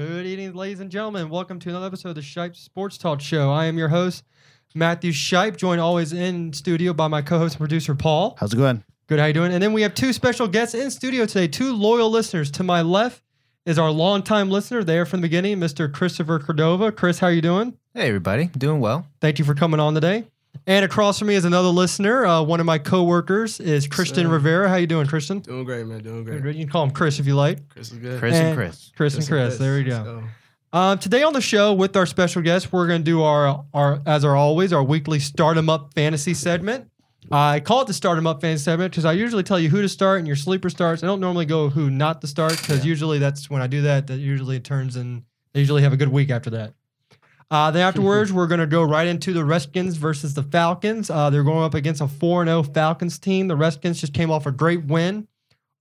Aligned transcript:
Good 0.00 0.24
evening, 0.24 0.54
ladies 0.54 0.80
and 0.80 0.90
gentlemen. 0.90 1.28
Welcome 1.28 1.58
to 1.58 1.68
another 1.68 1.84
episode 1.84 2.08
of 2.08 2.14
the 2.14 2.22
Shipe 2.22 2.56
Sports 2.56 2.96
Talk 2.96 3.20
Show. 3.20 3.50
I 3.50 3.66
am 3.66 3.76
your 3.76 3.90
host, 3.90 4.24
Matthew 4.74 5.12
Shipe, 5.12 5.58
joined 5.58 5.78
always 5.78 6.14
in 6.14 6.54
studio 6.54 6.94
by 6.94 7.06
my 7.06 7.20
co-host 7.20 7.56
and 7.56 7.58
producer 7.58 7.94
Paul. 7.94 8.34
How's 8.40 8.54
it 8.54 8.56
going? 8.56 8.82
Good, 9.08 9.18
how 9.18 9.26
are 9.26 9.28
you 9.28 9.34
doing? 9.34 9.52
And 9.52 9.62
then 9.62 9.74
we 9.74 9.82
have 9.82 9.94
two 9.94 10.14
special 10.14 10.48
guests 10.48 10.74
in 10.74 10.90
studio 10.90 11.26
today, 11.26 11.48
two 11.48 11.74
loyal 11.74 12.08
listeners. 12.08 12.50
To 12.52 12.62
my 12.62 12.80
left 12.80 13.22
is 13.66 13.78
our 13.78 13.90
longtime 13.90 14.48
listener 14.48 14.82
there 14.82 15.04
from 15.04 15.20
the 15.20 15.26
beginning, 15.26 15.58
Mr. 15.58 15.92
Christopher 15.92 16.38
Cordova. 16.38 16.92
Chris, 16.92 17.18
how 17.18 17.26
are 17.26 17.32
you 17.32 17.42
doing? 17.42 17.76
Hey, 17.92 18.08
everybody. 18.08 18.46
Doing 18.46 18.80
well. 18.80 19.06
Thank 19.20 19.38
you 19.38 19.44
for 19.44 19.54
coming 19.54 19.80
on 19.80 19.92
today. 19.92 20.24
And 20.66 20.84
across 20.84 21.18
from 21.18 21.28
me 21.28 21.34
is 21.34 21.44
another 21.44 21.68
listener. 21.68 22.26
Uh, 22.26 22.42
one 22.42 22.60
of 22.60 22.66
my 22.66 22.78
coworkers 22.78 23.60
is 23.60 23.86
Christian 23.88 24.24
sir. 24.26 24.32
Rivera. 24.32 24.68
How 24.68 24.76
you 24.76 24.86
doing, 24.86 25.06
Christian? 25.06 25.40
Doing 25.40 25.64
great, 25.64 25.86
man. 25.86 26.02
Doing 26.02 26.24
great. 26.24 26.54
You 26.54 26.64
can 26.64 26.70
call 26.70 26.84
him 26.84 26.90
Chris 26.90 27.18
if 27.18 27.26
you 27.26 27.34
like. 27.34 27.68
Chris 27.70 27.90
is 27.92 27.98
good. 27.98 28.18
Chris 28.20 28.34
and 28.34 28.46
And- 28.48 28.56
Chris. 28.56 28.92
Chris 28.96 29.14
and 29.16 29.26
Chris. 29.26 29.58
There 29.58 29.74
we 29.76 29.84
Let's 29.84 30.04
go. 30.04 30.22
Um, 30.72 30.98
today 30.98 31.22
on 31.24 31.32
the 31.32 31.40
show 31.40 31.72
with 31.72 31.96
our 31.96 32.06
special 32.06 32.42
guest, 32.42 32.72
we're 32.72 32.86
going 32.86 33.00
to 33.00 33.04
do 33.04 33.22
our, 33.22 33.64
our, 33.74 34.00
as 34.06 34.24
our 34.24 34.36
always, 34.36 34.72
our 34.72 34.84
weekly 34.84 35.18
Start 35.18 35.56
'em 35.56 35.68
Up 35.68 35.92
fantasy 35.94 36.34
segment. 36.34 36.88
I 37.32 37.60
call 37.60 37.80
it 37.82 37.86
the 37.86 37.92
Start 37.92 38.18
'em 38.18 38.26
Up 38.26 38.40
fantasy 38.40 38.64
segment 38.64 38.92
because 38.92 39.04
I 39.04 39.12
usually 39.12 39.42
tell 39.42 39.58
you 39.58 39.68
who 39.68 39.82
to 39.82 39.88
start 39.88 40.18
and 40.18 40.26
your 40.28 40.36
sleeper 40.36 40.70
starts. 40.70 41.02
I 41.02 41.06
don't 41.06 41.20
normally 41.20 41.46
go 41.46 41.70
who 41.70 41.90
not 41.90 42.20
to 42.20 42.26
start 42.28 42.56
because 42.56 42.84
usually 42.84 43.18
that's 43.18 43.50
when 43.50 43.62
I 43.62 43.66
do 43.66 43.82
that. 43.82 44.06
That 44.08 44.18
usually 44.18 44.56
it 44.56 44.64
turns 44.64 44.96
in. 44.96 45.24
They 45.52 45.60
usually 45.60 45.82
have 45.82 45.92
a 45.92 45.96
good 45.96 46.08
week 46.10 46.30
after 46.30 46.50
that. 46.50 46.74
Uh, 47.50 47.70
then 47.70 47.82
afterwards, 47.82 48.32
we're 48.32 48.46
going 48.46 48.60
to 48.60 48.66
go 48.66 48.82
right 48.84 49.08
into 49.08 49.32
the 49.32 49.44
Redskins 49.44 49.96
versus 49.96 50.34
the 50.34 50.42
Falcons. 50.42 51.10
Uh, 51.10 51.30
they're 51.30 51.42
going 51.42 51.64
up 51.64 51.74
against 51.74 52.00
a 52.00 52.06
4 52.06 52.44
0 52.44 52.62
Falcons 52.62 53.18
team. 53.18 53.48
The 53.48 53.56
Redskins 53.56 54.00
just 54.00 54.14
came 54.14 54.30
off 54.30 54.46
a 54.46 54.52
great 54.52 54.84
win 54.84 55.26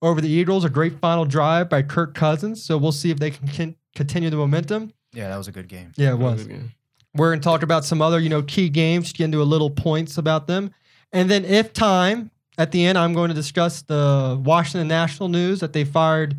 over 0.02 0.20
the 0.20 0.30
Eagles, 0.30 0.66
a 0.66 0.70
great 0.70 1.00
final 1.00 1.26
drive 1.26 1.70
by 1.70 1.84
Kirk 1.84 2.16
Cousins. 2.16 2.64
So 2.64 2.78
we'll 2.78 2.92
see 2.92 3.12
if 3.12 3.20
they 3.20 3.32
can 3.32 3.48
con- 3.50 3.76
continue 3.96 4.30
the 4.30 4.38
momentum. 4.38 4.94
Yeah, 5.14 5.30
that 5.30 5.38
was 5.38 5.48
a 5.48 5.52
good 5.52 5.68
game. 5.68 5.92
Yeah, 5.96 6.10
it 6.14 6.18
Doing 6.18 6.22
was. 6.22 6.48
good. 6.48 6.70
We're 7.16 7.30
going 7.30 7.40
to 7.40 7.44
talk 7.44 7.64
about 7.64 7.86
some 7.86 8.02
other, 8.02 8.20
you 8.20 8.30
know, 8.30 8.42
key 8.44 8.70
games, 8.70 9.06
just 9.06 9.18
get 9.18 9.26
into 9.26 9.42
a 9.42 9.44
little 9.44 9.70
points 9.70 10.18
about 10.18 10.48
them. 10.48 10.72
And 11.12 11.30
then 11.30 11.44
if 11.46 11.74
time, 11.74 12.32
at 12.58 12.72
the 12.72 12.86
end, 12.86 12.98
I'm 12.98 13.14
going 13.14 13.30
to 13.30 13.36
discuss 13.36 13.82
the 13.82 14.40
Washington 14.44 14.88
National 14.88 15.30
news 15.30 15.60
that 15.60 15.74
they 15.74 15.84
fired 15.84 16.36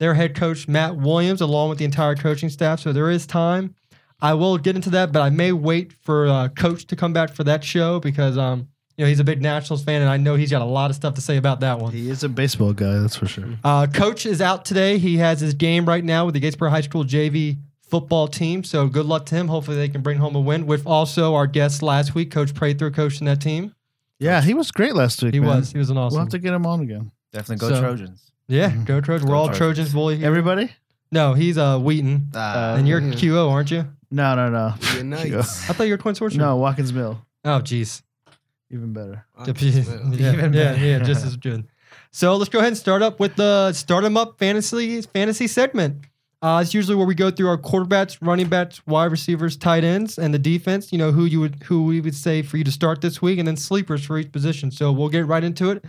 their 0.00 0.14
head 0.14 0.34
coach, 0.34 0.66
Matt 0.66 0.96
Williams, 0.96 1.40
along 1.40 1.68
with 1.70 1.78
the 1.78 1.84
entire 1.84 2.14
coaching 2.14 2.48
staff. 2.48 2.80
So 2.80 2.92
there 2.92 3.10
is 3.10 3.26
time. 3.26 3.74
I 4.20 4.34
will 4.34 4.56
get 4.58 4.76
into 4.76 4.90
that, 4.90 5.12
but 5.12 5.20
I 5.22 5.30
may 5.30 5.52
wait 5.52 5.92
for 5.92 6.26
uh, 6.26 6.48
Coach 6.48 6.86
to 6.86 6.96
come 6.96 7.12
back 7.12 7.34
for 7.34 7.44
that 7.44 7.62
show 7.64 8.00
because, 8.00 8.38
um, 8.38 8.68
you 8.96 9.04
know, 9.04 9.08
he's 9.08 9.20
a 9.20 9.24
big 9.24 9.42
Nationals 9.42 9.82
fan, 9.84 10.00
and 10.00 10.10
I 10.10 10.16
know 10.16 10.34
he's 10.36 10.50
got 10.50 10.62
a 10.62 10.66
lot 10.66 10.88
of 10.90 10.96
stuff 10.96 11.14
to 11.14 11.20
say 11.20 11.36
about 11.36 11.60
that 11.60 11.78
one. 11.78 11.92
He 11.92 12.08
is 12.08 12.22
a 12.24 12.28
baseball 12.28 12.72
guy, 12.72 12.98
that's 13.00 13.16
for 13.16 13.26
sure. 13.26 13.44
Uh, 13.64 13.86
Coach 13.86 14.24
is 14.24 14.40
out 14.40 14.64
today. 14.64 14.98
He 14.98 15.16
has 15.18 15.40
his 15.40 15.52
game 15.54 15.84
right 15.86 16.04
now 16.04 16.24
with 16.26 16.34
the 16.34 16.40
Gaithersburg 16.40 16.70
High 16.70 16.80
School 16.82 17.04
JV 17.04 17.58
football 17.82 18.28
team. 18.28 18.64
So 18.64 18.86
good 18.86 19.06
luck 19.06 19.26
to 19.26 19.34
him. 19.34 19.48
Hopefully 19.48 19.76
they 19.76 19.88
can 19.88 20.00
bring 20.00 20.18
home 20.18 20.34
a 20.36 20.40
win. 20.40 20.66
With 20.66 20.86
also 20.86 21.34
our 21.34 21.46
guest 21.46 21.82
last 21.82 22.14
week, 22.14 22.30
Coach 22.30 22.54
Prather, 22.54 22.90
coaching 22.90 23.26
that 23.26 23.40
team. 23.40 23.74
Yeah, 24.20 24.40
he 24.40 24.54
was 24.54 24.70
great 24.70 24.94
last 24.94 25.22
week. 25.22 25.34
He 25.34 25.40
man. 25.40 25.48
was. 25.58 25.72
He 25.72 25.78
was 25.78 25.90
an 25.90 25.98
awesome. 25.98 26.16
We'll 26.16 26.24
have 26.24 26.30
to 26.32 26.38
get 26.38 26.54
him 26.54 26.64
on 26.64 26.80
again. 26.80 27.10
Definitely 27.32 27.68
go 27.68 27.74
So- 27.74 27.80
Trojans. 27.80 28.30
yeah, 28.48 28.70
Mhm. 28.70 28.86
go 28.86 29.00
Trojans. 29.00 29.28
We're 29.28 29.34
Go 29.34 29.40
all 29.40 29.46
Trojans. 29.48 29.58
Trojans, 29.90 29.92
boy. 29.92 30.16
here. 30.16 30.26
Everybody? 30.26 30.70
No, 31.12 31.34
he's 31.34 31.58
uh 31.58 31.78
Wheaton, 31.78 32.28
Uh, 32.34 32.76
and 32.78 32.88
you're 32.88 33.00
yeah. 33.00 33.12
QO, 33.14 33.50
aren't 33.50 33.70
you? 33.70 33.86
No, 34.14 34.34
no, 34.36 34.48
no. 34.48 34.74
Yeah, 34.94 35.02
nice. 35.02 35.68
I 35.68 35.72
thought 35.72 35.84
you 35.84 35.92
were 35.92 35.98
Quince 35.98 36.20
Orchard. 36.20 36.38
no, 36.38 36.56
Watkins 36.56 36.92
Mill. 36.92 37.20
Oh, 37.44 37.60
jeez. 37.60 38.02
Even 38.70 38.92
better. 38.92 39.26
Yeah, 39.46 39.52
yeah, 39.58 40.32
Even 40.32 40.52
yeah, 40.52 40.72
better. 40.72 40.84
yeah, 40.84 40.98
just 41.00 41.24
as 41.26 41.36
good. 41.36 41.66
So 42.10 42.36
let's 42.36 42.48
go 42.48 42.58
ahead 42.60 42.68
and 42.68 42.76
start 42.78 43.02
up 43.02 43.18
with 43.20 43.34
the 43.36 43.72
start 43.72 44.04
'em 44.04 44.16
up 44.16 44.38
fantasy 44.38 45.02
fantasy 45.02 45.46
segment. 45.48 46.04
Uh, 46.42 46.60
it's 46.62 46.74
usually 46.74 46.94
where 46.94 47.06
we 47.06 47.14
go 47.14 47.30
through 47.30 47.48
our 47.48 47.56
quarterbacks, 47.58 48.18
running 48.20 48.48
backs, 48.48 48.86
wide 48.86 49.10
receivers, 49.10 49.56
tight 49.56 49.82
ends, 49.82 50.18
and 50.18 50.32
the 50.34 50.38
defense. 50.38 50.92
You 50.92 50.98
know 50.98 51.10
who 51.12 51.24
you 51.24 51.40
would 51.40 51.62
who 51.64 51.84
we 51.84 52.00
would 52.00 52.14
say 52.14 52.42
for 52.42 52.56
you 52.56 52.64
to 52.64 52.70
start 52.72 53.00
this 53.00 53.20
week, 53.22 53.38
and 53.38 53.48
then 53.48 53.56
sleepers 53.56 54.04
for 54.04 54.18
each 54.18 54.30
position. 54.30 54.70
So 54.70 54.92
we'll 54.92 55.08
get 55.08 55.26
right 55.26 55.42
into 55.42 55.70
it. 55.70 55.84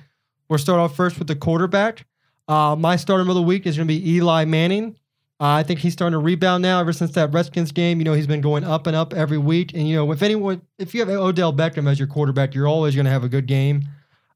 We'll 0.50 0.60
start 0.60 0.80
off 0.80 0.96
first 0.96 1.20
with 1.20 1.28
the 1.28 1.36
quarterback. 1.36 2.06
Uh, 2.48 2.76
my 2.78 2.96
starter 2.96 3.28
of 3.28 3.36
the 3.36 3.42
week 3.42 3.66
is 3.68 3.76
going 3.78 3.88
to 3.88 3.94
be 3.94 4.12
Eli 4.16 4.46
Manning. 4.46 4.96
Uh, 5.40 5.48
I 5.48 5.64
think 5.64 5.82
he's 5.82 5.92
starting 5.92 6.14
to 6.14 6.20
rebound 6.20 6.62
now. 6.62 6.80
Ever 6.80 6.94
since 6.94 7.12
that 7.12 7.34
Redskins 7.34 7.72
game, 7.72 8.00
you 8.00 8.06
know 8.06 8.14
he's 8.14 8.28
been 8.28 8.42
going 8.42 8.64
up 8.64 8.88
and 8.88 8.96
up 8.96 9.14
every 9.14 9.38
week. 9.38 9.74
And 9.74 9.88
you 9.88 9.96
know 9.96 10.12
if 10.12 10.22
anyone, 10.22 10.62
if 10.80 10.94
you 10.94 11.02
have 11.02 11.10
Odell 11.10 11.52
Beckham 11.52 11.90
as 11.90 12.00
your 12.00 12.08
quarterback, 12.08 12.56
you're 12.56 12.68
always 12.68 12.96
going 12.96 13.06
to 13.06 13.12
have 13.12 13.24
a 13.24 13.30
good 13.30 13.46
game. 13.46 13.84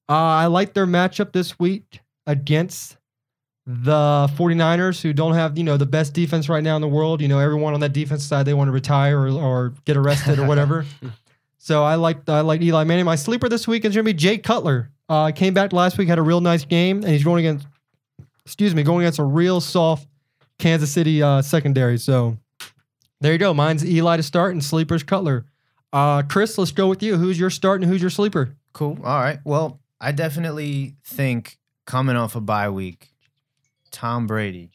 Uh, 0.10 0.14
I 0.14 0.48
like 0.48 0.74
their 0.74 0.88
matchup 0.88 1.32
this 1.32 1.58
week 1.58 2.02
against 2.28 2.98
the 3.66 4.28
49ers, 4.36 5.00
who 5.02 5.14
don't 5.14 5.36
have, 5.36 5.56
you 5.56 5.64
know, 5.64 5.78
the 5.78 5.86
best 5.86 6.14
defense 6.14 6.50
right 6.50 6.64
now 6.64 6.76
in 6.76 6.82
the 6.82 6.88
world. 6.88 7.22
You 7.22 7.28
know, 7.28 7.38
everyone 7.38 7.76
on 7.76 7.80
that 7.81 7.94
defense 7.94 8.26
side, 8.26 8.48
they 8.48 8.56
want 8.56 8.68
to 8.68 8.72
retire 8.72 9.20
or, 9.20 9.30
or 9.30 9.74
get 9.86 9.96
arrested 9.96 10.40
or 10.40 10.48
whatever. 10.48 10.86
so 11.60 11.84
I 11.84 11.96
like 11.96 12.28
I 12.28 12.42
like 12.42 12.62
Eli 12.62 12.84
Manning. 12.84 13.06
My 13.06 13.16
sleeper 13.16 13.48
this 13.48 13.68
week 13.68 13.86
is 13.86 13.94
going 13.94 14.06
to 14.06 14.12
be 14.12 14.18
Jay 14.18 14.40
Cutler. 14.40 14.90
Uh, 15.08 15.31
came 15.31 15.54
back 15.54 15.72
last 15.72 15.98
week, 15.98 16.08
had 16.08 16.18
a 16.18 16.24
real 16.24 16.42
nice 16.42 16.66
game, 16.66 16.98
and 17.04 17.10
he's 17.10 17.24
going 17.24 17.46
against, 17.46 17.68
excuse 18.44 18.74
me, 18.74 18.84
going 18.84 19.04
against 19.06 19.20
a 19.20 19.24
real 19.24 19.62
soft 19.62 20.08
Kansas 20.59 20.92
City 20.92 21.24
uh, 21.24 21.42
secondary. 21.42 21.97
So 21.97 22.38
there 23.22 23.31
you 23.34 23.38
go. 23.40 23.53
Mine's 23.53 23.84
Eli 23.86 24.18
to 24.18 24.24
start 24.24 24.52
and 24.53 24.64
sleeper's 24.64 25.03
Cutler. 25.03 25.46
Uh, 25.92 26.22
Chris, 26.22 26.58
let's 26.58 26.72
go 26.72 26.88
with 26.88 27.02
you. 27.02 27.18
Who's 27.18 27.40
your 27.40 27.50
start 27.50 27.81
and 27.81 27.90
who's 27.90 28.02
your 28.02 28.12
sleeper? 28.12 28.56
Cool. 28.74 29.00
All 29.03 29.19
right. 29.19 29.40
Well, 29.44 29.80
I 30.00 30.12
definitely 30.12 30.96
think 31.03 31.58
coming 31.86 32.16
off 32.16 32.36
a 32.36 32.42
bye 32.42 32.69
week, 32.69 33.12
Tom 33.92 34.28
Brady. 34.28 34.72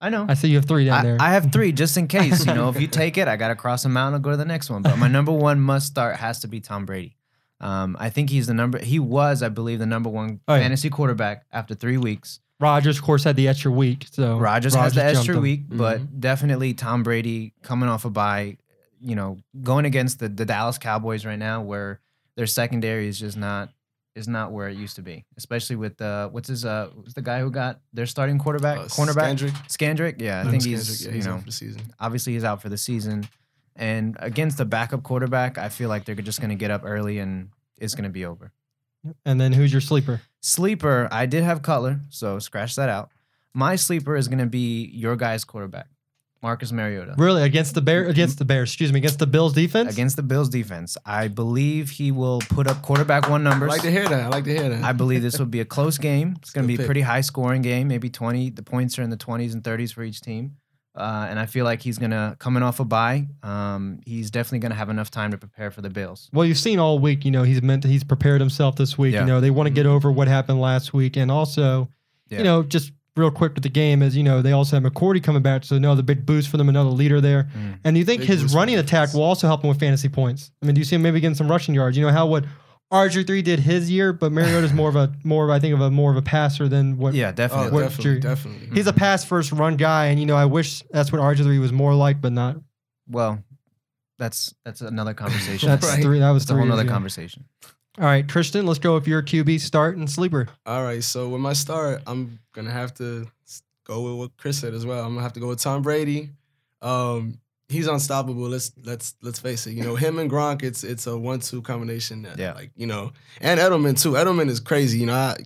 I 0.00 0.08
know. 0.08 0.26
I 0.28 0.34
see 0.34 0.48
you 0.48 0.56
have 0.56 0.64
three 0.64 0.86
down 0.86 0.98
I, 1.00 1.02
there. 1.02 1.16
I 1.20 1.30
have 1.32 1.52
three 1.52 1.72
just 1.72 1.96
in 1.96 2.08
case. 2.16 2.46
You 2.46 2.54
know, 2.54 2.68
if 2.70 2.80
you 2.80 2.86
take 2.86 3.18
it, 3.18 3.28
I 3.28 3.36
got 3.36 3.48
to 3.48 3.54
cross 3.54 3.84
a 3.84 3.88
mountain 3.88 4.14
and 4.16 4.24
go 4.24 4.30
to 4.30 4.36
the 4.36 4.44
next 4.46 4.70
one. 4.70 4.82
But 4.82 4.96
my 4.96 5.08
number 5.08 5.30
one 5.32 5.60
must 5.60 5.86
start 5.86 6.16
has 6.16 6.40
to 6.40 6.48
be 6.48 6.60
Tom 6.60 6.86
Brady. 6.86 7.16
Um, 7.60 7.96
I 8.00 8.08
think 8.08 8.30
he's 8.30 8.46
the 8.46 8.54
number. 8.54 8.78
He 8.78 8.98
was, 8.98 9.42
I 9.42 9.50
believe, 9.50 9.78
the 9.78 9.86
number 9.86 10.08
one 10.08 10.40
Oh, 10.48 10.54
yeah. 10.54 10.62
fantasy 10.62 10.88
quarterback 10.88 11.44
after 11.52 11.74
three 11.74 11.98
weeks. 11.98 12.40
Rodgers, 12.60 12.98
of 12.98 13.04
course, 13.04 13.24
had 13.24 13.36
the 13.36 13.48
extra 13.48 13.70
week. 13.70 14.06
So 14.10 14.38
Rodgers 14.38 14.74
has 14.74 14.94
the 14.94 15.00
jumped 15.00 15.16
extra 15.16 15.36
him. 15.36 15.42
week, 15.42 15.62
but 15.68 16.20
definitely 16.20 16.74
Tom 16.74 17.02
Brady 17.02 17.54
coming 17.62 17.88
off 17.88 18.04
a 18.04 18.10
bye, 18.10 18.58
you 19.00 19.16
know, 19.16 19.38
going 19.62 19.86
against 19.86 20.18
the, 20.18 20.28
the 20.28 20.44
Dallas 20.44 20.76
Cowboys 20.78 21.24
right 21.24 21.38
now, 21.38 21.62
where 21.62 22.00
their 22.36 22.46
secondary 22.46 23.08
is 23.08 23.18
just 23.18 23.36
not 23.36 23.70
is 24.16 24.26
not 24.28 24.50
where 24.52 24.68
it 24.68 24.76
used 24.76 24.96
to 24.96 25.02
be. 25.02 25.24
Especially 25.38 25.76
with 25.76 26.00
uh, 26.02 26.28
what's 26.28 26.48
his 26.48 26.64
uh, 26.64 26.90
what's 26.94 27.14
the 27.14 27.22
guy 27.22 27.40
who 27.40 27.50
got 27.50 27.80
their 27.92 28.06
starting 28.06 28.38
quarterback, 28.38 28.78
Uh, 28.78 28.82
cornerback, 28.84 29.36
Scandrick? 29.38 29.68
Scandrick. 29.68 30.20
Yeah, 30.20 30.40
I 30.40 30.42
No, 30.42 30.50
think 30.50 30.62
Scandrick, 30.62 30.66
he's 30.66 31.06
yeah, 31.06 31.12
you 31.12 31.22
know 31.22 31.32
out 31.34 31.40
for 31.40 31.46
the 31.46 31.52
season. 31.52 31.82
obviously 31.98 32.32
he's 32.34 32.44
out 32.44 32.60
for 32.60 32.68
the 32.68 32.76
season, 32.78 33.26
and 33.76 34.16
against 34.20 34.58
the 34.58 34.64
backup 34.66 35.02
quarterback, 35.02 35.56
I 35.58 35.68
feel 35.70 35.88
like 35.88 36.04
they're 36.04 36.14
just 36.16 36.40
going 36.40 36.50
to 36.50 36.56
get 36.56 36.70
up 36.70 36.82
early 36.84 37.18
and 37.20 37.50
it's 37.78 37.94
going 37.94 38.04
to 38.04 38.10
be 38.10 38.24
over. 38.26 38.52
And 39.24 39.40
then 39.40 39.52
who's 39.52 39.72
your 39.72 39.80
sleeper? 39.80 40.20
Sleeper, 40.40 41.08
I 41.10 41.26
did 41.26 41.42
have 41.42 41.62
Cutler, 41.62 42.00
so 42.10 42.38
scratch 42.38 42.76
that 42.76 42.88
out. 42.88 43.10
My 43.54 43.76
sleeper 43.76 44.16
is 44.16 44.28
going 44.28 44.38
to 44.38 44.46
be 44.46 44.86
your 44.92 45.16
guy's 45.16 45.44
quarterback, 45.44 45.88
Marcus 46.42 46.70
Mariota. 46.70 47.14
Really 47.18 47.42
against 47.42 47.74
the 47.74 47.80
Bear 47.80 48.02
mm-hmm. 48.02 48.10
against 48.10 48.38
the 48.38 48.44
Bears, 48.44 48.70
excuse 48.70 48.92
me, 48.92 48.98
against 48.98 49.18
the 49.18 49.26
Bills 49.26 49.52
defense? 49.52 49.92
Against 49.92 50.16
the 50.16 50.22
Bills 50.22 50.48
defense. 50.48 50.96
I 51.04 51.28
believe 51.28 51.90
he 51.90 52.12
will 52.12 52.40
put 52.48 52.66
up 52.66 52.82
quarterback 52.82 53.28
one 53.28 53.42
numbers. 53.42 53.72
I 53.72 53.76
numbers. 53.76 53.78
like 53.78 53.82
to 53.82 53.90
hear 53.90 54.08
that. 54.08 54.26
I 54.26 54.28
like 54.28 54.44
to 54.44 54.52
hear 54.52 54.68
that. 54.68 54.84
I 54.84 54.92
believe 54.92 55.22
this 55.22 55.38
will 55.38 55.46
be 55.46 55.60
a 55.60 55.64
close 55.64 55.98
game. 55.98 56.36
It's 56.42 56.52
going 56.52 56.64
to 56.64 56.68
be 56.68 56.74
a 56.74 56.78
pick. 56.78 56.86
pretty 56.86 57.00
high 57.02 57.20
scoring 57.22 57.62
game, 57.62 57.88
maybe 57.88 58.08
20. 58.08 58.50
The 58.50 58.62
points 58.62 58.98
are 58.98 59.02
in 59.02 59.10
the 59.10 59.16
20s 59.16 59.52
and 59.52 59.62
30s 59.62 59.92
for 59.92 60.02
each 60.02 60.20
team. 60.20 60.56
Uh, 61.00 61.26
and 61.30 61.38
I 61.38 61.46
feel 61.46 61.64
like 61.64 61.82
he's 61.82 61.98
going 61.98 62.10
to, 62.12 62.36
coming 62.38 62.62
off 62.62 62.78
a 62.80 62.84
bye, 62.84 63.26
um, 63.42 64.00
he's 64.06 64.30
definitely 64.30 64.58
going 64.60 64.70
to 64.72 64.76
have 64.76 64.90
enough 64.90 65.10
time 65.10 65.30
to 65.30 65.38
prepare 65.38 65.70
for 65.70 65.80
the 65.80 65.90
Bills. 65.90 66.28
well, 66.32 66.44
you've 66.44 66.58
seen 66.58 66.78
all 66.78 66.98
week, 66.98 67.24
you 67.24 67.30
know, 67.30 67.42
he's 67.42 67.62
meant 67.62 67.82
to, 67.82 67.88
he's 67.88 68.04
prepared 68.04 68.40
himself 68.40 68.76
this 68.76 68.96
week. 68.98 69.14
Yeah. 69.14 69.20
You 69.20 69.26
know, 69.26 69.40
they 69.40 69.50
want 69.50 69.66
to 69.66 69.72
get 69.72 69.86
over 69.86 70.12
what 70.12 70.28
happened 70.28 70.60
last 70.60 70.92
week. 70.92 71.16
And 71.16 71.30
also, 71.30 71.88
Yeah. 72.28 72.38
you 72.38 72.44
know, 72.44 72.62
just 72.62 72.92
real 73.16 73.30
quick 73.30 73.54
with 73.54 73.62
the 73.64 73.68
game 73.68 74.02
is, 74.02 74.16
you 74.16 74.22
know, 74.22 74.40
they 74.40 74.52
also 74.52 74.78
have 74.80 74.92
McCourty 74.92 75.22
coming 75.22 75.42
back. 75.42 75.64
So 75.64 75.76
another 75.76 76.02
big 76.02 76.24
boost 76.24 76.48
for 76.48 76.56
them, 76.58 76.68
another 76.68 76.90
leader 76.90 77.20
there. 77.20 77.48
Mm. 77.56 77.78
And 77.84 77.94
do 77.94 77.98
you 77.98 78.04
think 78.04 78.20
Big 78.20 78.28
his 78.28 78.42
boost 78.42 78.52
for 78.54 78.58
running 78.58 78.76
the 78.76 78.82
attack 78.82 79.12
will 79.12 79.22
also 79.22 79.46
help 79.46 79.62
him 79.64 79.68
with 79.68 79.80
fantasy 79.80 80.08
points? 80.08 80.52
I 80.62 80.66
mean, 80.66 80.74
do 80.74 80.80
you 80.80 80.84
see 80.84 80.94
him 80.96 81.02
maybe 81.02 81.20
getting 81.20 81.34
some 81.34 81.50
rushing 81.50 81.74
yards? 81.74 81.96
You 81.96 82.04
know 82.06 82.12
how 82.12 82.26
what 82.26 82.44
RG3 82.92 83.44
did 83.44 83.60
his 83.60 83.90
year, 83.90 84.12
but 84.12 84.32
Mariota's 84.32 84.72
more 84.72 84.88
of 84.88 84.96
a 84.96 85.12
more 85.22 85.44
of 85.44 85.50
I 85.50 85.58
think 85.60 85.74
of 85.74 85.80
a 85.80 85.90
more 85.90 86.10
of 86.10 86.16
a 86.16 86.22
passer 86.22 86.68
than 86.68 86.98
what 86.98 87.14
Yeah, 87.14 87.28
oh, 87.28 87.32
definitely. 87.32 87.70
What- 87.72 87.80
definitely, 87.82 88.04
Jerry- 88.04 88.20
definitely. 88.20 88.68
He's 88.74 88.86
a 88.86 88.92
pass 88.92 89.24
first 89.24 89.52
run 89.52 89.76
guy, 89.76 90.06
and 90.06 90.18
you 90.18 90.26
know 90.26 90.36
I 90.36 90.46
wish 90.46 90.82
that's 90.90 91.12
what 91.12 91.20
RG3 91.20 91.60
was 91.60 91.72
more 91.72 91.94
like, 91.94 92.20
but 92.20 92.32
not. 92.32 92.56
well, 93.08 93.42
that's 94.18 94.54
that's 94.64 94.80
another 94.80 95.14
conversation. 95.24 95.68
That's 95.68 95.86
Right. 95.86 96.02
three. 96.02 96.18
That 96.18 96.30
was 96.30 96.42
That's 96.42 96.50
a 96.50 96.54
three. 96.54 96.58
whole 96.60 96.66
years 96.66 96.70
nother 96.72 96.82
ago. 96.82 96.92
conversation. 96.92 97.44
All 97.98 98.04
right, 98.06 98.26
Tristan, 98.26 98.66
let's 98.66 98.78
go 98.78 98.94
with 98.94 99.06
your 99.06 99.22
QB 99.22 99.60
start 99.60 99.96
and 99.96 100.08
sleeper. 100.10 100.48
All 100.66 100.82
right, 100.82 101.02
so 101.02 101.28
with 101.28 101.40
my 101.40 101.52
start, 101.52 102.02
I'm 102.06 102.38
gonna 102.54 102.70
have 102.70 102.94
to 102.94 103.26
s- 103.46 103.62
go 103.84 104.02
with 104.02 104.14
what 104.18 104.36
Chris 104.36 104.58
said 104.58 104.74
as 104.74 104.84
well. 104.86 105.04
I'm 105.04 105.10
gonna 105.14 105.22
have 105.22 105.32
to 105.34 105.40
go 105.40 105.48
with 105.48 105.60
Tom 105.60 105.82
Brady. 105.82 106.30
Um, 106.82 107.38
he's 107.70 107.86
unstoppable. 107.86 108.48
Let's 108.48 108.72
let's 108.84 109.14
let's 109.22 109.38
face 109.38 109.66
it. 109.66 109.72
You 109.72 109.82
know, 109.84 109.96
him 109.96 110.18
and 110.18 110.30
Gronk, 110.30 110.62
it's 110.62 110.84
it's 110.84 111.06
a 111.06 111.16
one-two 111.16 111.62
combination. 111.62 112.22
That, 112.22 112.38
Yeah. 112.38 112.52
like 112.54 112.70
you 112.76 112.86
know, 112.86 113.12
and 113.40 113.58
Edelman 113.60 114.00
too. 114.00 114.12
Edelman 114.12 114.48
is 114.48 114.60
crazy. 114.60 114.98
You 114.98 115.06
know, 115.06 115.14
I, 115.14 115.36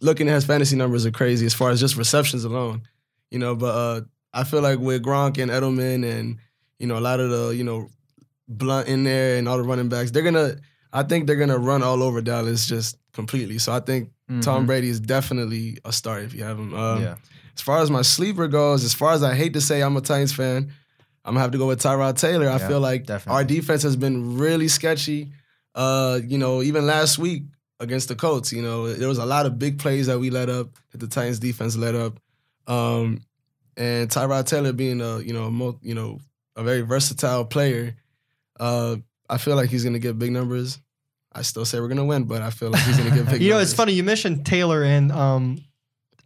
looking 0.00 0.28
at 0.28 0.34
his 0.34 0.44
fantasy 0.44 0.76
numbers 0.76 1.06
are 1.06 1.10
crazy 1.10 1.46
as 1.46 1.54
far 1.54 1.70
as 1.70 1.80
just 1.80 1.96
receptions 1.96 2.44
alone. 2.44 2.82
You 3.30 3.38
know, 3.38 3.54
but 3.56 3.74
uh, 3.74 4.00
I 4.32 4.44
feel 4.44 4.60
like 4.62 4.78
with 4.78 5.02
Gronk 5.02 5.38
and 5.42 5.50
Edelman 5.50 6.04
and 6.08 6.38
you 6.78 6.86
know 6.86 6.98
a 6.98 7.00
lot 7.00 7.20
of 7.20 7.30
the 7.30 7.48
you 7.56 7.64
know 7.64 7.88
Blount 8.48 8.88
in 8.88 9.04
there 9.04 9.36
and 9.36 9.48
all 9.48 9.58
the 9.58 9.64
running 9.64 9.88
backs, 9.88 10.10
they're 10.10 10.22
gonna. 10.22 10.56
I 10.92 11.02
think 11.02 11.26
they're 11.26 11.36
gonna 11.36 11.58
run 11.58 11.82
all 11.82 12.02
over 12.02 12.22
Dallas 12.22 12.66
just 12.66 12.96
completely. 13.12 13.58
So 13.58 13.72
I 13.72 13.80
think 13.80 14.10
Tom 14.40 14.62
Mhm. 14.64 14.66
Brady 14.66 14.88
is 14.88 15.00
definitely 15.00 15.76
a 15.84 15.92
start 15.92 16.22
if 16.22 16.34
you 16.34 16.44
have 16.44 16.58
him. 16.58 16.72
Um, 16.74 17.02
yeah. 17.02 17.16
As 17.54 17.60
far 17.62 17.82
as 17.82 17.90
my 17.90 18.00
sleeper 18.02 18.46
goes, 18.48 18.84
as 18.84 18.94
far 18.94 19.12
as 19.12 19.22
I 19.22 19.34
hate 19.34 19.52
to 19.54 19.60
say 19.60 19.82
I'm 19.82 19.96
a 19.96 20.00
Titans 20.00 20.32
fan, 20.32 20.72
I'm 21.28 21.34
gonna 21.34 21.40
have 21.42 21.50
to 21.52 21.58
go 21.58 21.66
with 21.66 21.80
Tyrod 21.82 22.18
Taylor. 22.18 22.48
I 22.48 22.56
Yeah, 22.58 22.68
feel 22.68 22.80
like 22.80 23.04
definitely. 23.06 23.36
our 23.36 23.44
defense 23.44 23.82
has 23.82 23.96
been 23.96 24.38
really 24.38 24.66
sketchy. 24.68 25.30
Uh, 25.74 26.20
you 26.26 26.38
know, 26.38 26.62
even 26.62 26.86
last 26.86 27.18
week 27.18 27.42
against 27.80 28.08
the 28.08 28.16
Colts, 28.16 28.52
you 28.52 28.62
know, 28.62 28.92
there 28.92 29.08
was 29.08 29.18
a 29.18 29.26
lot 29.26 29.46
of 29.46 29.58
big 29.58 29.78
plays 29.78 30.06
that 30.06 30.18
we 30.18 30.30
let 30.30 30.48
up, 30.48 30.70
that 30.90 30.98
the 30.98 31.06
Titans 31.06 31.38
defense 31.38 31.76
let 31.76 31.94
up. 31.94 32.18
Um, 32.66 33.20
and 33.76 34.08
Tyrod 34.10 34.46
Taylor 34.46 34.72
being 34.72 35.00
a, 35.00 35.20
you 35.20 35.32
know, 35.32 35.44
a 35.44 35.50
mo- 35.50 35.78
you 35.82 35.94
know, 35.94 36.18
a 36.56 36.62
very 36.64 36.80
versatile 36.80 37.44
player, 37.44 37.94
uh, 38.58 38.96
I 39.30 39.36
feel 39.38 39.54
like 39.54 39.70
he's 39.70 39.84
gonna 39.84 39.98
get 40.00 40.18
big 40.18 40.32
numbers. 40.32 40.80
I 41.32 41.42
still 41.42 41.64
say 41.66 41.78
we're 41.78 41.88
gonna 41.88 42.04
win, 42.06 42.24
but 42.24 42.40
I 42.42 42.50
feel 42.50 42.70
like 42.70 42.82
he's 42.82 42.96
gonna 42.96 43.14
get 43.14 43.28
big 43.30 43.42
you 43.42 43.50
know, 43.50 43.58
it's 43.58 43.74
funny 43.74 43.92
you 43.92 44.02
mentioned 44.02 44.46
Taylor 44.46 44.82
and 44.82 45.12
um, 45.12 45.60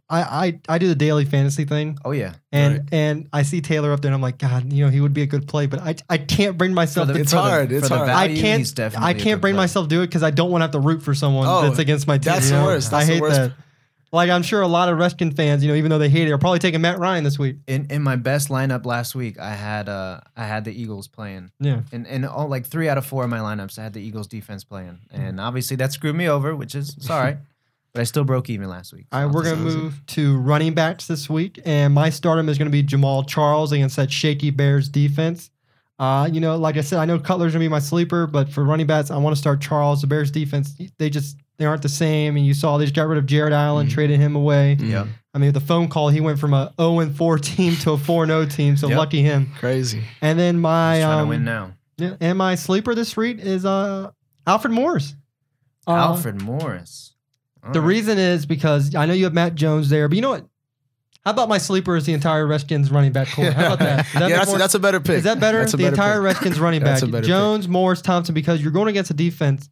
I 0.09 0.21
I 0.21 0.59
I 0.69 0.77
do 0.77 0.87
the 0.87 0.95
daily 0.95 1.25
fantasy 1.25 1.65
thing. 1.65 1.97
Oh 2.05 2.11
yeah. 2.11 2.33
And 2.51 2.73
Right. 2.79 2.83
and 2.91 3.29
I 3.33 3.43
see 3.43 3.61
Taylor 3.61 3.91
up 3.93 4.01
there, 4.01 4.09
and 4.09 4.15
I'm 4.15 4.21
like, 4.21 4.37
God, 4.37 4.71
you 4.71 4.83
know, 4.85 4.91
he 4.91 4.99
would 5.01 5.13
be 5.13 5.21
a 5.21 5.25
good 5.27 5.47
play, 5.47 5.65
but 5.65 5.79
I 5.79 5.95
I 6.09 6.17
can't 6.17 6.57
bring 6.57 6.73
myself. 6.73 7.07
The- 7.07 7.13
to, 7.15 7.19
It's 7.21 7.31
for 7.31 7.37
the- 7.37 7.41
hard, 7.41 7.69
for 7.69 7.75
it's 7.75 7.89
the 7.89 7.97
hard. 7.97 8.09
I 8.09 8.27
can't. 8.27 8.59
he's 8.59 8.73
definitely 8.73 9.07
I 9.07 9.11
a 9.11 9.19
can't 9.19 9.41
bring 9.41 9.53
play. 9.55 9.63
myself 9.63 9.85
to 9.87 9.95
do 9.95 10.01
it 10.01 10.07
because 10.07 10.21
I 10.23 10.31
don't 10.31 10.51
want 10.51 10.61
to 10.61 10.65
have 10.65 10.71
to 10.71 10.79
root 10.79 11.01
for 11.03 11.13
someone 11.15 11.47
Oh, 11.47 11.61
that's 11.63 11.79
against 11.79 12.05
my 12.07 12.17
team. 12.17 12.33
that's 12.33 12.49
you 12.51 12.57
the 12.57 12.63
worst. 12.63 12.93
I 12.93 12.97
That's 12.97 13.07
the 13.07 13.13
hate 13.13 13.21
worst. 13.21 13.35
that. 13.37 13.51
Like 14.11 14.29
I'm 14.29 14.43
sure 14.43 14.61
a 14.61 14.67
lot 14.67 14.89
of 14.89 14.99
Redskins 14.99 15.33
fans, 15.35 15.63
you 15.63 15.69
know, 15.71 15.75
even 15.75 15.89
though 15.89 15.97
they 15.97 16.09
hate 16.09 16.27
it, 16.27 16.31
are 16.31 16.37
probably 16.37 16.59
taking 16.59 16.81
Matt 16.81 16.99
Ryan 16.99 17.23
this 17.23 17.39
week. 17.39 17.55
In 17.65 17.87
in 17.89 18.03
my 18.03 18.15
best 18.15 18.49
lineup 18.49 18.85
last 18.85 19.15
week, 19.15 19.39
I 19.39 19.55
had 19.55 19.89
uh 19.89 20.19
I 20.37 20.45
had 20.45 20.65
the 20.65 20.71
Eagles 20.79 21.07
playing. 21.07 21.49
Yeah. 21.59 21.79
And 21.91 22.05
in 22.05 22.23
all 22.23 22.47
like 22.47 22.67
three 22.67 22.87
out 22.89 22.99
of 22.99 23.05
four 23.07 23.23
of 23.23 23.31
my 23.31 23.39
lineups, 23.39 23.79
I 23.79 23.83
had 23.83 23.93
the 23.93 24.01
Eagles 24.01 24.27
defense 24.27 24.63
playing, 24.63 24.99
Mm-hmm. 25.11 25.19
and 25.21 25.39
obviously 25.41 25.77
that 25.77 25.93
screwed 25.93 26.15
me 26.15 26.27
over, 26.29 26.55
which 26.55 26.75
is 26.75 26.95
sorry, 26.99 27.37
but 27.93 28.01
I 28.01 28.03
still 28.03 28.23
broke 28.23 28.49
even 28.49 28.67
last 28.69 28.93
week. 28.93 29.05
All 29.11 29.21
right, 29.23 29.31
so 29.31 29.35
we're 29.35 29.43
gonna 29.43 29.55
move 29.57 30.01
to 30.07 30.37
running 30.37 30.73
backs 30.73 31.07
this 31.07 31.29
week, 31.29 31.59
and 31.65 31.93
my 31.93 32.09
stardom 32.09 32.49
is 32.49 32.57
gonna 32.57 32.69
be 32.69 32.83
Jamaal 32.83 33.27
Charles 33.27 33.71
against 33.71 33.95
that 33.97 34.11
shaky 34.11 34.49
Bears 34.49 34.89
defense. 34.89 35.49
Uh, 35.99 36.27
you 36.31 36.41
know, 36.41 36.57
like 36.57 36.75
I 36.75 36.81
said, 36.81 36.99
I 36.99 37.05
know 37.05 37.19
Cutler's 37.19 37.53
gonna 37.53 37.63
be 37.63 37.69
my 37.69 37.79
sleeper, 37.79 38.25
but 38.27 38.49
for 38.49 38.63
running 38.63 38.87
backs, 38.87 39.11
I 39.11 39.17
want 39.17 39.35
to 39.35 39.39
start 39.39 39.61
Charles. 39.61 40.01
The 40.01 40.07
Bears 40.07 40.31
defense, 40.31 40.73
they 40.97 41.09
just 41.09 41.37
they 41.59 41.65
aren't 41.65 41.83
the 41.83 41.89
same, 41.89 42.35
and 42.35 42.45
you 42.45 42.53
saw 42.55 42.77
they 42.77 42.85
just 42.85 42.95
got 42.95 43.07
rid 43.07 43.19
of 43.19 43.27
Jared 43.27 43.53
Allen, 43.53 43.85
Mhm. 43.87 43.91
traded 43.91 44.19
him 44.19 44.35
away. 44.35 44.75
Yeah. 44.79 45.05
I 45.35 45.37
mean, 45.37 45.47
with 45.47 45.53
the 45.53 45.59
phone 45.67 45.87
call, 45.87 46.09
he 46.09 46.19
went 46.19 46.39
from 46.39 46.53
a 46.53 46.73
0 46.81 46.99
and 46.99 47.15
4 47.15 47.37
team 47.39 47.75
to 47.77 47.91
a 47.91 47.97
4 47.97 48.25
0 48.25 48.45
team, 48.47 48.75
so 48.75 48.87
Yep. 48.89 48.97
lucky 48.97 49.21
him. 49.21 49.51
Crazy. 49.59 50.03
And 50.21 50.37
then 50.39 50.59
my 50.59 50.95
He's 50.95 51.03
trying 51.05 51.19
um, 51.19 51.25
to 51.25 51.29
win 51.29 51.45
now. 51.45 51.73
yeah, 51.97 52.15
and 52.19 52.37
my 52.39 52.55
sleeper 52.55 52.95
this 52.95 53.15
week 53.15 53.37
is 53.39 53.63
uh 53.63 54.09
Alfred 54.47 54.73
Morris. 54.73 55.15
Uh, 55.87 55.91
Alfred 55.91 56.41
Morris. 56.41 57.12
The 57.71 57.79
right. 57.79 57.87
reason 57.87 58.17
is 58.17 58.45
because 58.45 58.93
I 58.95 59.05
know 59.05 59.13
you 59.13 59.23
have 59.23 59.33
Matt 59.33 59.55
Jones 59.55 59.89
there, 59.89 60.07
but 60.09 60.15
you 60.15 60.21
know 60.21 60.31
what? 60.31 60.45
How 61.23 61.31
about 61.31 61.47
my 61.47 61.57
sleeper 61.57 61.95
is 61.95 62.05
the 62.05 62.11
entire 62.13 62.45
Redskins 62.45 62.91
running 62.91 63.13
back 63.13 63.29
core? 63.29 63.49
How 63.51 63.67
about 63.67 63.79
that? 63.79 64.05
That 64.13 64.21
yeah, 64.29 64.37
that's, 64.37 64.49
more- 64.49 64.57
that's 64.57 64.73
a 64.75 64.79
better 64.79 64.99
pick. 64.99 65.17
is 65.17 65.23
that 65.23 65.39
better? 65.39 65.63
The 65.63 65.77
better 65.77 65.89
entire 65.89 66.15
pick. 66.19 66.23
Redskins 66.25 66.59
running 66.59 66.81
back, 66.81 66.99
That's 66.99 67.03
a 67.03 67.07
better 67.07 67.21
pick. 67.21 67.29
Jones, 67.29 67.67
Morris, 67.69 68.01
Thompson, 68.01 68.33
because 68.35 68.61
you're 68.61 68.73
going 68.73 68.89
against 68.89 69.09
a 69.11 69.13
defense 69.13 69.69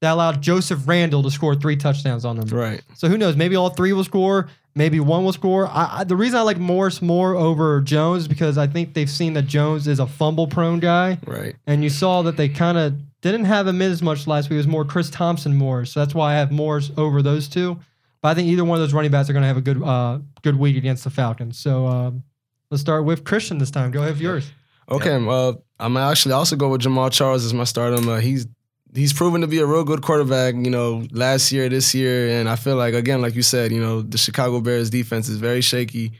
that 0.00 0.12
allowed 0.12 0.40
Joseph 0.40 0.88
Randle 0.88 1.22
to 1.22 1.30
score 1.30 1.54
three 1.54 1.76
touchdowns 1.76 2.24
on 2.24 2.36
them. 2.36 2.48
Right. 2.48 2.82
So 2.94 3.08
who 3.08 3.18
knows? 3.18 3.36
Maybe 3.36 3.54
all 3.56 3.68
three 3.70 3.92
will 3.92 4.04
score. 4.04 4.48
Maybe 4.74 4.98
one 4.98 5.24
will 5.24 5.32
score. 5.34 5.66
I, 5.68 5.98
I, 6.00 6.04
the 6.04 6.16
reason 6.16 6.38
I 6.38 6.42
like 6.42 6.58
Morris 6.58 7.00
more 7.02 7.34
over 7.36 7.80
Jones 7.82 8.22
is 8.22 8.28
because 8.28 8.56
I 8.58 8.66
think 8.66 8.94
they've 8.94 9.08
seen 9.10 9.34
that 9.34 9.42
Jones 9.46 9.86
is 9.86 10.00
a 10.00 10.06
fumble-prone 10.06 10.80
guy, 10.80 11.18
Right. 11.26 11.54
and 11.66 11.84
you 11.84 11.90
saw 11.90 12.22
that 12.22 12.36
they 12.36 12.48
kind 12.48 12.76
of 12.78 12.94
didn't 13.30 13.46
have 13.46 13.66
him 13.66 13.80
in 13.80 13.90
as 13.90 14.02
much 14.02 14.26
last 14.26 14.50
week. 14.50 14.54
It 14.54 14.58
was 14.58 14.66
more 14.66 14.84
Chris 14.84 15.10
Thompson 15.10 15.54
Morris. 15.54 15.92
So 15.92 16.00
that's 16.00 16.14
why 16.14 16.32
I 16.32 16.36
have 16.36 16.50
Morris 16.52 16.90
over 16.96 17.22
those 17.22 17.48
two. 17.48 17.78
But 18.20 18.30
I 18.30 18.34
think 18.34 18.48
either 18.48 18.64
one 18.64 18.76
of 18.78 18.82
those 18.82 18.94
running 18.94 19.10
backs 19.10 19.28
are 19.28 19.32
going 19.32 19.42
to 19.42 19.48
have 19.48 19.56
a 19.56 19.60
good 19.60 19.82
uh, 19.82 20.18
good 20.42 20.56
week 20.56 20.76
against 20.76 21.04
the 21.04 21.10
Falcons. 21.10 21.58
So 21.58 21.86
um, 21.86 22.22
let's 22.70 22.80
start 22.80 23.04
with 23.04 23.24
Christian 23.24 23.58
this 23.58 23.70
time. 23.70 23.90
Go 23.90 24.00
ahead 24.00 24.14
with 24.14 24.22
yours. 24.22 24.50
Okay. 24.90 25.14
Uh, 25.14 25.54
I'm 25.78 25.96
actually 25.96 26.32
also 26.32 26.56
go 26.56 26.68
with 26.68 26.82
Jamaal 26.82 27.12
Charles 27.12 27.44
as 27.44 27.52
my 27.52 27.64
stardom. 27.64 28.08
Uh, 28.08 28.18
he's 28.20 28.46
he's 28.94 29.12
proven 29.12 29.40
to 29.42 29.46
be 29.46 29.58
a 29.58 29.66
real 29.66 29.84
good 29.84 30.02
quarterback. 30.02 30.54
You 30.54 30.70
know, 30.70 31.06
last 31.10 31.52
year, 31.52 31.68
this 31.68 31.94
year, 31.94 32.38
and 32.38 32.48
I 32.48 32.56
feel 32.56 32.76
like 32.76 32.94
again, 32.94 33.20
like 33.20 33.34
you 33.34 33.42
said, 33.42 33.72
you 33.72 33.80
know, 33.80 34.02
the 34.02 34.18
Chicago 34.18 34.60
Bears 34.60 34.90
defense 34.90 35.28
is 35.28 35.38
very 35.38 35.60
shaky, 35.60 36.12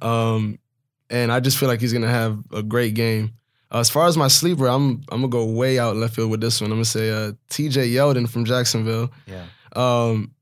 um, 0.00 0.58
and 1.10 1.30
I 1.30 1.40
just 1.40 1.58
feel 1.58 1.68
like 1.68 1.80
he's 1.80 1.92
gonna 1.92 2.08
have 2.08 2.38
a 2.52 2.62
great 2.62 2.94
game. 2.94 3.34
Uh, 3.72 3.78
as 3.78 3.90
far 3.90 4.06
as 4.06 4.16
my 4.16 4.28
sleeper, 4.28 4.66
I'm 4.66 5.02
I'm 5.10 5.20
gonna 5.20 5.28
go 5.28 5.44
way 5.44 5.78
out 5.78 5.96
left 5.96 6.14
field 6.14 6.30
with 6.30 6.40
this 6.40 6.60
one. 6.60 6.70
I'm 6.70 6.76
gonna 6.76 6.84
say 6.84 7.10
uh, 7.10 7.32
T.J. 7.50 7.88
Yeldon 7.88 8.28
from 8.28 8.44
Jacksonville. 8.44 9.10
Yeah. 9.26 9.44
Um, 9.74 10.32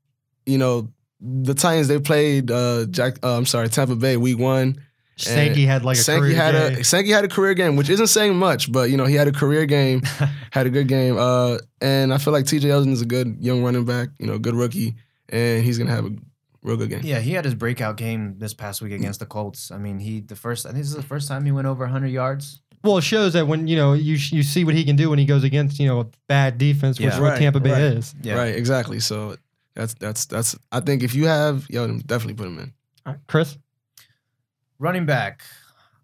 you 0.45 0.57
know, 0.57 0.89
the 1.19 1.53
Titans 1.53 1.87
they 1.87 1.99
played 1.99 2.51
uh, 2.51 2.85
Jack. 2.85 3.17
Uh, 3.23 3.37
I'm 3.37 3.45
sorry, 3.45 3.69
Tampa 3.69 3.95
Bay 3.95 4.17
week 4.17 4.37
one. 4.37 4.81
Sankey 5.15 5.65
had 5.65 5.85
like 5.85 5.97
a 5.97 6.01
Sankey 6.01 6.21
career 6.21 6.35
had 6.35 6.51
day. 6.51 6.81
a 6.81 6.83
Sankey 6.83 7.11
had 7.11 7.23
a 7.23 7.27
career 7.27 7.53
game, 7.53 7.75
which 7.75 7.89
isn't 7.89 8.07
saying 8.07 8.35
much, 8.35 8.71
but 8.71 8.89
you 8.89 8.97
know 8.97 9.05
he 9.05 9.15
had 9.15 9.27
a 9.27 9.31
career 9.31 9.65
game, 9.65 10.01
had 10.51 10.65
a 10.65 10.69
good 10.69 10.87
game, 10.87 11.17
uh, 11.17 11.57
and 11.81 12.13
I 12.13 12.17
feel 12.17 12.33
like 12.33 12.45
T.J. 12.45 12.67
Yeldon 12.67 12.91
is 12.91 13.01
a 13.01 13.05
good 13.05 13.37
young 13.39 13.63
running 13.63 13.85
back, 13.85 14.09
you 14.17 14.25
know, 14.25 14.39
good 14.39 14.55
rookie, 14.55 14.95
and 15.29 15.63
he's 15.63 15.77
gonna 15.77 15.91
have 15.91 16.05
a 16.05 16.15
real 16.63 16.77
good 16.77 16.89
game. 16.89 17.01
Yeah, 17.03 17.19
he 17.19 17.33
had 17.33 17.45
his 17.45 17.53
breakout 17.53 17.95
game 17.97 18.39
this 18.39 18.53
past 18.53 18.81
week 18.81 18.91
against 18.91 19.19
the 19.19 19.27
Colts. 19.27 19.69
I 19.71 19.77
mean, 19.77 19.99
he 19.99 20.19
the 20.19 20.35
first 20.35 20.65
I 20.65 20.69
think 20.69 20.79
this 20.79 20.89
is 20.89 20.95
the 20.95 21.03
first 21.03 21.27
time 21.27 21.45
he 21.45 21.51
went 21.51 21.67
over 21.67 21.83
100 21.83 22.07
yards. 22.07 22.61
Well, 22.83 22.97
it 22.97 23.03
shows 23.03 23.33
that 23.33 23.47
when 23.47 23.67
you 23.67 23.75
know 23.77 23.93
you 23.93 24.15
you 24.15 24.43
see 24.43 24.63
what 24.65 24.75
he 24.75 24.83
can 24.83 24.95
do 24.95 25.09
when 25.09 25.17
he 25.19 25.25
goes 25.25 25.43
against 25.43 25.79
you 25.79 25.87
know 25.87 26.01
a 26.01 26.07
bad 26.27 26.57
defense, 26.57 26.99
which 26.99 27.05
Yeah. 27.07 27.15
is 27.15 27.19
what 27.21 27.29
Right, 27.31 27.39
Tampa 27.39 27.59
Bay 27.61 27.71
right. 27.71 27.81
is. 27.81 28.13
Yeah. 28.21 28.35
Right, 28.35 28.55
exactly. 28.55 28.99
So 28.99 29.37
that's 29.73 29.93
that's 29.95 30.25
that's. 30.25 30.55
I 30.71 30.79
think 30.81 31.01
if 31.03 31.15
you 31.15 31.27
have 31.27 31.67
Yeldon, 31.69 32.05
definitely 32.05 32.33
put 32.35 32.47
him 32.47 32.59
in. 32.59 32.73
All 33.05 33.13
right, 33.13 33.21
Chris. 33.27 33.57
Running 34.79 35.05
back. 35.05 35.43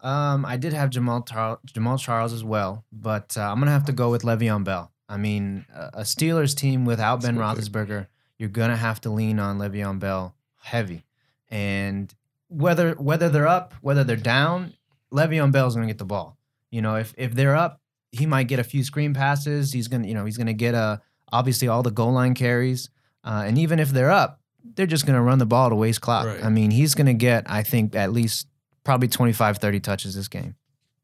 Um, 0.02 0.46
I 0.46 0.56
did 0.56 0.72
have 0.72 0.88
Jamal 0.88 1.20
Tar- 1.22 1.58
Jamaal 1.66 1.98
Charles 1.98 2.32
as 2.32 2.42
well, 2.42 2.84
but 2.90 3.36
uh, 3.36 3.42
I'm 3.42 3.58
gonna 3.58 3.70
have 3.72 3.84
to 3.86 3.92
go 3.92 4.10
with 4.10 4.22
Le'Veon 4.22 4.64
Bell. 4.64 4.90
I 5.08 5.18
mean, 5.18 5.66
a 5.74 5.90
a 5.94 6.02
Steelers 6.02 6.54
team 6.56 6.86
without 6.86 7.20
Ben 7.20 7.36
That's 7.36 7.66
a 7.66 7.70
Roethlisberger, 7.70 8.06
you're 8.38 8.48
gonna 8.48 8.76
have 8.76 9.00
to 9.02 9.10
lean 9.10 9.38
on 9.38 9.58
Le'Veon 9.58 9.98
Bell 9.98 10.34
heavy, 10.62 11.04
and 11.50 12.14
whether 12.48 12.92
whether 12.94 13.28
they're 13.28 13.46
up, 13.46 13.74
whether 13.82 14.02
they're 14.02 14.16
down, 14.16 14.72
Le'Veon 15.12 15.52
Bell's 15.52 15.74
gonna 15.74 15.86
get 15.86 15.98
the 15.98 16.06
ball. 16.06 16.38
You 16.70 16.82
know, 16.82 16.96
if 16.96 17.14
if 17.16 17.34
they're 17.34 17.56
up, 17.56 17.80
he 18.12 18.26
might 18.26 18.48
get 18.48 18.58
a 18.58 18.64
few 18.64 18.84
screen 18.84 19.14
passes. 19.14 19.72
He's 19.72 19.88
gonna, 19.88 20.06
you 20.06 20.14
know, 20.14 20.24
he's 20.24 20.36
gonna 20.36 20.52
get 20.52 20.74
a 20.74 21.00
obviously 21.32 21.68
all 21.68 21.82
the 21.82 21.90
goal 21.90 22.12
line 22.12 22.34
carries, 22.34 22.90
uh, 23.24 23.44
and 23.46 23.58
even 23.58 23.78
if 23.78 23.90
they're 23.90 24.10
up, 24.10 24.40
they're 24.74 24.86
just 24.86 25.06
gonna 25.06 25.22
run 25.22 25.38
the 25.38 25.46
ball 25.46 25.68
to 25.70 25.76
waste 25.76 26.00
clock. 26.00 26.26
Right. 26.26 26.44
I 26.44 26.48
mean, 26.48 26.70
he's 26.70 26.94
gonna 26.94 27.14
get, 27.14 27.44
I 27.48 27.62
think, 27.62 27.94
at 27.94 28.12
least 28.12 28.46
probably 28.84 29.08
25, 29.08 29.58
30 29.58 29.80
touches 29.80 30.14
this 30.14 30.28
game. 30.28 30.54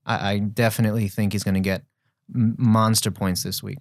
I, 0.04 0.32
I 0.32 0.38
definitely 0.38 1.08
think 1.08 1.32
he's 1.32 1.44
gonna 1.44 1.60
get 1.60 1.84
monster 2.28 3.10
points 3.10 3.42
this 3.42 3.62
week. 3.62 3.78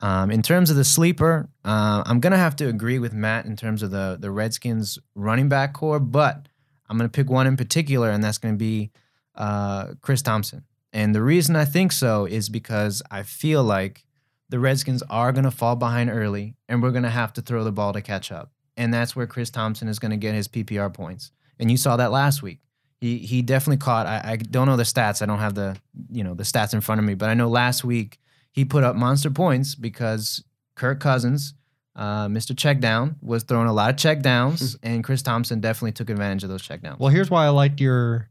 Um, 0.00 0.30
in 0.30 0.42
terms 0.42 0.70
of 0.70 0.76
the 0.76 0.84
sleeper, 0.84 1.48
uh, 1.64 2.02
I'm 2.06 2.20
gonna 2.20 2.36
have 2.36 2.56
to 2.56 2.68
agree 2.68 2.98
with 2.98 3.12
Matt 3.12 3.46
in 3.46 3.56
terms 3.56 3.82
of 3.82 3.90
the 3.90 4.16
the 4.20 4.30
Redskins 4.30 4.98
running 5.14 5.48
back 5.48 5.74
core, 5.74 6.00
but 6.00 6.48
I'm 6.88 6.96
gonna 6.96 7.08
pick 7.08 7.30
one 7.30 7.46
in 7.46 7.56
particular, 7.56 8.10
and 8.10 8.22
that's 8.22 8.38
gonna 8.38 8.56
be 8.56 8.90
uh, 9.34 9.94
Chris 10.00 10.22
Thompson. 10.22 10.64
And 10.92 11.14
the 11.14 11.22
reason 11.22 11.56
I 11.56 11.64
think 11.64 11.92
so 11.92 12.24
is 12.24 12.48
because 12.48 13.02
I 13.10 13.22
feel 13.22 13.62
like 13.62 14.04
the 14.48 14.58
Redskins 14.58 15.02
are 15.10 15.32
gonna 15.32 15.50
fall 15.50 15.76
behind 15.76 16.10
early, 16.10 16.56
and 16.68 16.82
we're 16.82 16.90
gonna 16.90 17.10
have 17.10 17.32
to 17.34 17.42
throw 17.42 17.64
the 17.64 17.72
ball 17.72 17.92
to 17.92 18.00
catch 18.00 18.32
up, 18.32 18.50
and 18.76 18.92
that's 18.92 19.14
where 19.14 19.26
Chris 19.26 19.50
Thompson 19.50 19.88
is 19.88 19.98
gonna 19.98 20.16
get 20.16 20.34
his 20.34 20.48
PPR 20.48 20.92
points. 20.92 21.30
And 21.58 21.70
you 21.70 21.76
saw 21.76 21.96
that 21.96 22.10
last 22.10 22.42
week. 22.42 22.60
He 23.00 23.18
he 23.18 23.42
definitely 23.42 23.76
caught. 23.78 24.06
I, 24.06 24.22
I 24.24 24.36
don't 24.36 24.66
know 24.66 24.76
the 24.76 24.82
stats. 24.82 25.22
I 25.22 25.26
don't 25.26 25.38
have 25.38 25.54
the 25.54 25.76
you 26.10 26.24
know 26.24 26.34
the 26.34 26.42
stats 26.42 26.72
in 26.72 26.80
front 26.80 26.98
of 26.98 27.04
me, 27.04 27.14
but 27.14 27.28
I 27.28 27.34
know 27.34 27.48
last 27.48 27.84
week 27.84 28.18
he 28.50 28.64
put 28.64 28.82
up 28.82 28.96
monster 28.96 29.30
points 29.30 29.74
because 29.74 30.42
Kirk 30.74 30.98
Cousins, 30.98 31.54
uh, 31.94 32.26
Mr. 32.26 32.52
Checkdown, 32.56 33.16
was 33.22 33.44
throwing 33.44 33.68
a 33.68 33.72
lot 33.72 33.90
of 33.90 33.96
checkdowns, 33.96 34.76
and 34.82 35.04
Chris 35.04 35.22
Thompson 35.22 35.60
definitely 35.60 35.92
took 35.92 36.10
advantage 36.10 36.42
of 36.42 36.48
those 36.48 36.66
checkdowns. 36.66 36.98
Well, 36.98 37.10
here's 37.10 37.30
why 37.30 37.44
I 37.44 37.50
liked 37.50 37.80
your 37.80 38.30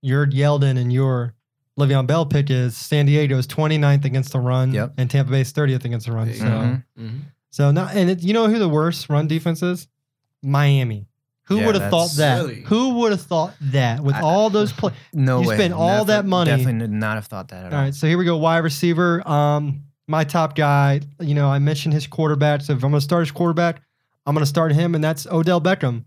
your 0.00 0.26
Yeldon 0.26 0.78
and 0.78 0.92
your 0.92 1.34
Le'Veon 1.78 2.06
Bell 2.06 2.26
pick 2.26 2.50
is 2.50 2.76
San 2.76 3.06
Diego's 3.06 3.46
29th 3.46 4.04
against 4.04 4.32
the 4.32 4.40
run, 4.40 4.72
Yep. 4.72 4.94
and 4.98 5.10
Tampa 5.10 5.30
Bay's 5.30 5.52
30th 5.52 5.84
against 5.84 6.06
the 6.06 6.12
run. 6.12 6.26
There 6.26 6.34
you 6.34 6.40
So, 6.40 6.46
go. 6.46 6.52
Mhm. 6.52 6.82
Mhm. 7.00 7.20
so 7.50 7.70
not 7.70 7.94
and 7.94 8.10
it, 8.10 8.22
you 8.22 8.32
know 8.34 8.48
who 8.48 8.58
the 8.58 8.68
worst 8.68 9.08
run 9.08 9.26
defense 9.26 9.62
is? 9.62 9.88
Miami. 10.42 11.06
Who 11.46 11.58
Yeah, 11.58 11.66
would 11.66 11.74
have 11.74 11.90
thought 11.90 12.10
that? 12.18 12.42
Really? 12.42 12.60
Who 12.62 12.90
would 13.00 13.10
have 13.12 13.22
thought 13.22 13.54
that 13.60 14.02
with 14.02 14.14
I- 14.14 14.20
all 14.20 14.48
those 14.50 14.72
play? 14.72 14.92
No 15.12 15.40
You 15.42 15.48
way. 15.48 15.56
spent 15.56 15.74
all 15.74 15.88
Never- 15.88 16.04
that 16.12 16.26
money. 16.26 16.50
Definitely 16.50 16.80
would 16.82 16.90
not 16.92 17.16
have 17.16 17.26
thought 17.26 17.48
that 17.48 17.66
at 17.66 17.72
All 17.72 17.78
all. 17.78 17.84
right, 17.84 17.94
so 17.94 18.06
here 18.06 18.16
we 18.18 18.24
go. 18.24 18.36
Wide 18.36 18.58
receiver. 18.58 19.26
Um, 19.28 19.82
my 20.06 20.24
top 20.24 20.54
guy. 20.54 21.00
You 21.20 21.34
know, 21.34 21.48
I 21.48 21.58
mentioned 21.58 21.94
his 21.94 22.06
quarterback. 22.06 22.60
So 22.62 22.72
if 22.74 22.84
I'm 22.84 22.90
going 22.90 22.94
to 23.00 23.04
start 23.04 23.22
his 23.22 23.32
quarterback, 23.32 23.80
I'm 24.26 24.34
going 24.34 24.42
to 24.42 24.46
start 24.48 24.72
him, 24.72 24.94
and 24.94 25.02
that's 25.02 25.26
Odell 25.26 25.60
Beckham. 25.60 26.04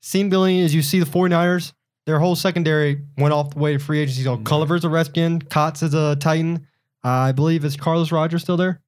Scene 0.00 0.30
building 0.30 0.56
is 0.58 0.74
you 0.74 0.82
see 0.82 0.98
the 0.98 1.04
49ers. 1.06 1.72
Their 2.06 2.18
whole 2.18 2.34
secondary 2.36 3.02
went 3.18 3.32
off 3.34 3.50
the 3.54 3.58
way 3.58 3.72
to 3.74 3.78
free 3.78 4.00
agency. 4.00 4.22
So 4.24 4.34
Right. 4.36 4.44
Culliver's 4.44 4.84
a 4.84 4.88
Redskin, 4.88 5.40
Cox 5.42 5.82
is 5.82 5.94
a 5.94 6.16
Titan. 6.16 6.66
Uh, 7.04 7.08
I 7.08 7.32
believe 7.32 7.64
is 7.64 7.76
Carlos 7.76 8.10
Rogers 8.12 8.42
still 8.42 8.56
there. 8.56 8.80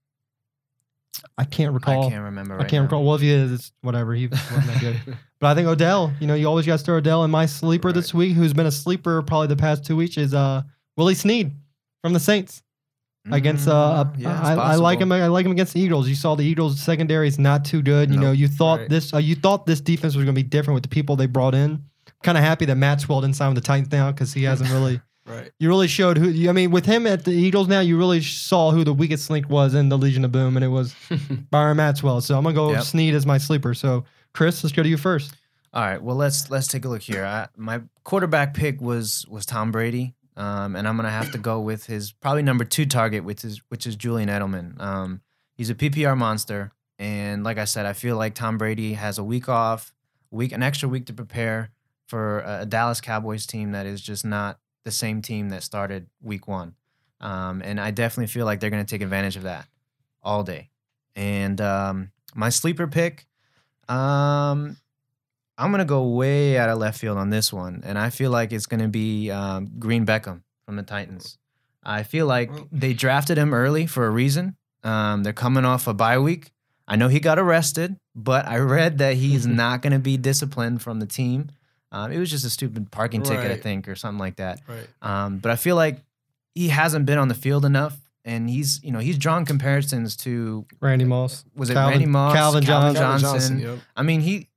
I 1.39 1.45
can't 1.45 1.73
recall. 1.73 2.07
I 2.07 2.11
can't 2.11 2.25
remember. 2.25 2.55
I 2.59 2.65
can't 2.65 2.73
now. 2.73 2.83
recall. 2.83 3.05
Well, 3.05 3.15
if 3.15 3.21
he 3.21 3.31
is, 3.31 3.53
it's 3.53 3.73
whatever. 3.83 4.15
He 4.15 4.27
wasn't 4.29 4.67
that 4.67 4.81
good. 4.81 5.17
But 5.41 5.49
I 5.49 5.55
think 5.57 5.67
Odell, 5.67 6.13
you 6.21 6.29
know, 6.29 6.35
you 6.35 6.47
always 6.47 6.67
got 6.67 6.75
to 6.75 6.79
start 6.79 6.99
Odell. 6.99 7.25
And 7.25 7.33
my 7.33 7.47
sleeper 7.47 7.89
Right. 7.89 7.95
this 7.97 8.15
week, 8.15 8.35
who's 8.37 8.53
been 8.53 8.67
a 8.67 8.71
sleeper 8.71 9.21
probably 9.23 9.49
the 9.49 9.57
past 9.57 9.85
two 9.85 9.97
weeks, 9.97 10.17
is 10.17 10.33
uh, 10.35 10.63
Willie 10.97 11.17
Snead 11.17 11.53
from 12.01 12.13
the 12.13 12.21
Saints 12.21 12.63
against. 13.29 13.67
Uh, 13.67 14.05
Mm, 14.05 14.21
yeah, 14.21 14.41
I, 14.41 14.55
I 14.55 14.75
like 14.77 15.01
him. 15.01 15.11
I 15.11 15.27
like 15.27 15.45
him 15.45 15.51
against 15.51 15.75
the 15.75 15.81
Eagles. 15.81 16.09
You 16.09 16.15
saw 16.15 16.37
the 16.37 16.45
Eagles 16.45 16.81
secondary 16.81 17.27
is 17.27 17.41
not 17.41 17.65
too 17.65 17.83
good. 17.83 18.11
You 18.11 18.17
Nope. 18.17 18.23
know, 18.25 18.31
you 18.33 18.47
thought 18.47 18.81
Right. 18.81 18.89
this. 18.89 19.13
Uh, 19.13 19.19
you 19.19 19.35
thought 19.35 19.67
this 19.67 19.81
defense 19.81 20.15
was 20.15 20.25
going 20.25 20.35
to 20.35 20.39
be 20.41 20.49
different 20.49 20.75
with 20.77 20.85
the 20.85 20.89
people 20.89 21.17
they 21.17 21.27
brought 21.27 21.57
in. 21.57 21.83
Kind 22.23 22.39
of 22.39 22.45
happy 22.45 22.65
that 22.67 22.77
Maxwell 22.77 23.21
didn't 23.21 23.37
sign 23.37 23.49
with 23.55 23.63
the 23.63 23.67
Titans 23.67 23.91
now 23.93 24.11
because 24.13 24.33
he 24.33 24.45
hasn't 24.45 24.71
really. 24.71 25.01
right. 25.27 25.51
You 25.59 25.69
really 25.69 25.89
showed 25.89 26.17
who. 26.19 26.29
you- 26.29 26.49
I 26.49 26.53
mean, 26.53 26.71
with 26.71 26.87
him 26.87 27.07
at 27.07 27.25
the 27.25 27.33
Eagles 27.33 27.69
now, 27.69 27.81
you 27.81 27.99
really 27.99 28.21
saw 28.23 28.71
who 28.71 28.85
the 28.85 28.95
weakest 28.95 29.29
link 29.31 29.49
was 29.49 29.75
in 29.75 29.89
the 29.89 29.99
Legion 29.99 30.25
of 30.25 30.33
Boom, 30.33 30.57
and 30.57 30.65
it 30.65 30.69
was 30.69 30.95
Byron 31.51 31.77
Maxwell. 31.77 32.21
So 32.21 32.37
I'm 32.37 32.45
gonna 32.45 32.55
go 32.55 32.73
Yep. 32.73 32.83
Snead 32.83 33.15
as 33.15 33.27
my 33.27 33.39
sleeper. 33.39 33.75
So 33.75 34.05
Chris, 34.33 34.63
let's 34.65 34.75
go 34.75 34.83
to 34.83 34.89
you 34.89 34.97
first. 34.97 35.35
All 35.75 35.83
right. 35.83 36.03
Well, 36.03 36.17
let's 36.17 36.51
let's 36.51 36.69
take 36.69 36.85
a 36.85 36.89
look 36.89 37.03
here. 37.03 37.25
I, 37.25 37.49
my 37.57 37.81
quarterback 38.05 38.55
pick 38.55 38.81
was 38.81 39.27
was 39.29 39.47
Tom 39.47 39.73
Brady, 39.73 40.15
um, 40.37 40.77
and 40.77 40.87
I'm 40.87 40.97
gonna 40.97 41.11
have 41.11 41.33
to 41.33 41.39
go 41.39 41.61
with 41.61 41.87
his 41.87 42.13
probably 42.13 42.43
number 42.43 42.65
two 42.65 42.85
target, 42.87 43.25
which 43.25 43.45
is 43.45 43.63
which 43.69 43.87
is 43.87 43.97
Julian 43.97 44.29
Edelman. 44.29 44.81
Um, 44.81 45.23
he's 45.55 45.71
a 45.71 45.75
PPR 45.75 46.17
monster, 46.17 46.73
and 46.99 47.43
like 47.43 47.57
I 47.59 47.65
said, 47.65 47.87
I 47.87 47.95
feel 47.95 48.17
like 48.17 48.35
Tom 48.35 48.59
Brady 48.59 48.93
has 48.95 49.17
a 49.19 49.25
week 49.25 49.49
off, 49.49 49.95
week 50.31 50.53
an 50.53 50.63
extra 50.63 50.89
week 50.91 51.07
to 51.07 51.13
prepare 51.15 51.71
for 52.13 52.41
a, 52.41 52.67
Dallas 52.67 53.01
Cowboys 53.01 53.47
team 53.47 53.73
that 53.73 53.87
is 53.87 54.03
just 54.03 54.23
not 54.23 54.59
the 54.85 54.91
same 54.91 55.23
team 55.23 55.49
that 55.49 55.63
started 55.63 56.09
week 56.21 56.47
one, 56.47 56.75
um, 57.23 57.63
and 57.65 57.81
I 57.81 57.91
definitely 57.91 58.27
feel 58.27 58.45
like 58.45 58.61
they're 58.61 58.69
gonna 58.69 58.85
take 58.85 59.01
advantage 59.01 59.37
of 59.37 59.45
that 59.45 59.67
all 60.23 60.43
day. 60.43 60.69
And 61.17 61.59
um, 61.59 62.11
my 62.35 62.51
sleeper 62.51 62.87
pick. 62.87 63.27
Um, 63.89 64.77
I'm 65.57 65.71
gonna 65.71 65.87
go 65.87 66.09
way 66.09 66.59
out 66.59 66.69
of 66.69 66.77
left 66.77 67.01
field 67.01 67.17
on 67.17 67.31
this 67.31 67.51
one, 67.51 67.83
and 67.83 67.99
I 67.99 68.11
feel 68.11 68.31
like 68.31 68.53
it's 68.53 68.67
gonna 68.67 68.89
be 68.89 69.31
um, 69.31 69.71
Green 69.79 70.05
Beckham 70.05 70.43
from 70.67 70.77
the 70.77 70.83
Titans. 70.83 71.39
I 71.83 72.03
feel 72.03 72.27
like 72.27 72.51
they 72.71 72.93
drafted 72.93 73.39
him 73.39 73.55
early 73.55 73.87
for 73.87 74.07
a 74.07 74.11
reason. 74.11 74.57
Um, 74.85 75.23
they're 75.23 75.33
coming 75.33 75.65
off 75.65 75.87
a 75.87 75.95
bye 75.95 76.19
week. 76.19 76.51
I 76.87 76.97
know 76.97 77.09
he 77.09 77.21
got 77.21 77.39
arrested, 77.39 77.97
but 78.15 78.47
I 78.47 78.59
read 78.59 78.99
that 78.99 79.15
he's 79.15 79.47
not 79.63 79.81
gonna 79.81 79.99
be 79.99 80.19
disciplined 80.19 80.83
from 80.83 81.01
the 81.01 81.07
team. 81.07 81.51
Um, 81.93 82.11
it 82.11 82.19
was 82.19 82.31
just 82.31 82.45
a 82.45 82.51
stupid 82.51 82.91
parking 82.91 83.23
ticket, 83.23 83.51
I 83.51 83.57
think, 83.57 83.87
or 83.87 83.95
something 83.95 84.19
like 84.19 84.37
that. 84.37 84.61
right. 84.67 84.87
Um, 85.03 85.39
but 85.39 85.53
I 85.53 85.57
feel 85.57 85.77
like 85.77 85.99
he 86.55 86.69
hasn't 86.69 87.07
been 87.07 87.19
on 87.19 87.29
the 87.29 87.35
field 87.35 87.65
enough, 87.65 87.97
and 88.25 88.49
he's 88.51 88.83
you 88.83 88.91
know 88.93 88.99
he's 88.99 89.19
drawn 89.19 89.45
comparisons 89.45 90.17
to 90.19 90.65
Randy 90.81 91.05
Moss. 91.05 91.45
was 91.55 91.71
it 91.71 91.75
Calvin- 91.75 91.91
Randy 91.99 92.07
Moss, 92.07 92.35
Calvin 92.35 92.65
Johnson. 92.65 93.03
Calvin 93.03 93.21
Johnson. 93.21 93.59
yep. 93.61 93.79
I 93.95 94.03
mean, 94.03 94.21
he 94.23 94.49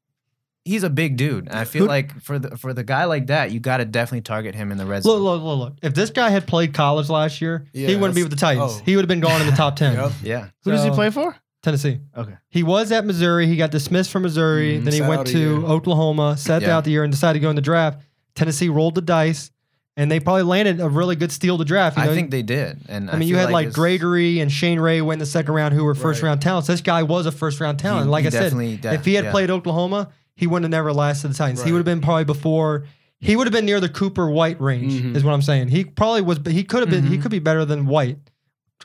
he's 0.63 0.83
a 0.83 0.89
big 0.89 1.15
dude. 1.17 1.47
And 1.47 1.55
I 1.57 1.63
feel 1.65 1.83
Who- 1.83 1.87
like 1.89 2.19
for 2.21 2.39
the 2.39 2.57
for 2.57 2.73
the 2.73 2.83
guy 2.83 3.03
like 3.05 3.27
that, 3.27 3.51
you 3.51 3.59
got 3.59 3.77
to 3.77 3.85
definitely 3.85 4.21
target 4.21 4.55
him 4.55 4.71
in 4.71 4.77
the 4.77 4.85
red 4.85 5.03
zone. 5.03 5.19
Look, 5.19 5.21
look, 5.21 5.43
look, 5.43 5.59
look. 5.59 5.73
If 5.83 5.93
this 5.93 6.09
guy 6.09 6.29
had 6.29 6.47
played 6.47 6.73
college 6.73 7.09
last 7.09 7.41
year, 7.41 7.65
Yeah, 7.73 7.87
he 7.89 7.95
wouldn't 7.95 8.15
be 8.15 8.23
with 8.23 8.31
the 8.31 8.37
Titans. 8.37 8.77
oh. 8.79 8.81
He 8.85 8.95
would 8.95 9.03
have 9.03 9.09
been 9.09 9.19
gone 9.19 9.41
in 9.41 9.47
the 9.47 9.55
top 9.55 9.75
ten. 9.81 9.93
Yep. 9.95 10.11
Yeah, 10.23 10.47
Who 10.63 10.71
does 10.71 10.83
he 10.83 10.89
play 10.91 11.09
for? 11.11 11.35
Tennessee. 11.65 11.99
Okay. 12.15 12.33
He 12.49 12.63
was 12.63 12.91
at 12.91 13.05
Missouri. 13.05 13.47
He 13.47 13.57
got 13.57 13.71
dismissed 13.71 14.11
from 14.11 14.21
Missouri. 14.23 14.79
Mhm, 14.79 14.83
then 14.85 14.93
he 14.93 15.01
went 15.01 15.27
to 15.27 15.37
year. 15.37 15.51
Oklahoma, 15.55 16.37
sat 16.37 16.61
Yeah. 16.61 16.77
out 16.77 16.83
the 16.85 16.91
year, 16.91 17.03
and 17.03 17.11
decided 17.11 17.39
to 17.39 17.41
go 17.41 17.49
in 17.49 17.55
the 17.57 17.61
draft. 17.61 17.99
Tennessee 18.35 18.69
rolled 18.69 18.95
the 18.95 19.01
dice, 19.01 19.51
and 19.97 20.11
they 20.11 20.19
probably 20.19 20.43
landed 20.43 20.79
a 20.79 20.87
really 20.87 21.15
good 21.15 21.31
steal 21.31 21.57
to 21.57 21.65
draft. 21.65 21.97
You 21.97 22.03
I 22.03 22.07
think 22.07 22.29
they 22.31 22.43
did. 22.43 22.79
And 22.87 23.09
I 23.09 23.17
mean, 23.17 23.27
you 23.27 23.37
had 23.37 23.49
like, 23.49 23.67
it's- 23.67 23.75
Gregory 23.75 24.39
and 24.39 24.51
Shane 24.51 24.79
Ray 24.79 25.01
went 25.01 25.15
in 25.17 25.19
the 25.21 25.25
second 25.25 25.53
round, 25.53 25.73
who 25.73 25.83
were 25.83 25.95
first 25.95 26.21
Right. 26.21 26.29
round 26.29 26.41
talents. 26.41 26.67
This 26.67 26.81
guy 26.81 27.01
was 27.03 27.25
a 27.25 27.31
first 27.31 27.59
round 27.59 27.79
talent. 27.79 28.05
he- 28.05 28.11
like 28.11 28.21
he 28.23 28.27
I 28.27 28.29
said, 28.31 28.39
definitely 28.43 28.77
de- 28.77 28.93
if 28.93 29.05
he 29.05 29.15
had 29.15 29.25
yeah. 29.25 29.31
played 29.31 29.49
Oklahoma, 29.49 30.09
he 30.35 30.47
wouldn't 30.47 30.65
have 30.65 30.71
never 30.77 30.93
lasted 30.93 31.29
the 31.29 31.33
Titans. 31.33 31.63
He 31.63 31.71
would 31.71 31.79
have 31.79 31.85
been 31.85 32.01
probably 32.01 32.25
before. 32.25 32.83
He 33.21 33.35
would 33.35 33.47
have 33.47 33.53
been 33.53 33.65
near 33.65 33.79
the 33.79 33.89
Cooper 33.89 34.29
White 34.29 34.61
range, 34.61 35.01
Mhm. 35.01 35.15
is 35.15 35.23
what 35.23 35.33
I'm 35.33 35.41
saying. 35.41 35.69
He 35.69 35.83
probably 35.85 36.21
was. 36.21 36.39
He 36.47 36.63
could 36.63 36.81
have 36.81 36.89
been. 36.89 37.07
He 37.07 37.17
Mhm. 37.17 37.21
could 37.23 37.31
be 37.31 37.39
better 37.39 37.65
than 37.65 37.85
White 37.87 38.17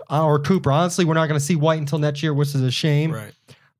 or 0.08 0.38
Cooper. 0.38 0.70
Honestly, 0.72 1.04
we're 1.04 1.14
not 1.14 1.26
going 1.28 1.38
to 1.38 1.44
see 1.44 1.56
White 1.56 1.78
until 1.78 1.98
next 1.98 2.22
year, 2.22 2.32
which 2.32 2.48
is 2.54 2.60
a 2.62 2.70
shame. 2.70 3.12
Right. 3.12 3.32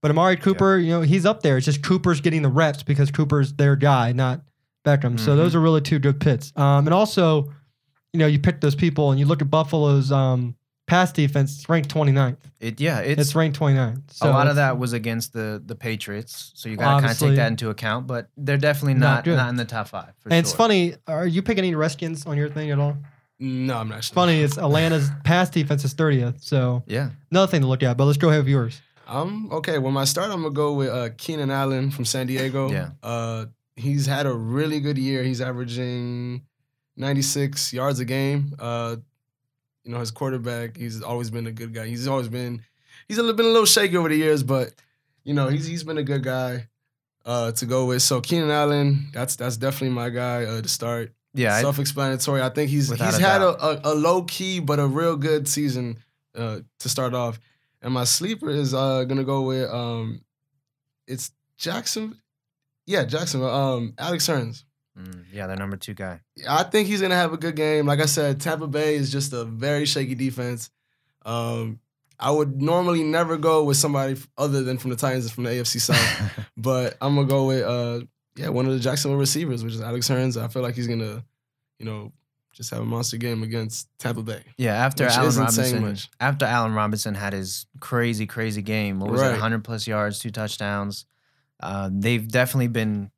But 0.02 0.10
Amari 0.10 0.36
Cooper, 0.36 0.78
you 0.78 0.90
know, 0.90 1.02
he's 1.02 1.26
up 1.26 1.42
there. 1.42 1.56
It's 1.58 1.66
just 1.66 1.82
Cooper's 1.82 2.20
getting 2.20 2.42
the 2.42 2.48
reps 2.48 2.82
because 2.82 3.10
Cooper's 3.10 3.52
their 3.52 3.76
guy, 3.76 4.12
not 4.12 4.40
Beckham. 4.84 5.20
So 5.20 5.32
Mhm. 5.32 5.36
those 5.36 5.54
are 5.54 5.60
really 5.60 5.82
two 5.82 5.98
good 5.98 6.20
pits. 6.20 6.52
Um, 6.56 6.86
and 6.86 6.94
also, 6.94 7.52
you 8.12 8.18
know, 8.18 8.26
you 8.26 8.38
pick 8.38 8.60
those 8.62 8.74
people 8.74 9.10
and 9.10 9.20
you 9.20 9.26
look 9.26 9.42
at 9.42 9.50
Buffalo's 9.50 10.10
um, 10.10 10.54
pass 10.86 11.12
defense. 11.12 11.54
It's 11.58 11.68
ranked 11.68 11.90
29th. 11.90 12.38
It, 12.60 12.80
yeah, 12.80 13.00
It's, 13.00 13.20
it's, 13.20 13.34
ranked 13.34 13.58
29th. 13.58 14.10
So 14.10 14.28
a 14.28 14.32
lot 14.32 14.48
of 14.48 14.56
that 14.56 14.78
was 14.78 14.92
against 14.94 15.32
the 15.34 15.62
the 15.64 15.74
Patriots, 15.76 16.52
so 16.54 16.68
you 16.68 16.76
got 16.76 16.96
to 16.96 17.00
kind 17.02 17.12
of 17.12 17.18
take 17.18 17.36
that 17.36 17.48
into 17.48 17.68
account. 17.68 18.06
But 18.06 18.28
they're 18.38 18.56
definitely 18.56 18.94
Not 18.94 19.26
not 19.26 19.36
not, 19.36 19.48
in 19.50 19.56
the 19.56 19.64
top 19.66 19.88
five. 19.88 20.14
For 20.18 20.30
And 20.30 20.38
it's 20.38 20.52
funny. 20.52 20.94
Are 21.06 21.26
you 21.26 21.42
picking 21.42 21.64
any 21.64 21.74
Redskins 21.74 22.24
on 22.26 22.36
your 22.38 22.48
thing 22.48 22.70
at 22.70 22.78
all? 22.78 22.96
No, 23.42 23.78
I'm 23.78 23.88
not. 23.88 23.98
It's 23.98 24.10
funny. 24.10 24.40
It's 24.42 24.58
Atlanta's 24.58 25.08
pass 25.24 25.48
defense 25.48 25.84
is 25.84 25.94
30th. 25.94 26.44
So 26.44 26.82
Yeah, 26.86 27.10
another 27.30 27.50
thing 27.50 27.62
to 27.62 27.66
look 27.66 27.82
at. 27.82 27.96
But 27.96 28.04
let's 28.04 28.18
go 28.18 28.28
ahead 28.28 28.40
with 28.42 28.48
yours. 28.48 28.80
Um. 29.08 29.48
Okay. 29.50 29.78
Well, 29.78 29.90
my 29.92 30.04
start, 30.04 30.30
I'm 30.30 30.42
gonna 30.42 30.54
go 30.54 30.74
with 30.74 30.90
uh, 30.90 31.08
Keenan 31.16 31.50
Allen 31.50 31.90
from 31.90 32.04
San 32.04 32.26
Diego. 32.26 32.70
Yeah. 32.70 32.90
Uh, 33.02 33.46
he's 33.74 34.06
had 34.06 34.26
a 34.26 34.32
really 34.32 34.78
good 34.78 34.98
year. 34.98 35.22
He's 35.24 35.40
averaging 35.40 36.42
96 36.96 37.72
yards 37.72 37.98
a 37.98 38.04
game. 38.04 38.54
Uh, 38.58 38.96
you 39.84 39.90
know, 39.90 39.98
his 39.98 40.10
quarterback. 40.10 40.76
He's 40.76 41.02
always 41.02 41.30
been 41.30 41.46
a 41.46 41.52
good 41.52 41.72
guy. 41.74 41.86
He's 41.86 42.06
always 42.06 42.28
been. 42.28 42.62
He's 43.08 43.18
a 43.18 43.22
little, 43.22 43.36
been 43.36 43.46
a 43.46 43.50
little 43.50 43.66
shaky 43.66 43.96
over 43.96 44.08
the 44.10 44.16
years, 44.16 44.42
but 44.42 44.72
you 45.24 45.34
know, 45.34 45.48
he's 45.48 45.66
he's 45.66 45.82
been 45.82 45.98
a 45.98 46.02
good 46.04 46.22
guy 46.22 46.68
uh, 47.24 47.52
to 47.52 47.66
go 47.66 47.86
with. 47.86 48.02
So 48.02 48.20
Keenan 48.20 48.50
Allen, 48.50 49.08
that's 49.12 49.34
that's 49.34 49.56
definitely 49.56 49.94
my 49.94 50.10
guy 50.10 50.44
uh, 50.44 50.60
to 50.62 50.68
start. 50.68 51.12
Yeah. 51.34 51.60
Self-explanatory. 51.60 52.42
I 52.42 52.48
think 52.48 52.70
he's 52.70 52.90
Without 52.90 53.06
he's 53.06 53.18
a 53.18 53.22
had 53.22 53.40
a, 53.42 53.88
a, 53.88 53.92
a 53.92 53.94
low 53.94 54.22
key 54.24 54.60
but 54.60 54.78
a 54.80 54.86
real 54.86 55.16
good 55.16 55.46
season 55.46 55.98
uh, 56.36 56.60
to 56.80 56.88
start 56.88 57.14
off. 57.14 57.38
And 57.82 57.94
my 57.94 58.04
sleeper 58.04 58.50
is 58.50 58.74
uh, 58.74 59.04
gonna 59.04 59.24
go 59.24 59.42
with 59.42 59.70
um, 59.70 60.22
it's 61.06 61.30
Jackson. 61.56 62.16
Yeah, 62.86 63.04
Jackson. 63.04 63.42
Um, 63.42 63.94
Alex 63.98 64.26
Hurns. 64.28 64.64
mm, 64.98 65.24
yeah, 65.32 65.46
their 65.46 65.56
number 65.56 65.76
two 65.76 65.94
guy. 65.94 66.20
I 66.48 66.64
think 66.64 66.88
he's 66.88 67.00
gonna 67.00 67.14
have 67.14 67.32
a 67.32 67.38
good 67.38 67.56
game. 67.56 67.86
Like 67.86 68.00
I 68.00 68.06
said, 68.06 68.40
Tampa 68.40 68.66
Bay 68.66 68.96
is 68.96 69.10
just 69.10 69.32
a 69.32 69.44
very 69.44 69.86
shaky 69.86 70.14
defense. 70.14 70.68
Um, 71.24 71.80
I 72.18 72.30
would 72.30 72.60
normally 72.60 73.02
never 73.02 73.38
go 73.38 73.64
with 73.64 73.78
somebody 73.78 74.16
other 74.36 74.62
than 74.62 74.76
from 74.76 74.90
the 74.90 74.96
Titans 74.96 75.24
and 75.24 75.32
from 75.32 75.44
the 75.44 75.50
AFC 75.50 75.80
South, 75.80 76.46
but 76.56 76.98
I'm 77.00 77.14
gonna 77.14 77.28
go 77.28 77.46
with 77.46 77.62
uh, 77.64 78.00
yeah, 78.36 78.48
one 78.48 78.66
of 78.66 78.72
the 78.72 78.80
Jacksonville 78.80 79.18
receivers, 79.18 79.62
which 79.64 79.74
is 79.74 79.80
Alex 79.80 80.08
Hurns. 80.08 80.40
I 80.40 80.48
feel 80.48 80.62
like 80.62 80.74
he's 80.74 80.86
gonna, 80.86 81.24
you 81.78 81.86
know, 81.86 82.12
just 82.52 82.70
have 82.70 82.80
a 82.80 82.84
monster 82.84 83.16
game 83.16 83.42
against 83.42 83.88
Tampa 83.98 84.22
Bay. 84.22 84.42
Yeah, 84.58 84.74
after 84.74 85.04
Which 85.04 85.14
Allen 85.14 85.28
isn't 85.28 85.50
saying 85.52 85.74
Robinson, 85.76 85.88
much. 85.90 86.10
after 86.20 86.44
Allen 86.46 86.74
Robinson 86.74 87.14
had 87.14 87.32
his 87.32 87.66
crazy, 87.80 88.26
crazy 88.26 88.62
game, 88.62 88.98
what 89.00 89.10
was 89.10 89.20
it, 89.22 89.30
100 89.30 89.62
plus 89.64 89.86
yards, 89.86 90.18
two 90.18 90.30
touchdowns. 90.30 91.06
Uh, 91.62 91.88
they've 91.92 92.26
definitely 92.26 92.68
been, 92.68 93.10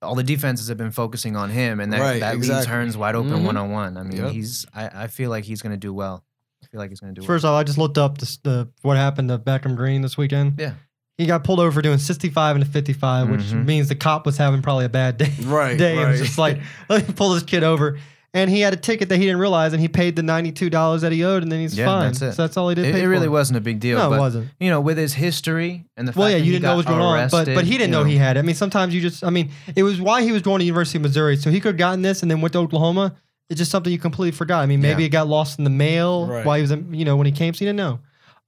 all 0.00 0.14
the 0.14 0.22
defenses 0.22 0.68
have 0.68 0.78
been 0.78 0.90
focusing 0.90 1.36
on 1.36 1.50
him, 1.50 1.80
and 1.80 1.92
that, 1.92 2.00
Right, 2.00 2.20
that 2.20 2.34
leaves 2.36 2.48
exactly. 2.48 2.72
Hurns 2.72 2.96
wide 2.96 3.14
open 3.14 3.44
one 3.44 3.56
on 3.56 3.70
one. 3.70 3.96
I 3.96 4.02
mean, 4.04 4.18
Yep. 4.18 4.30
he's, 4.32 4.64
I, 4.74 5.04
I 5.04 5.06
feel 5.08 5.30
like 5.30 5.44
he's 5.44 5.60
going 5.62 5.72
to 5.72 5.76
do 5.76 5.92
well. 5.92 6.24
I 6.62 6.66
feel 6.68 6.78
like 6.80 6.90
he's 6.90 7.00
going 7.00 7.14
to 7.14 7.20
do 7.20 7.26
First 7.26 7.44
off, 7.44 7.60
I 7.60 7.64
just 7.64 7.76
looked 7.78 7.98
up 7.98 8.18
this, 8.18 8.36
the 8.38 8.70
what 8.82 8.96
happened 8.96 9.28
to 9.30 9.38
Beckham 9.38 9.76
Green 9.76 10.00
this 10.00 10.16
weekend. 10.16 10.54
Yeah. 10.58 10.74
He 11.22 11.26
got 11.26 11.44
pulled 11.44 11.60
over 11.60 11.80
doing 11.80 11.98
65 11.98 12.56
and 12.56 12.62
a 12.64 12.66
55, 12.66 13.28
which 13.30 13.40
Mhm. 13.40 13.64
means 13.64 13.88
the 13.88 13.94
cop 13.94 14.26
was 14.26 14.36
having 14.36 14.60
probably 14.62 14.84
a 14.84 14.88
bad 14.90 15.16
day. 15.18 15.32
Right, 15.42 15.78
day. 15.78 16.00
It 16.02 16.06
was 16.08 16.20
just 16.20 16.36
like, 16.38 16.60
let 16.88 17.06
me 17.08 17.14
pull 17.14 17.30
this 17.34 17.42
kid 17.42 17.64
over. 17.64 17.98
And 18.34 18.48
he 18.48 18.60
had 18.60 18.72
a 18.72 18.76
ticket 18.76 19.10
that 19.10 19.18
he 19.18 19.24
didn't 19.24 19.40
realize, 19.40 19.74
and 19.74 19.80
he 19.82 19.88
paid 19.88 20.16
the 20.16 20.22
$92 20.22 21.02
that 21.02 21.12
he 21.12 21.22
owed, 21.22 21.42
and 21.42 21.52
then 21.52 21.60
he's 21.60 21.76
Yeah, 21.76 21.84
fine. 21.84 22.04
that's 22.06 22.22
it. 22.22 22.32
So 22.32 22.42
that's 22.42 22.56
all 22.56 22.68
he 22.70 22.74
did. 22.74 22.86
It, 22.86 22.92
pay 22.94 23.02
it 23.02 23.06
really 23.06 23.26
for. 23.26 23.32
wasn't 23.32 23.58
a 23.58 23.60
big 23.60 23.78
deal. 23.78 23.98
No, 23.98 24.08
but, 24.08 24.16
it 24.16 24.20
wasn't. 24.20 24.48
You 24.58 24.70
know, 24.70 24.80
with 24.80 24.96
his 24.96 25.12
history 25.12 25.84
and 25.98 26.08
the 26.08 26.12
fact 26.12 26.18
Well, 26.18 26.30
yeah, 26.30 26.38
that 26.38 26.44
you 26.44 26.44
he 26.46 26.50
didn't 26.52 26.62
know 26.62 26.70
what 26.70 26.76
was 26.78 26.86
going 26.86 27.00
on, 27.02 27.28
but 27.30 27.46
but 27.54 27.64
he 27.64 27.72
didn't 27.72 27.90
you 27.90 27.98
know, 27.98 28.04
he 28.04 28.16
had 28.16 28.36
it. 28.38 28.40
I 28.40 28.42
mean, 28.42 28.54
sometimes 28.54 28.94
you 28.94 29.02
just, 29.02 29.22
I 29.22 29.28
mean, 29.30 29.50
it 29.76 29.82
was 29.82 30.00
why 30.00 30.22
he 30.22 30.32
was 30.32 30.40
going 30.40 30.60
to 30.60 30.64
University 30.64 30.96
of 30.96 31.02
Missouri, 31.02 31.36
so 31.36 31.50
he 31.50 31.60
could 31.60 31.68
have 31.70 31.76
gotten 31.76 32.00
this 32.00 32.22
and 32.22 32.30
then 32.30 32.40
went 32.40 32.54
to 32.54 32.58
Oklahoma. 32.60 33.14
It's 33.50 33.58
just 33.58 33.70
something 33.70 33.92
you 33.92 33.98
completely 33.98 34.32
forgot. 34.34 34.60
I 34.62 34.66
mean, 34.66 34.80
maybe 34.80 35.02
Yeah. 35.02 35.06
it 35.08 35.10
got 35.10 35.28
lost 35.28 35.58
in 35.58 35.64
the 35.64 35.70
mail 35.70 36.26
Right. 36.26 36.46
while 36.46 36.56
he 36.56 36.62
was, 36.62 36.70
you 36.90 37.04
know, 37.04 37.16
when 37.16 37.26
he 37.26 37.32
came, 37.32 37.52
so 37.52 37.58
he 37.58 37.66
didn't 37.66 37.76
know. 37.76 37.98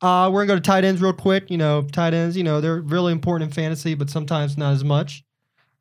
Uh, 0.04 0.28
we're 0.30 0.42
gonna 0.44 0.48
go 0.48 0.54
to 0.56 0.60
tight 0.60 0.84
ends 0.84 1.00
real 1.00 1.12
quick. 1.14 1.50
You 1.50 1.56
know, 1.56 1.80
tight 1.82 2.12
ends, 2.14 2.36
you 2.36 2.44
know, 2.44 2.60
they're 2.60 2.80
really 2.80 3.10
important 3.12 3.50
in 3.50 3.54
fantasy, 3.54 3.94
but 3.94 4.10
sometimes 4.10 4.58
not 4.58 4.72
as 4.74 4.84
much. 4.84 5.24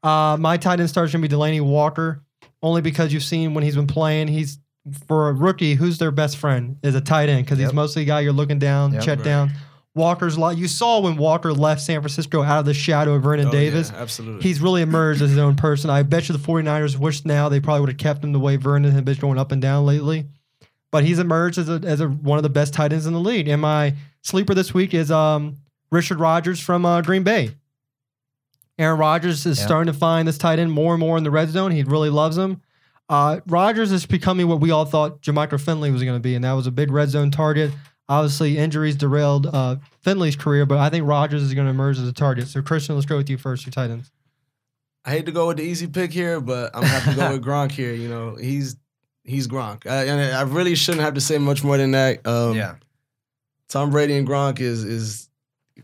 Uh, 0.01 0.37
my 0.39 0.55
tight 0.57 0.79
end 0.79 0.89
starter 0.89 1.07
is 1.07 1.11
gonna 1.11 1.27
be 1.27 1.33
Delanie 1.33 1.61
Walker, 1.61 2.23
only 2.61 2.81
because 2.81 3.11
you've 3.11 3.23
seen 3.23 3.53
when 3.53 3.63
he's 3.65 3.75
been 3.75 3.87
playing, 3.87 4.29
he's 4.29 4.59
for 5.07 5.29
a 5.29 5.33
rookie, 5.33 5.75
who's 5.75 5.97
their 5.97 6.11
best 6.11 6.37
friend 6.37 6.77
is 6.83 6.95
a 6.95 7.01
tight 7.01 7.27
end 7.29 7.45
because 7.45 7.57
he's 7.59 7.73
mostly 7.73 8.03
a 8.03 8.05
guy 8.05 8.21
you're 8.21 8.33
looking 8.33 8.59
down, 8.59 8.93
Yep. 8.93 9.03
check 9.03 9.19
Right. 9.19 9.25
down. 9.25 9.51
Walker's 9.95 10.37
a 10.37 10.39
lot. 10.39 10.57
You 10.57 10.67
saw 10.67 10.99
when 11.01 11.17
Walker 11.17 11.53
left 11.53 11.79
San 11.81 12.01
Francisco 12.01 12.41
out 12.41 12.59
of 12.59 12.65
the 12.65 12.73
shadow 12.73 13.13
of 13.13 13.23
Vernon 13.23 13.47
Oh, 13.47 13.51
yeah, 13.53 13.59
Davis. 13.59 13.91
absolutely. 13.95 14.41
He's 14.41 14.59
really 14.59 14.81
emerged 14.81 15.21
as 15.21 15.29
his 15.29 15.37
own 15.37 15.55
person. 15.55 15.89
I 15.89 16.01
bet 16.03 16.27
you 16.29 16.33
the 16.35 16.39
49ers 16.43 16.97
wish 16.97 17.23
now 17.25 17.47
they 17.49 17.59
probably 17.59 17.81
would 17.81 17.89
have 17.89 17.97
kept 17.97 18.23
him 18.23 18.31
the 18.31 18.39
way 18.39 18.55
Vernon 18.55 18.91
had 18.91 19.05
been 19.05 19.15
going 19.17 19.37
up 19.37 19.51
and 19.51 19.61
down 19.61 19.85
lately. 19.85 20.25
But 20.91 21.03
he's 21.03 21.19
emerged 21.19 21.57
as 21.59 21.69
a, 21.69 21.81
as 21.83 21.99
a, 22.01 22.07
one 22.07 22.37
of 22.39 22.43
the 22.43 22.49
best 22.49 22.73
tight 22.73 22.91
ends 22.93 23.05
in 23.05 23.13
the 23.13 23.19
league. 23.19 23.47
And 23.47 23.61
my 23.61 23.93
sleeper 24.23 24.53
this 24.53 24.73
week 24.73 24.93
is 24.93 25.11
um, 25.11 25.57
Richard 25.91 26.19
Rodgers 26.19 26.59
from 26.59 26.85
uh, 26.85 27.01
Green 27.01 27.23
Bay. 27.23 27.51
Aaron 28.79 28.97
Rodgers 28.99 29.45
is 29.45 29.59
Yeah. 29.59 29.65
starting 29.65 29.93
to 29.93 29.97
find 29.97 30.27
this 30.27 30.37
tight 30.37 30.57
end 30.59 30.71
more 30.71 30.93
and 30.93 30.99
more 30.99 31.17
in 31.17 31.23
the 31.23 31.31
red 31.31 31.49
zone. 31.49 31.71
He 31.71 31.83
really 31.83 32.09
loves 32.09 32.37
him. 32.37 32.61
Uh, 33.09 33.41
Rodgers 33.47 33.91
is 33.91 34.05
becoming 34.05 34.47
what 34.47 34.59
we 34.59 34.71
all 34.71 34.85
thought 34.85 35.21
Jermichael 35.21 35.61
Finley 35.61 35.91
was 35.91 36.01
going 36.03 36.15
to 36.15 36.21
be, 36.21 36.33
and 36.35 36.43
that 36.43 36.53
was 36.53 36.65
a 36.67 36.71
big 36.71 36.91
red 36.91 37.09
zone 37.09 37.29
target. 37.29 37.71
Obviously, 38.09 38.57
injuries 38.57 38.95
derailed 38.95 39.45
uh, 39.47 39.75
Finley's 40.01 40.35
career, 40.35 40.65
but 40.65 40.79
I 40.79 40.89
think 40.89 41.07
Rodgers 41.07 41.43
is 41.43 41.53
going 41.53 41.67
to 41.67 41.71
emerge 41.71 41.97
as 41.99 42.07
a 42.07 42.13
target. 42.13 42.47
So, 42.47 42.61
Christian, 42.61 42.95
let's 42.95 43.05
go 43.05 43.17
with 43.17 43.29
you 43.29 43.37
first. 43.37 43.65
Your 43.65 43.71
tight 43.71 43.91
ends. 43.91 44.11
I 45.05 45.11
hate 45.11 45.25
to 45.27 45.31
go 45.31 45.47
with 45.47 45.57
the 45.57 45.63
easy 45.63 45.87
pick 45.87 46.11
here, 46.11 46.39
but 46.39 46.71
I'm 46.73 46.81
gonna 46.81 46.93
have 46.93 47.13
to 47.13 47.19
go 47.19 47.31
with 47.33 47.43
Gronk 47.43 47.71
here. 47.71 47.93
You 47.93 48.07
know, 48.07 48.35
he's 48.35 48.77
he's 49.25 49.47
Gronk, 49.49 49.85
I, 49.85 50.05
and 50.05 50.33
I 50.35 50.41
really 50.43 50.75
shouldn't 50.75 51.03
have 51.03 51.13
to 51.15 51.21
say 51.21 51.37
much 51.37 51.61
more 51.63 51.77
than 51.77 51.91
that. 51.91 52.25
Um, 52.25 52.55
yeah. 52.55 52.75
Tom 53.69 53.89
Brady 53.91 54.15
and 54.17 54.27
Gronk 54.27 54.59
is 54.59 54.83
is 54.83 55.29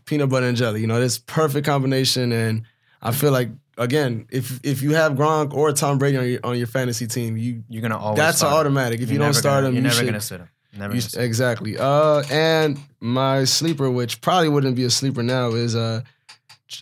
peanut 0.04 0.28
butter 0.28 0.46
and 0.46 0.56
jelly. 0.56 0.80
You 0.80 0.86
know, 0.86 1.00
this 1.00 1.18
perfect 1.18 1.66
combination, 1.66 2.32
and 2.32 2.62
I 3.02 3.12
feel 3.12 3.32
like 3.32 3.48
again, 3.78 4.26
if 4.30 4.60
if 4.64 4.82
you 4.82 4.94
have 4.94 5.12
Gronk 5.12 5.52
or 5.54 5.72
Tom 5.72 5.98
Brady 5.98 6.16
on 6.18 6.28
your 6.28 6.40
on 6.44 6.58
your 6.58 6.66
fantasy 6.66 7.06
team, 7.06 7.36
you 7.36 7.64
You're 7.68 7.82
gonna 7.82 7.98
always. 7.98 8.18
that's 8.18 8.40
an 8.42 8.48
start 8.48 8.66
him. 8.66 8.72
automatic. 8.76 9.00
If 9.00 9.08
You're 9.08 9.14
you 9.14 9.18
don't 9.24 9.34
start 9.34 9.64
gonna, 9.64 9.68
him, 9.68 9.74
you're 9.74 9.82
you 9.82 9.88
never 9.88 9.94
should, 9.96 10.06
gonna 10.06 10.20
sit 10.20 10.40
him. 10.40 10.48
Never 10.78 10.94
you 10.94 11.00
sit 11.00 11.14
him. 11.18 11.24
exactly. 11.24 11.76
Uh, 11.78 12.22
and 12.30 12.78
my 13.00 13.42
sleeper, 13.44 13.90
which 13.90 14.20
probably 14.20 14.48
wouldn't 14.48 14.76
be 14.76 14.84
a 14.84 14.90
sleeper 14.90 15.22
now, 15.22 15.48
is 15.50 15.74
uh, 15.74 16.02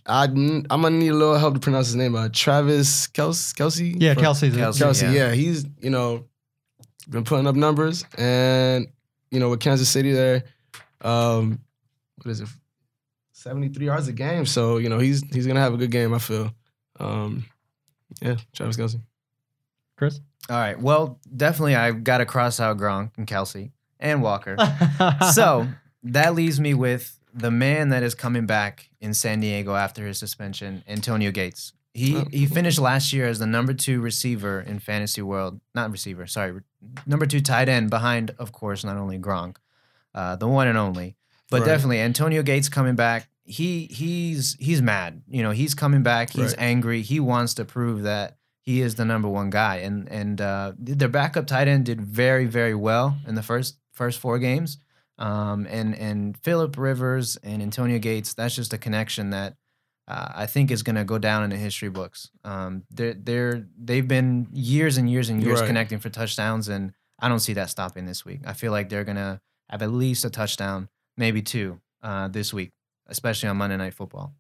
I 0.05 0.25
I'm 0.25 0.63
gonna 0.69 0.91
need 0.91 1.09
a 1.09 1.15
little 1.15 1.39
help 1.39 1.55
to 1.55 1.61
pronounce 1.61 1.87
his 1.87 1.97
name. 1.97 2.15
Uh, 2.15 2.29
Travis 2.31 3.07
Kelce. 3.09 3.55
Kelce. 3.55 3.95
Yeah, 3.99 4.13
From- 4.15 4.25
Kelce's. 4.25 4.55
Kelce. 4.55 4.83
Kelce, 4.83 5.03
Yeah. 5.03 5.13
yeah. 5.29 5.33
he's 5.33 5.65
you 5.81 5.89
know 5.91 6.25
been 7.09 7.25
putting 7.25 7.47
up 7.47 7.57
numbers, 7.57 8.05
and 8.19 8.89
you 9.31 9.41
know 9.41 9.49
with 9.49 9.61
Kansas 9.61 9.89
City 9.89 10.13
there, 10.13 10.45
um, 11.03 11.61
what 12.17 12.31
is 12.31 12.41
it, 12.41 12.49
seventy 13.33 13.69
three 13.69 13.87
yards 13.87 14.09
a 14.09 14.13
game. 14.13 14.47
So 14.47 14.79
you 14.79 14.89
know 14.89 14.99
he's 14.99 15.23
he's 15.33 15.47
gonna 15.47 15.61
have 15.61 15.75
a 15.75 15.77
good 15.79 15.91
game. 15.91 16.15
I 16.15 16.19
feel, 16.19 16.53
um, 16.99 17.45
yeah, 18.21 18.37
Travis 18.55 18.77
Kelce. 18.77 19.01
Chris. 19.97 20.21
All 20.49 20.57
right. 20.57 20.81
Well, 20.81 21.19
definitely, 21.37 21.75
I've 21.77 22.05
got 22.05 22.19
to 22.19 22.27
cross 22.27 22.61
out 22.61 22.79
Gronk 22.79 23.11
and 23.19 23.27
Kelce 23.27 23.71
and 24.01 24.23
Walker. 24.23 24.57
so 25.35 25.67
that 26.05 26.35
leaves 26.35 26.59
me 26.61 26.73
with 26.75 27.19
the 27.35 27.51
man 27.51 27.91
that 27.91 28.03
is 28.03 28.15
coming 28.15 28.47
back 28.47 28.89
in 29.01 29.13
San 29.13 29.41
Diego 29.41 29.75
after 29.75 30.07
his 30.07 30.19
suspension, 30.19 30.83
Antonio 30.89 31.31
Gates. 31.31 31.73
He 31.95 32.17
Oh. 32.17 32.25
he 32.31 32.47
finished 32.47 32.79
last 32.79 33.13
year 33.13 33.27
as 33.27 33.41
the 33.41 33.47
number 33.47 33.75
two 33.75 34.01
receiver 34.01 34.61
in 34.61 34.79
fantasy 34.79 35.21
world, 35.21 35.61
not 35.75 35.91
receiver, 35.91 36.27
sorry, 36.27 36.61
number 37.07 37.27
two 37.27 37.41
tight 37.41 37.69
end 37.69 37.91
behind, 37.91 38.31
of 38.39 38.53
course, 38.53 38.85
not 38.85 38.97
only 38.97 39.19
Gronk, 39.19 39.57
uh, 40.19 40.35
the 40.37 40.49
one 40.49 40.67
and 40.69 40.77
only, 40.87 41.09
but 41.51 41.61
Right. 41.61 41.67
definitely 41.67 42.01
Antonio 42.01 42.43
Gates 42.43 42.69
coming 42.69 42.97
back. 42.97 43.29
He 43.45 43.87
he's 44.01 44.57
he's 44.67 44.83
mad. 44.83 45.23
You 45.37 45.43
know, 45.45 45.53
he's 45.53 45.75
coming 45.75 46.03
back. 46.03 46.31
He's 46.31 46.53
Right. 46.57 46.71
angry. 46.73 47.01
He 47.03 47.19
wants 47.21 47.55
to 47.55 47.65
prove 47.65 48.03
that 48.03 48.37
he 48.69 48.83
is 48.87 48.97
the 48.97 49.05
number 49.05 49.29
one 49.41 49.51
guy. 49.51 49.77
And 49.87 50.09
and 50.21 50.41
uh, 50.41 50.73
their 50.79 51.09
backup 51.09 51.47
tight 51.47 51.69
end 51.69 51.87
did 51.87 52.01
very 52.01 52.47
very 52.47 52.75
well 52.75 53.07
in 53.29 53.35
the 53.35 53.43
first 53.43 53.79
first 53.93 54.19
four 54.19 54.39
games. 54.39 54.79
Um, 55.19 55.67
and 55.71 55.95
and 56.09 56.37
Philip 56.47 56.77
Rivers 56.77 57.37
and 57.43 57.63
Antonio 57.63 57.99
Gates, 57.99 58.35
that's 58.35 58.55
just 58.55 58.73
a 58.73 58.79
connection 58.79 59.31
that 59.31 59.57
uh, 60.07 60.29
I 60.43 60.47
think 60.47 60.71
is 60.71 60.83
going 60.83 60.97
to 60.97 61.05
go 61.05 61.19
down 61.19 61.43
in 61.45 61.51
the 61.51 61.57
history 61.57 61.91
books. 61.91 62.31
Um, 62.45 62.85
they're 62.91 63.15
they're 63.15 63.67
they've 63.89 64.07
been 64.07 64.49
years 64.53 64.97
and 64.99 65.09
years 65.11 65.29
and 65.31 65.43
years 65.43 65.61
Right. 65.61 65.67
connecting 65.67 65.99
for 66.01 66.11
touchdowns, 66.11 66.69
and 66.69 66.93
I 67.19 67.29
don't 67.29 67.41
see 67.41 67.55
that 67.55 67.71
stopping 67.71 68.05
this 68.07 68.25
week. 68.25 68.41
I 68.47 68.53
feel 68.53 68.73
like 68.73 68.89
they're 68.91 69.05
gonna 69.05 69.41
have 69.69 69.83
at 69.83 69.91
least 69.91 70.25
a 70.25 70.31
touchdown, 70.31 70.89
maybe 71.17 71.43
two, 71.43 71.81
uh, 72.03 72.29
this 72.29 72.53
week, 72.55 72.73
especially 73.07 73.49
on 73.49 73.57
Monday 73.57 73.77
Night 73.77 73.95
Football. 73.95 74.35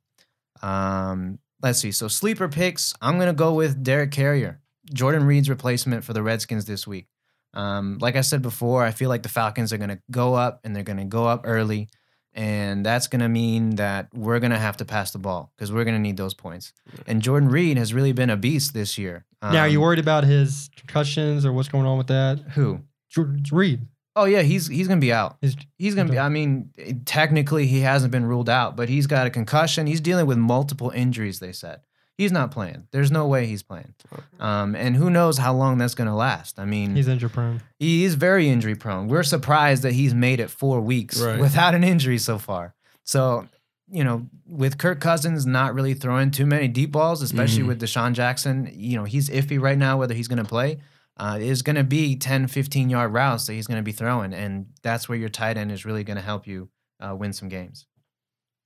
Um, 0.62 1.38
let's 1.62 1.78
see. 1.78 1.92
So 1.92 2.08
sleeper 2.08 2.48
picks, 2.48 2.94
I'm 3.00 3.18
gonna 3.18 3.32
go 3.32 3.54
with 3.54 3.82
Derek 3.82 4.10
Carrier, 4.10 4.60
Jordan 4.92 5.24
Reed's 5.24 5.48
replacement 5.48 6.04
for 6.04 6.12
the 6.12 6.22
Redskins 6.22 6.64
this 6.64 6.86
week. 6.86 7.06
Um, 7.54 7.98
like 8.00 8.16
I 8.16 8.20
said 8.20 8.42
before, 8.42 8.84
I 8.84 8.90
feel 8.90 9.08
like 9.08 9.22
the 9.22 9.28
Falcons 9.28 9.72
are 9.72 9.78
gonna 9.78 10.00
go 10.10 10.34
up 10.34 10.60
and 10.64 10.74
they're 10.74 10.82
gonna 10.82 11.04
go 11.04 11.26
up 11.26 11.42
early, 11.44 11.88
and 12.34 12.84
that's 12.84 13.06
gonna 13.06 13.28
mean 13.28 13.76
that 13.76 14.08
we're 14.14 14.38
gonna 14.40 14.58
have 14.58 14.76
to 14.78 14.84
pass 14.84 15.12
the 15.12 15.18
ball 15.18 15.52
because 15.56 15.72
we're 15.72 15.84
gonna 15.84 15.98
need 15.98 16.16
those 16.16 16.34
points. 16.34 16.72
And 17.06 17.22
Jordan 17.22 17.48
Reed 17.48 17.76
has 17.78 17.94
really 17.94 18.12
been 18.12 18.30
a 18.30 18.36
beast 18.36 18.74
this 18.74 18.98
year. 18.98 19.24
now, 19.42 19.60
are 19.60 19.68
you 19.68 19.78
Um, 19.78 19.82
worried 19.84 19.98
about 20.00 20.24
his 20.24 20.68
concussions 20.76 21.46
or 21.46 21.52
what's 21.52 21.68
going 21.68 21.86
on 21.86 21.96
with 21.98 22.08
that? 22.08 22.38
who? 22.54 22.80
Jordan 23.08 23.42
Reed. 23.52 23.86
Oh 24.16 24.24
yeah, 24.24 24.42
he's 24.42 24.66
he's 24.66 24.88
gonna 24.88 25.00
be 25.00 25.12
out. 25.12 25.36
Is 25.42 25.56
He's 25.76 25.94
gonna 25.94 26.10
be. 26.10 26.18
I 26.18 26.28
mean, 26.28 26.70
technically 27.04 27.66
he 27.66 27.80
hasn't 27.80 28.10
been 28.10 28.24
ruled 28.26 28.48
out, 28.48 28.76
but 28.76 28.88
he's 28.88 29.06
got 29.06 29.26
a 29.26 29.30
concussion. 29.30 29.86
He's 29.86 30.00
dealing 30.00 30.26
with 30.26 30.38
multiple 30.38 30.90
injuries. 30.90 31.38
They 31.38 31.52
said 31.52 31.82
he's 32.16 32.32
not 32.32 32.50
playing. 32.50 32.88
There's 32.90 33.12
no 33.12 33.28
way 33.28 33.46
he's 33.46 33.62
playing. 33.62 33.94
Um, 34.40 34.74
and 34.74 34.96
who 34.96 35.08
knows 35.08 35.38
how 35.38 35.54
long 35.54 35.78
that's 35.78 35.94
gonna 35.94 36.16
last? 36.16 36.58
I 36.58 36.64
mean, 36.64 36.96
he's 36.96 37.06
injury 37.06 37.30
prone. 37.30 37.62
he 37.78 38.04
is 38.04 38.14
very 38.14 38.48
injury 38.48 38.74
prone. 38.74 39.06
We're 39.06 39.22
surprised 39.22 39.84
that 39.84 39.92
he's 39.92 40.14
made 40.14 40.40
it 40.40 40.50
four 40.50 40.80
weeks 40.80 41.20
Right. 41.20 41.38
without 41.38 41.74
an 41.76 41.84
injury 41.84 42.18
so 42.18 42.38
far. 42.38 42.74
So, 43.04 43.46
you 43.90 44.02
know, 44.02 44.26
with 44.46 44.78
Kirk 44.78 45.00
Cousins 45.00 45.46
not 45.46 45.74
really 45.74 45.94
throwing 45.94 46.30
too 46.32 46.44
many 46.44 46.66
deep 46.66 46.90
balls, 46.90 47.22
especially 47.22 47.62
Mhm. 47.62 47.68
with 47.68 47.80
DeSean 47.80 48.12
Jackson, 48.14 48.68
you 48.74 48.96
know, 48.96 49.04
he's 49.04 49.30
iffy 49.30 49.60
right 49.60 49.78
now 49.78 49.96
whether 49.96 50.12
he's 50.14 50.28
going 50.28 50.42
to 50.42 50.48
play. 50.48 50.78
Uh, 51.18 51.38
is 51.40 51.62
going 51.62 51.76
to 51.76 51.84
be 51.84 52.14
10, 52.16 52.46
15 52.46 52.90
yard 52.90 53.12
routes 53.12 53.46
that 53.46 53.54
he's 53.54 53.66
going 53.66 53.78
to 53.78 53.82
be 53.82 53.92
throwing. 53.92 54.32
And 54.32 54.66
that's 54.82 55.08
where 55.08 55.18
your 55.18 55.28
tight 55.28 55.56
end 55.56 55.72
is 55.72 55.84
really 55.84 56.04
going 56.04 56.16
to 56.16 56.22
help 56.22 56.46
you 56.46 56.68
uh, 57.00 57.14
win 57.16 57.32
some 57.32 57.48
games. 57.48 57.86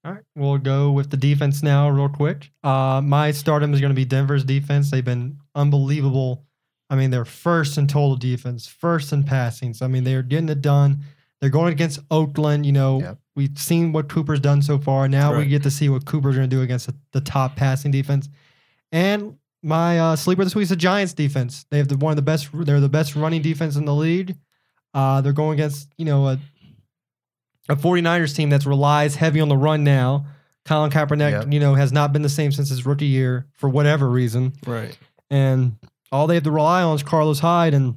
All 0.05 0.13
right, 0.13 0.23
we'll 0.35 0.59
go 0.59 0.91
with 0.91 1.11
the 1.11 1.17
defense 1.17 1.63
now, 1.63 1.89
real 1.89 2.09
quick. 2.09 2.51
Uh, 2.65 3.01
my 3.03 3.31
stardom 3.31 3.73
is 3.73 3.81
going 3.81 3.91
to 3.93 3.97
be 3.97 4.05
Denver's 4.05 4.45
defense. 4.45 4.91
They've 4.91 5.05
been 5.05 5.39
unbelievable. 5.55 6.45
I 6.91 6.97
mean, 6.97 7.11
they're 7.11 7.25
first 7.25 7.79
in 7.79 7.87
total 7.87 8.17
defense, 8.17 8.67
first 8.67 9.13
in 9.13 9.23
passing. 9.23 9.73
So 9.75 9.85
I 9.87 9.89
mean, 9.89 10.05
they're 10.05 10.23
getting 10.23 10.49
it 10.49 10.61
done. 10.61 11.05
They're 11.41 11.51
going 11.51 11.73
against 11.73 12.01
Oakland. 12.11 12.67
You 12.67 12.73
know, 12.73 13.01
Yep. 13.01 13.19
we've 13.37 13.59
seen 13.59 13.93
what 13.93 14.09
Cooper's 14.09 14.41
done 14.41 14.61
so 14.61 14.77
far. 14.79 15.09
Now 15.09 15.37
we 15.39 15.47
get 15.47 15.63
to 15.63 15.71
see 15.71 15.89
what 15.89 16.05
Cooper's 16.05 16.37
going 16.37 16.51
to 16.51 16.55
do 16.57 16.63
against 16.63 16.89
the, 16.89 16.97
the 17.13 17.21
top 17.21 17.57
passing 17.57 17.93
defense. 17.93 18.29
And 18.91 19.39
my 19.63 19.99
uh, 19.99 20.17
sleeper 20.17 20.45
this 20.45 20.55
week 20.55 20.65
is 20.65 20.69
the 20.71 20.77
Giants 20.77 21.13
defense. 21.15 21.65
They 21.71 21.79
have 21.79 21.89
the, 21.89 21.97
one 21.97 22.11
of 22.11 22.17
the 22.17 22.23
best. 22.23 22.49
They're 22.53 22.81
the 22.81 22.89
best 22.89 23.15
running 23.17 23.43
defense 23.43 23.77
in 23.77 23.85
the 23.85 23.95
league. 23.95 24.37
Uh, 24.95 25.21
they're 25.21 25.33
going 25.33 25.55
against 25.55 25.89
you 25.97 26.05
know 26.05 26.29
a 26.29 26.39
a 27.69 27.77
49ers 27.77 28.35
team 28.35 28.51
that 28.51 28.67
relies 28.67 29.15
heavy 29.17 29.41
on 29.41 29.49
the 29.49 29.57
run 29.57 29.85
now. 29.85 30.27
Colin 30.65 30.91
Kaepernick, 30.91 31.31
Yep. 31.31 31.53
you 31.53 31.61
know, 31.61 31.75
has 31.75 31.93
not 31.93 32.13
been 32.13 32.23
the 32.23 32.29
same 32.29 32.53
since 32.53 32.69
his 32.69 32.85
rookie 32.87 33.07
year 33.07 33.47
for 33.57 33.69
whatever 33.69 34.09
reason. 34.09 34.53
Right. 34.67 34.97
And 35.31 35.77
all 36.11 36.27
they 36.27 36.35
have 36.35 36.45
to 36.45 36.51
rely 36.51 36.83
on 36.83 36.95
is 36.97 37.03
Carlos 37.03 37.41
Hyde. 37.41 37.75
And 37.75 37.97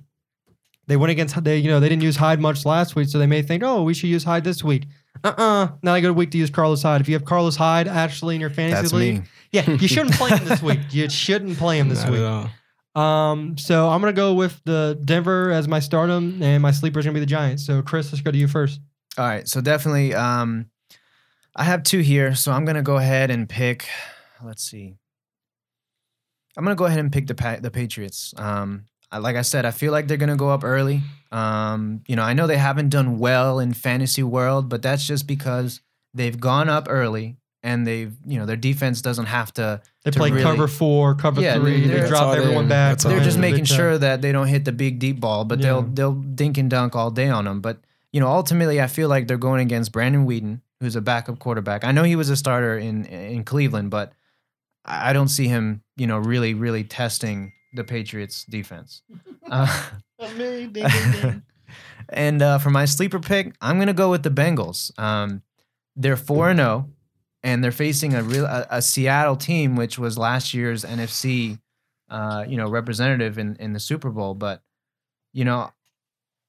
they 0.87 0.97
went 0.97 1.11
against 1.11 1.43
they, 1.43 1.57
you 1.57 1.67
know, 1.69 1.79
they 1.79 1.89
didn't 1.89 2.03
use 2.03 2.15
Hyde 2.15 2.39
much 2.39 2.65
last 2.65 2.95
week, 2.95 3.07
so 3.09 3.17
they 3.19 3.27
may 3.27 3.41
think, 3.41 3.63
oh, 3.63 3.83
we 3.83 3.93
should 3.93 4.09
use 4.09 4.23
Hyde 4.23 4.43
this 4.43 4.63
week. 4.63 4.85
Uh-uh. 5.23 5.69
Not 5.81 5.97
a 5.97 6.01
good 6.01 6.11
week 6.11 6.31
to 6.31 6.37
use 6.37 6.49
Carlos 6.49 6.81
Hyde. 6.83 7.01
If 7.01 7.07
you 7.07 7.15
have 7.15 7.25
Carlos 7.25 7.55
Hyde 7.55 7.87
actually 7.87 8.35
in 8.35 8.41
your 8.41 8.49
fantasy 8.49 8.81
That's 8.81 8.93
league, 8.93 9.21
me. 9.21 9.27
yeah, 9.51 9.69
you 9.69 9.87
shouldn't 9.87 10.15
play 10.15 10.29
him 10.29 10.45
this 10.45 10.61
week. 10.61 10.79
You 10.91 11.09
shouldn't 11.09 11.57
play 11.57 11.79
him 11.79 11.89
this 11.89 12.03
Not 12.03 12.11
week. 12.11 12.21
at 12.21 12.25
all. 12.95 13.01
Um, 13.01 13.57
so 13.57 13.89
I'm 13.89 13.99
gonna 14.01 14.13
go 14.13 14.33
with 14.33 14.61
the 14.65 14.99
Denver 15.03 15.51
as 15.51 15.67
my 15.67 15.79
stardom, 15.79 16.41
and 16.41 16.61
my 16.61 16.71
sleeper 16.71 16.99
is 16.99 17.05
gonna 17.05 17.13
be 17.13 17.19
the 17.19 17.25
Giants. 17.25 17.65
So 17.65 17.81
Chris, 17.81 18.11
let's 18.13 18.21
go 18.21 18.31
to 18.31 18.37
you 18.37 18.47
first. 18.47 18.79
All 19.17 19.25
right, 19.25 19.47
so 19.47 19.59
definitely, 19.61 20.13
um, 20.13 20.67
I 21.55 21.63
have 21.65 21.83
two 21.83 21.99
here, 21.99 22.35
so 22.35 22.51
I'm 22.51 22.63
gonna 22.65 22.81
go 22.83 22.97
ahead 22.97 23.31
and 23.31 23.49
pick. 23.49 23.87
Let's 24.43 24.63
see. 24.63 24.95
I'm 26.57 26.63
gonna 26.63 26.75
go 26.75 26.85
ahead 26.85 26.99
and 26.99 27.11
pick 27.11 27.27
the 27.27 27.35
pa- 27.35 27.57
the 27.59 27.71
Patriots. 27.71 28.33
Um, 28.37 28.85
I, 28.87 28.94
like 29.17 29.35
I 29.35 29.41
said, 29.41 29.65
I 29.65 29.71
feel 29.71 29.91
like 29.91 30.07
they're 30.07 30.17
gonna 30.17 30.35
go 30.35 30.49
up 30.49 30.63
early. 30.63 31.01
Um, 31.31 32.01
you 32.07 32.15
know, 32.15 32.23
I 32.23 32.33
know 32.33 32.47
they 32.47 32.57
haven't 32.57 32.89
done 32.89 33.19
well 33.19 33.59
in 33.59 33.73
fantasy 33.73 34.23
world, 34.23 34.69
but 34.69 34.81
that's 34.81 35.05
just 35.05 35.27
because 35.27 35.81
they've 36.13 36.39
gone 36.39 36.69
up 36.69 36.87
early 36.89 37.35
and 37.61 37.85
they've, 37.85 38.15
you 38.25 38.37
know, 38.39 38.45
their 38.45 38.55
defense 38.55 39.01
doesn't 39.01 39.25
have 39.25 39.51
to. 39.55 39.81
They 40.03 40.11
To 40.11 40.17
play 40.19 40.29
really- 40.31 40.43
cover 40.43 40.67
four, 40.67 41.15
cover 41.15 41.41
Yeah, 41.41 41.55
three. 41.55 41.87
They 41.87 42.07
drop 42.07 42.37
everyone 42.37 42.67
back. 42.67 42.99
They're 42.99 43.19
just 43.23 43.39
making 43.39 43.65
sure 43.65 43.97
that 43.97 44.21
they 44.21 44.31
don't 44.31 44.47
hit 44.47 44.63
the 44.65 44.71
big 44.71 44.99
deep 44.99 45.19
ball, 45.19 45.43
but 45.45 45.59
they'll 45.61 45.81
they'll 45.81 46.13
dink 46.13 46.57
and 46.57 46.69
dunk 46.69 46.95
all 46.95 47.09
day 47.11 47.27
on 47.29 47.45
them. 47.45 47.59
But 47.61 47.79
you 48.13 48.19
know, 48.21 48.27
ultimately, 48.29 48.79
I 48.79 48.87
feel 48.87 49.09
like 49.09 49.27
they're 49.27 49.37
going 49.37 49.61
against 49.61 49.91
Brandon 49.91 50.25
Weeden, 50.25 50.61
who's 50.79 50.95
a 50.95 51.01
backup 51.01 51.39
quarterback. 51.39 51.83
I 51.83 51.91
know 51.91 52.03
he 52.03 52.15
was 52.15 52.29
a 52.29 52.35
starter 52.37 52.77
in 52.77 53.05
in 53.05 53.43
Cleveland, 53.43 53.89
but 53.89 54.13
I 54.85 55.11
don't 55.13 55.27
see 55.27 55.47
him, 55.47 55.81
you 55.97 56.05
know, 56.07 56.19
really 56.19 56.53
really 56.53 56.83
testing 56.83 57.51
the 57.75 57.83
Patriots 57.83 58.45
defense. 58.45 59.01
Uh, 59.47 59.91
and 62.09 62.41
uh, 62.41 62.57
for 62.57 62.71
my 62.71 62.85
sleeper 62.85 63.19
pick, 63.19 63.53
I'm 63.61 63.77
gonna 63.77 63.93
go 63.93 64.09
with 64.09 64.23
the 64.23 64.31
Bengals. 64.31 64.97
Um, 64.97 65.43
they're 65.95 66.17
four 66.17 66.49
and 66.49 66.57
zero, 66.57 66.89
and 67.43 67.63
they're 67.63 67.71
facing 67.71 68.15
a 68.15 68.23
real 68.23 68.45
a, 68.45 68.65
a 68.71 68.81
Seattle 68.81 69.35
team, 69.35 69.75
which 69.75 69.99
was 69.99 70.17
last 70.17 70.55
year's 70.55 70.83
NFC, 70.83 71.59
uh, 72.09 72.43
you 72.47 72.57
know, 72.57 72.67
representative 72.67 73.37
in 73.37 73.55
in 73.57 73.73
the 73.73 73.79
Super 73.79 74.09
Bowl. 74.09 74.33
But 74.33 74.63
you 75.31 75.45
know, 75.45 75.69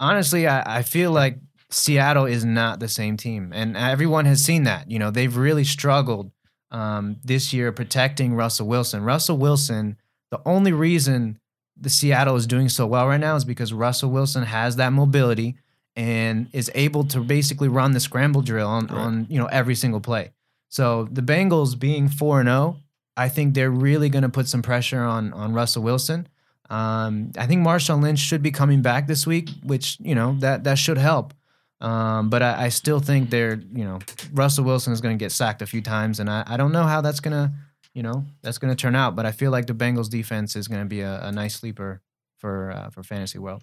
honestly, 0.00 0.46
I, 0.46 0.78
I 0.78 0.82
feel 0.82 1.10
like 1.10 1.38
Seattle 1.70 2.24
is 2.24 2.46
not 2.46 2.80
the 2.80 2.88
same 2.88 3.18
team, 3.18 3.52
and 3.54 3.76
everyone 3.76 4.24
has 4.24 4.40
seen 4.40 4.62
that. 4.62 4.90
You 4.90 4.98
know, 4.98 5.10
they've 5.10 5.36
really 5.36 5.64
struggled 5.64 6.30
um, 6.70 7.16
this 7.24 7.52
year 7.52 7.72
protecting 7.72 8.34
Russell 8.34 8.66
Wilson. 8.66 9.02
Russell 9.02 9.38
Wilson, 9.38 9.96
the 10.30 10.40
only 10.44 10.72
reason 10.72 11.38
the 11.78 11.90
Seattle 11.90 12.36
is 12.36 12.46
doing 12.46 12.68
so 12.68 12.86
well 12.86 13.06
right 13.06 13.20
now 13.20 13.36
is 13.36 13.44
because 13.44 13.72
Russell 13.72 14.10
Wilson 14.10 14.44
has 14.44 14.76
that 14.76 14.92
mobility 14.92 15.56
and 15.94 16.48
is 16.52 16.70
able 16.74 17.04
to 17.04 17.20
basically 17.20 17.68
run 17.68 17.92
the 17.92 18.00
scramble 18.00 18.42
drill 18.42 18.68
on, 18.68 18.86
Right. 18.86 18.96
on 18.98 19.26
you 19.30 19.38
know 19.38 19.46
every 19.46 19.74
single 19.74 20.00
play. 20.00 20.30
So 20.68 21.08
the 21.12 21.22
Bengals 21.22 21.78
being 21.78 22.08
four 22.08 22.40
and 22.40 22.48
zero, 22.48 22.76
I 23.16 23.28
think 23.28 23.54
they're 23.54 23.70
really 23.70 24.08
going 24.08 24.22
to 24.22 24.28
put 24.28 24.48
some 24.48 24.62
pressure 24.62 25.02
on 25.02 25.32
on 25.32 25.52
Russell 25.54 25.82
Wilson. 25.82 26.28
Um, 26.68 27.30
I 27.38 27.46
think 27.46 27.64
Marshawn 27.64 28.02
Lynch 28.02 28.18
should 28.18 28.42
be 28.42 28.50
coming 28.50 28.82
back 28.82 29.06
this 29.06 29.26
week, 29.26 29.50
which 29.62 29.98
you 30.00 30.14
know 30.14 30.36
that 30.40 30.64
that 30.64 30.78
should 30.78 30.98
help. 30.98 31.32
Um, 31.80 32.30
but 32.30 32.42
I, 32.42 32.64
I 32.64 32.68
still 32.70 33.00
think 33.00 33.30
they're 33.30 33.60
you 33.72 33.84
know 33.84 33.98
Russell 34.32 34.64
Wilson 34.64 34.92
is 34.92 35.00
going 35.00 35.16
to 35.16 35.22
get 35.22 35.30
sacked 35.30 35.62
a 35.62 35.66
few 35.66 35.82
times, 35.82 36.20
and 36.20 36.28
I, 36.28 36.42
I 36.46 36.56
don't 36.56 36.72
know 36.72 36.84
how 36.84 37.00
that's 37.02 37.20
gonna 37.20 37.52
you 37.96 38.02
know 38.02 38.18
that's 38.42 38.58
gonna 38.58 38.76
turn 38.76 38.94
out. 38.94 39.16
But 39.16 39.24
I 39.26 39.32
feel 39.32 39.50
like 39.50 39.66
the 39.66 39.74
Bengals 39.82 40.10
defense 40.10 40.54
is 40.60 40.68
going 40.68 40.82
to 40.82 40.88
be 40.96 41.00
a, 41.00 41.14
a 41.28 41.32
nice 41.32 41.54
sleeper 41.60 42.02
for 42.40 42.70
uh, 42.70 42.90
for 42.90 43.02
fantasy 43.02 43.38
world. 43.38 43.62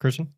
Christian. 0.00 0.32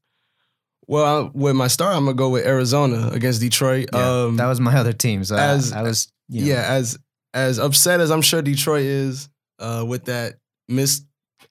Well, 0.86 1.04
I- 1.26 1.30
with 1.32 1.56
my 1.56 1.68
star, 1.68 1.92
I'm 1.92 2.04
gonna 2.04 2.14
go 2.16 2.30
with 2.30 2.46
Arizona 2.46 3.08
against 3.12 3.40
Detroit. 3.40 3.88
Yeah, 3.92 4.24
um, 4.24 4.36
that 4.36 4.46
was 4.46 4.60
my 4.60 4.74
other 4.76 4.92
team. 4.92 5.24
So 5.24 5.36
as- 5.36 5.72
I, 5.72 5.80
I 5.80 5.82
was 5.82 6.12
you 6.28 6.42
know, 6.42 6.48
yeah, 6.52 6.64
as 6.68 6.98
as 7.34 7.58
upset 7.58 8.00
as 8.00 8.10
I'm 8.10 8.22
sure 8.22 8.42
Detroit 8.42 8.82
is 8.84 9.28
uh, 9.58 9.84
with 9.86 10.04
that 10.06 10.34
missed, 10.68 11.04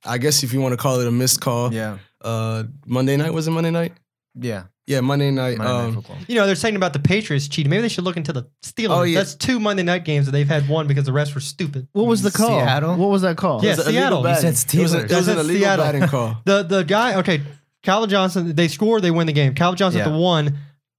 I 0.06 0.18
guess 0.18 0.44
if 0.44 0.54
you 0.54 0.62
want 0.62 0.74
to 0.74 0.78
call 0.78 1.00
it 1.00 1.08
a 1.08 1.12
missed 1.12 1.42
call. 1.42 1.74
yeah 1.74 1.98
Uh, 2.22 2.64
Monday 2.86 3.16
night 3.18 3.34
was 3.34 3.48
it 3.48 3.52
Monday 3.52 3.72
night? 3.72 3.94
yeah. 4.36 4.64
Yeah, 4.90 5.02
Monday 5.02 5.30
night. 5.32 5.58
Monday 5.60 5.72
Night 5.74 5.80
um, 5.86 5.94
Football. 5.96 6.18
You 6.28 6.36
know, 6.36 6.46
they're 6.48 6.56
saying 6.56 6.76
about 6.76 6.94
the 6.94 7.00
Patriots 7.00 7.48
cheating. 7.48 7.70
Maybe 7.70 7.84
they 7.84 7.90
should 7.90 8.04
look 8.04 8.18
into 8.18 8.34
the 8.34 8.44
Steelers. 8.64 8.90
Oh, 8.90 9.04
yeah. 9.04 9.20
That's 9.20 9.36
two 9.36 9.60
Monday 9.60 9.84
night 9.84 10.04
games 10.04 10.26
that 10.26 10.32
they've 10.32 10.48
had 10.48 10.68
one 10.68 10.88
because 10.88 11.06
the 11.06 11.14
rest 11.14 11.36
were 11.36 11.42
stupid. 11.42 11.88
What 11.94 12.08
was 12.08 12.24
the 12.24 12.32
call? 12.32 12.60
Seattle? 12.60 12.96
What 12.98 13.10
was 13.12 13.22
that 13.22 13.38
call? 13.38 13.64
Yeah, 13.64 13.74
it 13.74 13.78
was 13.78 13.86
Seattle. 13.86 14.18
You 14.20 14.24
batting. 14.26 14.54
said 14.56 14.78
It 14.80 14.82
was, 14.82 14.94
a- 14.94 14.98
Steelers. 15.02 15.12
it 15.12 15.16
was 15.16 15.28
an 15.28 15.38
illegal 15.38 15.62
Seattle. 15.62 15.86
batting 15.86 16.08
call. 16.08 16.38
The 16.46 16.64
the 16.64 16.84
guy, 16.84 17.16
okay, 17.20 17.42
Calvin 17.84 18.10
Johnson, 18.10 18.56
they 18.56 18.68
score, 18.68 19.00
they 19.00 19.12
win 19.12 19.28
the 19.28 19.34
game. 19.34 19.54
Calvin 19.54 19.78
Johnson 19.78 20.00
Yeah. 20.00 20.10
the 20.10 20.18
one, 20.18 20.58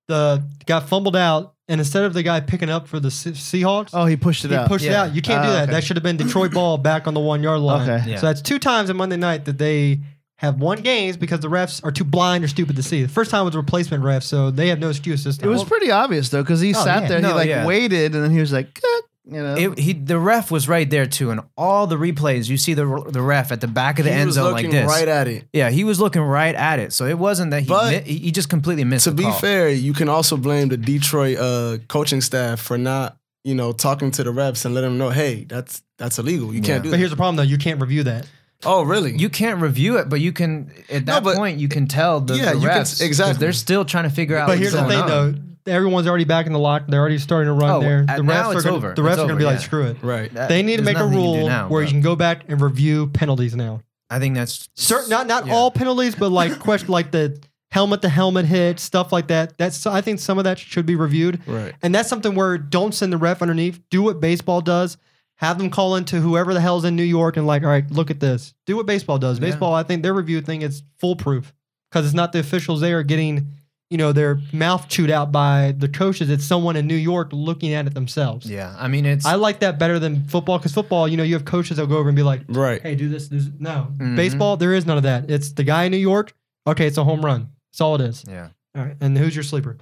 the 0.09 0.45
got 0.67 0.89
fumbled 0.89 1.17
out, 1.17 1.55
and 1.69 1.81
instead 1.81 2.05
of 2.05 2.15
the 2.15 2.23
guy 2.23 2.39
picking 2.41 2.71
up 2.71 2.87
for 2.87 3.01
the 3.01 3.11
Se- 3.11 3.33
Seahawks, 3.33 3.91
Oh, 3.93 4.07
he 4.07 4.17
pushed 4.17 4.45
it 4.45 4.51
he 4.53 4.57
out. 4.57 4.69
pushed 4.69 4.85
it 4.85 4.93
out. 4.93 5.15
You 5.15 5.21
can't 5.23 5.43
do 5.43 5.49
Ah, 5.49 5.53
that. 5.53 5.63
okay. 5.65 5.73
That 5.73 5.85
should 5.85 5.97
have 5.97 6.05
been 6.05 6.17
Detroit 6.17 6.53
ball 6.53 6.79
back 6.79 7.07
on 7.09 7.15
the 7.15 7.21
one 7.21 7.43
yard 7.43 7.61
line. 7.61 7.89
Okay. 7.91 8.11
Yeah. 8.13 8.17
So 8.19 8.27
that's 8.27 8.41
two 8.41 8.59
times 8.61 8.89
on 8.89 8.97
Monday 8.97 9.17
night 9.17 9.45
that 9.47 9.59
they 9.59 10.01
have 10.41 10.59
won 10.59 10.81
games 10.81 11.19
because 11.19 11.41
the 11.41 11.49
refs 11.49 11.85
are 11.85 11.91
too 11.91 12.03
blind 12.05 12.43
or 12.43 12.49
stupid 12.49 12.75
to 12.77 12.83
see. 12.83 13.03
The 13.03 13.09
first 13.09 13.31
time 13.31 13.45
was 13.45 13.55
replacement 13.55 14.03
refs, 14.03 14.23
so 14.23 14.51
they 14.51 14.69
have 14.69 14.79
no 14.79 14.89
excuse 14.89 15.23
this 15.23 15.37
It 15.39 15.47
was 15.47 15.65
pretty 15.65 15.91
obvious 15.91 16.31
though, 16.31 16.43
because 16.43 16.61
he 16.63 16.75
Oh, 16.75 16.83
sat 16.83 17.03
yeah. 17.03 17.09
there 17.09 17.17
and 17.19 17.27
he 17.27 17.31
No, 17.33 17.37
like 17.37 17.49
yeah. 17.51 17.67
waited, 17.67 18.15
and 18.15 18.25
then 18.25 18.31
he 18.31 18.41
was 18.41 18.51
like, 18.51 18.73
"Good," 18.81 19.03
you 19.37 19.43
know. 19.43 19.55
It, 19.55 19.79
he 19.79 19.93
the 19.93 20.19
ref 20.19 20.51
was 20.51 20.67
right 20.67 20.89
there 20.89 21.05
too, 21.05 21.31
and 21.31 21.43
all 21.59 21.87
the 21.87 21.97
replays 21.97 22.49
you 22.49 22.57
see 22.57 22.73
the 22.73 22.87
the 23.11 23.21
ref 23.21 23.53
at 23.53 23.61
the 23.61 23.69
back 23.69 23.99
of 23.99 24.07
the 24.07 24.11
he 24.13 24.17
end 24.17 24.29
was 24.29 24.37
zone 24.37 24.53
looking 24.55 24.71
like 24.71 24.81
this. 24.81 24.89
right 24.89 25.09
at 25.09 25.29
it. 25.29 25.45
yeah, 25.53 25.69
he 25.69 25.85
was 25.85 26.01
looking 26.01 26.23
right 26.23 26.55
at 26.55 26.79
it, 26.79 26.95
so 26.95 27.05
it 27.05 27.19
wasn't 27.19 27.51
that 27.51 27.61
he 27.65 27.69
But 27.69 27.93
mi- 28.07 28.11
he, 28.13 28.19
he 28.21 28.33
just 28.33 28.49
completely 28.49 28.85
missed. 28.85 29.07
It. 29.07 29.11
To 29.11 29.17
the 29.17 29.23
be 29.23 29.25
call. 29.25 29.39
fair, 29.41 29.69
you 29.69 29.93
can 29.93 30.09
also 30.09 30.39
blame 30.39 30.69
the 30.69 30.79
Detroit 30.79 31.37
uh, 31.39 31.79
coaching 31.89 32.23
staff 32.23 32.61
for 32.61 32.79
not, 32.79 33.19
you 33.45 33.55
know, 33.55 33.73
talking 33.73 34.11
to 34.13 34.25
the 34.25 34.31
reps 34.31 34.65
and 34.65 34.75
let 34.75 34.81
them 34.81 34.97
know, 34.97 35.11
hey, 35.11 35.45
that's 35.47 35.83
that's 35.99 36.19
illegal. 36.19 36.49
You 36.55 36.61
Yeah. 36.61 36.67
can't 36.67 36.83
do 36.83 36.89
but 36.89 36.93
that. 36.93 36.97
here's 36.99 37.11
the 37.11 37.17
problem 37.17 37.37
though, 37.37 37.43
you 37.43 37.59
can't 37.59 37.79
review 37.79 38.05
that. 38.05 38.27
Oh, 38.65 38.83
really? 38.83 39.17
you 39.17 39.29
can't 39.31 39.61
review 39.61 39.97
it, 39.99 40.09
but 40.09 40.21
you 40.21 40.33
can 40.33 40.71
at 40.91 41.07
No, 41.07 41.15
that 41.15 41.25
but- 41.25 41.37
point 41.37 41.59
you 41.59 41.69
can 41.69 41.87
tell 41.87 42.21
the, 42.21 42.37
Yeah, 42.37 42.53
the 42.53 42.59
you 42.61 42.69
can- 42.69 42.81
exactly. 42.81 43.35
they're 43.39 43.53
still 43.53 43.85
trying 43.85 44.05
to 44.05 44.11
figure 44.11 44.37
out. 44.37 44.47
But 44.47 44.59
what's 44.59 44.61
here's 44.61 44.73
the 44.73 44.85
thing, 44.89 45.01
on. 45.01 45.09
though. 45.09 45.35
Everyone's 45.67 46.07
already 46.07 46.25
back 46.25 46.47
in 46.47 46.53
the 46.53 46.59
lock. 46.59 46.85
They're 46.89 47.01
already 47.01 47.19
starting 47.19 47.47
to 47.49 47.53
run 47.53 47.71
Oh, 47.71 47.81
there. 47.81 48.05
at- 48.09 48.17
The 48.17 48.23
now 48.23 48.45
refs 48.45 48.47
are 48.47 48.57
it's 48.57 48.65
gonna, 48.65 48.77
over. 48.77 48.95
The 48.95 49.03
refs 49.03 49.09
It's 49.13 49.19
are 49.19 49.27
going 49.27 49.29
to 49.31 49.37
be 49.37 49.45
over, 49.45 49.55
like, 49.55 49.63
screw 49.65 49.85
it. 49.87 49.97
right. 50.03 50.33
That- 50.35 50.49
They 50.49 50.63
need 50.63 50.79
to 50.79 50.83
make 50.83 50.97
a 50.97 51.01
nothing 51.01 51.15
you 51.15 51.19
rule 51.21 51.47
now, 51.47 51.69
where 51.69 51.83
you 51.83 51.89
can 51.89 52.01
go 52.01 52.17
back 52.17 52.43
and 52.49 52.61
review 52.61 53.09
penalties 53.09 53.55
now. 53.55 53.81
I 54.09 54.19
think 54.19 54.35
that's 54.35 54.69
Certain, 54.75 55.09
not 55.11 55.27
not 55.27 55.47
Yeah. 55.47 55.55
all 55.55 55.71
penalties, 55.71 56.15
but 56.15 56.33
like 56.33 56.59
question 56.59 56.89
like 56.89 57.13
the 57.13 57.39
helmet 57.71 58.03
to 58.03 58.09
helmet 58.09 58.47
hit 58.47 58.81
stuff 58.81 59.13
like 59.13 59.29
that. 59.29 59.57
That's 59.59 59.87
I 59.87 60.01
think 60.01 60.19
some 60.19 60.39
of 60.39 60.45
that 60.45 60.59
should 60.59 60.87
be 60.87 60.97
reviewed, 60.97 61.39
Right. 61.47 61.73
and 61.83 61.95
that's 61.95 62.09
something 62.09 62.35
where 62.35 62.59
don't 62.59 62.93
send 62.95 63.13
the 63.13 63.19
ref 63.19 63.41
underneath. 63.41 63.79
Do 63.91 64.03
what 64.03 64.21
baseball 64.21 64.61
does. 64.63 64.97
Have 65.41 65.57
them 65.59 65.71
call 65.71 65.97
into 65.97 66.21
whoever 66.21 66.53
the 66.55 66.61
hell's 66.61 66.85
in 66.85 66.97
New 66.97 67.03
York 67.03 67.37
and 67.39 67.47
like, 67.47 67.63
all 67.63 67.69
right, 67.71 67.91
look 67.91 68.11
at 68.11 68.21
this. 68.21 68.53
Do 68.67 68.77
what 68.77 68.85
baseball 68.87 69.19
does. 69.19 69.39
Yeah. 69.39 69.47
Baseball, 69.47 69.73
I 69.75 69.83
think 69.83 70.03
their 70.03 70.13
review 70.15 70.41
thing 70.43 70.61
is 70.63 70.83
foolproof 70.99 71.55
because 71.91 72.05
it's 72.05 72.15
not 72.15 72.33
the 72.33 72.41
officials 72.41 72.83
there 72.83 73.03
getting, 73.03 73.49
you 73.89 73.97
know, 73.97 74.13
their 74.13 74.39
mouth 74.53 74.87
chewed 74.89 75.11
out 75.11 75.33
by 75.33 75.75
the 75.79 75.89
coaches. 75.89 76.29
It's 76.29 76.45
someone 76.45 76.77
in 76.77 76.87
New 76.87 76.95
York 76.95 77.31
looking 77.33 77.73
at 77.73 77.87
it 77.87 77.95
themselves. 77.95 78.45
yeah. 78.51 78.77
I 78.79 78.87
mean, 78.89 79.07
it's 79.07 79.25
I 79.25 79.37
like 79.37 79.61
that 79.61 79.79
better 79.79 79.99
than 79.99 80.27
football 80.29 80.59
because 80.59 80.75
football, 80.75 81.09
you 81.09 81.17
know, 81.17 81.23
you 81.23 81.33
have 81.35 81.47
coaches 81.47 81.79
that'll 81.79 81.89
go 81.91 81.97
over 81.97 82.11
and 82.11 82.17
be 82.17 82.23
like, 82.23 82.43
Right. 82.49 82.83
hey, 82.83 82.95
do 82.95 83.09
this. 83.09 83.29
this. 83.29 83.49
No, 83.59 83.89
Mhm. 83.97 84.17
baseball, 84.17 84.59
there 84.59 84.75
is 84.75 84.85
none 84.85 84.99
of 84.99 85.05
that. 85.05 85.31
It's 85.31 85.53
the 85.53 85.65
guy 85.65 85.85
in 85.85 85.91
New 85.93 85.97
York. 85.97 86.35
Okay, 86.67 86.87
it's 86.87 86.99
a 86.99 87.05
home 87.05 87.25
run. 87.25 87.49
That's 87.73 87.81
all 87.81 87.95
it 87.95 88.03
is. 88.03 88.25
yeah. 88.29 88.49
All 88.77 88.85
right, 88.85 88.97
and 89.01 89.17
who's 89.17 89.35
your 89.35 89.43
sleeper? 89.45 89.79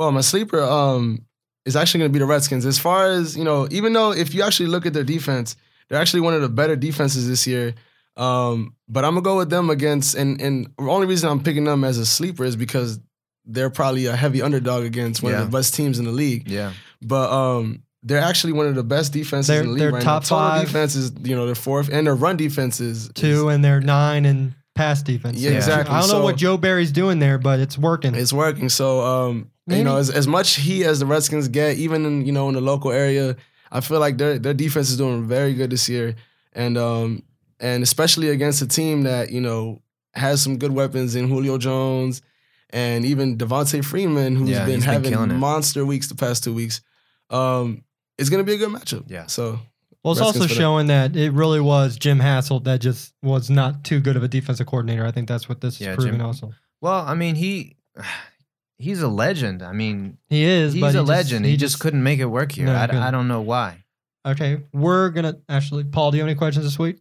Well, 0.00 0.10
my 0.10 0.20
sleeper 0.20 0.60
um 0.62 1.25
is 1.66 1.76
actually 1.76 1.98
going 2.00 2.10
to 2.10 2.12
be 2.12 2.18
the 2.20 2.24
Redskins. 2.26 2.64
As 2.64 2.78
far 2.78 3.10
as 3.10 3.36
you 3.36 3.44
know, 3.44 3.68
even 3.70 3.92
though 3.92 4.12
if 4.12 4.32
you 4.34 4.42
actually 4.42 4.68
look 4.68 4.86
at 4.86 4.94
their 4.94 5.04
defense, 5.04 5.54
they're 5.88 6.00
actually 6.00 6.20
one 6.22 6.32
of 6.32 6.40
the 6.40 6.48
better 6.48 6.76
defenses 6.76 7.28
this 7.28 7.46
year. 7.46 7.74
Um, 8.16 8.74
but 8.88 9.04
I'm 9.04 9.12
gonna 9.12 9.20
go 9.22 9.36
with 9.36 9.50
them 9.50 9.68
against, 9.68 10.14
and 10.14 10.40
and 10.40 10.66
the 10.78 10.88
only 10.88 11.06
reason 11.06 11.28
I'm 11.28 11.42
picking 11.42 11.64
them 11.64 11.84
as 11.84 11.98
a 11.98 12.06
sleeper 12.06 12.44
is 12.44 12.56
because 12.56 12.98
they're 13.44 13.68
probably 13.70 14.06
a 14.06 14.16
heavy 14.16 14.40
underdog 14.42 14.84
against 14.84 15.22
one 15.22 15.32
Yeah. 15.32 15.42
of 15.42 15.50
the 15.50 15.56
best 15.58 15.74
teams 15.74 15.98
in 15.98 16.04
the 16.06 16.10
league. 16.12 16.48
Yeah. 16.50 16.72
But 17.02 17.30
um, 17.30 17.82
they're 18.02 18.22
actually 18.22 18.54
one 18.54 18.66
of 18.66 18.74
the 18.74 18.82
best 18.82 19.12
defenses 19.12 19.48
They're- 19.48 19.60
in 19.60 19.66
the 19.66 19.72
league 19.74 19.80
they're 19.80 19.92
right 19.92 20.02
top 20.02 20.22
now. 20.22 20.28
Total 20.28 20.48
five. 20.48 20.66
defense 20.66 20.94
is 20.96 21.12
you 21.24 21.36
know 21.36 21.44
their 21.46 21.54
fourth, 21.54 21.90
and 21.92 22.06
their 22.06 22.14
run 22.14 22.36
defense 22.38 22.80
is 22.80 23.10
Two, 23.14 23.50
and 23.50 23.62
they're 23.64 23.80
nine 23.82 24.24
and 24.24 24.54
pass 24.74 25.02
defense. 25.02 25.38
Yeah, 25.38 25.50
exactly. 25.50 25.94
I 25.94 26.00
don't 26.00 26.10
know 26.10 26.22
what 26.24 26.36
Joe 26.36 26.56
Barry's 26.56 26.92
doing 26.92 27.18
there, 27.18 27.36
but 27.38 27.60
it's 27.60 27.76
working. 27.76 28.14
It's 28.14 28.32
working. 28.32 28.68
So 28.70 29.00
um, 29.02 29.50
you 29.66 29.82
know, 29.84 29.96
as, 29.96 30.10
as 30.10 30.26
much 30.26 30.54
heat 30.56 30.84
as 30.84 31.00
the 31.00 31.06
Redskins 31.06 31.48
get, 31.48 31.76
even 31.76 32.04
in 32.06 32.26
you 32.26 32.32
know 32.32 32.48
in 32.48 32.54
the 32.54 32.60
local 32.60 32.92
area, 32.92 33.36
I 33.72 33.80
feel 33.80 33.98
like 34.00 34.16
their 34.18 34.38
their 34.38 34.54
defense 34.54 34.90
is 34.90 34.96
doing 34.96 35.26
very 35.26 35.54
good 35.54 35.70
this 35.70 35.88
year, 35.88 36.14
and 36.52 36.78
um, 36.78 37.22
and 37.60 37.82
especially 37.82 38.28
against 38.28 38.62
a 38.62 38.66
team 38.68 39.02
that 39.02 39.30
you 39.32 39.40
know 39.40 39.80
has 40.14 40.40
some 40.42 40.56
good 40.58 40.72
weapons 40.72 41.14
in 41.16 41.28
Julio 41.28 41.58
Jones, 41.58 42.22
and 42.70 43.04
even 43.04 43.36
Devonta 43.36 43.84
Freeman, 43.84 44.36
who's 44.36 44.50
Yeah, 44.50 44.64
been 44.66 44.76
he's 44.76 44.84
been 44.86 45.12
having 45.12 45.30
it. 45.30 45.34
monster 45.34 45.84
weeks 45.84 46.08
the 46.08 46.14
past 46.14 46.44
two 46.44 46.54
weeks. 46.54 46.80
Um, 47.30 47.82
it's 48.18 48.30
gonna 48.30 48.44
be 48.44 48.54
a 48.54 48.58
good 48.58 48.70
matchup. 48.70 49.04
Yeah. 49.08 49.26
So 49.26 49.58
well, 50.04 50.12
it's 50.12 50.20
Redskins 50.20 50.36
also 50.36 50.40
for 50.48 50.54
that. 50.54 50.60
showing 50.60 50.86
that 50.86 51.16
it 51.16 51.32
really 51.32 51.60
was 51.60 51.96
Jim 51.96 52.20
Haslett 52.20 52.62
that 52.64 52.80
just 52.80 53.12
was 53.22 53.50
not 53.50 53.82
too 53.82 53.98
good 53.98 54.16
of 54.16 54.22
a 54.22 54.28
defensive 54.28 54.66
coordinator. 54.68 55.04
I 55.04 55.10
think 55.10 55.26
that's 55.26 55.48
what 55.48 55.60
this 55.60 55.80
Yeah, 55.80 55.90
is 55.90 55.96
proving 55.96 56.18
Jim- 56.18 56.26
also. 56.26 56.52
Well, 56.80 57.00
I 57.04 57.14
mean, 57.14 57.34
he 57.34 57.76
he's 58.78 59.00
a 59.02 59.08
legend. 59.08 59.62
I 59.62 59.72
mean, 59.72 60.18
He 60.28 60.44
is, 60.44 60.72
he's 60.72 60.82
a 60.82 60.86
he 60.86 60.92
just- 60.92 61.08
legend. 61.08 61.46
he, 61.46 61.56
just, 61.56 61.80
couldn't 61.80 62.02
make 62.02 62.18
it 62.20 62.26
work 62.26 62.52
here. 62.52 62.66
No, 62.66 62.74
I. 62.74 63.08
I 63.08 63.10
don't 63.10 63.28
know 63.28 63.40
why. 63.40 63.84
Okay, 64.26 64.62
we're 64.72 65.10
gonna 65.10 65.36
actually. 65.48 65.84
Paul, 65.84 66.10
do 66.10 66.16
you 66.16 66.22
have 66.22 66.28
any 66.28 66.36
questions 66.36 66.64
this 66.64 66.78
week? 66.78 66.98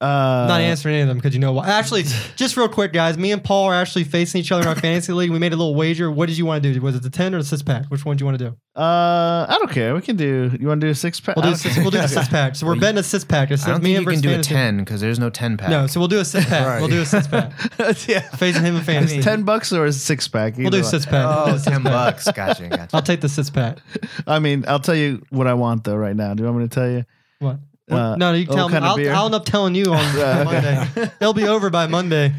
Uh, 0.00 0.46
not 0.48 0.60
answering 0.60 0.94
any 0.96 1.02
of 1.02 1.08
them 1.08 1.16
because 1.16 1.32
you 1.34 1.40
know 1.40 1.52
why. 1.52 1.66
Actually, 1.68 2.02
just 2.36 2.56
real 2.56 2.68
quick, 2.68 2.92
guys. 2.92 3.16
Me 3.16 3.32
and 3.32 3.42
Paul 3.42 3.66
are 3.66 3.74
actually 3.74 4.04
facing 4.04 4.40
each 4.40 4.52
other 4.52 4.62
in 4.62 4.68
our 4.68 4.74
fantasy 4.74 5.12
league. 5.12 5.30
We 5.30 5.38
made 5.38 5.52
a 5.52 5.56
little 5.56 5.74
wager. 5.74 6.10
What 6.10 6.28
did 6.28 6.36
you 6.36 6.44
want 6.44 6.62
to 6.62 6.72
do? 6.74 6.80
Was 6.80 6.96
it 6.96 7.02
the 7.02 7.10
ten 7.10 7.34
or 7.34 7.38
the 7.38 7.44
six 7.44 7.62
pack? 7.62 7.86
Which 7.86 8.04
one 8.04 8.16
do 8.16 8.22
you 8.22 8.26
want 8.26 8.38
to 8.38 8.44
do? 8.50 8.56
Uh, 8.78 9.46
I 9.48 9.56
don't 9.58 9.70
care. 9.70 9.94
We 9.94 10.02
can 10.02 10.16
do. 10.16 10.50
You 10.60 10.66
want 10.68 10.80
to 10.80 10.88
do 10.88 10.90
a 10.90 10.94
six 10.94 11.20
pack? 11.20 11.36
We'll 11.36 11.44
do 11.44 11.50
the 11.52 11.56
six, 11.56 11.76
we'll 11.78 11.90
do 11.90 11.98
the 11.98 12.08
six 12.08 12.28
pack. 12.28 12.56
So 12.56 12.66
we're 12.66 12.72
Well, 12.72 12.80
betting 12.80 12.98
a 12.98 13.02
six 13.04 13.24
pack. 13.24 13.50
It's 13.50 13.64
I 13.64 13.70
don't 13.70 13.82
me 13.82 13.94
think 13.94 14.08
and 14.08 14.16
you 14.16 14.22
can 14.22 14.32
versus 14.32 14.46
do 14.48 14.54
a 14.54 14.56
ten 14.56 14.78
because 14.78 15.00
there's 15.00 15.18
no 15.20 15.30
ten 15.30 15.56
pack. 15.56 15.70
No, 15.70 15.86
so 15.86 16.00
we'll 16.00 16.08
do 16.08 16.18
a 16.18 16.24
six 16.24 16.44
pack. 16.46 16.66
Right. 16.66 16.80
We'll 16.80 16.90
do 16.90 17.00
a 17.00 17.06
six 17.06 17.26
pack. 17.28 17.52
yeah. 18.08 18.20
Facing 18.36 18.62
him 18.64 18.76
in 18.76 18.82
fantasy. 18.82 19.22
Ten 19.22 19.44
bucks 19.44 19.72
or 19.72 19.84
a 19.86 19.92
six 19.92 20.26
pack? 20.28 20.56
we'll 20.58 20.70
do 20.70 20.80
a 20.80 20.84
six 20.84 21.06
pack. 21.06 21.46
We'll 21.46 21.54
Oh, 21.54 21.58
10 21.58 21.72
pack. 21.74 21.82
bucks. 21.84 22.30
Gotcha. 22.32 22.68
Gotcha. 22.68 22.88
I'll 22.96 23.02
take 23.02 23.20
the 23.20 23.28
six 23.28 23.48
pack. 23.48 23.78
I 24.26 24.38
mean, 24.40 24.64
I'll 24.68 24.80
tell 24.80 24.94
you 24.96 25.24
what 25.30 25.46
I 25.46 25.54
want 25.54 25.84
though. 25.84 25.96
Right 25.96 26.16
now, 26.16 26.34
do 26.34 26.42
you 26.42 26.48
want 26.48 26.58
me 26.62 26.68
to 26.68 26.74
tell 26.74 26.90
you? 26.90 27.04
What? 27.38 27.58
Uh, 27.90 28.16
no, 28.16 28.32
you 28.32 28.46
what 28.46 28.54
tell 28.56 28.68
me. 28.68 28.76
I'll. 28.76 29.16
I'll 29.16 29.26
end 29.26 29.34
up 29.34 29.44
telling 29.44 29.74
you 29.74 29.92
on 29.92 30.16
Monday. 30.44 30.88
It'll 31.20 31.34
be 31.34 31.44
over 31.46 31.68
by 31.70 31.86
Monday. 31.86 32.32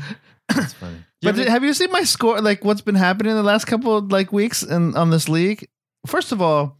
That's 0.53 0.73
funny. 0.81 0.95
You 1.21 1.29
But 1.29 1.35
have 1.35 1.45
did- 1.45 1.47
have 1.49 1.63
you 1.63 1.73
seen 1.73 1.91
my 1.91 2.03
score? 2.03 2.41
Like 2.41 2.63
what's 2.65 2.81
been 2.81 2.95
happening 2.95 3.31
in 3.31 3.37
the 3.37 3.43
last 3.43 3.65
couple 3.65 3.95
of 3.97 4.11
like 4.11 4.31
weeks 4.33 4.63
in 4.63 4.95
on 4.95 5.09
this 5.11 5.29
league? 5.29 5.67
First 6.07 6.31
of 6.31 6.41
all, 6.41 6.77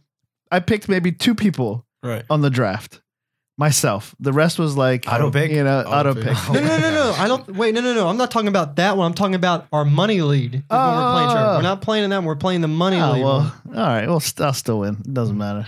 I 0.50 0.60
picked 0.60 0.88
maybe 0.88 1.10
two 1.12 1.34
people 1.34 1.84
right. 2.02 2.24
on 2.30 2.40
the 2.42 2.50
draft. 2.50 3.02
Myself. 3.58 4.14
The 4.20 4.34
rest 4.34 4.58
was 4.58 4.76
like 4.76 5.06
Auto 5.10 5.30
pick? 5.30 5.50
You 5.50 5.64
know, 5.64 5.80
Auto 5.80 6.10
auto 6.10 6.14
pick. 6.14 6.24
pick. 6.36 6.50
Oh 6.50 6.52
No, 6.52 6.60
no, 6.60 6.78
no, 6.78 6.90
no. 6.90 7.12
I 7.18 7.26
don't. 7.26 7.48
Wait, 7.56 7.72
no, 7.74 7.80
no, 7.80 7.94
no. 7.94 8.06
I'm 8.06 8.18
not 8.18 8.30
talking 8.30 8.48
about 8.48 8.76
that 8.76 8.98
one. 8.98 9.06
I'm 9.06 9.14
talking 9.14 9.34
about 9.34 9.66
our 9.72 9.84
money 9.86 10.20
lead. 10.20 10.56
is 10.56 10.62
when 10.68 10.78
we're 10.78 11.12
playing. 11.12 11.30
Trevor. 11.30 11.48
Oh. 11.52 11.56
We're 11.56 11.62
not 11.62 11.80
playing 11.80 12.04
in 12.04 12.10
that. 12.10 12.18
one. 12.18 12.26
We're 12.26 12.36
playing 12.36 12.60
the 12.60 12.68
money 12.68 13.00
Oh, 13.00 13.12
lead. 13.12 13.24
well, 13.24 13.40
one. 13.64 13.78
all 13.78 13.86
right. 13.86 14.06
Well, 14.06 14.20
st- 14.20 14.44
I'll 14.46 14.52
still 14.52 14.80
win. 14.80 14.98
It 15.06 15.14
doesn't 15.14 15.38
matter. 15.38 15.64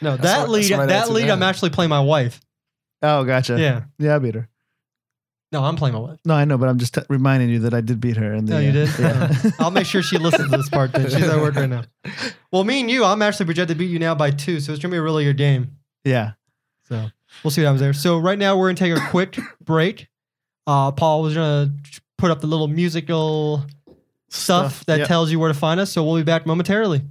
No, 0.00 0.16
that 0.16 0.48
lead. 0.48 0.70
that 0.70 1.10
lead. 1.10 1.28
I'm 1.30 1.42
actually 1.42 1.70
playing 1.70 1.90
my 1.90 2.00
wife. 2.00 2.40
Oh, 3.02 3.24
gotcha. 3.24 3.58
Yeah. 3.58 3.82
Yeah, 3.98 4.16
I 4.16 4.18
beat 4.18 4.34
her. 4.34 4.48
No, 5.52 5.64
I'm 5.64 5.74
playing 5.74 5.94
my 5.94 6.00
wife. 6.00 6.18
No, 6.24 6.34
I 6.34 6.44
know, 6.44 6.56
but 6.58 6.68
I'm 6.68 6.78
just 6.78 6.94
t- 6.94 7.02
reminding 7.08 7.48
you 7.48 7.58
that 7.60 7.74
I 7.74 7.80
did 7.80 8.00
beat 8.00 8.16
her. 8.16 8.32
In 8.34 8.44
the, 8.44 8.52
No, 8.52 8.58
you 8.60 8.70
uh, 8.70 8.72
did. 8.72 8.98
Yeah. 8.98 9.50
I'll 9.58 9.70
make 9.72 9.86
sure 9.86 10.00
she 10.02 10.16
listens 10.18 10.48
to 10.50 10.56
this 10.56 10.68
part. 10.68 10.92
Then 10.92 11.10
she's 11.10 11.22
at 11.28 11.40
work 11.40 11.56
right 11.56 11.68
now. 11.68 11.82
Well, 12.52 12.64
me 12.64 12.80
and 12.80 12.90
you, 12.90 13.04
I'm 13.04 13.22
actually 13.22 13.46
projected 13.46 13.76
to 13.76 13.78
beat 13.78 13.90
you 13.90 14.00
now 14.00 14.14
by 14.16 14.32
two, 14.32 14.58
so 14.58 14.72
it's 14.72 14.82
gonna 14.82 14.90
be 14.90 14.98
a 14.98 15.02
really 15.02 15.24
good 15.24 15.36
game. 15.36 15.76
yeah. 16.04 16.32
So 16.88 17.06
we'll 17.44 17.52
see 17.52 17.60
what 17.62 17.66
happens 17.66 17.80
there. 17.80 17.92
So 17.92 18.18
right 18.18 18.36
now 18.38 18.58
we're 18.58 18.72
gonna 18.72 18.76
take 18.90 18.96
a 19.00 19.08
quick 19.10 19.38
break. 19.64 20.08
Uh, 20.66 20.90
Paul 20.90 21.22
was 21.22 21.34
gonna 21.34 21.72
put 22.18 22.32
up 22.32 22.40
the 22.40 22.48
little 22.48 22.66
musical 22.66 23.64
stuff, 24.30 24.72
Stuff, 24.74 24.86
that 24.86 24.98
yep. 25.00 25.08
tells 25.08 25.30
you 25.30 25.38
where 25.38 25.52
to 25.52 25.58
find 25.58 25.78
us. 25.78 25.92
So 25.92 26.02
we'll 26.04 26.16
be 26.16 26.24
back 26.24 26.44
momentarily. 26.46 27.02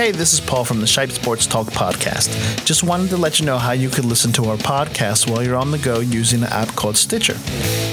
Hey, 0.00 0.12
this 0.12 0.32
is 0.32 0.40
Paul 0.40 0.64
from 0.64 0.80
the 0.80 0.86
Shipe 0.86 1.10
Sports 1.10 1.46
Talk 1.46 1.66
podcast. 1.66 2.64
Just 2.64 2.82
wanted 2.82 3.10
to 3.10 3.18
let 3.18 3.38
you 3.38 3.44
know 3.44 3.58
how 3.58 3.72
you 3.72 3.90
could 3.90 4.06
listen 4.06 4.32
to 4.32 4.46
our 4.46 4.56
podcast 4.56 5.30
while 5.30 5.44
you're 5.44 5.56
on 5.56 5.72
the 5.72 5.78
go 5.78 6.00
using 6.00 6.42
an 6.42 6.48
app 6.48 6.68
called 6.68 6.96
Stitcher. 6.96 7.36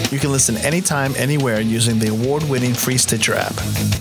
You 0.10 0.18
can 0.18 0.32
listen 0.32 0.56
anytime, 0.60 1.14
anywhere 1.18 1.60
using 1.60 2.00
the 2.00 2.08
award 2.08 2.44
winning 2.44 2.74
free 2.74 2.98
Stitcher 2.98 3.34
app. 3.34 3.56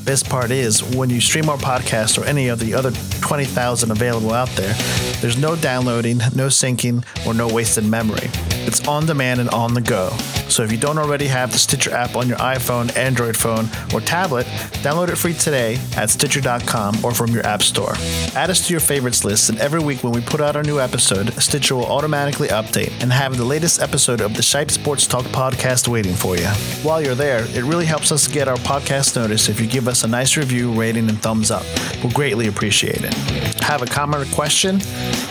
Best 0.05 0.29
part 0.29 0.53
is, 0.53 0.85
when 0.95 1.11
you 1.11 1.21
stream 1.21 1.49
our 1.49 1.57
podcast 1.57 2.17
or 2.17 2.25
any 2.27 2.47
of 2.47 2.61
the 2.61 2.75
other 2.75 2.93
20,000 3.23 3.91
available 3.91 4.33
out 4.33 4.51
there, 4.51 4.73
there's 5.21 5.37
no 5.37 5.57
downloading, 5.57 6.19
no 6.37 6.47
syncing, 6.47 7.05
or 7.27 7.35
no 7.35 7.49
wasted 7.49 7.85
memory. 7.85 8.31
It's 8.69 8.87
on 8.87 9.07
demand 9.07 9.41
and 9.41 9.51
on 9.51 9.75
the 9.75 9.81
go. 9.81 10.11
So 10.49 10.63
if 10.63 10.71
you 10.71 10.79
don't 10.79 10.99
already 10.99 11.27
have 11.27 11.51
the 11.51 11.59
Stitcher 11.59 11.93
app 11.93 12.15
on 12.15 12.29
your 12.29 12.39
iPhone, 12.39 12.97
Android 12.97 13.37
phone, 13.37 13.69
or 13.93 14.01
tablet, 14.01 14.47
download 14.85 15.09
it 15.09 15.17
free 15.17 15.35
today 15.35 15.79
at 15.97 16.09
Stitcher.com 16.09 17.05
or 17.05 17.13
from 17.13 17.33
your 17.33 17.45
app 17.45 17.63
store. 17.63 17.96
Add 18.35 18.51
us 18.51 18.67
to 18.67 18.73
your 18.73 18.81
favorites 18.81 19.25
list, 19.25 19.49
and 19.49 19.59
every 19.59 19.81
week 19.81 20.05
when 20.05 20.13
we 20.13 20.21
put 20.21 20.41
out 20.41 20.57
our 20.57 20.63
new 20.63 20.79
episode, 20.79 21.33
Stitcher 21.35 21.75
will 21.75 21.87
automatically 21.87 22.49
update 22.49 22.93
and 23.03 23.13
have 23.13 23.37
the 23.37 23.45
latest 23.45 23.81
episode 23.81 24.21
of 24.21 24.35
the 24.35 24.43
Shipe 24.43 24.71
Sports 24.71 25.07
Talk 25.07 25.25
podcast 25.27 25.89
waiting 25.89 26.15
for 26.15 26.37
you. 26.37 26.47
While 26.83 27.01
you're 27.01 27.15
there, 27.15 27.45
it 27.57 27.65
really 27.65 27.87
helps 27.87 28.13
us 28.13 28.29
get 28.29 28.49
our 28.49 28.57
podcast 28.59 29.17
noticed 29.17 29.49
if 29.49 29.61
you 29.61 29.67
give 29.67 29.89
us 29.89 30.05
a 30.05 30.09
nice 30.09 30.37
review, 30.37 30.73
rating, 30.73 31.09
and 31.09 31.21
thumbs 31.21 31.51
up. 31.51 31.65
We'll 32.03 32.13
greatly 32.13 32.49
appreciate 32.49 33.03
it. 33.03 33.15
Have 33.63 33.83
a 33.83 33.87
comment 33.87 34.23
or 34.23 34.35
question? 34.35 34.77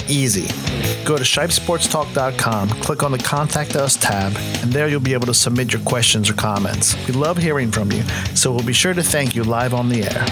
Easy. 0.08 0.48
Go 1.06 1.18
to 1.18 1.24
shipesportstalk.com, 1.24 2.70
click 2.82 3.04
on 3.04 3.12
the 3.12 3.18
Contact 3.20 3.76
Us 3.76 3.96
tab, 3.96 4.36
and 4.64 4.74
there 4.74 4.88
you'll 4.88 5.00
be 5.00 5.14
able 5.14 5.28
to 5.28 5.34
submit 5.34 5.72
your 5.72 5.82
questions 5.84 6.30
or 6.30 6.34
comments. 6.34 6.96
We 7.08 7.14
love 7.14 7.38
hearing 7.38 7.72
from 7.72 7.92
you, 7.92 8.04
so 8.34 8.52
we'll 8.52 8.66
be 8.66 8.74
sure 8.74 8.94
to 8.94 9.04
thank 9.04 9.36
you 9.36 9.44
live 9.44 9.74
on 9.74 9.90
the 9.90 10.04
air. 10.04 10.26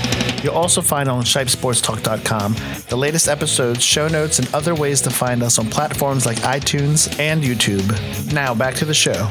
You'll 0.44 0.56
also 0.56 0.82
find 0.82 1.08
on 1.08 1.24
shipesportstalk.com 1.24 2.13
the 2.22 2.96
latest 2.98 3.28
episodes, 3.28 3.84
show 3.84 4.08
notes, 4.08 4.40
and 4.40 4.54
other 4.54 4.76
ways 4.76 5.02
to 5.02 5.10
find 5.10 5.42
us 5.42 5.58
on 5.58 5.70
platforms 5.70 6.26
like 6.26 6.38
iTunes 6.40 7.20
and 7.20 7.44
YouTube. 7.44 8.34
Now, 8.34 8.54
back 8.54 8.76
to 8.76 8.86
the 8.86 8.94
show. 8.94 9.30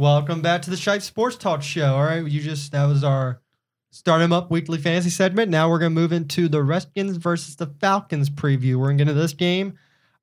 Welcome 0.00 0.40
back 0.40 0.62
to 0.62 0.70
the 0.70 0.76
Shipe 0.76 1.02
Sports 1.02 1.36
Talk 1.36 1.62
Show. 1.62 1.94
All 1.94 2.04
right, 2.04 2.26
you 2.26 2.40
just 2.40 2.72
that 2.72 2.86
was 2.86 3.04
our 3.04 3.42
start 3.90 4.22
'em 4.22 4.32
up 4.32 4.50
weekly 4.50 4.78
fantasy 4.78 5.10
segment. 5.10 5.50
Now 5.50 5.68
we're 5.68 5.78
gonna 5.78 5.90
move 5.90 6.10
into 6.10 6.48
the 6.48 6.62
Redskins 6.62 7.18
versus 7.18 7.56
the 7.56 7.66
Falcons 7.66 8.30
preview. 8.30 8.76
We're 8.76 8.86
gonna 8.86 8.96
get 8.96 9.08
into 9.08 9.20
this 9.20 9.34
game. 9.34 9.74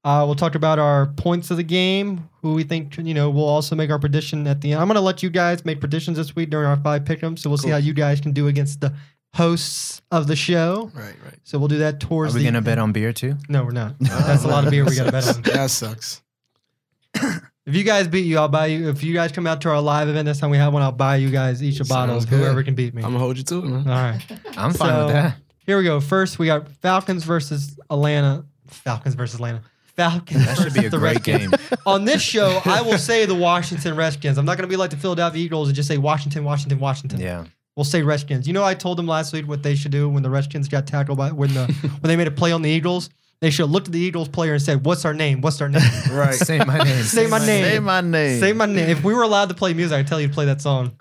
Uh, 0.07 0.23
we'll 0.25 0.35
talk 0.35 0.55
about 0.55 0.79
our 0.79 1.07
points 1.17 1.51
of 1.51 1.57
the 1.57 1.63
game, 1.63 2.29
who 2.41 2.53
we 2.53 2.63
think 2.63 2.95
you 2.97 3.13
know. 3.13 3.29
We'll 3.29 3.43
also 3.49 3.75
make 3.75 3.89
our 3.89 3.99
prediction 3.99 4.47
at 4.47 4.61
the 4.61 4.71
end. 4.71 4.79
I'm 4.81 4.87
gonna 4.87 5.01
let 5.01 5.21
you 5.21 5.29
guys 5.29 5.65
make 5.65 5.81
predictions 5.81 6.15
this 6.15 6.33
week 6.33 6.49
during 6.49 6.65
our 6.65 6.77
five 6.77 7.03
pick'ems. 7.03 7.39
So 7.39 7.49
we'll 7.49 7.57
see 7.57 7.71
how 7.71 7.77
you 7.77 7.93
guys 7.93 8.21
can 8.21 8.31
do 8.31 8.47
against 8.47 8.79
the 8.79 8.93
hosts 9.33 10.01
of 10.09 10.27
the 10.27 10.35
show. 10.37 10.89
Right, 10.93 11.13
right. 11.25 11.39
So 11.43 11.59
we'll 11.59 11.67
do 11.67 11.79
that 11.79 11.99
towards 11.99 12.33
Are 12.33 12.37
we 12.37 12.43
the 12.45 12.51
gonna 12.51 12.61
bet 12.61 12.79
on 12.79 12.93
beer 12.93 13.11
too? 13.11 13.35
No, 13.49 13.65
we're 13.65 13.71
not. 13.71 13.95
That's 13.99 14.45
a 14.45 14.47
lot 14.47 14.63
of 14.63 14.71
beer 14.71 14.85
we 14.85 14.95
gotta 14.95 15.11
bet 15.11 15.27
on. 15.27 15.41
That 15.43 15.69
sucks. 15.71 16.21
If 17.67 17.75
you 17.75 17.83
guys 17.83 18.07
beat 18.07 18.25
you, 18.25 18.37
I'll 18.37 18.47
buy 18.47 18.67
you. 18.67 18.87
If 18.87 19.03
you 19.03 19.13
guys 19.13 19.33
come 19.33 19.45
out 19.45 19.59
to 19.63 19.69
our 19.69 19.81
live 19.81 20.07
event 20.07 20.25
next 20.25 20.39
time 20.39 20.49
we 20.51 20.57
have 20.57 20.71
one, 20.71 20.81
I'll 20.83 20.93
buy 20.93 21.17
you 21.17 21.29
guys 21.29 21.61
each 21.61 21.81
a 21.81 21.83
bottle. 21.83 22.21
Whoever 22.21 22.63
can 22.63 22.75
beat 22.75 22.93
me. 22.93 23.03
I'm 23.03 23.09
gonna 23.09 23.19
hold 23.19 23.37
you 23.37 23.43
to 23.43 23.57
it, 23.57 23.65
man. 23.65 23.79
All 23.89 23.93
right. 23.93 24.21
I'm 24.57 24.71
fine 24.71 24.89
So- 24.89 25.05
with 25.07 25.13
that. 25.15 25.35
Here 25.65 25.77
we 25.77 25.83
go. 25.83 25.99
First, 25.99 26.39
we 26.39 26.45
got 26.45 26.69
Falcons 26.81 27.25
versus 27.25 27.77
Atlanta. 27.89 28.45
Falcons 28.67 29.15
versus 29.15 29.35
Atlanta. 29.35 29.63
Falcons. 29.97 30.45
That 30.45 30.57
should 30.57 30.73
be 30.73 30.85
a 30.85 30.89
the 30.89 30.97
great 30.99 31.27
Redskins. 31.27 31.49
game. 31.51 31.77
On 31.85 32.05
this 32.05 32.21
show, 32.21 32.61
I 32.65 32.81
will 32.81 32.97
say 32.99 33.25
the 33.25 33.35
Washington 33.35 33.95
Redskins. 33.95 34.37
I'm 34.37 34.45
not 34.45 34.55
going 34.57 34.67
to 34.69 34.71
be 34.71 34.77
like 34.77 34.91
the 34.91 34.97
Philadelphia 34.97 35.43
Eagles 35.43 35.67
and 35.69 35.75
just 35.75 35.87
say 35.87 35.97
Washington, 35.97 36.43
Washington, 36.43 36.79
Washington. 36.79 37.19
Yeah. 37.19 37.45
We'll 37.75 37.83
say 37.83 38.01
Redskins. 38.03 38.47
You 38.47 38.53
know, 38.53 38.63
I 38.63 38.73
told 38.75 38.97
them 38.97 39.07
last 39.07 39.33
week 39.33 39.47
what 39.47 39.63
they 39.63 39.75
should 39.75 39.91
do 39.91 40.07
when 40.07 40.23
the 40.23 40.29
Redskins 40.29 40.67
got 40.67 40.87
tackled 40.87 41.17
by 41.17 41.31
when 41.31 41.53
the 41.53 41.65
when 41.99 42.07
they 42.09 42.15
made 42.15 42.27
a 42.27 42.31
play 42.31 42.51
on 42.51 42.61
the 42.61 42.69
Eagles. 42.69 43.09
They 43.39 43.51
should 43.51 43.63
have 43.63 43.69
looked 43.71 43.85
at 43.87 43.93
the 43.93 43.99
Eagles 43.99 44.27
player 44.29 44.53
and 44.53 44.61
said, 44.61 44.83
"What's 44.83 45.05
our 45.05 45.13
name? 45.13 45.41
What's 45.41 45.61
our 45.61 45.69
name? 45.69 45.81
Right. 46.11 46.33
Say 46.33 46.57
my 46.57 46.79
name. 46.79 47.03
Say 47.03 47.27
my 47.27 47.37
name. 47.37 47.63
Say 47.65 47.79
my 47.79 48.01
name. 48.01 48.39
say 48.39 48.53
my 48.53 48.65
name." 48.65 48.89
If 48.89 49.03
we 49.03 49.13
were 49.13 49.21
allowed 49.21 49.49
to 49.49 49.55
play 49.55 49.75
music, 49.75 49.95
I'd 49.95 50.07
tell 50.07 50.19
you 50.19 50.27
to 50.27 50.33
play 50.33 50.45
that 50.45 50.59
song. 50.59 50.97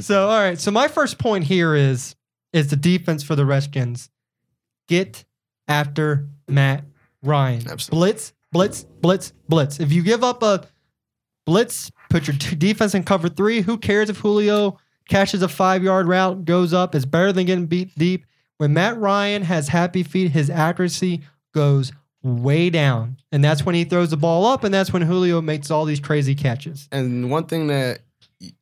so, 0.00 0.28
all 0.28 0.38
right. 0.40 0.58
So 0.60 0.70
my 0.70 0.86
first 0.86 1.18
point 1.18 1.44
here 1.44 1.74
is 1.74 2.14
is 2.52 2.68
the 2.68 2.76
defense 2.76 3.24
for 3.24 3.34
the 3.34 3.44
Redskins. 3.44 4.08
Get 4.86 5.24
after 5.66 6.28
Matt 6.48 6.84
Ryan. 7.22 7.68
Absolutely. 7.68 8.12
Blitz, 8.12 8.32
blitz, 8.50 8.84
blitz, 9.00 9.32
blitz. 9.48 9.80
If 9.80 9.92
you 9.92 10.02
give 10.02 10.24
up 10.24 10.42
a 10.42 10.66
blitz, 11.46 11.90
put 12.10 12.26
your 12.26 12.36
defense 12.58 12.94
in 12.94 13.04
cover 13.04 13.28
three. 13.28 13.60
Who 13.60 13.78
cares 13.78 14.10
if 14.10 14.18
Julio 14.18 14.78
catches 15.08 15.42
a 15.42 15.48
five 15.48 15.82
yard 15.82 16.08
route, 16.08 16.44
goes 16.44 16.72
up? 16.72 16.94
It's 16.94 17.04
better 17.04 17.32
than 17.32 17.46
getting 17.46 17.66
beat 17.66 17.96
deep. 17.96 18.26
When 18.58 18.74
Matt 18.74 18.98
Ryan 18.98 19.42
has 19.42 19.68
happy 19.68 20.02
feet, 20.02 20.30
his 20.30 20.48
accuracy 20.48 21.22
goes 21.52 21.92
way 22.22 22.70
down. 22.70 23.16
And 23.32 23.42
that's 23.44 23.64
when 23.64 23.74
he 23.74 23.84
throws 23.84 24.10
the 24.10 24.16
ball 24.16 24.46
up, 24.46 24.62
and 24.64 24.72
that's 24.72 24.92
when 24.92 25.02
Julio 25.02 25.40
makes 25.40 25.70
all 25.70 25.84
these 25.84 26.00
crazy 26.00 26.34
catches. 26.34 26.88
And 26.92 27.30
one 27.30 27.46
thing 27.46 27.66
that 27.68 28.00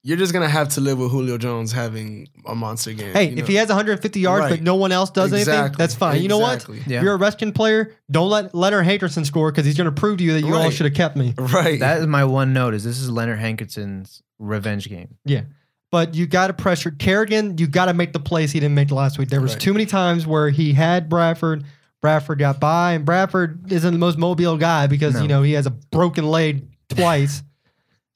you're 0.02 0.16
just 0.16 0.32
gonna 0.32 0.48
have 0.48 0.68
to 0.70 0.80
live 0.80 0.98
with 0.98 1.10
Julio 1.10 1.38
Jones 1.38 1.72
having 1.72 2.28
a 2.46 2.54
monster 2.54 2.92
game. 2.92 3.12
Hey, 3.12 3.24
you 3.30 3.32
if 3.32 3.38
know? 3.40 3.44
he 3.46 3.54
has 3.54 3.68
150 3.68 4.20
yards 4.20 4.48
but 4.48 4.62
no 4.62 4.74
one 4.74 4.92
else 4.92 5.10
does 5.10 5.32
anything, 5.32 5.72
that's 5.78 5.94
fine. 5.94 6.20
You 6.22 6.28
know 6.28 6.38
what? 6.38 6.66
Yeah. 6.86 6.98
If 6.98 7.02
you're 7.04 7.14
a 7.14 7.16
Redskins 7.16 7.52
player, 7.52 7.94
don't 8.10 8.28
let 8.28 8.54
Leonard 8.54 8.84
Hankerson 8.86 9.24
score 9.24 9.50
because 9.50 9.64
he's 9.64 9.76
going 9.76 9.86
to 9.92 9.92
prove 10.00 10.18
to 10.18 10.24
you 10.24 10.34
that 10.34 10.42
you 10.42 10.54
all 10.54 10.70
should 10.70 10.86
have 10.86 10.94
kept 10.94 11.16
me. 11.16 11.34
Right. 11.38 11.80
That 11.80 12.00
is 12.00 12.06
my 12.06 12.24
one 12.24 12.52
note. 12.52 12.74
Is 12.74 12.84
this 12.84 12.98
is 13.00 13.10
Leonard 13.10 13.38
Hankerson's 13.38 14.22
revenge 14.38 14.88
game? 14.88 15.16
Yeah. 15.24 15.42
But 15.90 16.14
you 16.14 16.26
got 16.26 16.48
to 16.48 16.52
pressure 16.52 16.90
Kerrigan. 16.92 17.58
You 17.58 17.66
got 17.66 17.86
to 17.86 17.94
make 17.94 18.12
the 18.12 18.20
plays 18.20 18.52
he 18.52 18.60
didn't 18.60 18.74
make 18.76 18.90
last 18.90 19.18
week. 19.18 19.28
There 19.28 19.40
was 19.40 19.52
Right. 19.54 19.60
too 19.60 19.72
many 19.72 19.86
times 19.86 20.26
where 20.26 20.50
he 20.50 20.72
had 20.72 21.08
Bradford. 21.08 21.64
Bradford 22.00 22.38
got 22.38 22.60
by, 22.60 22.92
and 22.92 23.04
Bradford 23.04 23.70
isn't 23.72 23.92
the 23.92 23.98
most 23.98 24.16
mobile 24.16 24.56
guy 24.56 24.86
because 24.86 25.14
No. 25.14 25.22
you 25.22 25.28
know 25.28 25.42
he 25.42 25.52
has 25.52 25.66
a 25.66 25.70
broken 25.70 26.26
leg 26.26 26.62
twice. 26.88 27.42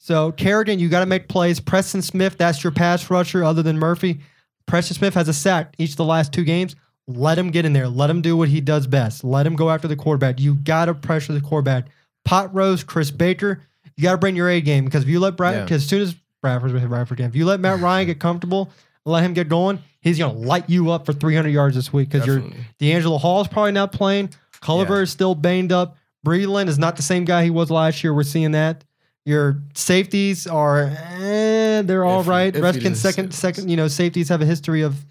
So 0.05 0.33
Kerrigan, 0.33 0.79
you 0.81 0.91
got 0.91 1.01
to 1.01 1.07
make 1.07 1.29
plays. 1.29 1.61
Preston 1.61 2.03
Smith, 2.03 2.37
that's 2.37 2.63
your 2.63 2.73
pass 2.73 3.09
rusher 3.09 3.43
other 3.43 3.63
than 3.63 3.79
Murphy. 3.79 4.21
Preston 4.67 4.95
Smith 4.97 5.15
has 5.15 5.29
a 5.29 5.33
sack 5.33 5.75
each 5.79 5.93
of 5.93 5.97
the 5.97 6.05
last 6.05 6.31
two 6.31 6.45
games. 6.45 6.77
Let 7.07 7.39
him 7.39 7.51
get 7.51 7.65
in 7.65 7.73
there. 7.73 7.89
Let 7.89 8.11
him 8.11 8.21
do 8.21 8.37
what 8.37 8.51
he 8.51 8.61
does 8.61 8.87
best. 8.87 9.25
Let 9.25 9.47
him 9.47 9.57
go 9.57 9.71
after 9.71 9.89
the 9.89 9.97
quarterback. 9.97 10.41
You 10.41 10.57
got 10.57 10.87
to 10.87 10.95
pressure 10.95 11.33
the 11.33 11.41
quarterback. 11.41 11.87
Pot 12.27 12.55
Roast, 12.55 12.87
Chris 12.87 13.11
Baker, 13.11 13.63
you 13.97 14.03
got 14.03 14.13
to 14.13 14.19
bring 14.19 14.37
your 14.37 14.51
A 14.51 14.61
game 14.61 14.85
because 14.85 15.05
if 15.05 15.09
you 15.09 15.21
let 15.21 15.39
Brad, 15.39 15.55
Yeah. 15.55 15.63
because 15.63 15.83
as 15.85 15.89
soon 15.89 16.03
as 16.03 16.15
Bradford's 16.43 16.75
with 16.75 16.87
Bradford 16.87 17.19
again, 17.21 17.31
if 17.31 17.35
you 17.37 17.47
let 17.47 17.61
Matt 17.61 17.81
Ryan 17.81 18.07
get 18.07 18.21
comfortable, 18.21 18.71
let 19.07 19.23
him 19.25 19.33
get 19.33 19.49
going, 19.49 19.79
he's 20.03 20.19
going 20.19 20.35
to 20.35 20.39
light 20.39 20.69
you 20.69 20.91
up 20.91 21.07
for 21.07 21.15
300 21.15 21.49
yards 21.49 21.77
this 21.77 21.95
week 21.95 22.11
because 22.11 22.27
you're. 22.27 22.43
DeAngelo 22.79 23.19
Hall's 23.19 23.49
probably 23.49 23.73
not 23.73 23.91
playing. 23.91 24.29
Culliver 24.61 24.97
Yeah. 24.97 25.03
is 25.05 25.11
still 25.11 25.35
banged 25.35 25.73
up. 25.73 25.97
Breeland 26.27 26.69
is 26.69 26.79
not 26.79 26.97
the 26.97 27.03
same 27.03 27.25
guy 27.25 27.45
he 27.45 27.49
was 27.51 27.71
last 27.71 28.05
year. 28.05 28.13
We're 28.13 28.23
seeing 28.23 28.51
that. 28.53 28.85
Your 29.27 29.63
safeties 29.75 30.47
are, 30.47 30.91
eh, 31.21 31.83
they're 31.83 32.05
all 32.05 32.23
right. 32.25 32.55
Redskins 32.55 33.01
second, 33.01 33.33
second. 33.33 33.71
You 33.71 33.77
know, 33.77 33.89
safeties 33.89 34.29
have 34.29 34.43
a 34.43 34.47
history 34.47 34.83
of. 34.83 35.05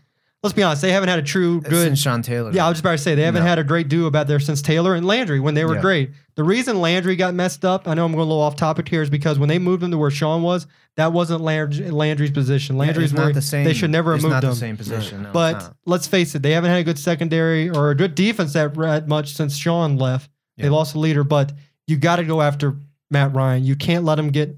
Let's 0.43 0.54
be 0.54 0.62
honest, 0.62 0.82
they 0.82 0.91
haven't 0.91 1.08
had 1.08 1.19
a 1.19 1.23
true 1.23 1.62
good. 1.62 1.88
in 1.88 1.95
Sean 1.95 2.21
Taylor. 2.21 2.52
Yeah, 2.52 2.65
I 2.65 2.69
was 2.69 2.76
just 2.76 2.82
about 2.84 2.91
to 2.91 2.97
say 2.97 3.15
they 3.15 3.21
haven't 3.23 3.43
No. 3.43 3.47
had 3.47 3.60
a 3.60 3.63
great 3.63 3.88
duo 3.88 4.08
about 4.08 4.28
there 4.28 4.41
since 4.41 4.62
Taylor 4.62 4.93
and 4.93 5.06
Landry 5.08 5.39
when 5.39 5.54
they 5.54 5.63
were 5.63 5.76
Yeah. 5.76 5.82
great. 5.82 6.12
The 6.36 6.43
reason 6.43 6.82
Landry 6.82 7.15
got 7.15 7.34
messed 7.34 7.63
up, 7.63 7.88
I 7.88 7.93
know 7.93 8.04
I'm 8.06 8.12
going 8.12 8.21
a 8.26 8.28
little 8.28 8.41
off 8.41 8.58
topic 8.58 8.89
here, 8.89 9.02
is 9.02 9.10
because 9.10 9.39
when 9.39 9.47
they 9.47 9.58
moved 9.58 9.84
him 9.84 9.91
to 9.91 9.97
where 9.97 10.12
Sean 10.12 10.41
was, 10.41 10.67
that 10.97 11.13
wasn't 11.13 11.39
Landry, 11.41 11.89
Landry's 11.89 12.32
position. 12.32 12.78
Landry's 12.78 13.12
it's 13.12 13.13
not 13.13 13.23
where 13.23 13.34
the 13.34 13.41
same. 13.41 13.63
they 13.63 13.73
should 13.73 13.89
never 13.89 14.12
have 14.12 14.17
it's 14.17 14.23
moved 14.23 14.34
not 14.34 14.43
him. 14.43 14.49
the 14.49 14.56
same 14.58 14.76
position. 14.76 15.21
No, 15.23 15.30
it's 15.30 15.34
But 15.34 15.54
not. 15.54 15.76
let's 15.86 16.08
face 16.08 16.36
it, 16.36 16.41
they 16.41 16.52
haven't 16.52 16.71
had 16.71 16.80
a 16.82 16.84
good 16.84 16.99
secondary 16.99 17.69
or 17.69 17.91
a 17.91 17.95
good 17.95 18.13
defense 18.13 18.52
that 18.52 18.73
that 18.76 19.08
much 19.08 19.34
since 19.36 19.56
Sean 19.56 19.95
left. 19.97 20.30
They 20.58 20.65
Yeah. 20.65 20.71
lost 20.71 20.93
a 20.93 20.99
leader, 20.99 21.23
but 21.23 21.54
you 21.88 21.95
got 21.95 22.17
to 22.17 22.26
go 22.26 22.41
after 22.41 22.76
Matt 23.11 23.33
Ryan. 23.33 23.63
You 23.63 23.75
can't 23.75 24.03
let 24.03 24.19
him 24.19 24.29
get, 24.29 24.57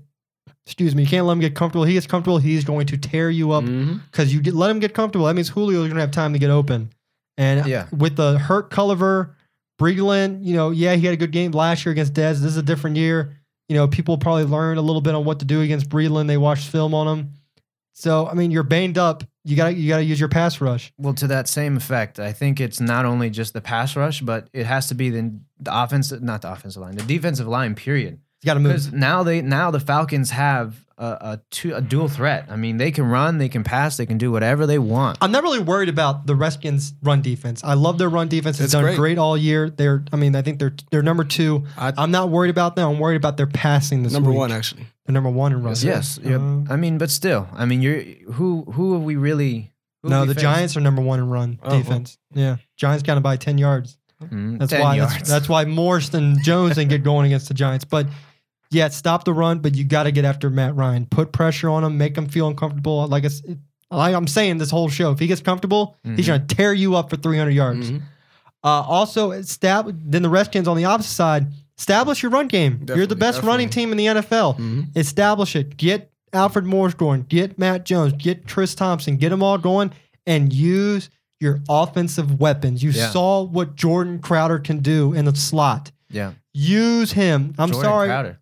excuse 0.65 0.95
me, 0.95 1.03
you 1.03 1.09
can't 1.09 1.25
let 1.25 1.33
him 1.33 1.39
get 1.39 1.55
comfortable. 1.55 1.85
He 1.85 1.93
gets 1.93 2.07
comfortable, 2.07 2.37
he's 2.37 2.63
going 2.63 2.87
to 2.87 2.97
tear 2.97 3.29
you 3.29 3.51
up 3.51 3.63
mm-hmm. 3.63 3.97
because 4.11 4.33
you 4.33 4.41
get, 4.41 4.53
let 4.53 4.69
him 4.71 4.79
get 4.79 4.93
comfortable. 4.93 5.25
That 5.25 5.35
means 5.35 5.49
Julio's 5.49 5.87
going 5.87 5.95
to 5.95 6.01
have 6.01 6.11
time 6.11 6.33
to 6.33 6.39
get 6.39 6.49
open. 6.49 6.91
And 7.37 7.65
Yeah. 7.65 7.87
with 7.91 8.15
the 8.15 8.37
hurt 8.37 8.71
Culliver, 8.71 9.31
Breeland, 9.79 10.45
you 10.45 10.55
know, 10.55 10.71
yeah, 10.71 10.95
he 10.95 11.05
had 11.05 11.13
a 11.13 11.17
good 11.17 11.31
game 11.31 11.51
last 11.51 11.85
year 11.85 11.91
against 11.91 12.13
Dez. 12.13 12.39
This 12.39 12.43
is 12.43 12.57
a 12.57 12.63
different 12.63 12.95
year. 12.95 13.35
You 13.67 13.75
know, 13.75 13.87
people 13.87 14.17
probably 14.17 14.45
learned 14.45 14.79
a 14.79 14.81
little 14.81 15.01
bit 15.01 15.15
on 15.15 15.25
what 15.25 15.39
to 15.39 15.45
do 15.45 15.61
against 15.61 15.89
Breeland. 15.89 16.27
They 16.27 16.37
watched 16.37 16.69
film 16.69 16.93
on 16.93 17.07
him. 17.07 17.33
So, 17.93 18.27
I 18.27 18.33
mean, 18.33 18.51
you're 18.51 18.63
banged 18.63 18.97
up. 18.97 19.23
You 19.43 19.55
got 19.55 19.69
to 19.69 19.73
you 19.73 19.89
got 19.89 19.97
to 19.97 20.03
use 20.03 20.19
your 20.19 20.29
pass 20.29 20.59
rush. 20.59 20.91
Well, 20.97 21.13
to 21.15 21.27
that 21.27 21.47
same 21.47 21.77
effect, 21.77 22.19
I 22.19 22.33
think 22.33 22.59
it's 22.59 22.79
not 22.79 23.05
only 23.05 23.29
just 23.29 23.53
the 23.53 23.61
pass 23.61 23.95
rush, 23.95 24.21
but 24.21 24.49
it 24.53 24.65
has 24.65 24.87
to 24.87 24.95
be 24.95 25.09
the 25.09 25.39
the 25.59 25.83
offensive, 25.83 26.21
not 26.21 26.41
the 26.41 26.51
offensive 26.51 26.81
line, 26.81 26.95
the 26.95 27.03
defensive 27.03 27.47
line. 27.47 27.75
Period. 27.75 28.19
You 28.45 28.51
got 28.51 28.53
to 28.55 28.59
move. 28.59 28.73
Because 28.73 28.93
now 28.93 29.23
they 29.23 29.41
now 29.41 29.71
the 29.71 29.79
Falcons 29.79 30.29
have 30.29 30.85
a, 30.99 31.03
a 31.05 31.41
two 31.49 31.73
a 31.73 31.81
dual 31.81 32.07
threat. 32.07 32.45
I 32.47 32.55
mean, 32.55 32.77
they 32.77 32.91
can 32.91 33.05
run, 33.05 33.39
they 33.39 33.49
can 33.49 33.63
pass, 33.63 33.97
they 33.97 34.05
can 34.05 34.19
do 34.19 34.31
whatever 34.31 34.67
they 34.67 34.77
want. 34.77 35.17
I'm 35.19 35.31
not 35.31 35.41
really 35.41 35.59
worried 35.59 35.89
about 35.89 36.27
the 36.27 36.35
Redskins' 36.35 36.93
run 37.01 37.23
defense. 37.23 37.63
I 37.63 37.73
love 37.73 37.97
their 37.97 38.07
run 38.07 38.27
defense. 38.27 38.57
It's 38.57 38.65
It's 38.65 38.73
done 38.73 38.83
great. 38.83 38.97
great. 38.97 39.17
all 39.17 39.35
year. 39.35 39.69
They're, 39.71 40.05
I 40.13 40.15
mean, 40.15 40.35
I 40.35 40.43
think 40.43 40.59
they're 40.59 40.75
they're 40.91 41.01
number 41.01 41.23
two. 41.23 41.65
I, 41.75 41.91
I'm 41.97 42.11
not 42.11 42.29
worried 42.29 42.51
about 42.51 42.75
them. 42.75 42.87
I'm 42.91 42.99
worried 42.99 43.17
about 43.17 43.35
their 43.37 43.47
passing 43.47 44.03
this 44.03 44.13
number 44.13 44.29
week. 44.29 44.37
one 44.39 44.51
actually. 44.51 44.85
They're 45.05 45.13
number 45.13 45.31
one 45.31 45.51
in 45.51 45.63
run. 45.63 45.71
Yes, 45.71 45.81
sir. 45.81 45.87
Yes, 45.87 46.19
yep. 46.23 46.39
Uh, 46.39 46.71
I 46.71 46.75
mean, 46.77 46.97
but 46.99 47.09
still, 47.09 47.47
I 47.53 47.65
mean, 47.65 47.81
you're 47.81 48.01
who 48.33 48.63
who 48.73 48.93
have 48.93 49.01
we 49.03 49.15
really? 49.15 49.71
who 50.03 50.09
no, 50.09 50.21
we 50.21 50.27
the 50.27 50.33
faced? 50.35 50.43
Giants 50.43 50.77
are 50.77 50.81
number 50.81 51.01
one 51.01 51.17
in 51.19 51.29
run 51.29 51.59
Oh, 51.63 51.69
well. 51.69 51.77
defense. 51.79 52.17
Yeah, 52.33 52.57
Giants 52.77 53.01
got 53.03 53.15
to 53.15 53.21
buy 53.21 53.37
ten 53.37 53.57
yards. 53.57 53.97
Mm, 54.23 54.59
That's 54.59 54.71
10 54.71 54.81
why. 54.81 54.95
yards. 54.95 55.13
That's, 55.13 55.29
that's 55.29 55.49
why 55.49 55.65
Morse 55.65 56.13
and 56.13 56.41
Jones 56.41 56.75
didn't 56.75 56.89
get 56.89 57.03
going 57.03 57.25
against 57.25 57.49
the 57.49 57.53
Giants. 57.53 57.83
But 57.83 58.07
yeah, 58.71 58.87
stop 58.89 59.23
the 59.25 59.33
run. 59.33 59.59
But 59.59 59.75
you 59.75 59.83
got 59.83 60.03
to 60.03 60.11
get 60.11 60.25
after 60.25 60.49
Matt 60.49 60.75
Ryan. 60.75 61.05
Put 61.05 61.31
pressure 61.31 61.69
on 61.69 61.83
him. 61.83 61.97
Make 61.97 62.17
him 62.17 62.27
feel 62.27 62.47
uncomfortable. 62.47 63.05
Like, 63.07 63.23
it's, 63.23 63.41
like 63.91 64.13
I'm 64.15 64.27
saying, 64.27 64.57
this 64.57 64.71
whole 64.71 64.89
show, 64.89 65.11
if 65.11 65.19
he 65.19 65.27
gets 65.27 65.41
comfortable, 65.41 65.95
he's 66.03 66.25
Mhm. 66.25 66.27
going 66.27 66.47
to 66.47 66.55
tear 66.55 66.73
you 66.73 66.95
up 66.95 67.09
for 67.09 67.15
300 67.17 67.51
yards. 67.51 67.91
Mhm. 67.91 68.01
Uh, 68.63 68.67
also, 68.67 69.31
estab- 69.31 69.95
then 70.05 70.23
the 70.23 70.29
Redskins 70.29 70.67
on 70.67 70.75
the 70.75 70.85
opposite 70.85 71.11
side, 71.11 71.47
establish 71.77 72.23
your 72.23 72.31
run 72.31 72.47
game. 72.47 72.79
You're 72.87 73.05
the 73.05 73.13
Definitely, 73.13 73.15
best 73.19 73.43
running 73.43 73.69
team 73.69 73.91
in 73.91 73.97
the 73.97 74.07
NFL. 74.07 74.55
Mhm. 74.55 74.87
Establish 74.97 75.55
it. 75.55 75.77
Get 75.77 76.11
Alfred 76.33 76.65
Morris 76.65 76.95
going. 76.95 77.25
Get 77.29 77.59
Matt 77.59 77.85
Jones. 77.85 78.13
Get 78.13 78.47
Chris 78.47 78.73
Thompson. 78.73 79.17
Get 79.17 79.29
them 79.29 79.43
all 79.43 79.57
going 79.59 79.91
and 80.25 80.51
use 80.51 81.09
your 81.39 81.61
offensive 81.69 82.39
weapons. 82.39 82.81
You 82.81 82.89
Yeah. 82.89 83.09
saw 83.11 83.43
what 83.43 83.75
Jordan 83.75 84.17
Crowder 84.19 84.57
can 84.59 84.79
do 84.79 85.13
in 85.13 85.25
the 85.25 85.35
slot. 85.35 85.91
Yeah, 86.09 86.31
Use 86.53 87.11
him. 87.11 87.53
I'm 87.59 87.69
Jordan 87.71 87.83
sorry. 87.83 88.07
Crowder. 88.07 88.39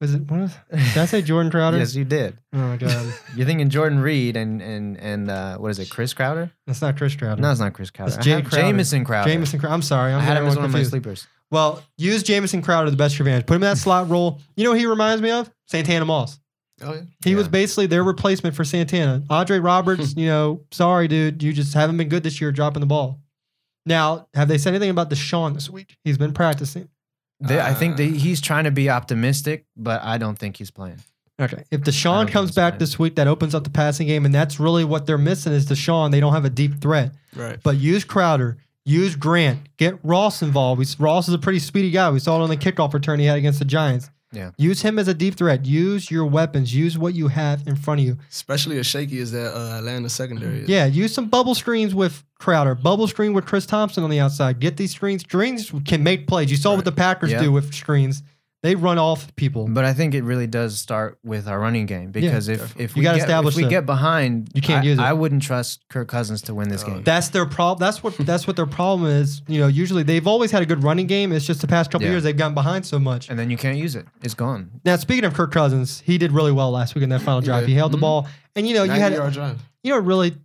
Was 0.00 0.14
it? 0.14 0.30
What 0.30 0.40
was, 0.40 0.54
did 0.70 0.98
I 0.98 1.06
say 1.06 1.22
Jordan 1.22 1.50
Crowder? 1.50 1.78
Yes, 1.78 1.94
you 1.96 2.04
did. 2.04 2.38
Oh 2.52 2.58
my 2.58 2.76
god, 2.76 3.14
You're 3.36 3.46
thinking 3.46 3.68
Jordan 3.68 3.98
Reed 3.98 4.36
and 4.36 4.62
and 4.62 4.96
and 4.98 5.28
uh, 5.30 5.58
what 5.58 5.70
is 5.70 5.80
it, 5.80 5.90
Chris 5.90 6.14
Crowder? 6.14 6.52
that's 6.66 6.80
not 6.80 6.96
Chris 6.96 7.16
Crowder. 7.16 7.42
No, 7.42 7.50
it's 7.50 7.58
not 7.58 7.72
Chris 7.72 7.90
Crowder. 7.90 8.12
That's 8.12 8.26
I 8.26 8.30
Jay 8.30 8.42
Crowder. 8.42 8.56
Jamison 8.56 9.04
Crowder. 9.04 9.30
Jamison 9.30 9.58
Crowder. 9.58 9.74
I'm 9.74 9.82
sorry. 9.82 10.12
I'm 10.12 10.20
I 10.20 10.22
had 10.22 10.36
him 10.36 10.46
as 10.46 10.54
one 10.56 10.64
of 10.66 10.70
my 10.70 10.84
sleepers. 10.84 11.26
Well, 11.50 11.82
use 11.96 12.22
Jamison 12.22 12.62
Crowder 12.62 12.86
to 12.86 12.90
the 12.90 12.96
best 12.96 13.14
of 13.14 13.20
your 13.20 13.28
advantage. 13.28 13.46
Put 13.46 13.54
him 13.54 13.62
in 13.64 13.70
that 13.70 13.78
slot 13.78 14.08
role. 14.08 14.40
You 14.54 14.64
know 14.64 14.72
who 14.72 14.78
he 14.78 14.86
reminds 14.86 15.20
me 15.22 15.30
of? 15.30 15.50
Santana 15.66 16.04
Moss. 16.04 16.38
Oh 16.80 16.94
yeah. 16.94 17.00
He 17.24 17.34
was 17.34 17.48
basically 17.48 17.86
their 17.86 18.04
replacement 18.04 18.54
for 18.54 18.64
Santana. 18.64 19.24
Andre 19.28 19.58
Roberts, 19.58 20.14
you 20.16 20.26
know, 20.26 20.64
sorry, 20.70 21.08
dude, 21.08 21.42
you 21.42 21.52
just 21.52 21.74
haven't 21.74 21.96
been 21.96 22.08
good 22.08 22.22
this 22.22 22.40
year 22.40 22.52
dropping 22.52 22.80
the 22.80 22.86
ball. 22.86 23.20
Now, 23.84 24.28
have 24.34 24.48
they 24.48 24.58
said 24.58 24.74
anything 24.74 24.90
about 24.90 25.10
DeSean 25.10 25.54
this 25.54 25.70
week? 25.70 25.96
He's 26.04 26.18
been 26.18 26.34
practicing. 26.34 26.88
They, 27.40 27.60
I 27.60 27.72
think 27.74 27.94
Uh, 27.94 27.96
they, 27.98 28.08
he's 28.08 28.40
trying 28.40 28.64
to 28.64 28.70
be 28.70 28.90
optimistic, 28.90 29.64
but 29.76 30.02
I 30.02 30.18
don't 30.18 30.38
think 30.38 30.56
he's 30.56 30.70
playing. 30.70 30.98
Okay. 31.40 31.62
If 31.70 31.82
I 31.82 31.84
DeSean 31.84 32.02
don't 32.02 32.18
think 32.26 32.32
comes 32.32 32.48
he's 32.50 32.56
back 32.56 32.72
playing. 32.72 32.78
this 32.80 32.98
week, 32.98 33.14
that 33.14 33.28
opens 33.28 33.54
up 33.54 33.62
the 33.64 33.70
passing 33.70 34.08
game, 34.08 34.24
and 34.24 34.34
that's 34.34 34.58
really 34.58 34.84
what 34.84 35.06
they're 35.06 35.18
missing 35.18 35.52
is 35.52 35.66
DeSean. 35.66 36.10
They 36.10 36.18
don't 36.20 36.32
have 36.32 36.44
a 36.44 36.50
deep 36.50 36.80
threat. 36.80 37.12
Right. 37.36 37.58
But 37.62 37.76
use 37.76 38.02
Crowder, 38.04 38.56
use 38.84 39.14
Grant, 39.14 39.60
get 39.76 39.98
Ross 40.02 40.42
involved. 40.42 40.80
We, 40.80 40.86
Ross 40.98 41.28
is 41.28 41.34
a 41.34 41.38
pretty 41.38 41.60
speedy 41.60 41.92
guy. 41.92 42.10
We 42.10 42.18
saw 42.18 42.40
it 42.40 42.42
on 42.42 42.50
the 42.50 42.56
kickoff 42.56 42.92
return 42.92 43.20
he 43.20 43.26
had 43.26 43.38
against 43.38 43.60
the 43.60 43.64
Giants. 43.64 44.10
Yeah. 44.32 44.50
Use 44.58 44.82
him 44.82 44.98
as 44.98 45.08
a 45.08 45.14
deep 45.14 45.36
threat. 45.36 45.64
Use 45.64 46.10
your 46.10 46.26
weapons. 46.26 46.74
Use 46.74 46.98
what 46.98 47.14
you 47.14 47.28
have 47.28 47.66
in 47.66 47.76
front 47.76 48.00
of 48.00 48.06
you. 48.06 48.18
Especially 48.30 48.78
as 48.78 48.86
shaky 48.86 49.20
as 49.20 49.32
that 49.32 49.56
uh, 49.56 49.78
Atlanta 49.78 50.08
secondary. 50.10 50.60
Is. 50.60 50.68
Yeah, 50.68 50.84
use 50.86 51.14
some 51.14 51.28
bubble 51.28 51.54
screens 51.54 51.94
with 51.94 52.24
Crowder. 52.38 52.74
Bubble 52.74 53.08
screen 53.08 53.32
with 53.32 53.46
Chris 53.46 53.64
Thompson 53.64 54.04
on 54.04 54.10
the 54.10 54.20
outside. 54.20 54.60
Get 54.60 54.76
these 54.76 54.94
screens. 54.94 55.22
Screens 55.22 55.72
can 55.86 56.02
make 56.02 56.26
plays. 56.26 56.50
You 56.50 56.56
saw 56.58 56.74
what 56.76 56.84
the 56.84 56.92
Packers 56.92 57.30
Yeah. 57.32 57.40
do 57.42 57.52
with 57.52 57.72
screens. 57.74 58.22
They 58.62 58.74
run 58.74 58.98
off 58.98 59.34
people. 59.36 59.68
But 59.68 59.84
I 59.84 59.92
think 59.92 60.14
it 60.14 60.24
really 60.24 60.48
does 60.48 60.80
start 60.80 61.18
with 61.22 61.46
our 61.46 61.60
running 61.60 61.86
game 61.86 62.10
because 62.10 62.48
if, 62.48 62.74
if 62.78 62.96
You 62.96 63.00
we, 63.00 63.04
gotta 63.04 63.18
get, 63.18 63.24
establish 63.28 63.54
if 63.54 63.56
we 63.56 63.62
that. 63.62 63.70
get 63.70 63.86
behind, 63.86 64.50
You 64.52 64.60
can't 64.60 64.82
I, 64.84 64.88
use 64.88 64.98
it. 64.98 65.02
I 65.02 65.12
wouldn't 65.12 65.42
trust 65.44 65.84
Kirk 65.88 66.08
Cousins 66.08 66.42
to 66.42 66.54
win 66.54 66.68
this 66.68 66.82
Oh, 66.82 66.88
game. 66.88 67.04
That's 67.04 67.28
their 67.28 67.46
problem. 67.46 67.78
That's 67.86 68.02
what 68.02 68.16
that's 68.18 68.48
what 68.48 68.56
their 68.56 68.66
problem 68.66 69.08
is. 69.08 69.42
You 69.46 69.60
know, 69.60 69.68
usually 69.68 70.02
they've 70.02 70.26
always 70.26 70.50
had 70.50 70.62
a 70.62 70.66
good 70.66 70.82
running 70.82 71.06
game. 71.06 71.30
It's 71.30 71.46
just 71.46 71.60
the 71.60 71.68
past 71.68 71.92
couple 71.92 72.06
Yeah. 72.06 72.14
years 72.14 72.24
they've 72.24 72.36
gotten 72.36 72.54
behind 72.54 72.84
so 72.84 72.98
much. 72.98 73.28
and 73.30 73.38
then 73.38 73.48
you 73.48 73.56
can't 73.56 73.78
use 73.78 73.94
it. 73.94 74.06
It's 74.24 74.34
gone. 74.34 74.70
Now, 74.84 74.96
speaking 74.96 75.24
of 75.24 75.34
Kirk 75.34 75.52
Cousins, 75.52 76.00
he 76.00 76.18
did 76.18 76.32
really 76.32 76.50
well 76.52 76.72
last 76.72 76.96
week 76.96 77.04
in 77.04 77.10
that 77.10 77.22
final 77.22 77.40
He 77.40 77.46
drive. 77.46 77.60
did. 77.62 77.68
He 77.68 77.74
held 77.76 77.92
the 77.92 77.98
Mhm. 77.98 78.00
ball, 78.00 78.28
and 78.56 78.66
you 78.66 78.74
know, 78.74 78.82
you 78.82 78.88
90 78.88 79.00
had 79.02 79.12
yard 79.12 79.32
drive. 79.34 79.62
you 79.84 79.92
know 79.92 79.98
what 79.98 80.06
really 80.06 80.36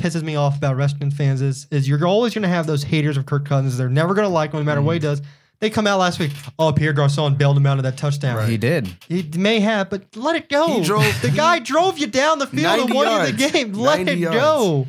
pisses 0.00 0.22
me 0.22 0.36
off 0.36 0.58
about 0.58 0.76
Redskins 0.76 1.14
fans 1.14 1.40
is 1.40 1.66
is 1.70 1.88
you're 1.88 2.04
always 2.06 2.34
going 2.34 2.42
to 2.42 2.48
have 2.48 2.66
those 2.66 2.82
haters 2.82 3.16
of 3.16 3.24
Kirk 3.24 3.46
Cousins. 3.46 3.78
They're 3.78 3.88
never 3.88 4.12
going 4.12 4.26
to 4.28 4.32
like 4.34 4.52
him 4.52 4.60
no 4.60 4.64
matter 4.64 4.82
what 4.82 4.92
he 4.92 4.98
Mm-hmm. 4.98 5.08
does. 5.08 5.22
They 5.62 5.70
come 5.70 5.86
out 5.86 5.98
last 6.00 6.18
week. 6.18 6.32
Oh, 6.58 6.72
Pierre 6.72 6.92
Garcon 6.92 7.36
bailed 7.36 7.56
him 7.56 7.66
out 7.66 7.78
of 7.78 7.84
that 7.84 7.96
touchdown. 7.96 8.36
Right. 8.36 8.48
He 8.48 8.56
did. 8.58 8.94
He 9.08 9.22
may 9.36 9.60
have, 9.60 9.88
but 9.90 10.04
let 10.16 10.34
it 10.36 10.48
go. 10.48 10.80
He 10.80 10.84
drove- 10.84 11.22
the 11.22 11.30
guy 11.30 11.60
drove 11.60 11.98
you 11.98 12.08
down 12.08 12.40
the 12.40 12.48
field 12.48 12.66
and 12.80 12.88
90 12.90 12.92
won 12.92 13.06
you 13.06 13.12
the 13.32 13.42
yards. 13.42 13.52
game. 13.52 13.72
Let 13.72 13.96
90 13.98 14.12
it 14.12 14.18
yards. 14.18 14.36
go. 14.38 14.86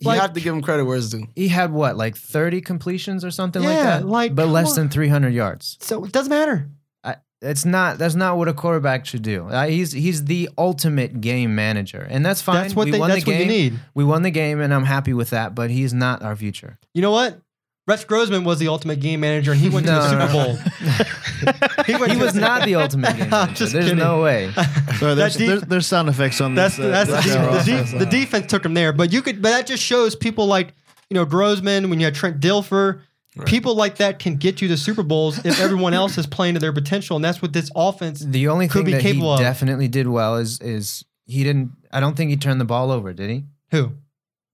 You 0.00 0.08
Like- 0.08 0.20
have 0.20 0.32
to 0.34 0.40
give 0.40 0.52
him 0.52 0.60
credit 0.62 0.84
where 0.84 0.98
it's 0.98 1.08
due. 1.10 1.26
He 1.36 1.48
had 1.48 1.72
what, 1.72 1.96
like 1.96 2.16
30 2.16 2.60
completions 2.60 3.24
or 3.24 3.30
something 3.30 3.62
like 3.62 3.72
Yeah, 3.76 3.84
that? 3.84 4.06
like, 4.06 4.34
but 4.34 4.42
come 4.46 4.52
less 4.52 4.70
on. 4.70 4.74
than 4.74 4.88
300 4.90 5.32
yards. 5.32 5.78
So 5.80 6.04
it 6.04 6.12
doesn't 6.12 6.28
matter. 6.30 6.68
It's 7.42 7.66
not. 7.66 7.98
That's 7.98 8.14
not 8.14 8.38
what 8.38 8.48
a 8.48 8.54
quarterback 8.54 9.04
should 9.04 9.20
do. 9.20 9.46
Uh, 9.46 9.66
he's 9.66 9.92
he's 9.92 10.24
the 10.24 10.48
ultimate 10.56 11.20
game 11.20 11.54
manager, 11.54 12.04
and 12.10 12.24
that's 12.24 12.40
fine. 12.40 12.62
That's 12.62 12.74
what 12.74 12.86
we 12.86 12.92
they, 12.92 12.98
won 12.98 13.10
that's 13.10 13.24
the 13.24 13.30
what 13.30 13.38
you 13.38 13.44
game. 13.44 13.48
need. 13.74 13.80
We 13.94 14.04
won 14.04 14.22
the 14.22 14.30
game, 14.30 14.58
and 14.58 14.72
I'm 14.72 14.84
happy 14.86 15.12
with 15.12 15.30
that. 15.30 15.54
But 15.54 15.70
he's 15.70 15.92
not 15.92 16.22
our 16.22 16.34
future. 16.34 16.78
You 16.94 17.02
know 17.02 17.10
what? 17.10 17.38
Rex 17.86 18.04
Grossman 18.04 18.42
was 18.44 18.58
the 18.58 18.68
ultimate 18.68 18.98
game 19.00 19.20
manager, 19.20 19.52
and 19.52 19.60
he 19.60 19.68
went 19.68 19.86
to 19.86 19.92
the 19.92 20.12
No, 20.18 20.26
Super 20.26 20.26
no, 21.46 21.52
Bowl. 21.76 21.84
he, 21.86 21.94
went 21.96 22.12
He 22.12 22.18
to 22.18 22.24
was 22.24 22.34
the- 22.34 22.40
not 22.40 22.64
the 22.64 22.74
ultimate 22.74 23.12
game 23.16 23.24
I'm 23.26 23.30
manager. 23.30 23.54
just 23.54 23.72
There's 23.72 23.84
kidding. 23.86 23.98
no 23.98 24.22
way. 24.22 24.50
So 24.98 25.14
there's, 25.14 25.34
That 25.34 25.38
deep- 25.38 25.48
there's, 25.48 25.62
there's 25.62 25.86
sound 25.86 26.08
effects 26.08 26.40
on 26.40 26.54
That's 26.54 26.76
this. 26.76 26.84
uh, 26.86 26.90
that's 27.04 27.10
the, 27.10 27.16
this 27.16 27.64
de- 27.64 27.70
show 27.70 27.84
the, 27.92 27.98
de- 27.98 28.04
the 28.04 28.10
defense 28.10 28.46
took 28.50 28.64
him 28.64 28.74
there, 28.74 28.92
but 28.92 29.12
you 29.12 29.22
could, 29.22 29.40
but 29.40 29.50
that 29.50 29.66
just 29.66 29.82
shows 29.82 30.16
people 30.16 30.46
like 30.46 30.74
you 31.10 31.14
know 31.14 31.24
Grossman 31.24 31.88
when 31.90 32.00
you 32.00 32.06
had 32.06 32.14
Trent 32.14 32.40
Dilfer, 32.40 33.00
Right. 33.38 33.46
people 33.46 33.74
like 33.74 33.96
that 33.96 34.18
can 34.18 34.36
get 34.36 34.62
you 34.62 34.68
to 34.68 34.78
Super 34.78 35.02
Bowls 35.02 35.44
if 35.44 35.60
everyone 35.60 35.92
else 35.92 36.16
is 36.16 36.26
playing 36.26 36.54
to 36.54 36.60
their 36.60 36.72
potential, 36.72 37.16
and 37.16 37.24
that's 37.24 37.42
what 37.42 37.52
this 37.52 37.70
offense. 37.76 38.20
The 38.20 38.48
only 38.48 38.66
Could 38.66 38.78
thing 38.78 38.84
be 38.86 38.92
that 38.92 39.02
he 39.02 39.08
capable 39.12 39.34
of. 39.34 39.40
definitely 39.40 39.88
did 39.88 40.08
well 40.08 40.36
is 40.36 40.58
is 40.62 41.04
he 41.26 41.44
didn't. 41.44 41.72
I 41.92 42.00
don't 42.00 42.16
think 42.16 42.30
he 42.30 42.38
turned 42.38 42.62
the 42.62 42.64
ball 42.64 42.90
over. 42.90 43.12
Did 43.12 43.28
he? 43.28 43.44
Who? 43.72 43.92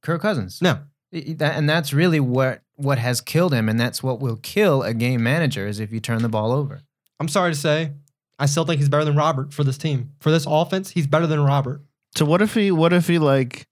Kirk 0.03 0.21
Cousins. 0.21 0.61
No. 0.61 0.81
I- 1.15 1.17
I- 1.31 1.33
that- 1.39 1.57
and 1.57 1.69
that's 1.69 1.93
really 1.93 2.21
what 2.21 2.63
what 2.77 2.99
has 2.99 3.21
killed 3.21 3.53
him, 3.55 3.69
and 3.69 3.79
that's 3.79 4.03
what 4.03 4.19
will 4.21 4.37
kill 4.37 4.83
a 4.83 4.93
game 4.95 5.23
manager 5.23 5.67
is 5.69 5.79
if 5.79 5.93
you 5.93 6.01
turn 6.01 6.23
the 6.23 6.29
ball 6.29 6.51
over. 6.53 6.81
I'm 7.21 7.29
sorry 7.29 7.53
to 7.53 7.59
say, 7.59 7.93
I 8.39 8.47
still 8.47 8.65
think 8.65 8.81
he's 8.81 8.89
better 8.89 9.05
than 9.05 9.15
Robert 9.15 9.53
for 9.55 9.63
this 9.63 9.79
team. 9.79 10.13
For 10.21 10.31
this 10.33 10.47
offense, 10.49 10.91
he's 10.91 11.07
better 11.07 11.27
than 11.29 11.41
Robert. 11.41 11.83
So 12.17 12.25
what 12.25 12.43
if 12.43 12.55
he? 12.55 12.73
What 12.73 12.93
if 12.93 13.07
he 13.07 13.19
like? 13.19 13.67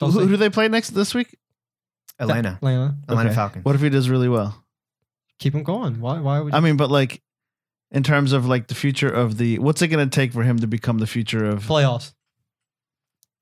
Who, 0.00 0.10
who 0.10 0.28
do 0.28 0.36
they 0.36 0.50
play 0.50 0.66
next 0.68 0.90
this 0.90 1.14
week? 1.14 1.36
Atlanta, 2.18 2.54
Atlanta, 2.56 2.96
Atlanta 3.08 3.28
Okay. 3.28 3.34
Falcons. 3.36 3.64
What 3.64 3.74
if 3.74 3.82
he 3.82 3.90
does 3.90 4.08
really 4.08 4.28
well? 4.28 4.64
keep 5.38 5.54
him 5.54 5.62
going. 5.62 6.00
Why? 6.00 6.18
Why 6.18 6.40
would? 6.40 6.52
You? 6.54 6.56
I 6.56 6.60
mean, 6.60 6.78
but 6.78 6.90
like, 6.90 7.20
in 7.90 8.02
terms 8.02 8.32
of 8.32 8.46
like 8.46 8.68
the 8.68 8.74
future 8.74 9.08
of 9.10 9.36
the, 9.36 9.58
what's 9.58 9.82
it 9.82 9.88
going 9.88 10.08
to 10.08 10.12
take 10.14 10.32
for 10.32 10.42
him 10.42 10.58
to 10.60 10.66
become 10.66 10.96
the 10.98 11.06
future 11.06 11.44
of 11.44 11.64
playoffs? 11.66 12.14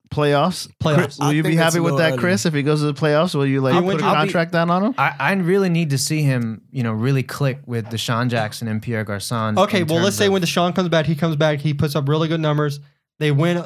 Playoffs? 0.09 0.69
Playoffs. 0.83 0.95
Chris, 0.95 1.17
will 1.19 1.25
I 1.27 1.31
you 1.31 1.43
be 1.43 1.49
think 1.49 1.59
that's 1.59 1.73
happy 1.73 1.79
a 1.79 1.83
with 1.83 1.93
little 1.93 1.97
that, 2.09 2.13
early. 2.13 2.19
Chris? 2.21 2.45
If 2.45 2.53
he 2.53 2.63
goes 2.63 2.79
to 2.81 2.85
the 2.87 2.93
playoffs, 2.93 3.35
will 3.35 3.45
you 3.45 3.61
like 3.61 3.73
I'll 3.73 3.81
put 3.81 3.87
win- 3.95 3.99
a 4.01 4.05
I'll 4.07 4.13
be- 4.13 4.19
contract 4.19 4.51
down 4.51 4.69
on 4.69 4.83
him? 4.83 4.95
I, 4.97 5.13
I 5.19 5.33
really 5.33 5.69
need 5.69 5.89
to 5.89 5.97
see 5.97 6.21
him, 6.21 6.61
you 6.71 6.83
know, 6.83 6.93
really 6.93 7.23
click 7.23 7.59
with 7.65 7.85
DeSean 7.87 8.29
Jackson 8.29 8.67
and 8.67 8.81
Pierre 8.81 9.03
Garcon. 9.03 9.57
Okay, 9.57 9.81
in 9.81 9.87
well, 9.87 9.95
let's 9.97 10.07
terms 10.07 10.15
say 10.17 10.25
of- 10.27 10.33
when 10.33 10.41
DeSean 10.41 10.75
comes 10.75 10.89
back, 10.89 11.05
he 11.05 11.15
comes 11.15 11.35
back, 11.35 11.59
he 11.59 11.73
puts 11.73 11.95
up 11.95 12.07
really 12.07 12.27
good 12.27 12.39
numbers. 12.39 12.79
They 13.19 13.31
win 13.31 13.63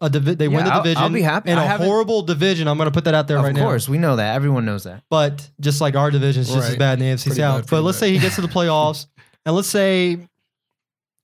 a 0.00 0.08
divi- 0.10 0.34
they 0.34 0.48
win 0.48 0.58
Yeah, 0.58 0.64
the 0.64 0.70
I'll- 0.70 0.76
I'll 0.78 0.82
division. 0.84 1.12
be 1.12 1.22
happy. 1.22 1.50
In 1.50 1.58
I 1.58 1.64
a 1.64 1.66
haven't- 1.66 1.86
horrible 1.86 2.22
division, 2.22 2.68
I'm 2.68 2.76
going 2.76 2.86
to 2.86 2.92
put 2.92 3.04
that 3.04 3.14
out 3.14 3.26
there 3.28 3.38
of 3.38 3.44
right 3.44 3.56
course, 3.56 3.88
we 3.88 3.98
know 3.98 4.16
that. 4.16 4.34
Everyone 4.34 4.64
knows 4.64 4.84
that. 4.84 5.02
But 5.10 5.48
just 5.60 5.80
like 5.80 5.96
our 5.96 6.10
division 6.10 6.42
is 6.42 6.48
just 6.48 6.58
as 6.64 6.70
Right. 6.70 6.78
bad 6.78 6.92
in 6.94 7.06
the 7.06 7.10
AFC 7.12 7.24
Pretty 7.30 7.40
South. 7.40 7.54
bad, 7.56 7.60
but 7.62 7.68
pretty 7.68 7.82
let's 7.84 7.96
bad. 7.96 8.06
say 8.06 8.12
he 8.12 8.18
gets 8.18 8.34
to 8.36 8.40
the 8.42 8.48
playoffs, 8.48 9.06
and 9.46 9.54
let's 9.56 9.68
say 9.68 10.18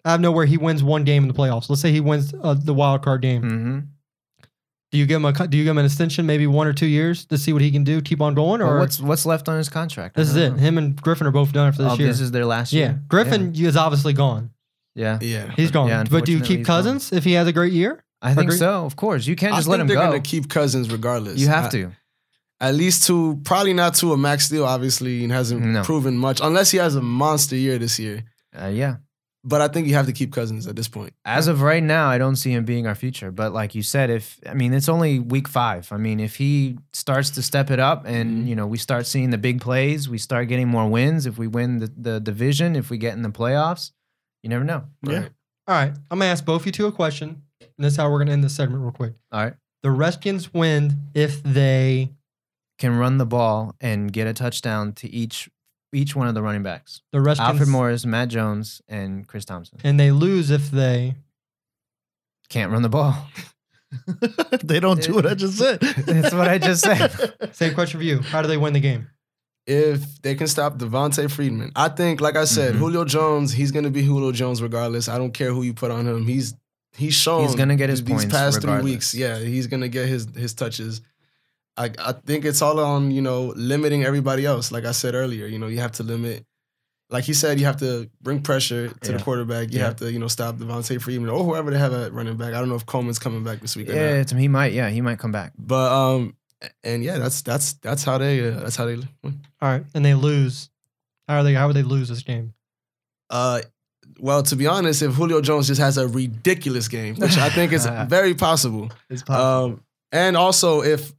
out 0.07 0.17
of 0.17 0.21
nowhere 0.21 0.45
he 0.45 0.57
wins 0.59 0.83
one 0.83 1.05
game 1.05 1.23
in 1.23 1.29
the 1.29 1.35
playoffs. 1.35 1.71
Let's 1.71 1.81
say 1.81 1.91
he 1.93 2.01
wins 2.01 2.35
uh, 2.43 2.55
the 2.55 2.75
wild 2.75 3.03
card 3.03 3.23
game. 3.23 3.43
hmm 3.43 3.79
Do 4.95 4.99
you 5.01 5.07
give 5.07 5.17
him 5.17 5.25
a 5.25 5.33
do 5.49 5.59
you 5.59 5.65
give 5.65 5.73
him 5.73 5.79
an 5.79 5.87
extension, 5.87 6.25
maybe 6.25 6.47
one 6.47 6.69
or 6.69 6.73
two 6.73 6.87
years 6.87 7.25
to 7.27 7.37
see 7.37 7.53
what 7.53 7.63
he 7.63 7.73
can 7.73 7.83
do, 7.83 8.01
keep 8.01 8.21
on 8.21 8.33
going, 8.35 8.63
or 8.63 8.79
what's 8.79 9.01
what's 9.01 9.27
left 9.27 9.49
on 9.49 9.59
his 9.59 9.69
contract? 9.69 10.17
I 10.17 10.21
this 10.21 10.29
is 10.29 10.37
don't 10.37 10.45
it? 10.45 10.51
know. 10.51 10.57
Him 10.59 10.79
and 10.79 11.03
Griffin 11.03 11.27
are 11.27 11.33
both 11.33 11.53
done 11.53 11.67
after 11.67 11.83
this 11.83 11.93
Oh, 11.95 11.97
year. 11.97 12.07
this 12.07 12.21
is 12.21 12.31
their 12.31 12.47
last 12.47 12.73
yeah, 12.73 12.81
year. 12.81 13.03
Griffin 13.09 13.53
is 13.57 13.77
obviously 13.77 14.13
gone. 14.13 14.51
Yeah, 14.95 15.19
Yeah. 15.21 15.51
He's 15.57 15.73
gone. 15.73 15.89
Yeah, 15.89 16.05
but 16.09 16.25
do 16.25 16.31
you 16.31 16.39
unfortunately, 16.39 16.47
keep 16.47 16.59
he's 16.59 16.67
gone. 16.69 16.77
Cousins 16.77 17.13
if 17.13 17.25
he 17.25 17.33
has 17.33 17.49
a 17.49 17.53
great 17.53 17.73
year? 17.73 18.05
I 18.23 18.35
think 18.35 18.45
Agree. 18.51 18.59
so. 18.59 18.85
Of 18.87 18.95
course, 18.95 19.27
you 19.27 19.35
can't 19.35 19.53
I 19.53 19.57
just 19.57 19.67
let 19.69 19.79
think 19.79 19.81
him 19.83 19.87
they're 19.89 19.97
go. 20.07 20.11
gonna 20.13 20.21
keep 20.23 20.49
Cousins 20.49 20.89
regardless. 20.93 21.41
You 21.41 21.49
have 21.49 21.65
I- 21.67 21.71
to. 21.71 21.91
at 22.61 22.75
least 22.77 23.05
to 23.09 23.41
probably 23.43 23.73
not 23.75 23.95
to 23.95 24.13
a 24.13 24.17
max 24.17 24.49
deal. 24.49 24.65
Obviously, 24.65 25.25
and 25.25 25.33
hasn't 25.33 25.61
No. 25.61 25.83
proven 25.83 26.17
much 26.17 26.41
unless 26.41 26.71
he 26.71 26.79
has 26.79 26.95
a 26.95 27.03
monster 27.03 27.57
year 27.57 27.79
this 27.79 27.99
year. 27.99 28.23
Uh, 28.57 28.69
yeah. 28.69 28.99
But 29.47 29.61
I 29.61 29.69
think 29.69 29.87
you 29.87 29.95
have 29.95 30.07
to 30.07 30.13
keep 30.13 30.33
Cousins 30.33 30.67
at 30.67 30.75
this 30.75 30.89
point. 30.89 31.13
As 31.27 31.49
of 31.49 31.61
right 31.61 31.83
now, 31.83 32.09
I 32.09 32.17
don't 32.17 32.37
see 32.37 32.51
him 32.53 32.65
being 32.65 32.87
our 32.87 32.95
future. 32.95 33.31
But 33.31 33.53
like 33.53 33.75
you 33.75 33.83
said, 33.83 34.09
if 34.09 34.41
I 34.47 34.55
mean 34.55 34.73
it's 34.73 34.89
only 34.89 35.19
week 35.19 35.49
five. 35.49 35.93
I 35.93 35.99
mean, 35.99 36.19
if 36.19 36.37
he 36.37 36.79
starts 36.95 37.29
to 37.31 37.43
step 37.43 37.71
it 37.71 37.79
up 37.79 38.05
and 38.07 38.45
Mhm. 38.45 38.49
you 38.49 38.57
know 38.57 38.67
we 38.67 38.79
start 38.79 39.07
seeing 39.07 39.29
the 39.31 39.39
big 39.39 39.61
plays, 39.61 40.09
we 40.09 40.17
start 40.19 40.49
getting 40.49 40.69
more 40.69 40.89
wins. 40.89 41.27
If 41.27 41.37
we 41.37 41.47
win 41.47 41.79
the, 41.81 41.93
the 41.97 42.21
division, 42.21 42.75
if 42.75 42.89
we 42.89 42.97
get 42.97 43.13
in 43.15 43.23
the 43.23 43.29
playoffs, 43.29 43.91
you 44.43 44.49
never 44.49 44.65
know. 44.65 44.85
Yeah. 45.03 45.19
Right. 45.19 45.33
All 45.69 45.75
right. 45.77 45.93
I'm 46.11 46.19
gonna 46.19 46.31
ask 46.31 46.45
both 46.45 46.63
of 46.63 46.67
you 46.67 46.73
two 46.73 46.87
a 46.87 46.93
question. 46.93 47.43
And 47.61 47.71
that's 47.85 47.97
how 47.97 48.11
we're 48.11 48.19
gonna 48.21 48.33
end 48.33 48.45
this 48.45 48.55
segment 48.55 48.83
real 48.83 48.93
quick. 48.93 49.13
All 49.33 49.43
right, 49.45 49.55
The 49.83 49.91
Redskins 49.91 50.55
win 50.55 51.09
if 51.15 51.43
they 51.43 52.13
can 52.79 52.97
run 52.97 53.19
the 53.19 53.27
ball 53.27 53.75
and 53.81 54.13
get 54.13 54.27
a 54.27 54.33
touchdown 54.33 54.93
to 54.95 55.09
each 55.11 55.49
each 55.95 56.15
one 56.17 56.27
of 56.29 56.35
the 56.35 56.43
running 56.43 56.63
backs: 56.63 57.01
the 57.13 57.21
Redskins 57.21 57.49
Alfred 57.51 57.69
Morris, 57.69 58.05
Matt 58.05 58.29
Jones, 58.29 58.83
and 58.89 59.27
Chris 59.27 59.45
Thompson. 59.45 59.79
and 59.85 59.99
they 59.99 60.11
lose 60.11 60.51
if 60.51 60.71
they 60.71 61.15
Can't 62.49 62.71
run 62.73 62.83
the 62.83 62.89
ball. 62.89 63.17
they 64.65 64.81
don't 64.81 65.01
do 65.03 65.15
what 65.15 65.27
I 65.27 65.35
just 65.35 65.57
said. 65.59 65.81
That's 65.81 66.35
what 66.35 66.49
I 66.49 66.59
just 66.59 66.83
said. 66.83 67.11
same 67.55 67.75
question 67.75 67.99
for 68.01 68.05
you. 68.05 68.21
How 68.21 68.43
do 68.43 68.49
they 68.49 68.57
win 68.57 68.73
the 68.73 68.81
game? 68.81 69.09
If 69.67 70.21
they 70.21 70.35
can 70.35 70.47
stop 70.47 70.77
Devonta 70.79 71.31
Freeman, 71.31 71.73
I 71.75 71.89
think, 71.89 72.21
like 72.21 72.37
I 72.37 72.45
said, 72.45 72.75
Mhm. 72.75 72.79
Julio 72.79 73.05
Jones, 73.05 73.53
he's 73.53 73.71
gonna 73.73 73.91
be 73.91 74.03
Julio 74.03 74.31
Jones 74.33 74.61
regardless. 74.61 75.09
I 75.09 75.17
don't 75.17 75.33
care 75.33 75.53
who 75.53 75.63
you 75.63 75.73
put 75.73 75.91
on 75.91 76.07
him. 76.07 76.27
He's 76.27 76.55
he's 76.97 77.15
shown 77.15 77.45
He's 77.47 77.55
gonna 77.55 77.77
get 77.77 77.89
his 77.89 78.05
these 78.05 78.15
points 78.15 78.35
past 78.35 78.57
regardless. 78.59 78.83
three 78.83 78.91
weeks. 78.93 79.15
Yeah, 79.15 79.39
he's 79.39 79.67
gonna 79.69 79.89
get 79.89 80.07
his 80.09 80.27
his 80.37 80.53
touches. 80.55 81.01
I 81.77 81.91
I 81.99 82.13
think 82.13 82.45
it's 82.45 82.63
all 82.63 82.79
on 82.81 83.11
you 83.11 83.23
know 83.23 83.53
limiting 83.57 84.05
everybody 84.05 84.45
else. 84.47 84.71
Like 84.73 84.85
I 84.85 84.93
said 84.93 85.15
earlier, 85.15 85.47
you 85.47 85.59
know 85.59 85.67
you 85.69 85.81
have 85.81 85.93
to 85.93 86.03
limit. 86.03 86.45
Like 87.11 87.25
he 87.25 87.35
said, 87.35 87.61
you 87.61 87.67
have 87.67 87.77
to 87.79 88.09
bring 88.23 88.41
pressure 88.43 88.89
to 88.89 89.11
Yeah. 89.11 89.19
the 89.19 89.23
quarterback. 89.23 89.71
You 89.73 89.79
Yeah. 89.79 89.85
have 89.87 89.97
to, 89.97 90.11
you 90.11 90.19
know, 90.19 90.27
stop 90.27 90.57
Devonta 90.57 91.01
Freeman 91.01 91.29
or 91.29 91.45
whoever 91.45 91.71
they 91.71 91.79
have 91.79 91.93
at 91.93 92.13
running 92.15 92.37
back. 92.39 92.55
I 92.55 92.61
don't 92.61 92.69
know 92.71 92.77
if 92.77 92.87
Coleman's 92.87 93.19
coming 93.19 93.45
back 93.45 93.61
this 93.61 93.77
week 93.77 93.91
or 93.91 93.93
Yeah, 93.93 94.23
not. 94.23 94.31
he 94.31 94.49
might. 94.49 94.73
Yeah, 94.73 94.89
he 94.89 95.01
might 95.03 95.19
come 95.19 95.31
back. 95.31 95.53
But 95.59 95.93
um, 95.93 96.35
and 96.83 97.05
yeah, 97.05 97.19
that's 97.19 97.43
that's 97.43 97.75
that's 97.75 98.05
how 98.05 98.17
they 98.19 98.49
uh, 98.49 98.59
that's 98.61 98.77
how 98.77 98.87
they 98.87 98.97
win. 99.23 99.41
All 99.61 99.69
right, 99.69 99.85
and 99.95 100.05
they 100.05 100.15
lose. 100.15 100.71
How 101.29 101.37
are 101.39 101.43
they? 101.45 101.55
How 101.55 101.67
would 101.67 101.77
they 101.77 101.83
lose 101.83 102.09
this 102.09 102.23
game? 102.23 102.55
Uh, 103.31 103.61
well, 104.19 104.43
to 104.45 104.57
be 104.57 104.67
honest, 104.67 105.03
if 105.03 105.13
Julio 105.15 105.41
Jones 105.43 105.67
just 105.69 105.81
has 105.81 105.99
a 105.99 106.09
ridiculous 106.09 106.89
game, 106.89 107.17
which 107.17 107.37
I 107.37 107.51
think 107.51 107.73
is 107.73 107.87
very 108.09 108.35
possible, 108.35 108.91
It's 109.11 109.23
possible. 109.23 109.75
um, 109.75 109.81
and 110.13 110.37
also 110.37 110.83
if, 110.83 111.13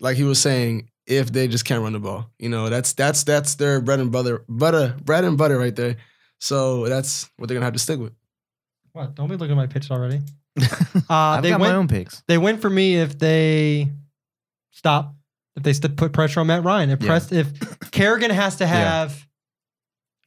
like 0.00 0.16
he 0.16 0.24
was 0.24 0.40
saying, 0.40 0.88
if 1.06 1.30
they 1.32 1.46
just 1.48 1.64
can't 1.64 1.82
run 1.82 1.92
the 1.92 2.00
ball, 2.00 2.30
you 2.38 2.48
know, 2.48 2.68
that's 2.68 2.92
that's 2.94 3.22
that's 3.24 3.54
their 3.56 3.80
bread 3.80 4.00
and 4.00 4.10
butter, 4.10 4.44
butter, 4.48 4.96
bread 5.02 5.24
and 5.24 5.36
butter 5.38 5.58
right 5.58 5.74
there. 5.76 5.96
So 6.38 6.88
that's 6.88 7.28
what 7.36 7.46
they're 7.48 7.54
gonna 7.56 7.66
have 7.66 7.74
to 7.74 7.78
stick 7.78 7.98
with. 8.00 8.12
What? 8.92 9.14
Don't 9.14 9.28
be 9.28 9.36
looking 9.36 9.52
at 9.52 9.56
my 9.56 9.66
pitch 9.66 9.90
already. 9.90 10.20
Uh, 11.08 11.14
I've 11.14 11.42
they 11.42 11.50
got 11.50 11.60
win. 11.60 11.70
my 11.70 11.76
own 11.76 11.86
picks. 11.88 12.22
They 12.26 12.36
win 12.38 12.58
for 12.58 12.68
me 12.70 12.96
if 12.96 13.18
they 13.18 13.90
stop. 14.72 15.14
If 15.56 15.62
they 15.62 15.72
st- 15.72 15.96
put 15.96 16.12
pressure 16.12 16.40
on 16.40 16.46
Matt 16.48 16.64
Ryan. 16.64 16.90
If 16.90 17.00
Yeah. 17.02 17.06
press, 17.08 17.30
if 17.32 17.90
Kerrigan 17.92 18.30
has 18.30 18.56
to 18.56 18.66
have. 18.66 19.26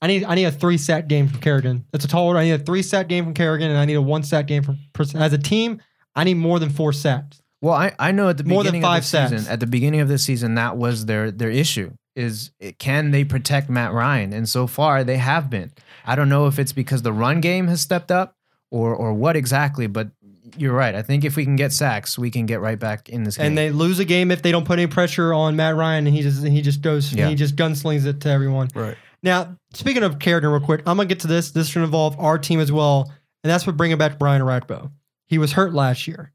I 0.02 0.08
need 0.08 0.24
I 0.26 0.36
need 0.36 0.46
a 0.46 0.52
three 0.52 0.78
set 0.78 1.08
game 1.08 1.28
from 1.30 1.40
Kerrigan. 1.40 1.86
That's 1.92 2.04
a 2.06 2.08
tall 2.10 2.28
order. 2.28 2.40
I 2.40 2.44
need 2.46 2.52
a 2.52 2.60
three 2.60 2.82
set 2.82 3.08
game 3.08 3.24
from 3.26 3.34
Kerrigan, 3.34 3.70
and 3.70 3.80
I 3.80 3.86
need 3.86 3.94
a 3.96 4.02
one 4.02 4.24
set 4.24 4.48
game 4.48 4.64
from. 4.64 4.78
As 5.16 5.32
a 5.34 5.38
team, 5.38 5.82
I 6.16 6.24
need 6.24 6.36
more 6.36 6.60
than 6.60 6.70
four 6.70 6.92
sets. 6.94 7.42
Well, 7.64 7.74
I, 7.74 7.94
I 7.98 8.12
know 8.12 8.28
at 8.28 8.38
the 8.38 8.44
More 8.44 8.62
than 8.62 8.74
beginning 8.74 8.82
five 8.82 9.04
of 9.06 9.10
the 9.10 9.30
season, 9.30 9.52
at 9.52 9.62
the 9.62 9.68
beginning 9.68 10.02
of 10.02 10.10
the 10.10 10.18
season, 10.18 10.56
that 10.56 10.76
was 10.76 11.06
their 11.06 11.32
their 11.32 11.50
issue 11.50 11.92
is 12.16 12.52
it- 12.60 12.78
can 12.78 13.12
they 13.12 13.24
protect 13.24 13.70
Matt 13.70 13.94
Ryan? 13.94 14.34
And 14.34 14.48
so 14.48 14.68
far 14.68 15.04
they 15.04 15.18
have 15.18 15.50
been. 15.50 15.72
I 16.06 16.16
don't 16.16 16.28
know 16.30 16.46
if 16.48 16.60
it's 16.60 16.74
because 16.74 17.02
the 17.04 17.14
run 17.14 17.40
game 17.42 17.68
has 17.70 17.80
stepped 17.82 18.12
up 18.12 18.36
or 18.70 18.94
or 18.94 19.14
what 19.14 19.38
exactly, 19.38 19.88
but 19.88 20.10
you're 20.58 20.74
right. 20.74 20.94
I 20.94 21.02
think 21.02 21.24
if 21.24 21.38
we 21.38 21.46
can 21.46 21.56
get 21.56 21.72
sacks, 21.72 22.20
we 22.20 22.30
can 22.30 22.46
get 22.46 22.60
right 22.60 22.78
back 22.78 23.08
in 23.08 23.24
this 23.24 23.38
game. 23.38 23.48
And 23.48 23.58
they 23.58 23.72
lose 23.72 23.98
a 24.00 24.06
game 24.06 24.30
if 24.30 24.42
they 24.42 24.52
don't 24.52 24.66
put 24.66 24.78
any 24.78 24.88
pressure 24.88 25.34
on 25.34 25.56
Matt 25.56 25.78
Ryan, 25.78 26.06
and 26.06 26.16
he 26.16 26.22
just 26.22 26.46
he 26.46 26.62
just 26.62 26.82
goes 26.82 27.14
Yeah. 27.14 27.30
he 27.30 27.36
just 27.36 27.56
gunslings 27.56 28.06
it 28.06 28.20
to 28.22 28.30
everyone. 28.30 28.68
Right. 28.76 28.98
Now, 29.24 29.58
speaking 29.74 30.04
of 30.04 30.20
Kerrigan, 30.20 30.50
real 30.50 30.60
quick, 30.60 30.82
I'm 30.86 30.98
gonna 30.98 31.08
get 31.08 31.22
to 31.22 31.28
this. 31.28 31.52
This 31.52 31.70
should 31.70 31.84
involve 31.84 32.20
our 32.20 32.38
team 32.38 32.60
as 32.60 32.74
well, 32.74 33.10
and 33.44 33.50
that's 33.50 33.66
what 33.66 33.78
bringing 33.78 33.98
back 33.98 34.20
Brian 34.20 34.42
Orakpo. 34.42 34.92
He 35.28 35.38
was 35.38 35.54
hurt 35.54 35.74
last 35.74 36.08
year. 36.10 36.34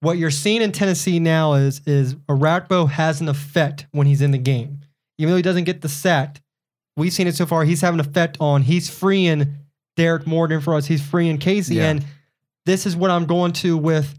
What 0.00 0.16
you're 0.18 0.30
seeing 0.30 0.62
in 0.62 0.72
Tennessee 0.72 1.18
now 1.18 1.54
is 1.54 1.80
is 1.86 2.14
Orakpo 2.28 2.88
has 2.88 3.20
an 3.20 3.28
effect 3.28 3.86
when 3.92 4.06
he's 4.06 4.22
in 4.22 4.30
the 4.30 4.38
game, 4.38 4.80
even 5.18 5.30
though 5.32 5.36
he 5.36 5.42
doesn't 5.42 5.64
get 5.64 5.80
the 5.80 5.88
sack. 5.88 6.40
We've 6.96 7.12
seen 7.12 7.26
it 7.26 7.34
so 7.36 7.46
far. 7.46 7.64
He's 7.64 7.80
having 7.80 8.00
an 8.00 8.06
effect 8.06 8.36
on. 8.40 8.62
He's 8.62 8.88
freeing 8.90 9.54
Derrick 9.96 10.26
Morgan 10.26 10.60
for 10.60 10.74
us. 10.74 10.86
He's 10.86 11.02
freeing 11.02 11.38
Casey, 11.38 11.76
Yeah. 11.76 11.90
and 11.90 12.04
this 12.66 12.86
is 12.86 12.94
what 12.96 13.10
I'm 13.10 13.26
going 13.26 13.52
to 13.54 13.76
with 13.76 14.18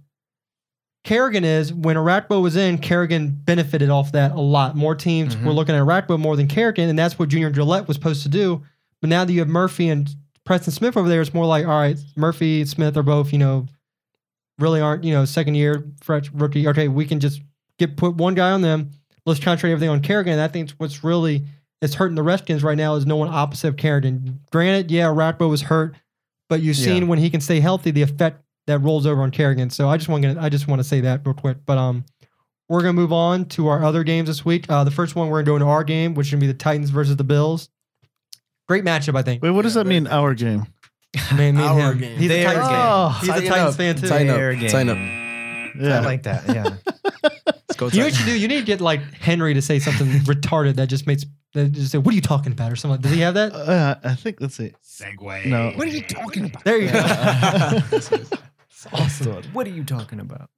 Kerrigan 1.05 1.45
is 1.45 1.73
when 1.73 1.95
Orakpo 1.95 2.41
was 2.41 2.57
in, 2.57 2.77
Kerrigan 2.77 3.29
benefited 3.29 3.89
off 3.89 4.11
that 4.11 4.31
a 4.33 4.39
lot. 4.41 4.75
More 4.75 4.95
teams 4.95 5.35
Mhm. 5.35 5.45
were 5.45 5.53
looking 5.53 5.73
at 5.75 5.81
Orakpo 5.81 6.19
more 6.19 6.35
than 6.35 6.47
Kerrigan, 6.47 6.89
and 6.89 6.99
that's 6.99 7.17
what 7.17 7.29
Junior 7.29 7.49
Galette 7.49 7.87
was 7.87 7.95
supposed 7.95 8.23
to 8.23 8.29
do. 8.29 8.61
But 9.01 9.09
now 9.09 9.23
that 9.23 9.31
you 9.31 9.39
have 9.39 9.47
Murphy 9.47 9.87
and 9.87 10.13
Preston 10.43 10.73
Smith 10.73 10.97
over 10.97 11.07
there, 11.07 11.21
it's 11.21 11.33
more 11.33 11.45
like, 11.45 11.65
all 11.65 11.79
right, 11.79 11.97
Murphy, 12.17 12.59
and 12.61 12.69
Smith 12.69 12.97
are 12.97 13.03
both, 13.03 13.31
you 13.31 13.39
know, 13.39 13.65
really 14.59 14.81
aren't, 14.81 15.03
you 15.03 15.13
know, 15.13 15.25
second 15.25 15.55
year 15.55 15.85
fresh 16.01 16.29
rookie. 16.33 16.67
Okay, 16.67 16.87
we 16.87 17.05
can 17.05 17.19
just 17.19 17.41
get 17.77 17.97
put 17.97 18.15
one 18.15 18.35
guy 18.35 18.51
on 18.51 18.61
them. 18.61 18.91
Let's 19.25 19.39
concentrate 19.39 19.71
everything 19.71 19.89
on 19.89 20.01
Kerrigan. 20.01 20.33
And 20.33 20.41
I 20.41 20.47
think 20.47 20.71
what's 20.77 21.03
really 21.03 21.45
it's 21.81 21.93
hurting 21.93 22.15
the 22.15 22.23
Redskins 22.23 22.61
right 22.63 22.77
now 22.77 22.95
is 22.95 23.05
no 23.05 23.15
one 23.15 23.29
opposite 23.29 23.69
of 23.69 23.77
Kerrigan. 23.77 24.39
Granted, 24.51 24.91
yeah, 24.91 25.05
Orakpo 25.05 25.49
was 25.49 25.61
hurt, 25.61 25.95
but 26.49 26.61
you've 26.61 26.75
seen 26.75 27.03
Yeah. 27.03 27.09
when 27.09 27.19
he 27.19 27.29
can 27.29 27.39
stay 27.41 27.59
healthy, 27.61 27.91
the 27.91 28.01
effect 28.01 28.43
that 28.67 28.79
rolls 28.79 29.05
over 29.05 29.21
on 29.21 29.31
Kerrigan. 29.31 29.69
So 29.69 29.87
I 29.89 29.97
just 29.97 30.09
want 30.09 30.23
to 30.23 30.37
I 30.39 30.49
just 30.49 30.67
want 30.67 30.79
to 30.79 30.83
say 30.87 31.01
that 31.01 31.21
real 31.25 31.33
quick. 31.33 31.57
But 31.65 31.77
um, 31.77 32.03
we're 32.67 32.81
gonna 32.81 32.93
move 32.93 33.13
on 33.13 33.45
to 33.49 33.67
our 33.67 33.83
other 33.83 34.03
games 34.03 34.27
this 34.27 34.43
week. 34.45 34.65
Uh, 34.69 34.83
the 34.83 34.91
first 34.91 35.15
one 35.15 35.29
we're 35.29 35.37
gonna 35.41 35.45
go 35.45 35.55
into 35.55 35.67
our 35.67 35.83
game, 35.83 36.13
which 36.15 36.27
is 36.27 36.31
gonna 36.31 36.41
be 36.41 36.47
the 36.47 36.53
Titans 36.53 36.89
versus 36.89 37.15
the 37.15 37.23
Bills. 37.23 37.69
Great 38.67 38.83
matchup, 38.83 39.15
I 39.17 39.23
think. 39.23 39.41
Wait, 39.41 39.49
what 39.51 39.63
does 39.63 39.75
Yeah, 39.75 39.83
that 39.83 39.89
mean? 39.89 40.05
Our 40.05 40.33
game. 40.35 40.67
Man, 41.35 41.55
me 41.55 41.63
and 41.63 41.81
Our 41.81 41.91
him. 41.93 41.97
game. 41.99 42.17
He's 42.17 42.25
a 42.31 42.33
Their 42.33 42.43
Titans 42.45 42.67
game. 42.67 42.75
fan. 42.77 42.87
Oh, 42.91 43.17
He's 43.19 43.29
a 43.29 43.31
tighten 43.33 43.47
Titans 43.49 43.69
up, 43.69 43.75
fan 43.77 43.95
too. 43.95 44.07
tighten 44.07 44.29
up, 44.29 44.35
Fair 44.35 44.53
game. 44.55 44.69
tighten 44.69 44.89
up. 44.89 45.81
Yeah. 45.81 45.97
I 45.97 45.99
like 46.01 46.23
that. 46.23 46.43
Yeah. 46.47 46.63
Let's 47.23 47.75
go. 47.77 47.87
You 47.87 47.99
know 47.99 48.05
what 48.05 48.13
Titans. 48.13 48.19
you 48.19 48.25
do? 48.25 48.39
You 48.39 48.47
need 48.47 48.59
to 48.59 48.65
get 48.65 48.81
like 48.81 49.01
Henry 49.13 49.53
to 49.53 49.61
say 49.61 49.79
something 49.79 50.07
retarded 50.25 50.75
that 50.75 50.87
just 50.87 51.07
makes 51.07 51.25
that 51.53 51.71
just 51.71 51.91
say, 51.91 51.97
"What 51.97 52.11
are 52.11 52.15
you 52.15 52.21
talking 52.21 52.51
about?" 52.51 52.71
or 52.71 52.75
something. 52.75 52.97
Like, 52.97 53.01
does 53.01 53.11
he 53.11 53.21
have 53.21 53.33
that? 53.33 53.53
Uh, 53.53 53.95
I 54.03 54.13
think 54.15 54.39
let's 54.41 54.55
see. 54.55 54.73
Segway. 54.83 55.45
No. 55.45 55.71
What 55.75 55.87
are 55.87 55.91
you 55.91 56.01
talking 56.03 56.45
about? 56.45 56.63
There 56.63 56.77
you 56.77 56.91
go. 56.91 57.79
It's 57.91 58.85
awesome. 58.93 59.43
What 59.53 59.65
are 59.67 59.71
you 59.71 59.83
talking 59.83 60.19
about? 60.19 60.49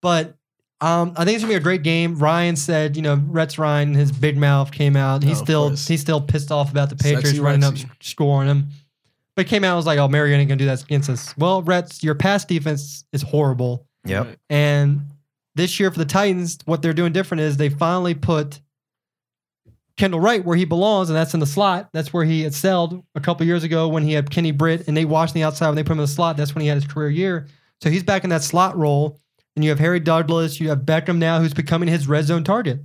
but 0.00 0.36
um, 0.80 1.12
I 1.16 1.24
think 1.24 1.36
it's 1.36 1.44
gonna 1.44 1.52
be 1.52 1.56
a 1.56 1.60
great 1.60 1.82
game. 1.82 2.18
Ryan 2.18 2.56
said, 2.56 2.96
you 2.96 3.02
know, 3.02 3.14
Rex 3.26 3.58
Ryan, 3.58 3.94
his 3.94 4.10
big 4.12 4.36
mouth 4.36 4.72
came 4.72 4.96
out. 4.96 5.22
He's 5.22 5.38
Oh, 5.38 5.40
of 5.40 5.46
still 5.46 5.68
course. 5.68 5.88
he's 5.88 6.00
still 6.00 6.20
pissed 6.20 6.50
off 6.50 6.70
about 6.72 6.90
the 6.90 6.96
Patriots 6.96 7.28
Sexy 7.30 7.40
running 7.40 7.62
up, 7.64 7.74
Rexy. 7.74 7.88
scoring 8.00 8.48
him. 8.48 8.68
But 9.36 9.46
came 9.46 9.64
out 9.64 9.68
and 9.70 9.76
was 9.76 9.86
like, 9.86 9.98
"Oh, 9.98 10.08
Marion 10.08 10.40
ain't 10.40 10.48
gonna 10.48 10.58
do 10.58 10.66
that 10.66 10.82
against 10.82 11.08
us." 11.08 11.34
Well, 11.38 11.62
Rex, 11.62 12.02
your 12.02 12.14
pass 12.14 12.44
defense 12.44 13.04
is 13.12 13.22
horrible, 13.22 13.86
Yep. 14.06 14.36
and 14.50 15.00
this 15.54 15.78
year 15.80 15.90
for 15.90 15.98
the 15.98 16.04
Titans, 16.04 16.58
what 16.66 16.82
they're 16.82 16.92
doing 16.92 17.12
different 17.12 17.40
is 17.42 17.56
they 17.56 17.68
finally 17.70 18.14
put 18.14 18.60
Kendall 19.96 20.20
Wright 20.20 20.44
where 20.44 20.56
he 20.56 20.64
belongs, 20.64 21.10
and 21.10 21.16
that's 21.16 21.34
in 21.34 21.40
the 21.40 21.46
slot. 21.46 21.90
That's 21.92 22.12
where 22.12 22.24
he 22.24 22.44
excelled 22.44 23.02
a 23.14 23.20
couple 23.20 23.46
years 23.46 23.62
ago 23.62 23.88
when 23.88 24.02
he 24.02 24.12
had 24.14 24.30
Kenny 24.30 24.50
Britt 24.50 24.88
and 24.88 24.96
they 24.96 25.04
watched 25.04 25.34
the 25.34 25.42
outside 25.42 25.66
when 25.68 25.76
they 25.76 25.82
put 25.82 25.92
him 25.92 25.98
in 25.98 26.04
the 26.04 26.08
slot. 26.08 26.36
That's 26.38 26.54
when 26.54 26.62
he 26.62 26.68
had 26.68 26.76
his 26.76 26.86
career 26.86 27.10
year. 27.10 27.46
So 27.82 27.90
he's 27.90 28.02
back 28.02 28.24
in 28.24 28.30
that 28.30 28.42
slot 28.42 28.76
role. 28.76 29.18
And 29.54 29.62
you 29.62 29.68
have 29.70 29.78
Harry 29.78 30.00
Douglas, 30.00 30.58
you 30.60 30.70
have 30.70 30.80
Beckham 30.80 31.18
now, 31.18 31.38
who's 31.40 31.52
becoming 31.52 31.86
his 31.90 32.08
red 32.08 32.24
zone 32.24 32.42
target. 32.42 32.80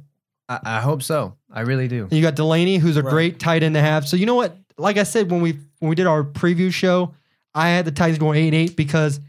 I, 0.50 0.60
I 0.66 0.82
hope 0.82 1.02
so. 1.02 1.38
I 1.50 1.62
really 1.62 1.88
do. 1.88 2.04
And 2.04 2.12
you 2.12 2.22
got 2.22 2.36
Delanie, 2.36 2.78
who's 2.78 2.98
a 2.98 3.02
Right. 3.04 3.10
great 3.12 3.40
tight 3.40 3.64
end 3.64 3.76
to 3.76 3.82
have. 3.82 4.06
So 4.06 4.18
you 4.18 4.26
know 4.26 4.36
what? 4.36 4.58
Like 4.78 4.98
I 4.98 5.04
said 5.04 5.32
when 5.32 5.42
we 5.42 5.54
when 5.80 5.90
we 5.90 5.96
did 5.96 6.08
our 6.08 6.24
preview 6.24 6.72
show, 6.72 7.14
I 7.54 7.70
had 7.70 7.86
the 7.86 7.92
Titans 7.92 8.20
going 8.20 8.38
eight 8.38 8.48
and 8.48 8.56
eight 8.56 8.76
because, 8.76 9.20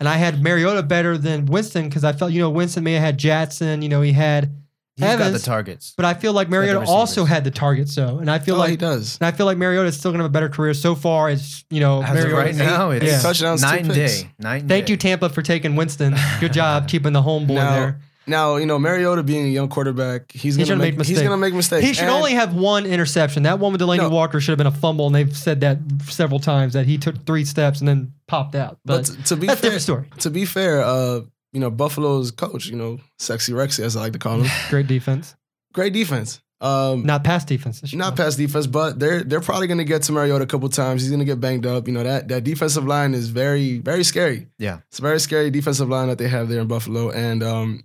and 0.00 0.08
I 0.08 0.16
had 0.16 0.42
Mariota 0.42 0.82
better 0.82 1.16
than 1.18 1.46
Winston 1.46 1.88
because 1.88 2.04
I 2.04 2.12
felt 2.12 2.32
you 2.32 2.40
know 2.40 2.50
Winston 2.50 2.82
may 2.84 2.94
have 2.94 3.02
had 3.02 3.18
Jackson, 3.18 3.82
you 3.82 3.88
know 3.88 4.00
he 4.02 4.12
had, 4.12 4.52
He's 4.96 5.06
got 5.16 5.32
the 5.32 5.38
targets. 5.38 5.94
but 5.96 6.04
I 6.04 6.14
feel 6.14 6.32
like 6.32 6.48
Mariota 6.50 6.80
also 6.86 7.24
had 7.24 7.44
the 7.44 7.50
target. 7.50 7.88
So 7.88 8.18
and 8.18 8.30
I 8.30 8.38
feel 8.40 8.60
Oh, 8.60 8.64
he 8.64 8.76
does. 8.76 9.18
and 9.20 9.26
I 9.26 9.30
feel 9.36 9.46
like 9.46 9.56
Mariota 9.58 9.88
is 9.88 9.96
still 9.96 10.10
gonna 10.12 10.24
have 10.24 10.30
a 10.30 10.32
better 10.32 10.48
career 10.48 10.74
so 10.74 10.94
far. 10.94 11.30
It's 11.30 11.64
you 11.70 11.80
know 11.80 12.02
As 12.02 12.10
of 12.10 12.14
Mariota- 12.16 12.36
right 12.36 12.54
now, 12.54 12.90
it's 12.90 13.04
Yeah. 13.06 13.20
touchdowns, 13.20 13.60
two 13.62 13.66
night 13.68 13.80
and 13.84 13.94
day. 13.94 14.30
Night 14.38 14.60
and 14.62 14.68
Thank 14.68 14.86
day. 14.86 14.92
you 14.92 14.96
Tampa 14.96 15.28
for 15.30 15.42
taking 15.42 15.76
Winston. 15.76 16.14
Good 16.40 16.52
job 16.62 16.88
keeping 16.88 17.12
the 17.12 17.22
homeboy 17.22 17.54
Now- 17.54 17.74
there. 17.74 18.00
Now 18.26 18.56
you 18.56 18.66
know 18.66 18.78
Mariota 18.78 19.22
being 19.22 19.46
a 19.46 19.48
young 19.48 19.68
quarterback, 19.68 20.30
he's 20.32 20.54
He's 20.54 20.56
gonna, 20.56 20.68
gonna 20.68 20.78
make, 20.82 20.96
make 20.98 21.06
he's 21.06 21.16
mistakes. 21.16 21.28
gonna 21.28 21.40
make 21.40 21.54
mistakes. 21.54 21.86
He 21.86 21.92
should 21.94 22.04
And- 22.04 22.12
only 22.12 22.32
have 22.34 22.54
one 22.54 22.86
interception. 22.86 23.42
That 23.44 23.58
one 23.58 23.72
with 23.72 23.80
Delanie 23.80 23.98
No. 23.98 24.08
Walker 24.10 24.40
should 24.40 24.52
have 24.52 24.58
been 24.58 24.66
a 24.66 24.70
fumble, 24.70 25.06
and 25.06 25.14
they've 25.14 25.36
said 25.36 25.60
that 25.62 25.78
several 26.08 26.38
times 26.40 26.74
that 26.74 26.86
he 26.86 26.98
took 26.98 27.24
three 27.26 27.44
steps 27.44 27.80
and 27.80 27.88
then 27.88 28.12
popped 28.28 28.54
out. 28.54 28.78
But 28.84 29.08
But, 29.08 29.16
t- 29.16 29.22
to 29.24 29.36
be 29.36 29.46
that's 29.46 29.60
fair, 29.60 29.70
different 29.70 29.82
story. 29.82 30.04
to 30.20 30.30
be 30.30 30.44
fair, 30.44 30.82
uh, 30.82 31.20
you 31.52 31.60
know 31.60 31.70
Buffalo's 31.70 32.30
coach, 32.30 32.66
you 32.66 32.76
know 32.76 32.98
Sexy 33.18 33.52
Rexy 33.52 33.80
as 33.80 33.96
I 33.96 34.00
like 34.02 34.12
to 34.12 34.18
call 34.18 34.40
him, 34.40 34.50
Great 34.70 34.86
defense, 34.86 35.34
great 35.72 35.92
defense. 35.92 36.40
Um, 36.60 37.02
not 37.04 37.24
pass 37.24 37.44
defense. 37.44 37.80
this 37.80 37.92
year. 37.92 37.98
not 37.98 38.14
pass 38.14 38.36
defense, 38.36 38.68
but 38.68 38.96
they're 39.00 39.24
they're 39.24 39.40
probably 39.40 39.66
gonna 39.66 39.82
get 39.82 40.02
to 40.04 40.12
Mariota 40.12 40.44
a 40.44 40.46
couple 40.46 40.68
times. 40.68 41.02
He's 41.02 41.10
gonna 41.10 41.24
get 41.24 41.40
banged 41.40 41.66
up. 41.66 41.88
You 41.88 41.92
know 41.92 42.04
that 42.04 42.28
that 42.28 42.44
defensive 42.44 42.86
line 42.86 43.14
is 43.14 43.30
very 43.30 43.78
very 43.78 44.04
scary. 44.04 44.46
Yeah. 44.60 44.78
it's 44.88 45.00
a 45.00 45.02
very 45.02 45.18
scary 45.18 45.50
defensive 45.50 45.88
line 45.88 46.06
that 46.06 46.18
they 46.18 46.28
have 46.28 46.48
there 46.48 46.60
in 46.60 46.68
Buffalo, 46.68 47.10
and 47.10 47.42
um, 47.42 47.82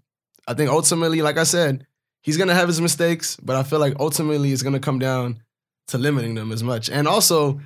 I 0.48 0.54
think 0.54 0.70
ultimately, 0.70 1.22
like 1.22 1.38
I 1.38 1.44
said, 1.44 1.86
he's 2.22 2.38
gonna 2.38 2.54
have 2.56 2.68
his 2.68 2.80
mistakes, 2.82 3.38
but 3.44 3.56
I 3.56 3.64
feel 3.64 3.80
like 3.80 3.96
ultimately 4.00 4.52
it's 4.54 4.64
gonna 4.64 4.80
come 4.80 5.00
down 5.00 5.42
to 5.90 5.98
limiting 5.98 6.36
them 6.36 6.52
as 6.52 6.64
much. 6.64 6.90
And 6.90 7.08
also, 7.08 7.60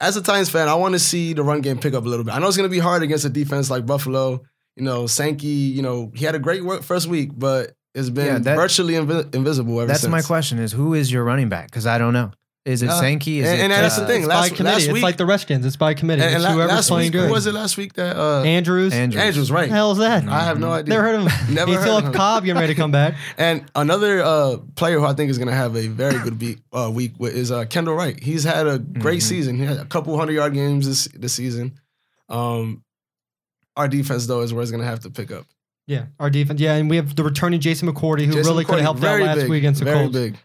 as 0.00 0.16
a 0.16 0.22
Titans 0.22 0.50
fan, 0.50 0.68
I 0.68 0.74
want 0.74 0.94
to 0.94 0.98
see 0.98 1.32
the 1.32 1.42
run 1.42 1.60
game 1.60 1.78
pick 1.78 1.94
up 1.94 2.04
a 2.04 2.08
little 2.08 2.24
bit. 2.24 2.34
I 2.34 2.38
know 2.38 2.48
it's 2.48 2.56
gonna 2.56 2.68
be 2.68 2.78
hard 2.78 3.02
against 3.02 3.24
a 3.24 3.28
defense 3.30 3.70
like 3.70 3.86
Buffalo. 3.86 4.42
You 4.76 4.84
know, 4.84 5.06
Sankey. 5.06 5.46
You 5.48 5.82
know, 5.82 6.10
he 6.14 6.24
had 6.24 6.34
a 6.34 6.38
great 6.38 6.64
work 6.64 6.82
first 6.82 7.06
week, 7.06 7.30
but 7.36 7.72
it's 7.94 8.08
been 8.10 8.26
Yeah, 8.26 8.38
that- 8.38 8.56
virtually 8.56 8.94
invi- 8.94 9.34
invisible 9.34 9.78
ever 9.80 9.86
That's 9.88 10.00
since. 10.00 10.10
my 10.10 10.22
question: 10.22 10.58
is 10.58 10.72
who 10.72 10.94
is 10.94 11.12
your 11.12 11.24
running 11.24 11.48
back? 11.50 11.66
Because 11.66 11.86
I 11.86 11.98
don't 11.98 12.14
know. 12.14 12.30
Is 12.64 12.80
it 12.84 12.90
Uh, 12.90 13.00
Sankey? 13.00 13.40
Is 13.40 13.48
and- 13.48 13.58
it, 13.58 13.62
and 13.64 13.72
that's 13.72 13.96
the 13.96 14.04
uh, 14.04 14.06
thing. 14.06 14.20
It's 14.20 14.28
last- 14.28 14.50
by 14.50 14.56
committee. 14.56 14.74
last 14.86 14.88
it's 14.88 15.02
like 15.02 15.16
the 15.16 15.26
Redskins. 15.26 15.66
It's 15.66 15.74
by 15.74 15.94
committee. 15.94 16.22
And, 16.22 16.34
and 16.34 16.44
la- 16.44 16.52
whoever's 16.52 16.70
last 16.76 16.88
playing 16.90 17.06
week, 17.06 17.12
good. 17.12 17.26
who 17.26 17.32
was 17.32 17.46
it 17.46 17.54
last 17.54 17.76
week 17.76 17.94
that 17.94 18.16
uh, 18.16 18.42
Andrews. 18.44 18.92
Andrews. 18.92 19.20
Andrews, 19.20 19.50
right? 19.50 19.68
The 19.68 19.74
hell 19.74 19.90
is 19.90 19.98
that? 19.98 20.28
I 20.28 20.44
have 20.44 20.60
no 20.60 20.70
idea. 20.70 20.94
Never 20.94 21.02
heard 21.02 21.14
of 21.16 21.32
him. 21.32 21.54
Never 21.56 21.70
he 21.70 21.74
heard 21.74 21.82
still 21.82 21.96
of 21.98 22.04
have 22.04 22.12
him. 22.12 22.16
Cobb 22.16 22.44
getting 22.44 22.60
ready 22.60 22.72
to 22.72 22.78
come 22.78 22.92
back. 22.92 23.16
And 23.36 23.64
another 23.74 24.22
uh, 24.22 24.58
player 24.76 25.00
who 25.00 25.04
I 25.04 25.12
think 25.14 25.30
is 25.32 25.38
going 25.38 25.48
to 25.48 25.54
have 25.54 25.74
a 25.74 25.88
very 25.88 26.20
good 26.20 26.38
be- 26.38 26.58
uh, 26.72 26.88
week 26.94 27.14
is 27.20 27.50
uh, 27.50 27.64
Kendall 27.64 27.94
Wright. 27.94 28.22
He's 28.22 28.44
had 28.44 28.68
a 28.68 28.78
great 28.78 29.18
Mhm. 29.20 29.22
season. 29.24 29.56
He 29.56 29.64
had 29.64 29.78
a 29.78 29.84
couple 29.84 30.16
hundred 30.16 30.34
yard 30.34 30.54
games 30.54 30.86
this 30.86 31.08
this 31.18 31.32
season. 31.32 31.80
Um, 32.28 32.84
our 33.76 33.88
defense 33.88 34.26
though 34.28 34.42
is 34.42 34.54
where 34.54 34.62
it's 34.62 34.70
going 34.70 34.82
to 34.82 34.86
have 34.88 35.00
to 35.00 35.10
pick 35.10 35.32
up. 35.32 35.46
Yeah, 35.88 36.04
our 36.20 36.30
defense. 36.30 36.60
Yeah, 36.60 36.74
and 36.74 36.88
we 36.88 36.94
have 36.94 37.16
the 37.16 37.24
returning 37.24 37.58
Jason 37.58 37.92
McCourty, 37.92 38.24
who 38.26 38.34
Jason 38.34 38.52
really 38.52 38.64
could 38.64 38.74
McCourty, 38.76 38.78
have 38.78 39.00
helped 39.00 39.04
out 39.04 39.20
last 39.20 39.36
big, 39.40 39.50
week 39.50 39.58
against 39.58 39.80
the 39.80 39.84
very 39.84 39.98
Colts. 40.04 40.12
big. 40.12 40.36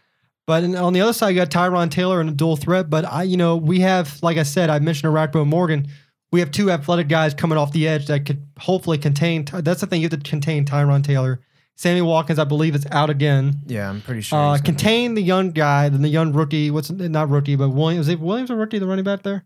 But 0.48 0.64
in- 0.64 0.74
on 0.76 0.94
the 0.94 1.02
other 1.02 1.12
side, 1.12 1.28
you 1.28 1.34
got 1.36 1.50
Tyrod 1.50 1.90
Taylor 1.90 2.22
and 2.22 2.30
a 2.30 2.32
dual 2.32 2.56
threat. 2.56 2.88
But 2.88 3.04
I, 3.04 3.22
you 3.24 3.36
know, 3.36 3.56
we 3.58 3.80
have, 3.80 4.18
like 4.22 4.38
I 4.38 4.44
said, 4.44 4.70
I 4.70 4.78
mentioned 4.78 5.12
Orakpo 5.12 5.46
Morgan. 5.46 5.88
We 6.32 6.40
have 6.40 6.50
two 6.50 6.70
athletic 6.70 7.06
guys 7.08 7.34
coming 7.34 7.58
off 7.58 7.70
the 7.72 7.86
edge 7.86 8.06
that 8.06 8.24
could 8.24 8.46
hopefully 8.58 8.96
contain. 8.96 9.44
That's 9.44 9.82
the 9.82 9.86
thing 9.86 10.00
you 10.00 10.08
have 10.10 10.18
to 10.22 10.30
contain 10.30 10.64
Tyrod 10.64 11.04
Taylor. 11.04 11.40
Sammy 11.76 12.00
Watkins, 12.00 12.38
I 12.38 12.44
believe, 12.44 12.74
is 12.74 12.86
out 12.90 13.10
again. 13.10 13.56
Yeah, 13.66 13.90
I'm 13.90 14.00
pretty 14.00 14.22
sure. 14.22 14.38
Uh, 14.38 14.58
contain 14.58 15.14
the 15.14 15.22
young 15.22 15.50
guy, 15.52 15.90
then 15.90 16.00
the 16.00 16.08
young 16.08 16.32
rookie. 16.32 16.70
What's 16.70 16.90
not 16.90 17.28
rookie, 17.28 17.54
but 17.54 17.68
Williams? 17.68 18.08
Is 18.08 18.14
it 18.14 18.18
Williams 18.20 18.48
a 18.50 18.56
rookie, 18.56 18.78
the 18.78 18.86
running 18.86 19.04
back 19.04 19.22
there? 19.22 19.44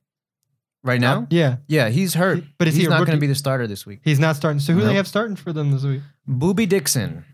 right 0.85 1.01
now. 1.01 1.27
Yeah, 1.31 1.57
Yeah, 1.69 1.91
he's 1.91 2.15
hurt. 2.15 2.43
But 2.59 2.69
is 2.69 2.75
he 2.75 2.81
he's 2.81 2.87
a 2.89 2.91
not 2.91 2.99
going 3.07 3.17
to 3.17 3.21
be 3.21 3.27
the 3.29 3.35
starter 3.35 3.67
this 3.67 3.85
week. 3.87 4.01
he's 4.05 4.19
not 4.19 4.35
starting. 4.37 4.59
So 4.61 4.73
who 4.73 4.81
do 4.81 4.87
they 4.87 4.95
have 4.95 5.07
starting 5.07 5.37
for 5.37 5.53
them 5.53 5.71
this 5.73 5.83
week? 5.85 6.01
Boobie 6.29 6.69
Dixon, 6.69 7.25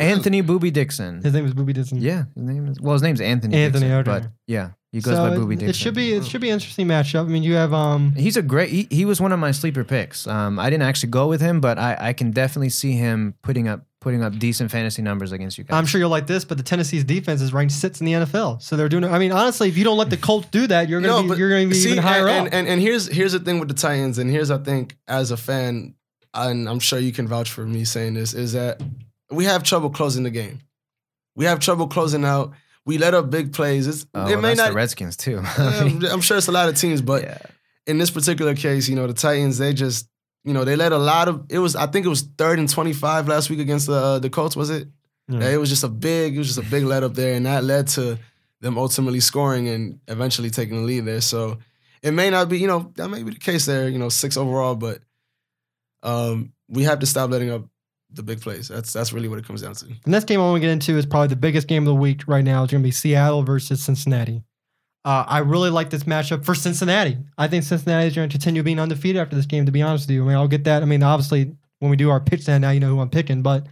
Anthony 0.00 0.42
Boobie 0.42 0.72
Dixon. 0.72 1.22
His 1.22 1.32
name 1.32 1.46
is 1.46 1.54
Boobie 1.54 1.74
Dixon. 1.74 2.00
Yeah, 2.00 2.24
his 2.34 2.44
name 2.44 2.66
is 2.68 2.80
well. 2.80 2.94
His 2.94 3.02
name's 3.02 3.20
Anthony. 3.20 3.56
Anthony, 3.56 3.86
Dixon, 3.86 4.08
okay. 4.08 4.24
but 4.24 4.30
yeah, 4.46 4.70
he 4.92 5.00
goes 5.00 5.14
so 5.16 5.28
by 5.28 5.36
Boobie 5.36 5.54
it, 5.54 5.60
Dixon. 5.60 5.68
it 5.68 5.76
should 5.76 5.94
be 5.94 6.12
it 6.12 6.24
should 6.24 6.40
be 6.40 6.48
an 6.50 6.54
interesting 6.54 6.86
matchup. 6.86 7.24
I 7.26 7.28
mean, 7.28 7.42
you 7.42 7.54
have 7.54 7.72
um 7.72 8.12
He's 8.12 8.36
a 8.36 8.42
great. 8.42 8.70
He, 8.70 8.86
he 8.90 9.04
was 9.04 9.20
one 9.20 9.32
of 9.32 9.38
my 9.38 9.50
sleeper 9.50 9.84
picks. 9.84 10.26
Um, 10.26 10.58
I 10.58 10.70
didn't 10.70 10.84
actually 10.84 11.10
go 11.10 11.28
with 11.28 11.40
him, 11.40 11.60
but 11.60 11.78
I, 11.78 11.96
I 11.98 12.12
can 12.12 12.30
definitely 12.30 12.70
see 12.70 12.92
him 12.92 13.34
putting 13.42 13.68
up 13.68 13.84
putting 14.00 14.22
up 14.22 14.38
decent 14.38 14.70
fantasy 14.70 15.02
numbers 15.02 15.32
against 15.32 15.58
you 15.58 15.64
guys. 15.64 15.76
I'm 15.76 15.84
sure 15.84 16.00
you'll 16.00 16.08
like 16.08 16.28
this, 16.28 16.44
but 16.44 16.56
the 16.56 16.62
Tennessee's 16.62 17.02
defense 17.02 17.42
is 17.42 17.52
ranked 17.52 17.72
sixth 17.74 18.00
in 18.00 18.06
the 18.06 18.12
NFL. 18.12 18.62
So 18.62 18.76
they're 18.76 18.88
doing. 18.88 19.04
I 19.04 19.18
mean, 19.18 19.32
honestly, 19.32 19.68
if 19.68 19.76
you 19.76 19.84
don't 19.84 19.98
let 19.98 20.08
the 20.10 20.16
Colts 20.16 20.48
do 20.50 20.66
that, 20.68 20.88
you're 20.88 21.00
gonna 21.00 21.22
No, 21.22 21.34
be 21.34 21.38
you're 21.38 21.50
gonna 21.50 21.66
be 21.66 21.74
see, 21.74 21.90
even 21.92 22.02
higher 22.02 22.28
and, 22.28 22.46
up. 22.46 22.46
and, 22.46 22.54
and 22.54 22.68
and 22.68 22.80
here's 22.80 23.08
here's 23.08 23.32
the 23.32 23.40
thing 23.40 23.58
with 23.58 23.68
the 23.68 23.74
Titans, 23.74 24.18
and 24.18 24.30
here's 24.30 24.50
I 24.50 24.58
think 24.58 24.96
as 25.08 25.30
a 25.32 25.36
fan, 25.36 25.94
and 26.32 26.68
I'm 26.68 26.78
sure 26.78 26.98
you 26.98 27.12
can 27.12 27.26
vouch 27.28 27.50
for 27.50 27.66
me 27.66 27.84
saying 27.84 28.14
this 28.14 28.32
is 28.34 28.52
that 28.52 28.80
we 29.30 29.44
have 29.44 29.62
trouble 29.62 29.90
closing 29.90 30.22
the 30.22 30.30
game. 30.30 30.60
We 31.34 31.44
have 31.44 31.60
trouble 31.60 31.88
closing 31.88 32.24
out. 32.24 32.52
We 32.84 32.98
let 32.98 33.14
up 33.14 33.30
big 33.30 33.52
plays. 33.52 33.86
It's, 33.86 34.06
oh, 34.14 34.26
it 34.26 34.36
may 34.36 34.48
that's 34.48 34.58
not. 34.58 34.68
the 34.70 34.74
Redskins 34.74 35.16
too. 35.16 35.42
I'm 35.58 36.04
I'm 36.04 36.20
sure 36.20 36.38
it's 36.38 36.48
a 36.48 36.52
lot 36.52 36.68
of 36.68 36.76
teams, 36.76 37.02
but 37.02 37.22
yeah. 37.22 37.38
in 37.86 37.98
this 37.98 38.10
particular 38.10 38.54
case, 38.54 38.88
you 38.88 38.96
know, 38.96 39.06
the 39.06 39.12
Titans, 39.12 39.58
they 39.58 39.74
just, 39.74 40.08
you 40.44 40.54
know, 40.54 40.64
they 40.64 40.74
let 40.74 40.92
a 40.92 40.98
lot 40.98 41.28
of. 41.28 41.44
It 41.50 41.58
was, 41.58 41.76
I 41.76 41.86
think 41.86 42.06
it 42.06 42.08
was 42.08 42.22
third 42.22 42.58
and 42.58 42.68
twenty 42.68 42.92
five 42.92 43.28
last 43.28 43.50
week 43.50 43.58
against 43.58 43.86
the 43.86 43.94
uh, 43.94 44.18
the 44.18 44.30
Colts. 44.30 44.56
Was 44.56 44.70
it? 44.70 44.88
Yeah. 45.28 45.40
Yeah, 45.40 45.50
It 45.50 45.56
was 45.58 45.68
just 45.68 45.84
a 45.84 45.88
big, 45.88 46.34
it 46.34 46.38
was 46.38 46.54
just 46.54 46.66
a 46.66 46.70
big 46.70 46.84
let 46.84 47.02
up 47.02 47.14
there, 47.14 47.34
and 47.34 47.44
that 47.44 47.62
led 47.62 47.88
to 47.88 48.18
them 48.60 48.78
ultimately 48.78 49.20
scoring 49.20 49.68
and 49.68 50.00
eventually 50.08 50.50
taking 50.50 50.76
the 50.76 50.82
lead 50.82 51.04
there. 51.04 51.20
So 51.20 51.58
it 52.02 52.12
may 52.12 52.30
not 52.30 52.48
be, 52.48 52.58
you 52.58 52.66
know, 52.66 52.92
that 52.96 53.08
may 53.08 53.22
be 53.22 53.32
the 53.32 53.38
case 53.38 53.66
there, 53.66 53.88
you 53.88 53.98
know, 53.98 54.08
six 54.08 54.36
overall, 54.36 54.74
but 54.74 55.00
um, 56.02 56.52
we 56.68 56.84
have 56.84 57.00
to 57.00 57.06
stop 57.06 57.30
letting 57.30 57.50
up 57.50 57.66
the 58.12 58.22
big 58.22 58.40
plays. 58.40 58.68
That's 58.68 58.92
that's 58.92 59.12
really 59.12 59.28
what 59.28 59.38
it 59.38 59.46
comes 59.46 59.62
down 59.62 59.74
to. 59.74 59.86
The 59.86 60.10
next 60.10 60.24
game 60.24 60.40
I 60.40 60.44
want 60.44 60.56
to 60.56 60.60
get 60.60 60.70
into 60.70 60.96
is 60.96 61.06
probably 61.06 61.28
the 61.28 61.36
biggest 61.36 61.68
game 61.68 61.82
of 61.82 61.86
the 61.86 61.94
week 61.94 62.22
right 62.26 62.44
now. 62.44 62.62
It's 62.62 62.72
going 62.72 62.82
to 62.82 62.86
be 62.86 62.90
Seattle 62.92 63.42
versus 63.42 63.82
Cincinnati. 63.82 64.42
Uh, 65.04 65.24
I 65.26 65.38
really 65.38 65.70
like 65.70 65.90
this 65.90 66.04
matchup 66.04 66.44
for 66.44 66.54
Cincinnati. 66.54 67.18
I 67.36 67.48
think 67.48 67.64
Cincinnati 67.64 68.08
is 68.08 68.14
going 68.14 68.28
to 68.28 68.32
continue 68.32 68.62
being 68.62 68.80
undefeated 68.80 69.20
after 69.20 69.36
this 69.36 69.46
game. 69.46 69.66
To 69.66 69.72
be 69.72 69.82
honest 69.82 70.06
with 70.06 70.14
you, 70.14 70.24
I 70.24 70.28
mean, 70.28 70.36
I'll 70.36 70.48
get 70.48 70.64
that. 70.64 70.82
I 70.82 70.86
mean, 70.86 71.02
obviously, 71.02 71.56
when 71.78 71.90
we 71.90 71.96
do 71.96 72.10
our 72.10 72.20
pitch 72.20 72.42
stand 72.42 72.62
now, 72.62 72.70
you 72.70 72.80
know 72.80 72.88
who 72.88 73.00
I'm 73.00 73.10
picking. 73.10 73.42
But 73.42 73.66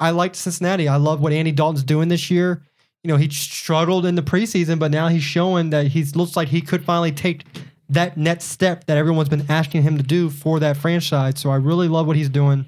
I 0.00 0.10
like 0.10 0.34
Cincinnati. 0.34 0.88
I 0.88 0.96
love 0.96 1.20
what 1.20 1.32
Andy 1.32 1.52
Dalton's 1.52 1.84
doing 1.84 2.08
this 2.08 2.30
year. 2.30 2.62
You 3.04 3.08
know, 3.08 3.16
he 3.16 3.28
struggled 3.30 4.06
in 4.06 4.14
the 4.14 4.22
preseason, 4.22 4.78
but 4.78 4.90
now 4.92 5.08
he's 5.08 5.24
showing 5.24 5.70
that 5.70 5.88
he 5.88 6.04
looks 6.04 6.36
like 6.36 6.48
he 6.48 6.60
could 6.60 6.84
finally 6.84 7.12
take 7.12 7.44
that 7.88 8.16
next 8.16 8.44
step 8.44 8.86
that 8.86 8.96
everyone's 8.96 9.28
been 9.28 9.46
asking 9.48 9.82
him 9.82 9.98
to 9.98 10.02
do 10.02 10.30
for 10.30 10.60
that 10.60 10.76
franchise. 10.76 11.38
So 11.38 11.50
I 11.50 11.56
really 11.56 11.88
love 11.88 12.06
what 12.06 12.16
he's 12.16 12.28
doing. 12.28 12.64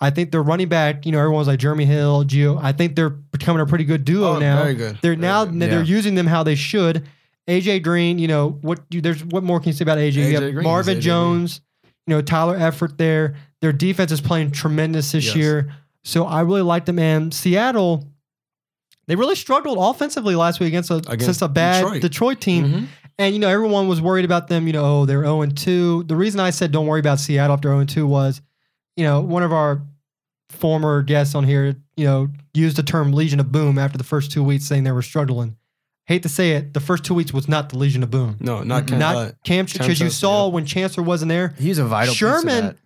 I 0.00 0.10
think 0.10 0.30
they're 0.30 0.42
running 0.42 0.68
back. 0.68 1.04
You 1.06 1.12
know, 1.12 1.18
everyone's 1.18 1.48
like 1.48 1.58
Jeremy 1.58 1.84
Hill, 1.84 2.24
Gio. 2.24 2.60
I 2.62 2.72
think 2.72 2.94
they're 2.94 3.10
becoming 3.10 3.60
a 3.60 3.66
pretty 3.66 3.84
good 3.84 4.04
duo 4.04 4.36
Oh, 4.36 4.38
now. 4.38 4.62
very 4.62 4.74
good. 4.74 4.98
They're 5.02 5.12
Very 5.14 5.16
now 5.16 5.44
good. 5.44 5.60
they're 5.60 5.80
Yeah. 5.80 5.82
using 5.84 6.14
them 6.14 6.26
how 6.26 6.42
they 6.44 6.54
should. 6.54 7.06
AJ 7.48 7.82
Green, 7.82 8.18
you 8.18 8.28
know 8.28 8.58
what? 8.62 8.80
You, 8.90 9.00
there's 9.00 9.24
what 9.24 9.42
more 9.42 9.58
can 9.58 9.68
you 9.68 9.72
say 9.72 9.82
about 9.82 9.98
AJ? 9.98 10.12
AJ 10.12 10.28
you 10.28 10.34
have 10.34 10.42
is 10.44 10.62
Marvin 10.64 10.92
AJ 10.92 10.94
Green. 10.96 11.02
Jones, 11.02 11.60
you 12.06 12.14
know 12.14 12.20
Tyler 12.22 12.58
Eifert 12.58 12.96
there. 12.98 13.34
Their 13.60 13.72
defense 13.72 14.12
is 14.12 14.20
playing 14.20 14.50
tremendous 14.52 15.10
this 15.12 15.26
Yes. 15.26 15.36
year, 15.36 15.72
so 16.04 16.24
I 16.26 16.42
really 16.42 16.62
like 16.62 16.84
them. 16.84 16.98
And 16.98 17.32
Seattle, 17.34 18.04
they 19.08 19.16
really 19.16 19.34
struggled 19.34 19.78
offensively 19.80 20.36
last 20.36 20.60
week 20.60 20.68
against 20.68 20.90
a 20.90 20.96
Against 20.96 21.24
since 21.24 21.42
a 21.42 21.48
bad 21.48 21.82
Detroit, 21.84 22.02
Detroit. 22.02 22.40
team. 22.40 22.64
Mhm. 22.66 22.86
And 23.18 23.34
you 23.34 23.40
know, 23.40 23.48
everyone 23.48 23.88
was 23.88 24.00
worried 24.00 24.24
about 24.26 24.46
them. 24.48 24.66
You 24.66 24.74
know, 24.74 24.84
oh, 24.84 25.06
they're 25.06 25.24
0 25.24 25.46
2. 25.46 26.04
The 26.06 26.14
reason 26.14 26.38
I 26.40 26.50
said 26.50 26.70
don't 26.70 26.86
worry 26.86 27.00
about 27.00 27.18
Seattle 27.18 27.54
after 27.54 27.68
0 27.68 27.84
2 27.84 28.06
was, 28.06 28.40
you 28.98 29.04
know, 29.04 29.20
one 29.20 29.44
of 29.44 29.52
our 29.52 29.80
former 30.50 31.02
guests 31.02 31.36
on 31.36 31.44
here, 31.44 31.76
you 31.96 32.04
know, 32.04 32.28
used 32.52 32.76
the 32.76 32.82
term 32.82 33.12
Legion 33.12 33.38
of 33.38 33.52
Boom 33.52 33.78
after 33.78 33.96
the 33.96 34.02
first 34.04 34.32
two 34.32 34.42
weeks, 34.42 34.64
saying 34.64 34.82
they 34.82 34.90
were 34.92 35.02
struggling. 35.02 35.56
Hate 36.06 36.22
to 36.24 36.28
say 36.28 36.52
it, 36.52 36.74
the 36.74 36.80
first 36.80 37.04
two 37.04 37.14
weeks 37.14 37.32
was 37.32 37.48
not 37.48 37.68
the 37.68 37.78
Legion 37.78 38.02
of 38.02 38.10
Boom. 38.10 38.36
No, 38.40 38.62
not 38.64 38.88
Ken, 38.88 38.98
not 38.98 39.14
uh, 39.16 39.30
Kam, 39.44 39.66
Kam 39.66 39.78
because 39.86 40.00
you 40.00 40.10
saw 40.10 40.46
yeah. 40.46 40.52
when 40.54 40.66
Chancellor 40.66 41.04
wasn't 41.04 41.28
there, 41.28 41.54
He's 41.58 41.78
a 41.78 41.84
vital. 41.84 42.12
piece 42.12 42.22
of 42.22 42.28
Sherman 42.40 42.64
that. 42.64 42.76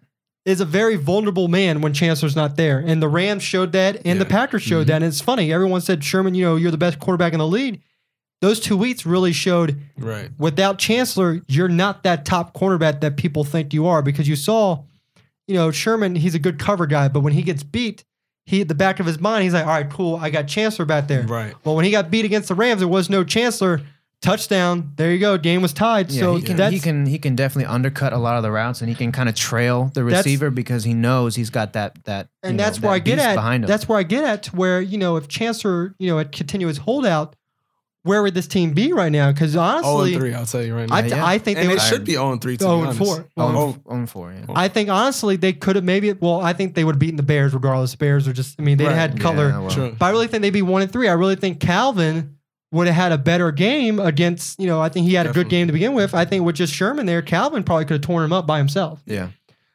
is 0.44 0.60
a 0.60 0.64
very 0.66 0.96
vulnerable 0.96 1.48
man 1.48 1.80
when 1.80 1.94
Chancellor's 1.94 2.36
not 2.36 2.56
there. 2.56 2.78
And 2.84 3.00
the 3.00 3.08
Rams 3.08 3.42
showed 3.42 3.72
that, 3.72 4.02
and 4.04 4.20
the 4.20 4.26
Packers 4.26 4.62
showed 4.62 4.84
Mhm. 4.84 4.88
that. 4.88 4.96
And 4.96 5.04
it's 5.06 5.20
funny, 5.22 5.50
everyone 5.52 5.80
said, 5.80 6.04
Sherman, 6.04 6.34
you 6.34 6.44
know, 6.44 6.56
you're 6.56 6.72
the 6.72 6.76
best 6.76 6.98
quarterback 6.98 7.32
in 7.32 7.38
the 7.38 7.46
league. 7.48 7.80
Those 8.42 8.58
two 8.58 8.76
weeks 8.76 9.06
really 9.06 9.32
showed 9.32 9.80
right. 9.96 10.30
without 10.36 10.78
Chancellor, 10.78 11.40
you're 11.46 11.68
not 11.68 12.02
that 12.02 12.24
top 12.26 12.54
cornerback 12.54 13.00
that 13.02 13.16
people 13.16 13.44
think 13.44 13.72
you 13.72 13.86
are 13.86 14.02
because 14.02 14.28
you 14.28 14.34
saw, 14.34 14.82
you 15.46 15.54
know, 15.54 15.70
Sherman, 15.70 16.16
he's 16.16 16.34
a 16.34 16.38
good 16.38 16.58
cover 16.58 16.86
guy, 16.86 17.08
but 17.08 17.20
when 17.20 17.32
he 17.32 17.42
gets 17.42 17.62
beat, 17.62 18.04
he 18.44 18.60
at 18.60 18.68
the 18.68 18.74
back 18.74 19.00
of 19.00 19.06
his 19.06 19.20
mind, 19.20 19.44
he's 19.44 19.54
like, 19.54 19.66
all 19.66 19.72
right, 19.72 19.88
cool, 19.88 20.16
I 20.16 20.30
got 20.30 20.48
Chancellor 20.48 20.84
back 20.84 21.08
there. 21.08 21.22
Right. 21.22 21.54
Well, 21.64 21.76
when 21.76 21.84
he 21.84 21.90
got 21.90 22.10
beat 22.10 22.24
against 22.24 22.48
the 22.48 22.54
Rams, 22.54 22.80
there 22.80 22.88
was 22.88 23.08
no 23.10 23.24
Chancellor. 23.24 23.80
Touchdown. 24.20 24.92
There 24.94 25.10
you 25.10 25.18
go. 25.18 25.36
Game 25.36 25.62
was 25.62 25.72
tied. 25.72 26.12
Yeah, 26.12 26.20
so 26.20 26.36
he 26.36 26.42
can 26.42 26.56
that's 26.56 26.72
he 26.72 26.78
can 26.78 27.06
he 27.06 27.18
can 27.18 27.34
definitely 27.34 27.66
undercut 27.66 28.12
a 28.12 28.18
lot 28.18 28.36
of 28.36 28.44
the 28.44 28.52
routes, 28.52 28.80
and 28.80 28.88
he 28.88 28.94
can 28.94 29.10
kind 29.10 29.28
of 29.28 29.34
trail 29.34 29.90
the 29.94 30.04
receiver 30.04 30.48
because 30.48 30.84
he 30.84 30.94
knows 30.94 31.34
he's 31.34 31.50
got 31.50 31.72
that 31.72 32.04
that. 32.04 32.28
you 32.44 32.50
and 32.50 32.56
know, 32.56 32.62
that's 32.62 32.80
where 32.80 32.92
that 32.92 32.94
I 32.94 32.98
get 33.00 33.18
at. 33.18 33.34
behind 33.34 33.64
him. 33.64 33.68
That's 33.68 33.88
where 33.88 33.98
I 33.98 34.04
get 34.04 34.22
at 34.22 34.44
to 34.44 34.54
where 34.54 34.80
you 34.80 34.96
know 34.96 35.16
if 35.16 35.26
Chancellor 35.26 35.96
you 35.98 36.08
know 36.08 36.18
had 36.18 36.30
continued 36.30 36.68
his 36.68 36.78
holdout, 36.78 37.34
where 38.04 38.22
would 38.22 38.34
this 38.34 38.46
team 38.48 38.72
be 38.72 38.92
right 38.92 39.12
now? 39.12 39.30
Because 39.30 39.54
honestly, 39.56 39.90
oh 39.90 40.00
and 40.02 40.14
3, 40.16 40.34
I'll 40.34 40.46
tell 40.46 40.62
you 40.62 40.74
right 40.74 40.88
now. 40.88 40.94
I, 40.96 41.00
Yeah. 41.02 41.24
I 41.24 41.38
think 41.38 41.58
and 41.58 41.68
they 41.68 41.72
it 41.72 41.76
would. 41.76 41.82
should 41.82 42.04
be 42.04 42.12
0 42.12 42.32
and 42.32 42.40
3 42.40 42.56
to 42.56 42.64
0 42.64 42.82
and 42.82 42.98
4. 42.98 43.06
oh, 43.06 43.24
Oh, 43.36 43.48
and 43.48 43.74
f- 43.74 43.80
oh, 43.86 43.94
and 43.94 44.10
four. 44.10 44.32
Yeah. 44.32 44.44
I 44.54 44.68
think 44.68 44.88
honestly 44.88 45.36
they 45.36 45.52
could 45.52 45.76
have 45.76 45.84
maybe. 45.84 46.12
Well, 46.12 46.40
I 46.40 46.52
think 46.52 46.74
they 46.74 46.84
would 46.84 46.96
have 46.96 47.00
beaten 47.00 47.16
the 47.16 47.22
Bears 47.22 47.54
regardless. 47.54 47.94
Bears 47.94 48.26
are 48.26 48.32
just. 48.32 48.58
I 48.58 48.62
mean, 48.62 48.78
they 48.78 48.86
Right. 48.86 48.94
had 48.94 49.20
color. 49.20 49.48
Yeah, 49.50 49.58
well, 49.60 49.92
But 49.98 50.06
I 50.06 50.10
really 50.10 50.26
think 50.26 50.42
they'd 50.42 50.50
be 50.50 50.62
one 50.62 50.82
and 50.82 50.90
three. 50.92 51.08
I 51.08 51.12
really 51.12 51.36
think 51.36 51.60
Calvin 51.60 52.36
would 52.72 52.86
have 52.86 52.96
had 52.96 53.12
a 53.12 53.18
better 53.18 53.52
game 53.52 54.00
against. 54.00 54.58
You 54.58 54.66
know, 54.66 54.80
I 54.80 54.88
think 54.88 55.06
he 55.06 55.14
had 55.14 55.26
a 55.26 55.32
good 55.32 55.48
game 55.48 55.66
to 55.68 55.72
begin 55.72 55.92
with. 55.94 56.14
I 56.14 56.24
think 56.24 56.44
with 56.44 56.56
just 56.56 56.72
Sherman 56.74 57.06
there, 57.06 57.22
Calvin 57.22 57.62
probably 57.62 57.84
could 57.84 57.94
have 57.94 58.00
torn 58.02 58.24
him 58.24 58.32
up 58.32 58.46
by 58.46 58.58
himself. 58.58 59.02
yeah. 59.06 59.28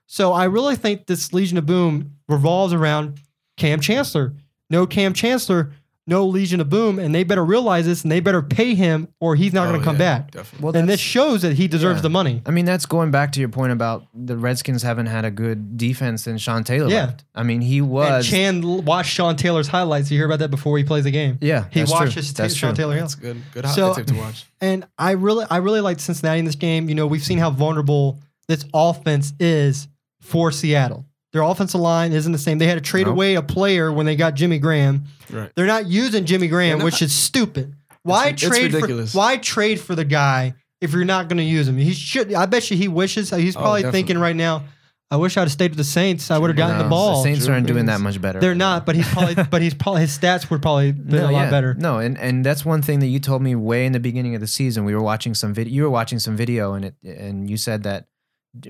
So 0.09 0.32
I 0.34 0.45
really 0.45 0.75
think 0.78 1.05
this 1.07 1.34
Legion 1.34 1.57
of 1.57 1.65
Boom 1.65 2.13
revolves 2.30 2.73
around 2.73 3.19
Kam 3.57 3.82
Chancellor. 3.82 4.34
No 4.69 4.88
Kam 4.88 5.13
Chancellor, 5.13 5.71
no 6.08 6.26
Legion 6.26 6.62
of 6.62 6.70
Boom, 6.70 6.97
and 6.99 7.14
they 7.14 7.24
better 7.24 7.43
realize 7.43 7.86
this 7.86 8.01
and 8.03 8.12
they 8.12 8.20
better 8.22 8.41
pay 8.41 8.74
him 8.76 9.10
or 9.20 9.36
he's 9.36 9.51
not 9.53 9.68
Oh, 9.68 9.72
going 9.72 9.82
to 9.82 9.86
come 9.86 9.95
yeah, 9.97 10.20
back. 10.20 10.32
Definitely. 10.32 10.64
Well, 10.66 10.76
And 10.78 10.88
this 10.89 10.99
shows 11.01 11.41
that 11.41 11.53
he 11.58 11.68
deserves 11.68 11.97
yeah. 11.99 12.03
the 12.03 12.10
money. 12.10 12.41
I 12.45 12.51
mean, 12.51 12.64
that's 12.66 12.86
going 12.86 13.12
back 13.12 13.34
to 13.34 13.39
your 13.41 13.49
point 13.49 13.74
about 13.74 14.08
the 14.14 14.38
Redskins 14.38 14.84
haven't 14.84 15.08
had 15.08 15.26
a 15.26 15.32
good 15.32 15.78
defense 15.78 16.24
since 16.24 16.41
Sean 16.41 16.64
Taylor 16.64 16.89
Yeah. 16.89 17.05
left. 17.08 17.26
I 17.36 17.43
mean, 17.43 17.60
he 17.62 17.80
And 17.80 17.89
was. 17.89 18.28
Chan 18.28 18.64
l- 18.64 18.82
watched 18.82 19.12
Sean 19.12 19.36
Taylor's 19.36 19.68
highlights. 19.68 20.10
You 20.10 20.18
hear 20.18 20.26
about 20.26 20.39
that 20.39 20.49
before 20.49 20.78
he 20.78 20.84
plays 20.84 21.03
the 21.03 21.12
game. 21.12 21.38
yeah, 21.41 21.66
He 21.72 21.82
that's 21.82 21.91
watched 21.91 22.14
true. 22.14 22.22
his 22.22 22.34
That's 22.34 22.55
Sean 22.55 22.70
true. 22.72 22.78
Taylor 22.78 22.93
Hill. 22.93 23.03
That's 23.03 23.16
good. 23.16 23.41
Good 23.53 23.66
hot 23.66 23.76
So- 23.76 23.93
tip 23.93 24.08
to 24.08 24.16
watch. 24.16 24.45
And 24.62 24.88
I 24.97 25.12
really, 25.12 25.45
I 25.51 25.58
really 25.58 25.82
liked 25.82 26.01
Cincinnati 26.01 26.39
in 26.39 26.45
this 26.45 26.55
game. 26.55 26.89
You 26.89 26.95
know, 26.95 27.05
we've 27.05 27.24
seen 27.24 27.38
how 27.38 27.51
vulnerable 27.51 28.20
this 28.47 28.66
offense 28.74 29.34
is 29.39 29.88
for 30.22 30.51
Seattle. 30.51 31.05
Their 31.38 31.43
offensive 31.45 31.79
line 31.79 32.13
isn't 32.13 32.31
the 32.31 32.39
same. 32.39 32.57
They 32.57 32.65
had 32.65 32.75
to 32.75 32.81
trade 32.81 33.05
Nope. 33.05 33.13
away 33.13 33.35
a 33.35 33.43
player 33.43 33.91
when 33.91 34.07
they 34.07 34.15
got 34.15 34.33
Jimmy 34.33 34.57
Graham. 34.57 35.03
Right. 35.29 35.51
They're 35.55 35.67
not 35.67 35.85
using 35.85 36.25
Jimmy 36.25 36.47
Graham, 36.47 36.79
They're 36.79 36.85
which 36.85 37.03
is 37.03 37.13
stupid. 37.13 37.75
Why 38.01 38.29
it's 38.29 38.41
trade 38.41 38.71
for 38.71 38.77
ridiculous. 38.77 39.13
Why 39.13 39.38
trade 39.38 39.79
for 39.79 39.93
the 39.93 40.03
guy 40.05 40.55
if 40.81 40.93
you're 40.93 41.05
not 41.05 41.27
going 41.29 41.38
to 41.38 41.43
use 41.43 41.67
him? 41.67 41.77
He 41.77 41.93
should. 41.93 42.33
I 42.33 42.47
bet 42.47 42.71
you 42.71 42.77
he 42.77 42.88
wishes. 42.88 43.29
He's 43.29 43.55
Oh, 43.55 43.59
probably 43.59 43.81
definitely. 43.81 43.99
thinking 43.99 44.17
right 44.19 44.35
now. 44.35 44.63
I 45.11 45.15
wish 45.17 45.38
I'd 45.38 45.41
have 45.41 45.51
stayed 45.51 45.71
with 45.71 45.77
the 45.77 45.83
Saints. 45.85 46.31
I 46.31 46.38
would 46.38 46.49
have 46.49 46.57
gotten 46.57 46.77
No, 46.79 46.83
the 46.83 46.89
ball. 46.89 47.23
Saints 47.23 47.45
Drew 47.45 47.53
aren't 47.53 47.67
doing 47.67 47.85
that 47.85 48.01
much 48.01 48.19
better. 48.19 48.41
They're 48.41 48.55
not, 48.55 48.85
but 48.85 48.95
he's 48.97 49.07
probably, 49.07 49.35
but 49.51 49.61
he's 49.61 49.73
probably 49.73 50.01
his 50.01 50.17
stats 50.17 50.49
would 50.49 50.61
probably 50.61 50.91
been 50.91 51.23
a 51.23 51.31
lot 51.31 51.43
yeah. 51.43 51.49
better. 51.49 51.73
No, 51.75 51.99
and 51.99 52.17
and 52.17 52.45
that's 52.45 52.65
one 52.65 52.81
thing 52.81 52.99
that 52.99 53.07
you 53.07 53.19
told 53.19 53.41
me 53.41 53.55
way 53.55 53.85
in 53.85 53.93
the 53.93 54.01
beginning 54.01 54.35
of 54.35 54.41
the 54.41 54.47
season. 54.47 54.83
We 54.83 54.93
were 54.95 55.01
watching 55.01 55.33
some 55.35 55.53
video. 55.53 55.73
You 55.73 55.83
were 55.83 55.89
watching 55.89 56.19
some 56.19 56.35
video, 56.35 56.73
and 56.73 56.85
it 56.85 56.95
and 57.05 57.49
you 57.49 57.55
said 57.55 57.83
that 57.83 58.07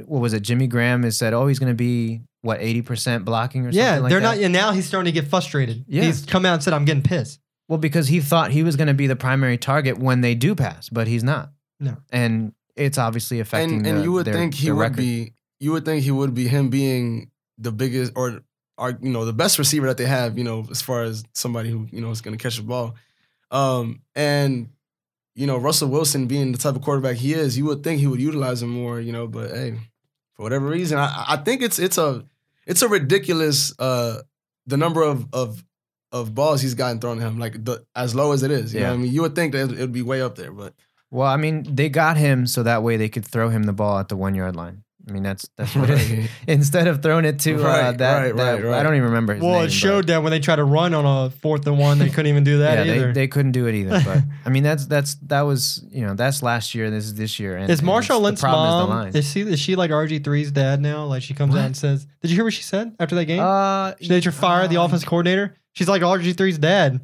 what 0.05 0.20
was 0.22 0.34
it? 0.34 0.41
Jimmy 0.41 0.68
Graham 0.68 1.01
has 1.03 1.18
said, 1.18 1.34
"Oh, 1.34 1.47
he's 1.47 1.57
going 1.59 1.72
to 1.72 1.76
be 1.76 2.22
what 2.42 2.62
eighty 2.62 2.82
percent 2.82 3.26
blocking 3.26 3.66
or 3.66 3.70
Yeah, 3.70 3.86
something 3.96 4.04
like 4.04 4.10
they're 4.12 4.20
that." 4.20 4.36
not. 4.38 4.44
And 4.44 4.54
now 4.54 4.72
he's 4.72 4.86
starting 4.86 5.14
to 5.14 5.20
get 5.22 5.30
frustrated. 5.30 5.86
Yeah. 5.88 6.04
He's 6.04 6.26
come 6.26 6.46
out 6.46 6.54
and 6.56 6.64
said, 6.64 6.74
"I'm 6.74 6.86
getting 6.86 7.04
pissed." 7.04 7.40
Well, 7.70 7.78
because 7.80 8.08
he 8.08 8.22
thought 8.22 8.52
he 8.52 8.64
was 8.64 8.76
going 8.78 8.88
to 8.88 8.94
be 8.94 9.08
the 9.08 9.16
primary 9.18 9.58
target 9.58 9.98
when 9.98 10.22
they 10.22 10.36
do 10.36 10.56
pass, 10.56 10.88
but 10.90 11.08
he's 11.08 11.24
not. 11.24 11.52
No. 11.80 11.98
and 12.12 12.54
it's 12.76 12.98
obviously 12.98 13.40
affecting. 13.40 13.78
And, 13.80 13.88
and 13.88 13.98
the- 14.00 14.04
you 14.04 14.12
would 14.14 14.26
their- 14.26 14.34
think 14.34 14.54
he 14.54 14.72
would 14.72 14.80
record. 14.80 14.98
be. 14.98 15.34
You 15.60 15.72
would 15.74 15.86
think 15.86 16.04
he 16.04 16.12
would 16.12 16.34
be 16.34 16.48
him 16.48 16.70
being 16.70 17.32
the 17.58 17.72
biggest 17.72 18.14
or, 18.16 18.42
or 18.78 18.92
you 19.02 19.10
know 19.10 19.26
the 19.26 19.34
best 19.34 19.58
receiver 19.60 19.88
that 19.88 19.98
they 19.98 20.06
have. 20.06 20.38
You 20.38 20.44
know, 20.44 20.66
as 20.72 20.82
far 20.82 21.04
as 21.04 21.24
somebody 21.34 21.70
who 21.72 21.88
you 21.92 22.00
know 22.02 22.12
is 22.12 22.22
going 22.22 22.38
to 22.38 22.42
catch 22.42 22.58
the 22.58 22.64
ball. 22.64 22.96
Um, 23.52 24.02
and 24.16 24.70
you 25.36 25.48
know 25.48 25.58
Russell 25.58 25.90
Wilson 25.90 26.28
being 26.28 26.52
the 26.52 26.58
type 26.58 26.76
of 26.76 26.82
quarterback 26.82 27.18
he 27.18 27.34
is, 27.34 27.58
you 27.58 27.66
would 27.66 27.84
think 27.84 28.00
he 28.00 28.08
would 28.08 28.20
utilize 28.22 28.62
him 28.62 28.70
more. 28.70 29.00
You 29.00 29.12
know, 29.12 29.28
but 29.28 29.52
hey, 29.52 29.76
for 30.38 30.44
whatever 30.44 30.68
reason, 30.68 30.98
I, 30.98 31.26
I 31.30 31.38
think 31.38 31.62
it's 31.62 31.80
it's 31.80 31.98
a 31.98 32.24
it's 32.66 32.82
a 32.82 32.88
ridiculous 32.88 33.78
uh 33.80 34.22
the 34.66 34.78
number 34.78 35.02
of 35.04 35.28
of 35.34 35.64
of 36.14 36.34
balls 36.34 36.62
he's 36.62 36.74
gotten 36.76 37.00
thrown 37.00 37.18
at 37.20 37.28
him, 37.28 37.38
like 37.38 37.66
the 37.66 37.84
as 37.96 38.16
low 38.16 38.32
as 38.32 38.44
it 38.44 38.52
is. 38.52 38.74
You 38.74 38.80
know, 38.80 38.86
Yeah. 38.86 38.92
what 38.92 39.00
I 39.00 39.02
mean, 39.04 39.12
you 39.12 39.22
would 39.24 39.36
think 39.36 39.52
that 39.54 39.72
it 39.72 39.80
would 39.80 39.92
be 39.92 40.02
way 40.04 40.22
up 40.22 40.36
there, 40.36 40.52
but 40.54 40.74
Well, 41.12 41.28
I 41.28 41.38
mean, 41.38 41.64
they 41.76 41.90
got 41.90 42.16
him 42.18 42.48
so 42.48 42.64
that 42.64 42.84
way 42.84 42.96
they 42.98 43.10
could 43.10 43.26
throw 43.26 43.50
him 43.50 43.64
the 43.64 43.74
ball 43.74 43.98
at 44.00 44.08
the 44.10 44.16
one 44.18 44.36
yard 44.36 44.56
line. 44.56 44.84
I 45.08 45.12
mean, 45.14 45.24
that's 45.24 45.47
that's 45.55 45.74
what 45.74 45.89
it 45.89 45.99
is. 46.01 46.12
Right. 46.12 46.30
Instead 46.47 46.88
of 46.88 47.01
throwing 47.01 47.24
it 47.24 47.39
to 47.39 47.55
uh, 47.55 47.64
Right, 47.64 47.97
that, 47.97 48.18
right, 48.22 48.36
that- 48.36 48.53
right, 48.55 48.64
right. 48.64 48.80
I 48.80 48.84
don't 48.84 48.95
even 48.95 49.05
remember 49.10 49.36
his 49.36 49.41
well, 49.41 49.53
name. 49.53 49.62
it 49.62 49.66
but- 49.68 49.72
showed 49.72 50.08
that 50.08 50.22
when 50.22 50.32
they 50.32 50.39
tried 50.39 50.58
to 50.58 50.66
run 50.66 50.93
on 50.93 51.05
a 51.28 51.30
fourth 51.30 51.66
and 51.66 51.80
one, 51.80 51.97
they 51.97 52.10
couldn't 52.10 52.28
even 52.28 52.43
do 52.43 52.60
that 52.60 52.74
yeah, 52.86 52.93
either. 52.93 53.08
they, 53.14 53.22
they 53.22 53.28
couldn't 53.28 53.53
do 53.53 53.68
it 53.68 53.76
either. 53.76 54.01
But 54.03 54.24
I 54.45 54.49
mean, 54.49 54.64
that's 54.64 54.86
that's 54.86 55.16
that 55.28 55.41
was 55.43 55.84
you 55.89 56.05
know 56.05 56.14
that's 56.14 56.43
last 56.43 56.76
year. 56.76 56.89
This 56.89 57.05
is 57.05 57.16
this 57.16 57.39
year. 57.39 57.55
And, 57.55 57.72
is 57.72 57.80
and 57.80 57.86
Marshall 57.86 58.18
it's- 58.18 58.24
Lynch's 58.26 58.41
the 58.41 58.47
problem 58.47 58.89
mom? 58.89 59.08
Is 59.08 59.14
the. 59.14 59.20
Is 59.20 59.32
she 59.32 59.41
is 59.41 59.60
she 59.60 59.76
like 59.78 59.91
RG 59.91 60.20
3s 60.22 60.51
dad 60.51 60.82
now? 60.82 61.05
Like 61.05 61.24
she 61.24 61.34
comes 61.34 61.55
out 61.55 61.66
and 61.66 61.78
says, 61.78 62.05
"Did 62.22 62.30
you 62.32 62.36
hear 62.36 62.43
what 62.43 62.53
she 62.53 62.64
said 62.64 62.93
after 62.99 63.16
that 63.16 63.26
game? 63.26 63.39
Uh, 63.39 63.93
They 64.05 64.20
should 64.20 64.34
fire 64.34 64.68
the 64.68 64.78
uh, 64.78 64.86
offense 64.86 65.05
coordinator." 65.05 65.55
She's 65.72 65.88
like 65.88 66.01
RG 66.01 66.34
3s 66.34 66.60
dad. 66.60 67.01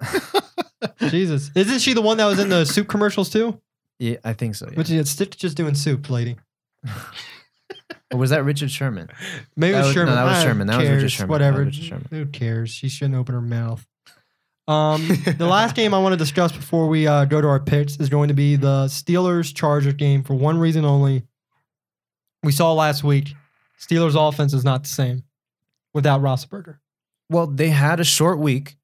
Jesus, 1.08 1.50
isn't 1.54 1.78
she 1.80 1.94
the 1.94 2.02
one 2.02 2.18
that 2.18 2.26
was 2.26 2.38
in 2.38 2.48
the 2.50 2.64
soup 2.64 2.88
commercials 2.88 3.30
too? 3.30 3.60
Yeah, 3.98 4.16
I 4.24 4.32
think 4.32 4.54
so. 4.54 4.66
Yeah. 4.70 4.76
Which 4.76 4.90
is 4.90 5.08
stick 5.10 5.36
just 5.36 5.56
doing 5.56 5.74
soup, 5.74 6.10
lady. 6.10 6.36
Or 8.12 8.18
was 8.18 8.30
that 8.30 8.44
Richard 8.44 8.70
Sherman? 8.70 9.08
Maybe 9.56 9.72
That 9.72 9.78
it 9.78 9.80
was 9.80 9.86
was- 9.88 9.96
no, 9.96 10.00
Sherman. 10.02 10.14
that 10.14 10.24
was 10.24 10.42
Sherman. 10.42 10.66
That 10.66 10.78
was 10.78 10.86
cares, 10.88 11.02
Richard 11.02 11.10
Sherman. 11.16 11.28
That 11.28 11.32
Whatever. 11.32 11.64
was 11.64 11.66
Richard 11.78 11.84
Sherman. 11.88 12.06
Who 12.10 12.26
cares? 12.26 12.70
She 12.70 12.88
shouldn't 12.88 13.14
open 13.16 13.34
her 13.34 13.40
mouth. 13.40 13.86
Um, 14.68 15.06
the 15.38 15.46
last 15.46 15.74
game 15.74 15.92
I 15.92 15.98
want 15.98 16.12
to 16.12 16.16
discuss 16.16 16.52
before 16.52 16.86
we 16.88 17.06
uh, 17.06 17.24
go 17.24 17.40
to 17.40 17.48
our 17.48 17.60
picks 17.60 17.96
is 17.98 18.08
going 18.08 18.28
to 18.28 18.34
be 18.34 18.56
the 18.56 18.86
Steelers 18.86 19.54
Chargers 19.54 19.94
game 19.94 20.22
for 20.22 20.34
one 20.34 20.58
reason 20.58 20.84
only. 20.84 21.24
We 22.42 22.52
saw 22.52 22.72
last 22.72 23.02
week, 23.04 23.34
Steelers 23.80 24.14
offense 24.16 24.52
is 24.54 24.64
not 24.64 24.82
the 24.84 24.88
same 24.90 25.24
without 25.92 26.20
Roethlisberger. 26.22 26.78
Well, 27.30 27.46
they 27.46 27.70
had 27.70 28.00
a 28.00 28.04
short 28.04 28.38
week 28.38 28.76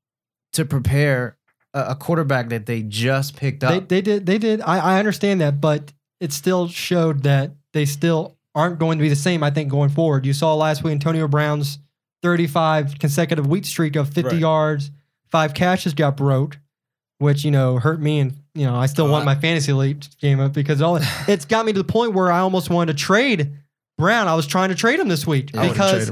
to 0.55 0.65
prepare 0.65 1.37
a, 1.75 1.91
a 1.91 1.95
quarterback 1.95 2.49
that 2.49 2.67
they 2.67 2.83
just 2.83 3.37
picked 3.37 3.63
up. 3.63 3.89
They, 3.89 3.97
they 3.97 4.01
did. 4.03 4.27
They 4.27 4.39
did. 4.39 4.61
I, 4.63 4.97
I 4.97 4.99
understand 4.99 5.41
that, 5.41 5.61
but 5.61 5.93
it 6.21 6.33
still 6.33 6.69
showed 6.69 7.23
that 7.23 7.53
they 7.73 7.85
still 7.85 8.37
aren't 8.55 8.79
going 8.79 8.99
to 8.99 9.03
be 9.03 9.09
the 9.09 9.17
same. 9.17 9.43
I 9.43 9.51
think 9.51 9.71
going 9.71 9.91
forward, 9.91 10.27
you 10.27 10.33
saw 10.33 10.55
last 10.55 10.83
week 10.83 10.93
Antonio 10.93 11.29
Brown's 11.29 11.79
35 12.23 12.99
consecutive 12.99 13.47
week 13.47 13.65
streak 13.65 13.97
of 13.97 14.09
50 14.09 14.23
Right. 14.23 14.39
yards, 14.41 14.91
five 15.31 15.55
catches 15.55 15.95
got 15.95 16.17
broke, 16.17 16.59
which 17.19 17.45
you 17.45 17.51
know 17.51 17.79
hurt 17.79 18.01
me, 18.01 18.21
and 18.21 18.35
you 18.55 18.67
know 18.67 18.75
I 18.77 18.87
still 18.87 19.07
Oh, 19.07 19.13
won 19.13 19.23
I- 19.23 19.25
my 19.27 19.35
fantasy 19.37 19.73
league 19.73 20.05
game 20.21 20.41
up 20.41 20.53
because 20.53 20.83
all 20.83 20.99
it's 21.29 21.45
got 21.45 21.65
me 21.67 21.73
to 21.73 21.79
the 21.79 21.85
point 21.85 22.13
where 22.15 22.31
I 22.31 22.41
almost 22.41 22.71
wanted 22.71 22.97
to 22.97 23.03
trade 23.03 23.53
Brown. 23.99 24.29
I 24.29 24.35
was 24.35 24.47
trying 24.47 24.71
to 24.71 24.75
trade 24.75 24.99
him 25.01 25.09
this 25.09 25.27
week 25.27 25.57
I 25.57 25.69
because. 25.69 26.11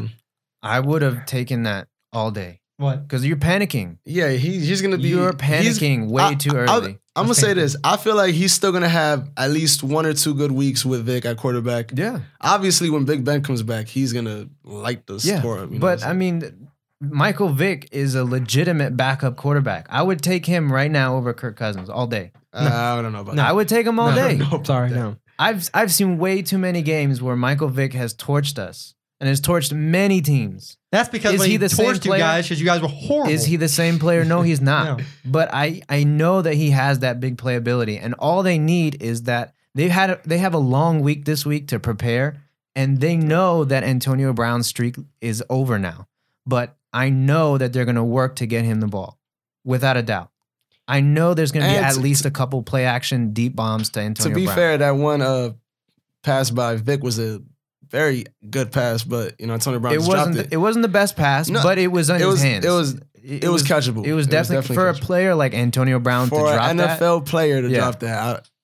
I 0.60 0.80
would 0.80 1.02
have 1.02 1.24
taken 1.24 1.62
that 1.64 1.86
all 2.12 2.32
day 2.32 2.60
what? 2.78 3.06
because 3.06 3.24
you're 3.24 3.36
panicking. 3.36 3.98
Yeah, 4.04 4.30
he, 4.30 4.58
he's 4.58 4.82
gonna 4.82 4.98
be. 4.98 5.08
You're 5.08 5.36
he's- 5.40 5.78
panicking 5.78 6.08
way 6.08 6.22
I- 6.24 6.34
too 6.34 6.50
I- 6.50 6.60
early. 6.62 6.98
I'm 7.18 7.24
gonna 7.24 7.34
say 7.34 7.52
this. 7.54 7.76
I 7.84 7.96
feel 7.96 8.16
like 8.16 8.34
he's 8.34 8.52
still 8.52 8.72
gonna 8.72 8.88
have 8.88 9.30
at 9.36 9.50
least 9.50 9.82
one 9.82 10.06
or 10.06 10.14
two 10.14 10.34
good 10.34 10.52
weeks 10.52 10.84
with 10.84 11.04
Vick 11.04 11.24
at 11.24 11.36
quarterback. 11.36 11.92
yeah, 11.94 12.20
Obviously, 12.40 12.90
when 12.90 13.04
Big 13.04 13.24
Ben 13.24 13.42
comes 13.42 13.62
back, 13.62 13.86
he's 13.88 14.12
gonna 14.12 14.48
light 14.64 15.06
the 15.06 15.20
yeah. 15.22 15.38
score. 15.40 15.58
up, 15.60 15.70
you 15.72 15.78
but 15.78 16.00
so- 16.00 16.08
I 16.08 16.12
mean, 16.12 16.68
Michael 17.00 17.48
Vick 17.50 17.88
is 17.92 18.14
a 18.14 18.24
legitimate 18.24 18.96
backup 18.96 19.36
quarterback. 19.36 19.86
I 19.88 20.02
would 20.02 20.20
take 20.22 20.44
him 20.46 20.72
right 20.72 20.90
now 20.90 21.16
over 21.16 21.32
Kirk 21.32 21.56
Cousins 21.56 21.88
all 21.88 22.06
day. 22.06 22.32
Uh, 22.52 22.68
I 22.98 23.00
don't 23.02 23.12
know 23.12 23.20
about 23.20 23.34
No. 23.36 23.42
I 23.42 23.52
would 23.52 23.68
take 23.68 23.86
him 23.86 24.00
all 24.00 24.10
No, 24.10 24.16
day. 24.16 24.36
No, 24.38 24.62
Sorry, 24.64 24.90
no. 24.90 25.16
I've 25.38 25.70
I've 25.72 25.92
seen 25.92 26.18
way 26.18 26.42
too 26.42 26.58
many 26.58 26.82
games 26.82 27.22
where 27.22 27.36
Michael 27.36 27.68
Vick 27.68 27.92
has 27.92 28.14
torched 28.14 28.58
us 28.58 28.94
and 29.20 29.28
has 29.28 29.40
torched 29.40 29.72
many 29.72 30.20
teams. 30.20 30.76
That's 30.92 31.08
because 31.08 31.34
Is 31.34 31.40
when 31.40 31.46
he 31.48 31.52
he, 31.52 31.56
the 31.58 31.68
same 31.68 31.86
torched 31.86 32.04
you 32.04 32.10
player? 32.10 32.20
guys 32.20 32.44
because 32.46 32.60
you 32.60 32.66
guys 32.66 32.80
were 32.80 32.88
horrible. 32.88 33.32
Is 33.32 33.44
he 33.44 33.56
the 33.56 33.68
same 33.68 33.98
player? 33.98 34.24
No, 34.24 34.42
he's 34.42 34.60
not. 34.60 34.98
No. 34.98 35.04
But 35.24 35.50
I 35.52 35.82
I 35.88 36.04
know 36.04 36.40
that 36.42 36.54
he 36.54 36.70
has 36.70 37.00
that 37.00 37.20
big 37.20 37.36
playability, 37.36 37.98
and 38.02 38.14
all 38.14 38.42
they 38.42 38.58
need 38.58 39.02
is 39.02 39.24
that 39.24 39.54
they've 39.74 39.90
had 39.90 40.10
a, 40.10 40.20
they 40.24 40.38
have 40.38 40.54
a 40.54 40.58
long 40.58 41.00
week 41.00 41.24
this 41.24 41.44
week 41.44 41.68
to 41.68 41.78
prepare, 41.78 42.42
and 42.74 43.00
they 43.00 43.16
know 43.16 43.64
that 43.64 43.84
Antonio 43.84 44.32
Brown's 44.32 44.66
streak 44.66 44.96
is 45.20 45.42
over 45.50 45.78
now. 45.78 46.06
But 46.46 46.76
I 46.92 47.10
know 47.10 47.58
that 47.58 47.72
they're 47.74 47.84
going 47.84 47.96
to 47.96 48.04
work 48.04 48.36
to 48.36 48.46
get 48.46 48.64
him 48.64 48.80
the 48.80 48.86
ball, 48.86 49.18
without 49.64 49.96
a 49.98 50.02
doubt. 50.02 50.30
I 50.90 51.02
know 51.02 51.34
there's 51.34 51.52
going 51.52 51.66
to 51.66 51.70
be 51.70 51.76
And 51.76 51.84
at 51.84 51.94
to- 51.94 52.00
least 52.00 52.24
a 52.24 52.30
couple 52.30 52.62
play 52.62 52.86
action 52.86 53.34
deep 53.34 53.54
bombs 53.54 53.90
to 53.90 54.00
Antonio. 54.00 54.30
To 54.30 54.34
be 54.34 54.44
Brown. 54.46 54.56
fair, 54.56 54.78
that 54.78 54.92
one 54.92 55.20
uh, 55.20 55.50
pass 56.22 56.48
by 56.50 56.76
Vick 56.76 57.02
was 57.02 57.18
a 57.18 57.42
very 57.90 58.24
good 58.48 58.72
pass, 58.72 59.02
but 59.04 59.34
you 59.40 59.46
know 59.46 59.54
Antonio 59.54 59.80
Brown 59.80 59.94
it 59.94 59.96
just 59.98 60.08
wasn't 60.08 60.34
dropped 60.34 60.46
it. 60.48 60.54
it. 60.54 60.56
wasn't 60.58 60.82
the 60.82 60.88
best 60.88 61.16
pass, 61.16 61.48
No, 61.48 61.62
but 61.62 61.78
it 61.78 61.88
was 61.88 62.10
on 62.10 62.16
it 62.16 62.20
his 62.20 62.26
was- 62.28 62.42
hands. 62.42 62.64
it 62.64 62.70
was- 62.70 62.94
it, 63.22 63.44
It 63.44 63.48
was 63.48 63.62
catchable. 63.62 64.06
It 64.06 64.14
was 64.14 64.26
definitely, 64.26 64.74
for 64.74 64.88
a 64.88 64.94
player 64.94 65.34
like 65.34 65.52
Antonio 65.52 65.98
Brown 65.98 66.28
for 66.28 66.46
to 66.46 66.52
drop 66.54 66.70
an 66.70 66.76
that. 66.78 66.98
NFL 67.00 67.26
player 67.26 67.60
to 67.60 67.68
Yeah. 67.68 67.78
drop 67.80 68.00
that. 68.00 68.18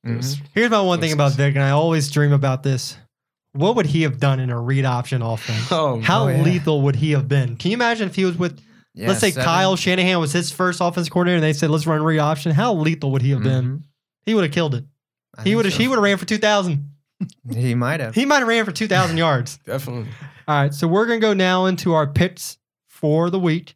I, 0.05 0.09
it 0.11 0.17
was- 0.17 0.39
Here's 0.55 0.71
my 0.71 0.81
one 0.81 1.01
thing 1.01 1.09
Makes 1.09 1.15
about. 1.15 1.33
Vick, 1.33 1.55
and 1.57 1.63
I 1.65 1.71
always 1.71 2.11
dream 2.11 2.33
about 2.33 2.63
this. 2.63 2.97
What 3.53 3.77
would 3.77 3.87
he 3.87 4.03
have 4.03 4.19
done 4.19 4.41
in 4.41 4.51
a 4.51 4.59
read 4.59 4.85
option 4.85 5.21
offense? 5.23 5.69
Oh, 5.71 6.01
How 6.01 6.25
oh, 6.25 6.29
yeah. 6.29 6.43
lethal 6.43 6.83
would 6.83 6.97
he 6.97 7.11
have 7.13 7.29
been? 7.29 7.57
Can 7.57 7.73
you 7.73 7.77
imagine 7.77 8.09
if 8.09 8.15
he 8.15 8.25
was 8.25 8.37
with, 8.39 8.59
Yeah, 8.95 9.09
let's 9.09 9.21
say 9.21 9.33
seven. 9.33 9.45
Kyle 9.45 9.77
Shanahan 9.77 10.19
was 10.21 10.33
his 10.33 10.51
first 10.51 10.81
offense 10.81 11.09
coordinator, 11.09 11.37
and 11.37 11.45
they 11.45 11.53
said, 11.53 11.69
"Let's 11.71 11.87
run 11.87 12.03
read 12.03 12.19
option." 12.21 12.53
How 12.53 12.73
lethal 12.75 13.11
would 13.13 13.23
he 13.23 13.31
have 13.31 13.43
been? 13.43 13.65
Mhm. 13.65 13.83
He 14.25 14.35
would 14.35 14.45
have 14.45 14.53
killed 14.53 14.75
it. 14.77 14.85
I 15.37 15.43
He 15.43 15.57
would 15.57 15.65
have. 15.67 15.75
so. 15.75 15.81
He 15.81 15.89
would 15.89 15.97
have 15.97 16.03
ran 16.05 16.17
for 16.17 16.25
two 16.27 16.39
thousand. 16.39 16.91
He 17.51 17.75
might 17.75 18.01
have. 18.01 18.15
He 18.15 18.25
might 18.25 18.39
have 18.39 18.49
ran 18.49 18.65
for 18.65 18.73
two 18.73 18.89
thousand 18.89 19.17
yards. 19.17 19.59
definitely. 19.65 20.09
All 20.47 20.55
right, 20.63 20.75
so 20.75 20.87
we're 20.87 21.07
gonna 21.07 21.21
go 21.21 21.33
now 21.35 21.67
into 21.67 21.93
our 21.95 22.07
picks 22.07 22.59
for 22.89 23.31
the 23.31 23.39
week. 23.39 23.75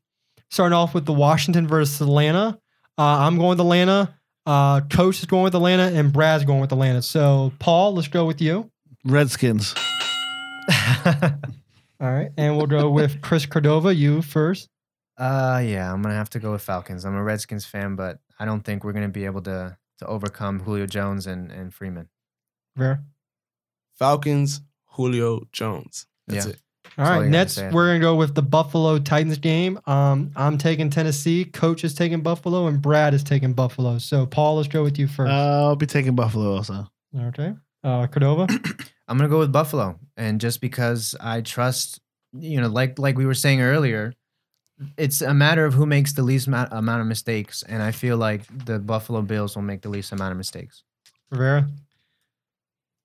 Starting 0.51 0.75
off 0.75 0.95
with 0.95 1.05
the 1.05 1.13
Washington 1.13 1.69
versus 1.69 2.01
Atlanta. 2.01 2.59
Uh, 2.97 3.03
I'm 3.03 3.37
going 3.37 3.51
with 3.51 3.61
Atlanta. 3.61 4.15
Uh, 4.47 4.81
Coach 4.81 5.19
is 5.19 5.27
going 5.27 5.45
with 5.45 5.55
Atlanta, 5.55 5.85
and 5.95 6.13
Brad's 6.13 6.45
going 6.45 6.61
with 6.61 6.73
Atlanta. 6.73 7.03
So, 7.03 7.53
Paul, 7.59 7.95
let's 7.95 8.09
go 8.09 8.25
with 8.25 8.41
you. 8.41 8.71
Redskins. 9.05 9.75
All 12.01 12.13
right, 12.13 12.31
and 12.37 12.57
we'll 12.57 12.67
go 12.67 12.91
with 12.91 13.21
Chris 13.21 13.45
Cordova. 13.47 13.95
You 13.95 14.23
first. 14.23 14.69
Uh 15.19 15.61
yeah, 15.65 15.93
I'm 15.93 16.01
gonna 16.01 16.15
have 16.15 16.31
to 16.31 16.39
go 16.39 16.53
with 16.53 16.63
Falcons. 16.63 17.05
I'm 17.05 17.17
a 17.17 17.23
Redskins 17.23 17.67
fan, 17.67 17.97
but 17.97 18.19
I 18.39 18.45
don't 18.45 18.61
think 18.61 18.85
we're 18.85 18.93
gonna 18.93 19.09
be 19.09 19.25
able 19.25 19.43
to 19.43 19.77
to 19.99 20.07
overcome 20.07 20.61
Julio 20.61 20.87
Jones 20.87 21.27
and, 21.27 21.51
and 21.51 21.75
Freeman. 21.75 22.09
Vera. 22.77 23.03
Falcons, 23.99 24.61
Julio 24.87 25.43
Jones. 25.53 26.07
That's 26.27 26.47
Yeah. 26.47 26.53
it. 26.53 26.61
All 26.97 27.05
all 27.05 27.11
I 27.13 27.15
right, 27.15 27.19
gotta 27.19 27.31
Nets. 27.31 27.53
say. 27.55 27.71
We're 27.71 27.87
gonna 27.89 28.01
go 28.01 28.17
with 28.17 28.35
the 28.35 28.43
Buffalo 28.43 28.99
Titans 28.99 29.39
game. 29.39 29.79
Um, 29.87 30.33
I'm 30.35 30.59
taking 30.59 30.91
Tennessee. 30.91 31.45
Coach 31.45 31.85
is 31.85 31.95
taking 31.95 32.23
Buffalo, 32.23 32.67
and 32.67 32.83
Brad 32.83 33.15
is 33.15 33.23
taking 33.23 33.53
Buffalo. 33.53 33.99
So, 33.99 34.27
Paul, 34.27 34.57
let's 34.57 34.69
go 34.69 34.83
with 34.83 34.99
you 34.99 35.07
first. 35.07 35.31
I'll 35.31 35.77
be 35.77 35.87
taking 35.87 36.15
Buffalo 36.17 36.57
also. 36.57 36.89
okay. 37.17 37.55
Uh, 37.85 38.07
Cordova. 38.09 38.47
I'm 39.09 39.17
gonna 39.17 39.29
go 39.29 39.39
with 39.39 39.53
Buffalo, 39.53 39.99
and 40.17 40.41
just 40.41 40.61
because 40.61 41.15
I 41.21 41.41
trust, 41.43 42.01
you 42.33 42.61
know, 42.61 42.69
like 42.69 42.99
like 42.99 43.17
we 43.17 43.27
were 43.27 43.35
saying 43.35 43.61
earlier, 43.61 44.13
it's 44.97 45.21
a 45.23 45.33
matter 45.35 45.65
of 45.65 45.75
who 45.75 45.87
makes 45.87 46.13
the 46.15 46.23
least 46.23 46.49
ma- 46.49 46.67
amount 46.73 47.01
of 47.03 47.07
mistakes, 47.07 47.63
and 47.63 47.81
I 47.83 47.93
feel 47.93 48.17
like 48.17 48.43
the 48.67 48.79
Buffalo 48.81 49.23
Bills 49.23 49.55
will 49.55 49.63
make 49.63 49.83
the 49.83 49.89
least 49.89 50.11
amount 50.13 50.33
of 50.33 50.37
mistakes. 50.39 50.83
Rivera. 51.31 51.69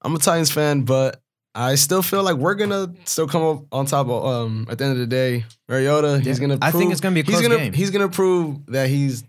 I'm 0.03 0.15
a 0.15 0.19
Titans 0.19 0.51
fan, 0.51 0.81
but 0.81 1.21
I 1.55 1.75
still 1.75 2.01
feel 2.01 2.23
like 2.23 2.35
we're 2.35 2.55
gonna 2.55 2.93
still 3.05 3.27
come 3.27 3.43
up 3.43 3.63
on 3.71 3.85
top. 3.85 4.07
Of, 4.07 4.25
um, 4.25 4.67
at 4.69 4.77
the 4.77 4.85
end 4.85 4.93
of 4.93 4.99
the 4.99 5.07
day, 5.07 5.45
Mariota, 5.69 6.19
he's 6.19 6.39
gonna. 6.39 6.57
I 6.61 6.71
think 6.71 6.83
prove- 6.83 6.91
it's 6.91 7.01
gonna 7.01 7.13
be 7.13 7.21
a 7.21 7.23
he's 7.23 7.35
close 7.35 7.41
gonna, 7.47 7.57
game. 7.57 7.73
He's 7.73 7.91
gonna 7.91 8.09
prove 8.09 8.65
that 8.67 8.89
he's 8.89 9.23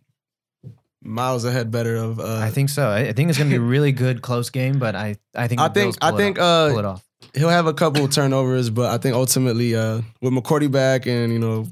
miles 1.02 1.44
ahead 1.44 1.70
better 1.70 1.96
of. 1.96 2.18
Uh, 2.18 2.38
I 2.38 2.50
think 2.50 2.70
so. 2.70 2.88
I, 2.88 3.08
I 3.08 3.12
think 3.12 3.28
it's 3.28 3.38
gonna 3.38 3.50
be 3.50 3.56
a 3.56 3.60
really 3.60 3.92
good 3.92 4.22
close 4.22 4.50
game, 4.50 4.78
but 4.78 4.96
I 4.96 5.16
I 5.34 5.48
think 5.48 5.60
I 5.60 5.68
think 5.68 5.96
I 6.00 6.16
think 6.16 6.38
uh, 6.38 6.70
pull 6.70 6.78
it 6.78 6.84
off. 6.84 7.04
he'll 7.34 7.50
have 7.50 7.66
a 7.66 7.74
couple 7.74 8.04
of 8.04 8.10
turnovers, 8.10 8.70
but 8.70 8.90
I 8.90 8.98
think 8.98 9.14
ultimately 9.14 9.76
uh, 9.76 10.00
with 10.22 10.32
McCourty 10.32 10.70
back 10.70 11.06
and 11.06 11.32
you 11.32 11.38
know 11.38 11.66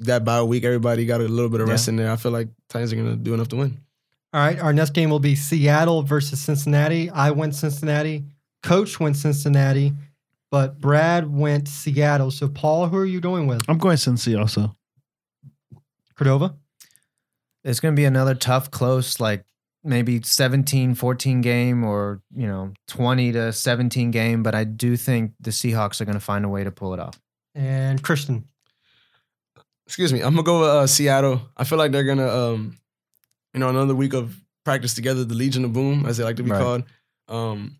that 0.00 0.24
bye 0.24 0.42
week, 0.42 0.64
everybody 0.64 1.06
got 1.06 1.20
a 1.20 1.24
little 1.28 1.48
bit 1.48 1.60
of 1.60 1.68
rest 1.68 1.88
in 1.88 1.96
there. 1.96 2.10
I 2.10 2.16
feel 2.16 2.32
like 2.32 2.48
Titans 2.68 2.92
are 2.92 2.96
gonna 2.96 3.16
do 3.16 3.34
enough 3.34 3.48
to 3.48 3.56
win. 3.56 3.78
All 4.36 4.42
right. 4.42 4.60
Our 4.60 4.74
next 4.74 4.90
game 4.90 5.08
will 5.08 5.18
be 5.18 5.34
Seattle 5.34 6.02
versus 6.02 6.38
Cincinnati. 6.38 7.08
I 7.08 7.30
went 7.30 7.54
Cincinnati. 7.54 8.22
Coach 8.62 9.00
went 9.00 9.16
Cincinnati, 9.16 9.94
but 10.50 10.78
Brad 10.78 11.34
went 11.34 11.68
Seattle. 11.68 12.30
So, 12.30 12.46
Paul, 12.46 12.88
who 12.88 12.98
are 12.98 13.06
you 13.06 13.18
going 13.18 13.46
with? 13.46 13.62
I'm 13.66 13.78
going 13.78 13.96
Cincy 13.96 14.38
also. 14.38 14.76
Cordova. 16.16 16.54
It's 17.64 17.80
going 17.80 17.94
to 17.94 17.98
be 17.98 18.04
another 18.04 18.34
tough, 18.34 18.70
close, 18.70 19.20
like 19.20 19.42
maybe 19.82 20.20
17 20.20 20.94
14 20.94 21.40
game 21.40 21.82
or, 21.82 22.20
you 22.34 22.46
know, 22.46 22.74
20 22.88 23.32
to 23.32 23.54
17 23.54 24.10
game. 24.10 24.42
But 24.42 24.54
I 24.54 24.64
do 24.64 24.98
think 24.98 25.32
the 25.40 25.50
Seahawks 25.50 26.02
are 26.02 26.04
going 26.04 26.12
to 26.12 26.20
find 26.20 26.44
a 26.44 26.50
way 26.50 26.62
to 26.62 26.70
pull 26.70 26.92
it 26.92 27.00
off. 27.00 27.18
And 27.54 28.02
Christian. 28.02 28.44
Excuse 29.86 30.12
me, 30.12 30.20
I'm 30.20 30.34
gonna 30.34 30.42
go 30.42 30.60
with 30.60 30.68
uh, 30.68 30.86
Seattle. 30.88 31.40
I 31.56 31.64
feel 31.64 31.78
like 31.78 31.92
they're 31.92 32.04
gonna, 32.04 32.28
um, 32.28 32.76
you 33.56 33.60
know, 33.60 33.70
another 33.70 33.94
week 33.94 34.12
of 34.12 34.38
practice 34.66 34.92
together, 34.92 35.24
the 35.24 35.34
Legion 35.34 35.64
of 35.64 35.72
Boom, 35.72 36.04
as 36.04 36.18
they 36.18 36.24
like 36.24 36.36
to 36.36 36.42
be 36.42 36.50
Right. 36.50 36.60
called. 36.62 36.84
Um, 37.28 37.76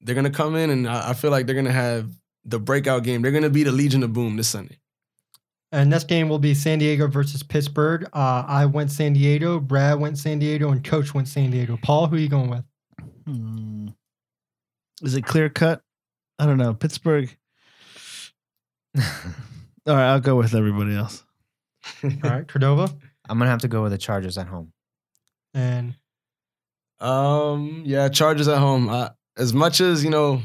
they're 0.00 0.14
gonna 0.14 0.30
come 0.30 0.56
in, 0.56 0.70
and 0.70 0.88
I, 0.88 1.10
I 1.10 1.12
feel 1.14 1.30
like 1.30 1.44
they're 1.46 1.54
gonna 1.54 1.70
have 1.70 2.10
the 2.46 2.58
breakout 2.58 3.04
game. 3.04 3.20
They're 3.20 3.30
gonna 3.30 3.50
be 3.50 3.62
the 3.62 3.72
Legion 3.72 4.02
of 4.02 4.14
Boom 4.14 4.36
this 4.36 4.48
Sunday. 4.48 4.78
And 5.70 5.90
next 5.90 6.08
game 6.08 6.28
will 6.30 6.38
be 6.38 6.54
San 6.54 6.78
Diego 6.78 7.08
versus 7.08 7.42
Pittsburgh. 7.42 8.04
Uh, 8.14 8.44
I 8.46 8.64
went 8.64 8.90
San 8.90 9.12
Diego. 9.12 9.60
Brad 9.60 9.98
went 10.00 10.16
San 10.16 10.38
Diego, 10.38 10.70
and 10.70 10.82
Coach 10.82 11.12
went 11.12 11.28
San 11.28 11.50
Diego. 11.50 11.78
Paul, 11.82 12.06
who 12.06 12.16
are 12.16 12.20
you 12.20 12.28
going 12.28 12.48
with? 12.48 12.64
Hmm. 13.26 13.88
Is 15.02 15.14
it 15.14 15.26
clear 15.26 15.50
cut? 15.50 15.82
I 16.38 16.46
don't 16.46 16.56
know. 16.58 16.72
Pittsburgh. 16.72 17.36
All 18.96 19.02
right, 19.94 20.12
I'll 20.12 20.20
go 20.20 20.36
with 20.36 20.54
everybody 20.54 20.94
else. 20.96 21.22
All 22.02 22.10
right, 22.22 22.48
Cordova. 22.48 22.88
I'm 23.28 23.38
going 23.38 23.46
to 23.46 23.50
have 23.50 23.60
to 23.60 23.68
go 23.68 23.82
with 23.82 23.92
the 23.92 23.98
Chargers 23.98 24.36
at 24.38 24.46
home. 24.46 24.72
And 25.54 25.94
Um, 27.00 27.82
yeah, 27.86 28.08
Chargers 28.08 28.48
at 28.48 28.58
home. 28.58 28.88
I, 28.88 29.10
as 29.36 29.52
much 29.52 29.80
as 29.80 30.04
you 30.04 30.10
know, 30.10 30.42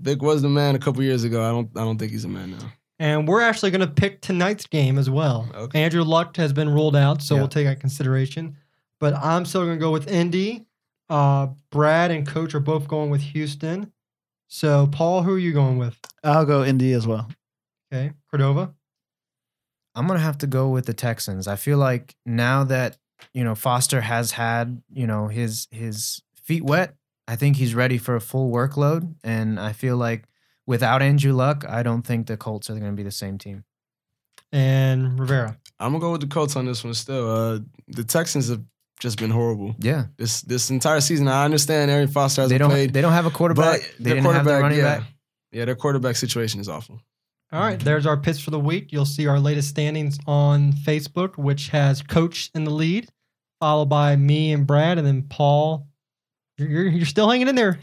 Vick 0.00 0.22
was 0.22 0.42
the 0.42 0.48
man 0.48 0.74
a 0.74 0.78
couple 0.78 1.02
years 1.02 1.24
ago. 1.24 1.42
I 1.44 1.50
don't, 1.50 1.70
I 1.76 1.80
don't 1.80 1.98
think 1.98 2.12
he's 2.12 2.24
a 2.24 2.28
man 2.28 2.52
now. 2.52 2.72
and 2.98 3.28
we're 3.28 3.40
actually 3.42 3.70
going 3.70 3.80
to 3.80 3.86
pick 3.92 4.20
tonight's 4.20 4.66
game 4.66 4.98
as 4.98 5.08
well. 5.10 5.48
Okay. 5.54 5.82
Andrew 5.82 6.02
Luck 6.02 6.36
has 6.36 6.52
been 6.52 6.68
ruled 6.68 6.96
out, 6.96 7.22
so 7.22 7.34
Yeah. 7.34 7.40
we'll 7.42 7.48
take 7.48 7.66
that 7.66 7.80
consideration. 7.80 8.56
But 9.00 9.14
I'm 9.14 9.44
still 9.44 9.64
going 9.64 9.76
to 9.76 9.80
go 9.80 9.90
with 9.90 10.08
Indy. 10.08 10.66
Uh, 11.10 11.48
Brad 11.70 12.10
and 12.10 12.26
Coach 12.26 12.54
are 12.54 12.60
both 12.60 12.88
going 12.88 13.10
with 13.10 13.20
Houston. 13.20 13.92
So, 14.48 14.86
Paul, 14.86 15.22
who 15.22 15.34
are 15.34 15.38
you 15.38 15.52
going 15.52 15.78
with? 15.78 15.98
I'll 16.22 16.44
go 16.46 16.64
Indy 16.64 16.92
as 16.92 17.06
well. 17.06 17.28
Okay, 17.92 18.12
Cordova. 18.30 18.72
I'm 19.94 20.06
going 20.06 20.18
to 20.18 20.24
have 20.24 20.38
to 20.38 20.46
go 20.46 20.68
with 20.68 20.86
the 20.86 20.94
Texans. 20.94 21.46
I 21.46 21.56
feel 21.56 21.78
like 21.78 22.14
now 22.26 22.64
that, 22.64 22.98
you 23.32 23.44
know, 23.44 23.54
Foster 23.54 24.00
has 24.00 24.32
had, 24.32 24.82
you 24.92 25.06
know, 25.06 25.28
his 25.28 25.68
his 25.70 26.20
feet 26.42 26.64
wet, 26.64 26.94
I 27.28 27.36
think 27.36 27.56
he's 27.56 27.74
ready 27.74 27.96
for 27.98 28.16
a 28.16 28.20
full 28.20 28.50
workload. 28.52 29.14
And 29.22 29.58
I 29.60 29.72
feel 29.72 29.96
like 29.96 30.24
without 30.66 31.00
Andrew 31.02 31.32
Luck, 31.32 31.64
I 31.68 31.82
don't 31.82 32.02
think 32.02 32.26
the 32.26 32.36
Colts 32.36 32.68
are 32.70 32.74
going 32.78 32.90
to 32.92 32.96
be 32.96 33.02
the 33.02 33.10
same 33.10 33.38
team. 33.38 33.64
And 34.52 35.18
Rivera. 35.18 35.56
I'm 35.80 35.90
gonna 35.92 36.00
go 36.00 36.12
with 36.12 36.20
the 36.20 36.28
Colts 36.28 36.54
on 36.54 36.64
this 36.66 36.84
one. 36.84 36.94
Still, 36.94 37.28
uh, 37.30 37.58
the 37.88 38.04
Texans 38.04 38.48
have 38.50 38.62
just 39.00 39.18
been 39.18 39.30
horrible 39.30 39.74
Yeah. 39.80 40.04
this 40.16 40.42
this 40.42 40.70
entire 40.70 41.00
season. 41.00 41.26
I 41.26 41.44
understand 41.44 41.90
Arian 41.90 42.08
Foster 42.08 42.42
hasn't 42.42 42.58
don't 42.60 42.70
played, 42.70 42.92
they 42.92 43.00
don't 43.00 43.12
have 43.12 43.26
a 43.26 43.30
quarterback. 43.30 43.80
but 43.80 43.90
they 43.98 44.04
their 44.04 44.14
didn't 44.14 44.32
have 44.32 44.44
the 44.44 44.50
quarterback, 44.50 44.62
running 44.62 44.78
yeah, 44.78 44.98
back. 44.98 45.08
yeah, 45.50 45.64
their 45.64 45.74
quarterback 45.74 46.14
situation 46.16 46.60
is 46.60 46.68
awful. 46.68 47.00
All 47.52 47.60
right, 47.60 47.78
there's 47.78 48.04
our 48.06 48.16
picks 48.16 48.40
for 48.40 48.50
the 48.50 48.58
week. 48.58 48.90
You'll 48.90 49.04
see 49.06 49.26
our 49.28 49.38
latest 49.38 49.68
standings 49.68 50.18
on 50.26 50.72
Facebook, 50.72 51.36
which 51.38 51.68
has 51.68 52.02
Coach 52.02 52.50
in 52.54 52.64
the 52.64 52.70
lead, 52.72 53.08
followed 53.60 53.86
by 53.86 54.16
me 54.16 54.52
and 54.52 54.66
Brad, 54.66 54.98
and 54.98 55.06
then 55.06 55.22
Paul. 55.22 55.86
You're, 56.58 56.68
you're, 56.68 56.86
you're 56.88 57.06
still 57.06 57.28
hanging 57.30 57.48
in 57.48 57.54
there. 57.54 57.78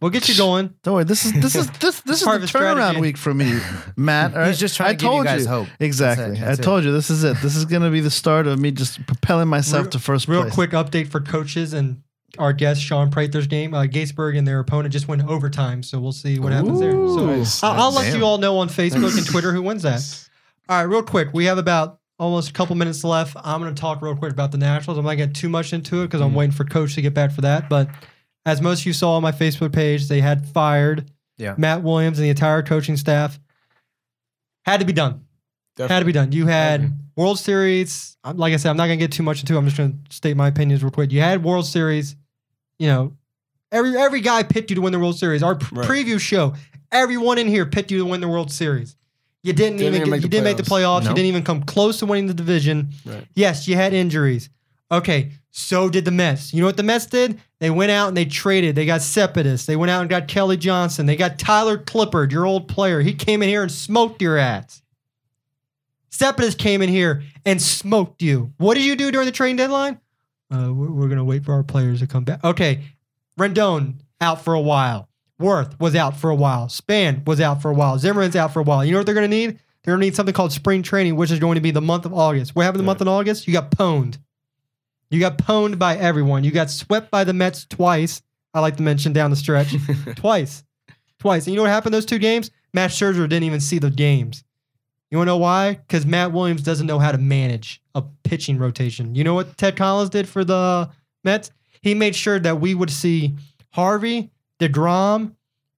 We'll 0.00 0.12
get 0.12 0.28
you 0.28 0.36
going. 0.36 0.72
Don't 0.84 0.94
worry. 0.94 1.04
This 1.04 1.24
is 1.24 1.32
this 1.32 1.56
is 1.56 1.68
this 1.80 2.00
this 2.02 2.18
is 2.20 2.22
Part 2.22 2.34
the 2.34 2.36
of 2.36 2.42
a 2.44 2.46
strategy. 2.46 2.80
turnaround 2.80 3.00
week 3.00 3.16
for 3.16 3.34
me, 3.34 3.58
Matt. 3.96 4.32
all 4.34 4.38
right? 4.38 4.46
He's 4.48 4.60
just 4.60 4.76
trying 4.76 4.90
I 4.90 4.92
to 4.92 4.96
give 4.96 5.02
you 5.06 5.10
told 5.10 5.24
guys 5.24 5.46
hope. 5.46 5.66
Exactly. 5.80 6.26
That's 6.26 6.38
it, 6.38 6.42
I 6.42 6.46
that's 6.46 6.60
it. 6.60 6.62
told 6.62 6.84
you 6.84 6.92
this 6.92 7.10
is 7.10 7.24
it. 7.24 7.36
This 7.42 7.56
is 7.56 7.64
going 7.64 7.82
to 7.82 7.90
be 7.90 7.98
the 8.00 8.10
start 8.10 8.46
of 8.46 8.60
me 8.60 8.70
just 8.70 9.04
propelling 9.06 9.48
myself 9.48 9.84
Real- 9.86 9.90
to 9.90 9.98
first 9.98 10.28
Real 10.28 10.42
place. 10.42 10.54
quick 10.54 10.70
update 10.70 11.08
for 11.08 11.20
coaches 11.20 11.72
and 11.72 12.02
our 12.36 12.52
guest 12.52 12.82
Sean 12.82 13.10
Prather's 13.10 13.46
game. 13.46 13.72
Uh, 13.74 13.84
Gaithersburg 13.84 14.36
and 14.36 14.46
their 14.46 14.58
opponent 14.60 14.92
just 14.92 15.08
went 15.08 15.26
overtime, 15.26 15.82
so 15.82 15.98
we'll 15.98 16.12
see 16.12 16.38
what 16.38 16.52
happens 16.52 16.80
there. 16.80 16.92
So 16.92 17.26
Nice. 17.26 17.62
I'll, 17.62 17.80
I'll 17.84 17.92
let 17.92 18.14
you 18.16 18.24
all 18.24 18.38
know 18.38 18.58
on 18.58 18.68
Facebook 18.68 19.16
and 19.16 19.26
Twitter 19.30 19.52
who 19.52 19.62
wins 19.62 19.82
that. 19.82 20.28
All 20.68 20.76
right, 20.76 20.82
real 20.82 21.02
quick. 21.02 21.28
We 21.32 21.46
have 21.46 21.56
about 21.58 22.00
almost 22.18 22.50
a 22.50 22.52
couple 22.52 22.76
minutes 22.76 23.02
left. 23.04 23.36
I'm 23.42 23.62
going 23.62 23.74
to 23.74 23.80
talk 23.80 24.02
real 24.02 24.14
quick 24.16 24.32
about 24.32 24.52
the 24.52 24.58
Nationals. 24.58 24.98
I'm 24.98 25.04
not 25.04 25.14
going 25.14 25.20
to 25.20 25.26
get 25.28 25.34
too 25.36 25.48
much 25.48 25.72
into 25.72 26.02
it 26.02 26.06
because 26.08 26.20
I'm 26.20 26.32
Mhm. 26.32 26.34
waiting 26.34 26.52
for 26.54 26.64
Coach 26.64 26.94
to 26.96 27.02
get 27.02 27.14
back 27.14 27.30
for 27.32 27.40
that. 27.42 27.68
But 27.68 27.88
as 28.44 28.60
most 28.60 28.80
of 28.80 28.86
you 28.86 28.92
saw 28.92 29.12
on 29.16 29.22
my 29.22 29.32
Facebook 29.32 29.72
page, 29.72 30.08
they 30.08 30.20
had 30.20 30.46
fired 30.48 31.10
Yeah. 31.38 31.54
Matt 31.56 31.82
Williams 31.82 32.18
and 32.18 32.24
the 32.26 32.30
entire 32.30 32.62
coaching 32.62 32.96
staff. 32.96 33.38
Had 34.66 34.80
to 34.80 34.86
be 34.86 34.92
done. 34.92 35.22
Had 35.78 36.00
to 36.00 36.04
be 36.04 36.12
done. 36.12 36.32
You 36.32 36.46
had. 36.46 36.92
World 37.16 37.38
Series. 37.38 38.16
Like 38.34 38.52
I 38.52 38.56
said, 38.56 38.70
I'm 38.70 38.76
not 38.76 38.86
going 38.86 38.98
to 38.98 39.04
get 39.04 39.10
too 39.12 39.22
much 39.24 39.40
into 39.40 39.54
it. 39.54 39.58
I'm 39.58 39.64
just 39.64 39.76
going 39.76 40.00
to 40.08 40.14
state 40.14 40.36
my 40.36 40.46
opinions 40.48 40.82
real 40.84 40.90
quick. 40.92 41.10
You 41.12 41.20
had 41.20 41.42
World 41.42 41.66
Series. 41.66 42.14
You 42.78 42.86
know, 42.88 43.16
every 43.72 43.96
every 43.96 44.20
guy 44.20 44.44
picked 44.44 44.70
you 44.70 44.76
to 44.76 44.82
win 44.82 44.92
the 44.92 44.98
World 45.00 45.18
Series. 45.18 45.42
Our 45.42 45.56
p- 45.56 45.66
Right. 45.72 45.88
preview 45.88 46.20
show, 46.20 46.54
everyone 46.92 47.38
in 47.38 47.48
here 47.48 47.66
picked 47.66 47.90
you 47.90 47.98
to 47.98 48.04
win 48.04 48.20
the 48.20 48.28
World 48.28 48.52
Series. 48.52 48.94
You 49.42 49.52
didn't, 49.52 49.78
Didn't 49.78 49.94
even, 49.94 50.08
even 50.08 50.14
get, 50.14 50.22
you 50.24 50.28
didn't 50.28 50.44
make 50.44 50.56
the 50.58 50.62
playoffs. 50.62 51.00
playoffs. 51.00 51.08
You 51.08 51.14
didn't 51.14 51.26
even 51.26 51.42
come 51.44 51.62
close 51.62 51.98
to 52.00 52.06
winning 52.06 52.26
the 52.28 52.34
division. 52.34 52.90
Right. 53.04 53.26
Yes, 53.34 53.66
you 53.66 53.74
had 53.76 53.92
injuries. 53.94 54.48
Okay, 54.92 55.32
so 55.50 55.88
did 55.88 56.04
the 56.04 56.10
Mets. 56.12 56.54
You 56.54 56.60
know 56.60 56.66
what 56.66 56.76
the 56.76 56.82
Mets 56.82 57.06
did? 57.06 57.40
They 57.60 57.70
went 57.70 57.90
out 57.90 58.08
and 58.08 58.16
they 58.16 58.24
traded. 58.24 58.74
They 58.76 58.86
got 58.86 59.02
Cespedes. 59.02 59.66
They 59.66 59.76
went 59.76 59.90
out 59.90 60.00
and 60.02 60.08
got 60.10 60.28
Kelly 60.28 60.56
Johnson. 60.56 61.06
They 61.06 61.16
got 61.16 61.38
Tyler 61.38 61.76
Clippard, 61.78 62.30
your 62.32 62.46
old 62.46 62.68
player. 62.68 63.00
He 63.00 63.12
came 63.14 63.42
in 63.42 63.48
here 63.48 63.62
and 63.62 63.70
smoked 63.72 64.22
your 64.22 64.38
ass. 64.38 64.82
Cespedes 66.10 66.54
came 66.54 66.82
in 66.82 66.88
here 66.88 67.22
and 67.44 67.60
smoked 67.60 68.22
you. 68.22 68.52
What 68.58 68.74
did 68.74 68.84
you 68.84 68.96
do 68.96 69.10
during 69.10 69.26
the 69.26 69.32
trade 69.32 69.56
deadline? 69.56 70.00
Uh, 70.50 70.72
we're 70.72 70.90
we're 70.90 71.08
going 71.08 71.18
to 71.18 71.24
wait 71.24 71.44
for 71.44 71.52
our 71.52 71.62
players 71.62 72.00
to 72.00 72.06
come 72.06 72.24
back. 72.24 72.42
Okay, 72.42 72.82
Rendon 73.38 73.96
out 74.20 74.42
for 74.42 74.54
a 74.54 74.60
while. 74.60 75.08
Werth 75.40 75.78
was 75.78 75.94
out 75.94 76.16
for 76.16 76.30
a 76.30 76.34
while. 76.34 76.68
Span 76.68 77.22
was 77.26 77.40
out 77.40 77.62
for 77.62 77.70
a 77.70 77.74
while. 77.74 77.98
Zimmerman's 77.98 78.34
out 78.34 78.52
for 78.52 78.60
a 78.60 78.64
while. 78.64 78.84
You 78.84 78.92
know 78.92 78.98
what 78.98 79.06
they're 79.06 79.14
going 79.14 79.30
to 79.30 79.36
need? 79.36 79.58
They're 79.82 79.94
going 79.94 80.00
to 80.00 80.06
need 80.06 80.16
something 80.16 80.34
called 80.34 80.52
spring 80.52 80.82
training, 80.82 81.16
which 81.16 81.30
is 81.30 81.38
going 81.38 81.54
to 81.54 81.60
be 81.60 81.70
the 81.70 81.80
month 81.80 82.04
of 82.04 82.12
August. 82.12 82.56
What 82.56 82.64
happened 82.64 82.80
the 82.80 82.84
month 82.84 83.00
of 83.00 83.08
August? 83.08 83.46
You 83.46 83.52
got 83.52 83.70
pwned. 83.70 84.18
You 85.10 85.20
got 85.20 85.38
pwned 85.38 85.78
by 85.78 85.96
everyone. 85.96 86.44
You 86.44 86.50
got 86.50 86.70
swept 86.70 87.10
by 87.10 87.24
the 87.24 87.32
Mets 87.32 87.64
twice. 87.64 88.20
I 88.52 88.60
like 88.60 88.76
to 88.76 88.82
mention 88.82 89.12
down 89.12 89.30
the 89.30 89.36
stretch. 89.36 89.74
twice. 90.16 90.64
Twice. 91.20 91.46
And 91.46 91.54
you 91.54 91.56
know 91.56 91.62
what 91.62 91.70
happened 91.70 91.94
those 91.94 92.04
two 92.06 92.18
games? 92.18 92.50
Matt 92.74 92.90
Scherzer 92.90 93.28
didn't 93.28 93.44
even 93.44 93.60
see 93.60 93.78
the 93.78 93.90
games. 93.90 94.44
You 95.10 95.18
want 95.18 95.28
to 95.28 95.32
know 95.32 95.38
why? 95.38 95.74
Because 95.74 96.04
Matt 96.04 96.32
Williams 96.32 96.62
doesn't 96.62 96.86
know 96.86 96.98
how 96.98 97.12
to 97.12 97.18
manage 97.18 97.82
a 97.94 98.02
pitching 98.24 98.58
rotation. 98.58 99.14
You 99.14 99.24
know 99.24 99.34
what 99.34 99.56
Ted 99.56 99.76
Collins 99.76 100.10
did 100.10 100.28
for 100.28 100.44
the 100.44 100.90
Mets? 101.24 101.50
He 101.80 101.94
made 101.94 102.14
sure 102.14 102.38
that 102.38 102.60
we 102.60 102.74
would 102.74 102.90
see 102.90 103.34
Harvey, 103.72 104.30
DeGrom, 104.60 105.34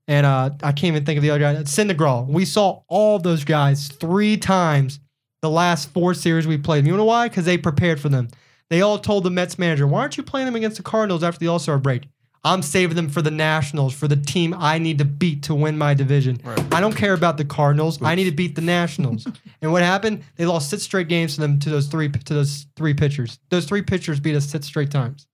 and 0.08 0.26
uh, 0.26 0.50
I 0.62 0.72
can't 0.72 0.84
even 0.84 1.04
think 1.04 1.18
of 1.18 1.22
the 1.22 1.30
other 1.30 1.38
guy, 1.38 1.54
Syndergaard. 1.62 2.26
We 2.26 2.44
saw 2.44 2.82
all 2.88 3.18
those 3.20 3.44
guys 3.44 3.88
three 3.88 4.36
times 4.36 4.98
the 5.42 5.50
last 5.50 5.90
four 5.90 6.14
series 6.14 6.46
we 6.46 6.58
played. 6.58 6.86
You 6.86 6.96
know 6.96 7.04
why? 7.04 7.28
Because 7.28 7.44
they 7.44 7.56
prepared 7.56 8.00
for 8.00 8.08
them. 8.08 8.28
They 8.70 8.82
all 8.82 8.98
told 8.98 9.24
the 9.24 9.30
Mets 9.30 9.58
manager, 9.58 9.86
why 9.86 10.00
aren't 10.00 10.16
you 10.16 10.22
playing 10.22 10.46
them 10.46 10.56
against 10.56 10.76
the 10.76 10.82
Cardinals 10.82 11.22
after 11.22 11.38
the 11.38 11.48
All 11.48 11.58
Star 11.58 11.78
break? 11.78 12.08
I'm 12.42 12.62
saving 12.62 12.96
them 12.96 13.08
for 13.10 13.20
the 13.20 13.30
Nationals, 13.30 13.92
for 13.92 14.08
the 14.08 14.16
team 14.16 14.54
I 14.56 14.78
need 14.78 14.98
to 14.98 15.04
beat 15.04 15.42
to 15.44 15.54
win 15.54 15.76
my 15.76 15.92
division. 15.92 16.40
Right. 16.42 16.74
I 16.74 16.80
don't 16.80 16.96
care 16.96 17.12
about 17.12 17.36
the 17.36 17.44
Cardinals. 17.44 18.00
I 18.00 18.14
need 18.14 18.24
to 18.24 18.32
beat 18.32 18.54
the 18.54 18.62
Nationals. 18.62 19.26
and 19.62 19.72
what 19.72 19.82
happened? 19.82 20.24
They 20.36 20.46
lost 20.46 20.70
six 20.70 20.82
straight 20.82 21.08
games 21.08 21.34
to 21.34 21.42
them 21.42 21.58
to 21.60 21.70
those 21.70 21.86
three 21.88 22.08
to 22.10 22.34
those 22.34 22.66
three 22.76 22.94
pitchers. 22.94 23.38
Those 23.50 23.66
three 23.66 23.82
pitchers 23.82 24.20
beat 24.20 24.36
us 24.36 24.46
six 24.46 24.66
straight 24.66 24.90
times, 24.90 25.26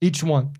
each 0.00 0.22
one. 0.22 0.54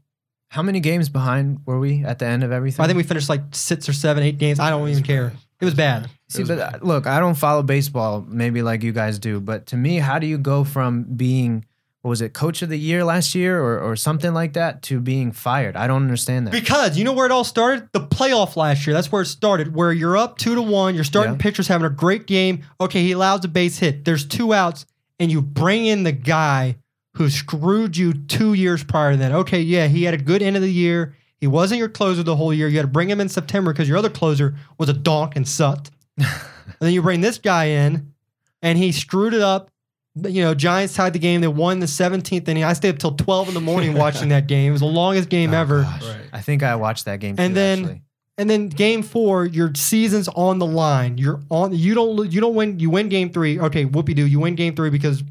How 0.49 0.63
many 0.63 0.81
games 0.81 1.09
behind 1.09 1.61
were 1.65 1.79
we 1.79 2.05
at 2.05 2.19
the 2.19 2.27
end 2.27 2.43
of 2.43 2.51
everything? 2.53 2.83
I 2.83 2.87
think 2.87 2.97
we 2.97 3.05
finished 3.05 3.29
like 3.29 3.43
six 3.53 3.89
or 3.89 3.93
seven, 3.93 4.23
eight 4.23 4.37
games. 4.37 4.59
I 4.59 4.71
don't 4.71 4.89
even 4.89 5.05
care. 5.05 5.33
It 5.61 5.65
was 5.65 5.75
bad. 5.75 6.11
See, 6.29 6.43
but 6.43 6.59
uh, 6.59 6.79
look, 6.83 7.07
I 7.07 7.21
don't 7.21 7.37
follow 7.37 7.63
baseball 7.63 8.25
maybe 8.27 8.63
like 8.63 8.83
you 8.83 8.93
guys 8.93 9.19
do, 9.19 9.41
but 9.41 9.67
to 9.67 9.77
me, 9.77 9.99
how 9.99 10.19
do 10.19 10.27
you 10.27 10.39
go 10.39 10.65
from 10.65 11.05
being 11.05 11.65
was 12.03 12.23
it, 12.23 12.33
coach 12.33 12.63
of 12.63 12.69
the 12.71 12.79
year 12.79 13.05
last 13.05 13.35
year 13.35 13.61
or, 13.63 13.79
or 13.79 13.95
something 13.95 14.33
like 14.33 14.55
that 14.55 14.81
to 14.83 15.01
being 15.01 15.33
fired? 15.33 15.77
I 15.77 15.87
don't 15.87 16.03
understand 16.03 16.47
that. 16.47 16.51
Because 16.53 16.97
you 16.97 17.05
know 17.05 17.13
where 17.13 17.27
it 17.27 17.33
all 17.33 17.45
started? 17.45 17.89
The 17.93 18.01
playoff 18.01 18.57
last 18.57 18.87
year. 18.87 18.95
That's 18.95 19.13
where 19.13 19.23
it 19.23 19.27
started. 19.27 19.75
Where 19.75 19.93
you're 19.93 20.17
up 20.17 20.39
two 20.39 20.55
to 20.55 20.63
one, 20.63 20.95
you're 20.95 21.05
starting 21.05 21.35
Yeah. 21.35 21.39
pitcher's 21.39 21.69
having 21.69 21.87
a 21.87 21.91
great 21.91 22.27
game. 22.27 22.63
Okay, 22.81 23.03
he 23.03 23.13
allows 23.13 23.45
a 23.45 23.49
base 23.49 23.79
hit. 23.79 24.05
There's 24.07 24.25
two 24.25 24.55
outs, 24.55 24.87
and 25.19 25.31
you 25.31 25.43
bring 25.43 25.85
in 25.85 26.05
the 26.05 26.13
guy 26.13 26.77
who 27.15 27.29
screwed 27.29 27.97
you 27.97 28.15
two 28.15 28.55
years 28.55 28.83
prior 28.83 29.13
to 29.13 29.17
that. 29.19 29.33
Okay, 29.33 29.61
yeah, 29.61 29.87
he 29.89 30.05
had 30.05 30.15
a 30.15 30.19
good 30.19 30.41
end 30.43 30.57
of 30.57 30.63
the 30.63 30.73
year. 30.73 31.15
He 31.39 31.47
wasn't 31.47 31.79
your 31.81 31.89
closer 31.89 32.23
the 32.23 32.37
whole 32.37 32.53
year. 32.55 32.69
You 32.69 32.77
had 32.77 32.83
to 32.83 32.89
bring 32.89 33.11
him 33.11 33.21
in 33.21 33.29
September 33.29 33.73
because 33.73 33.89
your 33.89 33.99
other 33.99 34.11
closer 34.11 34.57
was 34.79 34.89
a 34.89 34.93
donk 34.95 35.37
and 35.37 35.47
sucked. 35.47 35.91
and 36.17 36.27
then 36.81 36.93
you 36.93 37.03
bring 37.03 37.21
this 37.21 37.37
guy 37.39 37.65
in, 37.67 38.13
and 38.63 38.79
he 38.79 38.93
screwed 38.93 39.35
it 39.35 39.41
up. 39.43 39.71
You 40.17 40.43
know, 40.43 40.55
Giants 40.55 40.95
tied 40.95 41.13
the 41.13 41.19
game. 41.21 41.41
They 41.41 41.49
won 41.49 41.79
the 41.79 41.87
17th 41.87 42.49
inning. 42.49 42.65
I 42.65 42.73
stayed 42.73 42.91
up 42.91 42.99
till 42.99 43.15
12 43.15 43.49
in 43.49 43.55
the 43.55 43.61
morning 43.61 43.95
watching 43.95 44.31
that 44.31 44.47
game. 44.49 44.71
It 44.71 44.73
was 44.73 44.81
the 44.81 44.87
longest 44.87 45.29
game 45.29 45.55
Oh, 45.55 45.59
ever. 45.59 45.81
Right. 45.83 46.21
I 46.33 46.41
think 46.41 46.63
I 46.65 46.75
watched 46.75 47.05
that 47.05 47.21
game 47.21 47.37
And 47.39 47.51
too, 47.51 47.55
then- 47.55 47.79
actually. 47.81 48.03
And 48.39 48.49
then 48.49 48.69
game 48.71 49.03
four, 49.03 49.45
your 49.45 49.71
season's 49.75 50.27
on 50.29 50.59
the 50.59 50.65
line. 50.65 51.19
You're 51.19 51.41
on. 51.51 51.75
You 51.75 51.95
don't. 51.95 52.33
You 52.33 52.41
don't 52.41 52.55
win. 52.55 52.81
You 52.81 52.89
win 52.89 53.11
game 53.11 53.31
three. 53.31 53.61
Okay, 53.61 53.85
whoopie 53.85 54.15
doo. 54.15 54.27
You 54.27 54.41
win 54.41 54.55
game 54.55 54.75
three 54.75 54.89
because 54.89 55.23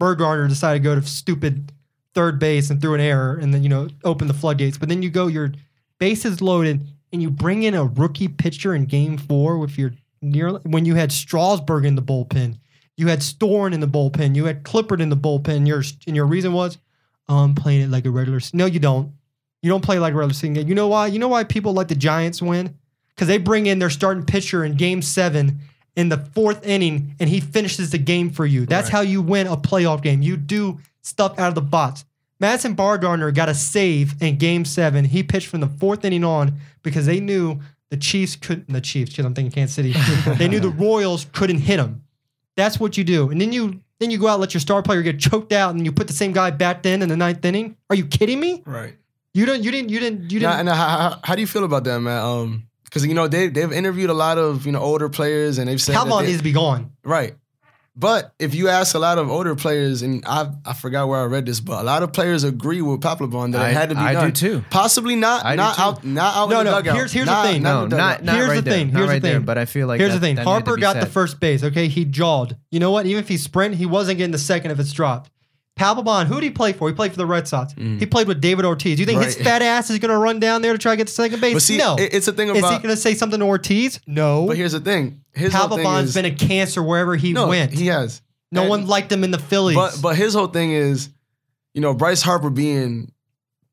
Bumgarner 0.00 0.48
decided 0.48 0.78
to 0.82 0.82
go 0.82 0.94
to 0.98 1.06
stupid 1.06 1.70
third 2.14 2.38
base 2.38 2.70
and 2.70 2.80
threw 2.80 2.94
an 2.94 3.00
error, 3.00 3.36
and 3.36 3.52
then 3.52 3.62
you 3.62 3.68
know 3.68 3.88
open 4.04 4.26
the 4.26 4.32
floodgates. 4.32 4.78
But 4.78 4.88
then 4.88 5.02
you 5.02 5.10
go, 5.10 5.26
your 5.26 5.52
bases 5.98 6.40
loaded, 6.40 6.86
and 7.12 7.20
you 7.20 7.30
bring 7.30 7.62
in 7.62 7.74
a 7.74 7.84
rookie 7.84 8.28
pitcher 8.28 8.74
in 8.74 8.86
game 8.86 9.18
four 9.18 9.58
with 9.58 9.76
your 9.76 9.92
near 10.22 10.50
when 10.60 10.86
you 10.86 10.94
had 10.94 11.12
Strasburg 11.12 11.84
in 11.84 11.94
the 11.94 12.02
bullpen, 12.02 12.58
you 13.00 13.08
had 13.08 13.20
Storen 13.20 13.72
in 13.72 13.80
the 13.80 13.88
bullpen, 13.88 14.36
you 14.36 14.44
had 14.44 14.62
Clippard 14.62 15.00
in 15.00 15.08
the 15.08 15.16
bullpen. 15.16 15.66
Your 15.66 15.82
and 16.06 16.14
your 16.14 16.26
reason 16.26 16.52
was, 16.52 16.78
oh, 17.28 17.38
I'm 17.38 17.54
playing 17.54 17.80
it 17.82 17.90
like 17.90 18.04
a 18.04 18.10
regular. 18.10 18.40
se-" 18.40 18.50
No, 18.56 18.66
you 18.66 18.78
don't. 18.78 19.12
You 19.62 19.70
don't 19.70 19.82
play 19.82 19.98
like 19.98 20.12
a 20.12 20.16
regular 20.16 20.34
season 20.34 20.54
game. 20.54 20.68
You 20.68 20.74
know 20.74 20.88
why? 20.88 21.06
You 21.08 21.18
know 21.18 21.28
why 21.28 21.44
people 21.44 21.72
like 21.72 21.88
the 21.88 21.94
Giants 21.94 22.40
win? 22.42 22.76
Because 23.14 23.26
they 23.28 23.38
bring 23.38 23.66
in 23.66 23.78
their 23.78 23.90
starting 23.90 24.24
pitcher 24.24 24.64
in 24.64 24.74
game 24.74 25.02
seven 25.02 25.60
in 25.96 26.08
the 26.08 26.18
fourth 26.18 26.64
inning 26.66 27.14
and 27.18 27.28
he 27.28 27.40
finishes 27.40 27.90
the 27.90 27.98
game 27.98 28.30
for 28.30 28.46
you. 28.46 28.64
That's 28.66 28.86
Right. 28.86 28.92
how 28.92 29.00
you 29.00 29.20
win 29.22 29.46
a 29.46 29.56
playoff 29.56 30.02
game. 30.02 30.22
You 30.22 30.36
do 30.36 30.78
stuff 31.02 31.38
out 31.38 31.48
of 31.48 31.54
the 31.54 31.60
box. 31.62 32.04
Madison 32.38 32.74
Bumgarner 32.76 33.34
got 33.34 33.48
a 33.50 33.54
save 33.54 34.14
in 34.22 34.38
game 34.38 34.64
seven. 34.64 35.04
He 35.04 35.22
pitched 35.22 35.48
from 35.48 35.60
the 35.60 35.68
fourth 35.68 36.04
inning 36.06 36.24
on 36.24 36.54
because 36.82 37.04
they 37.04 37.20
knew 37.20 37.60
the 37.90 37.98
Chiefs 37.98 38.36
couldn't, 38.36 38.72
the 38.72 38.80
Chiefs, 38.80 39.10
because 39.10 39.26
I'm 39.26 39.34
thinking 39.34 39.52
Kansas 39.52 39.74
City, 39.74 39.92
they 40.38 40.48
knew 40.48 40.60
the 40.60 40.70
Royals 40.70 41.26
couldn't 41.32 41.58
hit 41.58 41.78
him. 41.78 42.02
That's 42.56 42.78
what 42.80 42.96
you 42.96 43.04
do. 43.04 43.30
And 43.30 43.40
then 43.40 43.52
you 43.52 43.80
then 43.98 44.10
you 44.10 44.18
go 44.18 44.28
out 44.28 44.34
and 44.34 44.40
let 44.40 44.54
your 44.54 44.60
star 44.60 44.82
player 44.82 45.02
get 45.02 45.18
choked 45.18 45.52
out 45.52 45.74
and 45.74 45.84
you 45.84 45.92
put 45.92 46.06
the 46.06 46.12
same 46.12 46.32
guy 46.32 46.50
back 46.50 46.84
in 46.86 47.02
in 47.02 47.08
the 47.08 47.16
ninth 47.16 47.44
inning. 47.44 47.76
Are 47.90 47.96
you 47.96 48.06
kidding 48.06 48.40
me? 48.40 48.62
Right. 48.66 48.96
You 49.34 49.46
don't 49.46 49.62
you 49.62 49.70
didn't 49.70 49.90
you 49.90 50.00
didn't 50.00 50.32
you 50.32 50.40
didn't 50.40 50.60
and 50.60 50.68
how, 50.68 50.74
how, 50.74 51.20
how 51.22 51.34
do 51.34 51.40
you 51.40 51.46
feel 51.46 51.64
about 51.64 51.84
that, 51.84 52.00
man? 52.00 52.20
Um, 52.22 52.66
because 52.84 53.06
you 53.06 53.14
know 53.14 53.28
they 53.28 53.48
they've 53.48 53.72
interviewed 53.72 54.10
a 54.10 54.14
lot 54.14 54.36
of 54.38 54.66
you 54.66 54.72
know 54.72 54.80
older 54.80 55.08
players 55.08 55.58
and 55.58 55.68
they've 55.68 55.80
said 55.80 55.94
they- 56.04 56.26
needs 56.26 56.38
to 56.38 56.44
be 56.44 56.52
gone. 56.52 56.92
right. 57.04 57.34
But 58.00 58.32
if 58.38 58.54
you 58.54 58.68
ask 58.68 58.94
a 58.94 58.98
lot 58.98 59.18
of 59.18 59.30
older 59.30 59.54
players, 59.54 60.00
and 60.00 60.24
I 60.26 60.48
I 60.64 60.72
forgot 60.72 61.06
where 61.06 61.20
I 61.20 61.24
read 61.24 61.44
this, 61.44 61.60
but 61.60 61.82
a 61.82 61.84
lot 61.84 62.02
of 62.02 62.14
players 62.14 62.44
agree 62.44 62.80
with 62.80 63.00
Papelbon 63.00 63.52
that 63.52 63.60
I- 63.60 63.68
it 63.70 63.74
had 63.74 63.88
to 63.90 63.94
be 63.94 64.00
done. 64.00 64.16
I 64.16 64.24
do 64.26 64.32
too. 64.32 64.64
Possibly 64.70 65.16
not 65.16 65.44
I 65.44 65.54
not 65.54 65.78
out 65.78 66.02
not 66.04 66.34
out 66.34 66.48
No, 66.48 66.60
in 66.60 66.64
the 66.64 66.70
no, 66.70 66.76
dugout. 66.78 66.94
here's- 66.96 67.12
here's 67.12 67.28
the 67.28 67.42
thing. 67.42 67.62
not 67.62 67.82
No, 67.82 67.88
the 67.88 67.96
not 67.98 68.24
not 68.24 68.34
Here's 68.36 68.48
the 68.48 68.54
right 68.54 68.64
there. 68.64 68.72
thing, 68.74 68.86
Not 68.86 68.96
here's 68.96 69.06
the 69.08 69.12
right 69.12 69.22
there. 69.22 69.34
thing. 69.34 69.44
But 69.44 69.58
I 69.58 69.64
feel 69.66 69.86
like 69.86 70.00
Here's 70.00 70.12
that- 70.14 70.20
the 70.20 70.26
thing. 70.26 70.36
that 70.36 70.46
Harper 70.46 70.76
be 70.76 70.80
got 70.80 70.98
the 70.98 71.06
first 71.06 71.40
base. 71.40 71.62
Okay, 71.62 71.88
he 71.88 72.06
jawed. 72.06 72.56
You 72.70 72.80
know 72.80 72.90
what? 72.90 73.04
Even 73.04 73.22
if 73.22 73.28
he 73.28 73.36
sprint, 73.36 73.74
he 73.74 73.84
wasn't 73.84 74.16
getting 74.16 74.32
the 74.32 74.38
second 74.38 74.70
if 74.70 74.80
it's 74.80 74.92
dropped. 74.92 75.30
Papelbon, 75.80 76.26
who 76.26 76.34
did 76.34 76.42
he 76.44 76.50
play 76.50 76.74
for? 76.74 76.88
He 76.88 76.94
played 76.94 77.10
for 77.10 77.16
the 77.16 77.24
Red 77.24 77.48
Sox. 77.48 77.72
Mm. 77.72 77.98
He 77.98 78.04
played 78.04 78.28
with 78.28 78.40
David 78.40 78.66
Ortiz. 78.66 78.96
Do 78.96 79.02
You 79.02 79.06
think 79.06 79.22
his 79.22 79.36
fat 79.36 79.62
ass 79.62 79.88
is 79.88 79.98
going 79.98 80.10
to 80.10 80.18
run 80.18 80.38
down 80.38 80.60
there 80.60 80.72
to 80.72 80.78
try 80.78 80.92
to 80.92 80.96
get 80.98 81.06
to 81.06 81.12
second 81.12 81.40
base? 81.40 81.64
See, 81.64 81.78
no. 81.78 81.96
it's 81.98 82.28
a 82.28 82.32
thing 82.32 82.50
about. 82.50 82.64
is 82.64 82.70
he 82.70 82.82
going 82.82 82.94
to 82.94 83.00
say 83.00 83.14
something 83.14 83.40
to 83.40 83.46
Ortiz? 83.46 83.98
No. 84.06 84.46
But 84.46 84.56
here's 84.58 84.72
the 84.72 84.80
thing. 84.80 85.24
His 85.32 85.54
whole 85.54 85.68
thing 85.68 85.86
is 85.86 86.12
been 86.14 86.26
a 86.26 86.34
cancer 86.34 86.82
wherever 86.82 87.16
he 87.16 87.32
no, 87.32 87.48
went. 87.48 87.72
he 87.72 87.86
has. 87.86 88.20
no 88.52 88.62
And- 88.62 88.70
one 88.70 88.86
liked 88.86 89.10
him 89.10 89.24
in 89.24 89.30
the 89.30 89.38
Phillies. 89.38 89.76
But 89.76 89.98
but 90.02 90.16
his 90.16 90.34
whole 90.34 90.48
thing 90.48 90.72
is, 90.72 91.08
you 91.72 91.80
know, 91.80 91.94
Bryce 91.94 92.20
Harper 92.20 92.50
being 92.50 93.12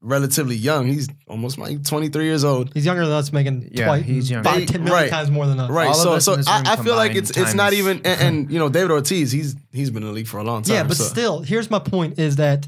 relatively 0.01 0.55
young. 0.55 0.87
He's 0.87 1.07
almost 1.27 1.57
like 1.57 1.83
23 1.83 2.23
years 2.25 2.43
old. 2.43 2.71
he's 2.73 2.85
younger 2.85 3.05
than 3.05 3.13
us, 3.15 3.31
making 3.33 3.69
Yeah, 3.71 3.85
twice, 3.85 4.05
he's 4.05 4.29
younger. 4.29 4.49
five, 4.49 4.59
Hey, 4.59 4.65
10 4.65 4.83
million 4.83 5.03
right. 5.03 5.09
times 5.09 5.31
more 5.31 5.47
than 5.47 5.59
us. 5.59 5.69
Right. 5.69 5.87
All 5.87 5.91
of 5.93 5.97
so 5.97 6.13
us 6.13 6.25
so 6.25 6.33
in 6.33 6.39
this 6.39 6.47
I, 6.47 6.73
I 6.73 6.75
feel 6.77 6.95
like 6.95 7.11
combined 7.13 7.17
it's 7.17 7.37
it's 7.37 7.53
not 7.53 7.73
even 7.73 7.97
and, 8.05 8.21
and 8.21 8.51
you 8.51 8.59
know 8.59 8.69
David 8.69 8.91
Ortiz. 8.91 9.31
He's 9.31 9.55
he's 9.71 9.89
been 9.89 10.03
in 10.03 10.09
the 10.09 10.13
league 10.13 10.27
for 10.27 10.37
a 10.37 10.43
long 10.43 10.61
time. 10.63 10.75
Yeah, 10.75 10.83
but 10.83 10.97
so- 10.97 11.03
still, 11.03 11.41
here's 11.41 11.69
my 11.71 11.79
point: 11.79 12.19
is 12.19 12.35
that 12.37 12.67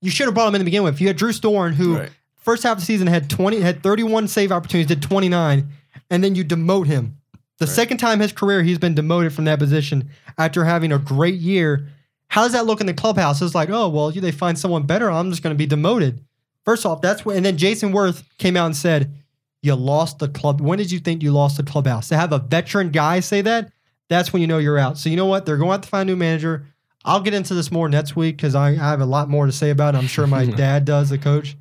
you 0.00 0.10
should 0.10 0.26
have 0.26 0.34
brought 0.34 0.48
him 0.48 0.54
in 0.54 0.60
to 0.60 0.64
begin 0.64 0.82
with. 0.82 1.00
You 1.00 1.06
had 1.08 1.16
Drew 1.16 1.32
Storen, 1.32 1.74
who 1.74 1.96
Right. 1.98 2.10
first 2.36 2.62
half 2.62 2.72
of 2.72 2.80
the 2.80 2.86
season 2.86 3.06
had 3.06 3.28
20, 3.30 3.60
had 3.60 3.82
31 3.82 4.28
save 4.28 4.52
opportunities, 4.52 4.86
did 4.88 5.02
29, 5.02 5.68
and 6.10 6.24
then 6.24 6.34
you 6.34 6.44
demote 6.44 6.86
him. 6.86 7.16
The 7.58 7.66
Right. 7.66 7.74
second 7.74 7.98
time 7.98 8.14
in 8.14 8.20
his 8.20 8.32
career 8.32 8.62
he's 8.62 8.78
been 8.78 8.94
demoted 8.94 9.32
from 9.32 9.46
that 9.46 9.58
position 9.58 10.10
after 10.38 10.64
having 10.64 10.92
a 10.92 10.98
great 10.98 11.36
year. 11.36 11.88
How 12.28 12.42
does 12.42 12.52
that 12.52 12.66
look 12.66 12.80
in 12.80 12.86
the 12.86 12.92
clubhouse? 12.94 13.40
It's 13.40 13.54
like, 13.54 13.70
oh 13.70 13.88
well, 13.88 14.10
they 14.10 14.32
find 14.32 14.58
someone 14.58 14.82
better. 14.84 15.10
I'm 15.10 15.30
just 15.30 15.42
going 15.42 15.54
to 15.54 15.58
be 15.58 15.66
demoted. 15.66 16.20
First 16.66 16.84
off, 16.84 17.00
that's 17.00 17.24
what. 17.24 17.36
And 17.36 17.46
then 17.46 17.56
Jason 17.56 17.92
Werth 17.92 18.22
came 18.38 18.56
out 18.56 18.66
and 18.66 18.76
said, 18.76 19.14
"You 19.62 19.74
lost 19.76 20.18
the 20.18 20.28
club. 20.28 20.60
When 20.60 20.76
did 20.78 20.90
you 20.90 20.98
think 20.98 21.22
you 21.22 21.32
lost 21.32 21.56
the 21.56 21.62
clubhouse? 21.62 22.08
To 22.08 22.16
have 22.16 22.32
a 22.32 22.38
veteran 22.40 22.90
guy 22.90 23.20
say 23.20 23.40
that, 23.42 23.72
that's 24.08 24.32
when 24.32 24.42
you 24.42 24.48
know 24.48 24.58
you're 24.58 24.78
out. 24.78 24.98
So 24.98 25.08
you 25.08 25.16
know 25.16 25.26
what? 25.26 25.46
They're 25.46 25.56
going 25.56 25.68
to 25.68 25.72
have 25.72 25.80
to 25.82 25.88
find 25.88 26.08
a 26.08 26.12
new 26.12 26.16
manager. 26.16 26.66
I'll 27.04 27.20
get 27.20 27.34
into 27.34 27.54
this 27.54 27.70
more 27.70 27.88
next 27.88 28.16
week 28.16 28.36
because 28.36 28.56
I, 28.56 28.70
I 28.70 28.74
have 28.90 29.00
a 29.00 29.06
lot 29.06 29.28
more 29.28 29.46
to 29.46 29.52
say 29.52 29.70
about 29.70 29.94
it. 29.94 29.98
I'm 29.98 30.08
sure 30.08 30.26
my 30.26 30.44
dad 30.64 30.84
does, 30.84 31.08
the 31.08 31.18
coach. 31.18 31.56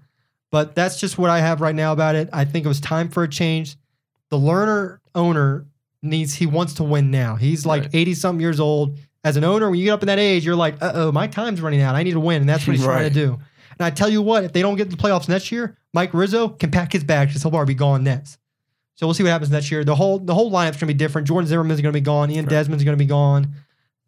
But 0.52 0.74
that's 0.74 1.00
just 1.00 1.18
what 1.20 1.30
I 1.30 1.40
have 1.40 1.62
right 1.62 1.76
now 1.76 1.92
about 1.94 2.16
it. 2.16 2.30
I 2.34 2.46
think 2.46 2.66
it 2.66 2.68
was 2.68 2.80
time 2.82 3.10
for 3.10 3.24
a 3.24 3.28
change. 3.30 3.78
The 4.30 4.38
Lerner 4.38 5.00
owner 5.14 5.68
needs, 6.02 6.34
he 6.34 6.48
wants 6.48 6.74
to 6.76 6.84
win 6.84 7.12
now. 7.12 7.36
He's 7.36 7.64
like 7.66 7.84
Right. 7.84 7.96
80 7.96 8.14
something 8.16 8.42
years 8.42 8.60
old. 8.60 8.98
As 9.24 9.38
an 9.38 9.44
owner, 9.44 9.70
when 9.70 9.78
you 9.80 9.86
get 9.86 9.92
up 9.92 10.04
in 10.04 10.08
that 10.08 10.20
age, 10.20 10.46
you're 10.46 10.56
like, 10.56 10.82
uh 10.82 10.92
oh, 10.96 11.12
my 11.12 11.28
time's 11.28 11.62
running 11.62 11.82
out. 11.82 11.96
I 11.96 12.04
need 12.04 12.14
to 12.14 12.20
win. 12.20 12.42
And 12.42 12.50
that's 12.50 12.66
what 12.66 12.76
he's 12.76 12.86
trying 12.86 13.08
to 13.10 13.14
do. 13.14 13.40
And 13.78 13.86
I 13.86 13.90
tell 13.90 14.10
you 14.10 14.22
what, 14.22 14.44
if 14.44 14.54
they 14.54 14.62
don't 14.62 14.76
get 14.76 14.90
to 14.90 14.96
the 14.96 15.02
playoffs 15.02 15.28
next 15.28 15.52
year, 15.52 15.78
Mike 15.94 16.14
Rizzo 16.14 16.50
can 16.50 16.72
pack 16.72 16.94
his 16.94 17.04
bags 17.04 17.32
because 17.32 17.42
he'll 17.44 17.52
probably 17.52 17.74
be 17.74 17.78
gone 17.78 18.04
next. 18.04 18.38
So 18.96 19.06
we'll 19.06 19.14
see 19.14 19.24
what 19.24 19.30
happens 19.30 19.52
next 19.52 19.72
year. 19.72 19.84
The 19.84 19.96
whole 19.96 20.20
the 20.20 20.34
whole 20.34 20.50
lineup's 20.52 20.78
gonna 20.78 20.88
be 20.88 20.94
different. 20.94 21.28
Jordan 21.28 21.48
Zimmermann's 21.48 21.82
gonna 21.82 21.92
be 21.92 22.00
gone. 22.02 22.32
Ian 22.32 22.46
Right. 22.46 22.50
Desmond's 22.52 22.84
gonna 22.86 22.96
be 22.98 23.06
gone. 23.06 23.54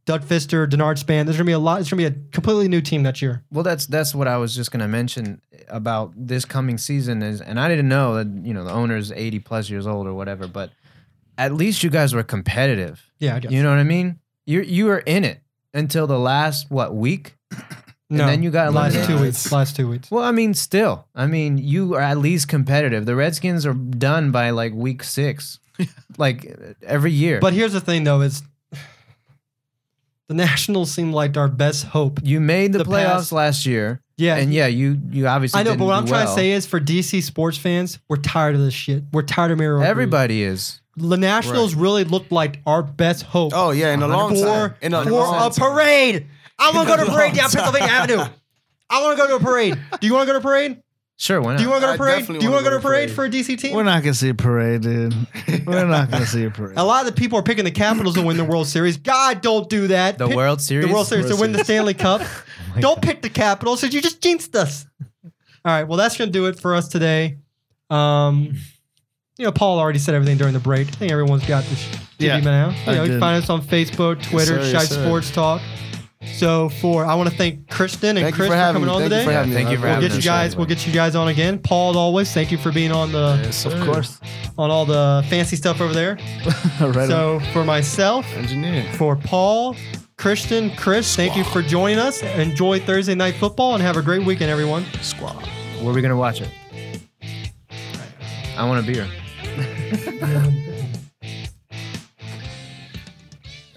Doug 0.06 0.24
Fister, 0.24 0.66
Denard 0.66 0.98
Span. 0.98 1.26
There's 1.26 1.36
gonna 1.36 1.46
be 1.46 1.52
a 1.52 1.60
lot. 1.60 1.82
It's 1.82 1.90
gonna 1.90 1.98
be 2.02 2.06
a 2.06 2.16
completely 2.32 2.70
new 2.70 2.80
team 2.80 3.04
next 3.04 3.22
year. 3.22 3.44
Well, 3.52 3.64
that's 3.64 3.86
that's 3.86 4.16
what 4.16 4.30
I 4.30 4.38
was 4.38 4.56
just 4.56 4.72
gonna 4.72 4.88
mention 4.88 5.42
about 5.68 6.14
this 6.16 6.46
coming 6.46 6.78
season 6.78 7.22
is, 7.22 7.42
and 7.42 7.60
I 7.60 7.68
didn't 7.68 7.90
know 7.90 8.16
that 8.16 8.46
you 8.46 8.54
know 8.54 8.64
the 8.64 8.72
owner's 8.72 9.12
eighty 9.12 9.40
plus 9.40 9.70
years 9.70 9.86
old 9.86 10.08
or 10.08 10.14
whatever, 10.14 10.48
but 10.48 10.72
at 11.38 11.54
least 11.54 11.84
you 11.84 11.90
guys 11.90 12.14
were 12.16 12.24
competitive. 12.24 13.12
Yeah, 13.20 13.36
I 13.36 13.40
guess. 13.42 13.52
You 13.52 13.62
know 13.64 13.70
what 13.70 13.80
I 13.80 13.84
mean? 13.84 14.20
You 14.46 14.62
you 14.62 14.86
were 14.86 15.00
in 15.00 15.26
it 15.26 15.42
until 15.74 16.08
the 16.08 16.18
last 16.18 16.72
what 16.72 16.96
week? 16.96 17.36
No, 18.10 18.26
then 18.28 18.42
you 18.44 18.52
got 18.52 18.74
last 18.74 18.96
eliminated. 18.96 19.18
two 19.18 19.24
weeks. 19.24 19.52
Last 19.52 19.76
two 19.76 19.90
weeks. 19.90 20.10
Well, 20.10 20.24
I 20.24 20.32
mean, 20.32 20.54
still, 20.54 21.08
I 21.14 21.28
mean, 21.28 21.58
you 21.58 21.96
are 21.96 22.02
at 22.02 22.18
least 22.18 22.48
competitive. 22.48 23.06
The 23.06 23.16
Redskins 23.16 23.66
are 23.66 23.74
done 23.74 24.32
by 24.32 24.52
like 24.52 24.74
week 24.74 25.04
six, 25.04 25.60
like 26.18 26.58
every 26.84 27.12
year. 27.12 27.40
But 27.40 27.54
here's 27.54 27.74
the 27.74 27.82
thing, 27.82 28.04
though: 28.06 28.22
is 28.22 28.44
the 30.28 30.34
Nationals 30.34 30.92
seem 30.92 31.14
like 31.14 31.38
our 31.38 31.48
best 31.48 31.86
hope. 31.86 32.20
you 32.24 32.40
made 32.40 32.74
the, 32.74 32.80
the 32.80 32.84
playoffs 32.86 33.06
past- 33.16 33.32
last 33.32 33.66
year, 33.66 34.02
Yeah, 34.18 34.36
and 34.36 34.54
yeah, 34.54 34.68
you 34.68 35.00
you 35.12 35.28
obviously 35.28 35.60
I 35.60 35.64
know. 35.64 35.72
didn't 35.72 35.80
But 35.80 35.86
what 35.86 35.94
I'm 35.96 36.06
trying 36.06 36.28
to 36.28 36.34
say 36.34 36.52
is, 36.52 36.66
for 36.66 36.80
DC 36.80 37.24
sports 37.24 37.58
fans, 37.58 38.00
we're 38.10 38.18
tired 38.18 38.56
of 38.56 38.62
this 38.62 38.74
shit. 38.74 39.04
We're 39.14 39.22
tired 39.22 39.52
of 39.52 39.58
Miro. 39.58 39.82
everybody 39.82 40.44
is. 40.44 40.82
The 40.98 41.16
Nationals 41.18 41.76
really 41.76 42.04
looked 42.06 42.32
like 42.32 42.60
our 42.66 42.82
best 42.82 43.24
hope. 43.24 43.52
Oh 43.56 43.70
yeah, 43.72 43.94
in 43.94 44.02
a 44.02 44.08
long 44.08 44.34
for, 44.36 44.42
time. 44.42 44.76
In 44.82 44.94
a 44.94 45.04
for 45.04 45.12
long 45.12 45.52
a 45.52 45.54
parade. 45.54 46.26
I 46.60 46.72
want 46.72 46.88
to 46.88 46.96
go 46.98 47.04
to 47.06 47.12
a 47.12 47.16
parade 47.16 47.34
down. 47.36 47.50
Pennsylvania 47.50 47.88
Avenue. 47.90 48.24
I 48.90 49.02
want 49.04 49.18
to 49.18 49.24
go 49.24 49.28
to 49.30 49.36
a 49.36 49.40
parade. 49.40 49.78
Do 50.00 50.08
you 50.08 50.14
want 50.14 50.28
to 50.28 50.34
go 50.34 50.40
to 50.40 50.40
a 50.40 50.42
parade? 50.42 50.82
Sure, 51.20 51.42
why 51.42 51.54
not? 51.54 51.58
Do 51.58 51.64
you 51.64 51.70
want 51.70 51.82
to 51.82 51.88
go 51.88 51.88
to 51.88 51.92
I 51.94 51.96
a 51.96 51.98
parade? 51.98 52.20
definitely 52.20 52.40
Do 52.40 52.46
you 52.46 52.52
want 52.52 52.64
wanna 52.66 52.76
go 52.76 52.82
to 52.82 52.88
a 52.88 52.90
parade 52.90 53.10
for 53.12 53.26
a 53.26 53.30
DC 53.30 53.58
team? 53.60 53.76
We're 53.76 53.84
not 53.84 54.04
gonna 54.04 54.14
see 54.14 54.30
a 54.30 54.36
parade, 54.36 54.82
dude. 54.82 55.16
We're 55.66 55.88
not 55.88 56.12
gonna 56.12 56.28
see 56.28 56.46
a 56.46 56.52
parade. 56.52 56.78
a 56.78 56.84
lot 56.84 57.08
of 57.08 57.14
the 57.16 57.20
people 57.20 57.40
are 57.40 57.44
picking 57.44 57.66
the 57.66 57.72
Capitals 57.72 58.14
to 58.16 58.22
win 58.22 58.38
the 58.38 58.46
World 58.46 58.68
Series. 58.68 58.98
God, 58.98 59.42
don't 59.42 59.68
do 59.68 59.88
that. 59.88 60.20
the 60.20 60.28
Pick 60.28 60.36
World 60.36 60.62
Series. 60.62 60.86
the 60.86 60.94
World 60.94 61.08
Series 61.08 61.26
to 61.30 61.36
win 61.36 61.54
the 61.54 61.64
Stanley 61.64 61.96
Cup. 61.96 62.22
my 62.76 62.82
don't 62.82 63.02
pick 63.02 63.24
the 63.24 63.32
Capitals 63.32 63.82
because 63.82 63.96
you 63.96 64.02
just 64.02 64.22
jinxed 64.22 64.56
us. 64.56 64.86
All 65.02 65.32
All 65.66 65.72
right. 65.74 65.84
Well, 65.88 65.98
that's 65.98 66.16
gonna 66.18 66.30
do 66.30 66.46
it 66.46 66.60
for 66.60 66.76
us 66.76 66.88
today. 66.88 67.38
Um, 67.90 68.56
you 69.40 69.46
know, 69.46 69.52
Paul 69.52 69.80
already 69.80 70.00
said 70.00 70.14
everything 70.14 70.38
during 70.38 70.54
the 70.54 70.60
break. 70.60 70.88
I 70.88 70.92
think 70.92 71.12
everyone's 71.12 71.46
got 71.48 71.64
this 71.64 71.84
Yeah, 72.20 72.38
yeah, 72.38 72.44
now. 72.44 72.70
You 72.70 72.76
I 72.76 72.86
know, 72.86 72.92
you 72.92 73.08
did. 73.08 73.14
can 73.14 73.20
find 73.20 73.44
us 73.44 73.50
on 73.50 73.62
Facebook, 73.64 74.22
Twitter, 74.22 74.64
sir, 74.64 74.72
Shite 74.72 74.74
yes, 74.74 74.90
sir. 74.90 75.04
Sports 75.04 75.32
Talk. 75.32 75.62
So 76.34 76.70
for 76.70 77.04
I 77.06 77.16
want 77.16 77.30
to 77.30 77.36
thank 77.36 77.68
Kristen 77.70 78.18
and 78.18 78.24
Thank 78.26 78.36
Chris 78.36 78.48
for 78.50 78.54
for, 78.54 78.60
coming 78.60 78.84
me. 78.84 78.90
on 78.90 79.00
Thank 79.00 79.12
you 79.12 79.18
today. 79.18 79.26
for 79.26 79.32
having 79.32 79.50
me. 79.50 79.56
thank 79.56 79.70
you 79.72 79.78
for 79.78 79.84
we'll 79.84 79.94
having 79.94 80.08
get 80.10 80.14
you 80.14 80.20
us. 80.20 80.26
guys. 80.26 80.56
We'll 80.56 80.66
get 80.68 80.86
you 80.86 80.94
guys 80.94 81.16
on 81.16 81.28
again. 81.30 81.58
Paul, 81.60 81.92
as 81.92 81.96
always, 81.96 82.32
thank 82.34 82.52
you 82.52 82.58
for 82.60 82.72
being 82.72 82.92
on 82.92 83.12
the 83.12 83.40
Yes, 83.44 83.66
Of 83.66 83.74
course. 83.86 84.20
on 84.58 84.70
all 84.70 84.86
the 84.86 85.26
fancy 85.30 85.56
stuff 85.56 85.82
over 85.82 85.94
there. 85.94 86.16
right. 86.80 86.96
on. 86.98 87.08
so 87.08 87.40
for 87.54 87.64
myself, 87.64 88.26
Engineer. 88.36 88.84
for 88.94 89.16
Paul, 89.16 89.76
Christian, 90.18 90.70
Chris, 90.76 91.16
thank 91.16 91.36
you 91.36 91.44
for 91.44 91.62
joining 91.64 91.98
us. 92.00 92.22
Enjoy 92.22 92.80
Thursday 92.80 93.16
night 93.16 93.36
football 93.36 93.74
and 93.74 93.82
have 93.84 93.98
a 93.98 94.02
great 94.04 94.24
weekend, 94.26 94.52
everyone. 94.52 94.86
Squad. 95.02 95.48
Where 95.80 95.90
are 95.90 95.94
we 95.94 96.02
gonna 96.02 96.16
watch 96.18 96.42
it? 96.42 96.50
I 98.58 98.68
want 98.68 98.84
a 98.84 98.92
beer. 98.92 99.08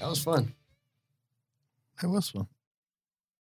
That 0.00 0.08
was 0.08 0.24
fun. 0.24 0.52
It 2.02 2.06
was 2.08 2.30
fun. 2.30 2.48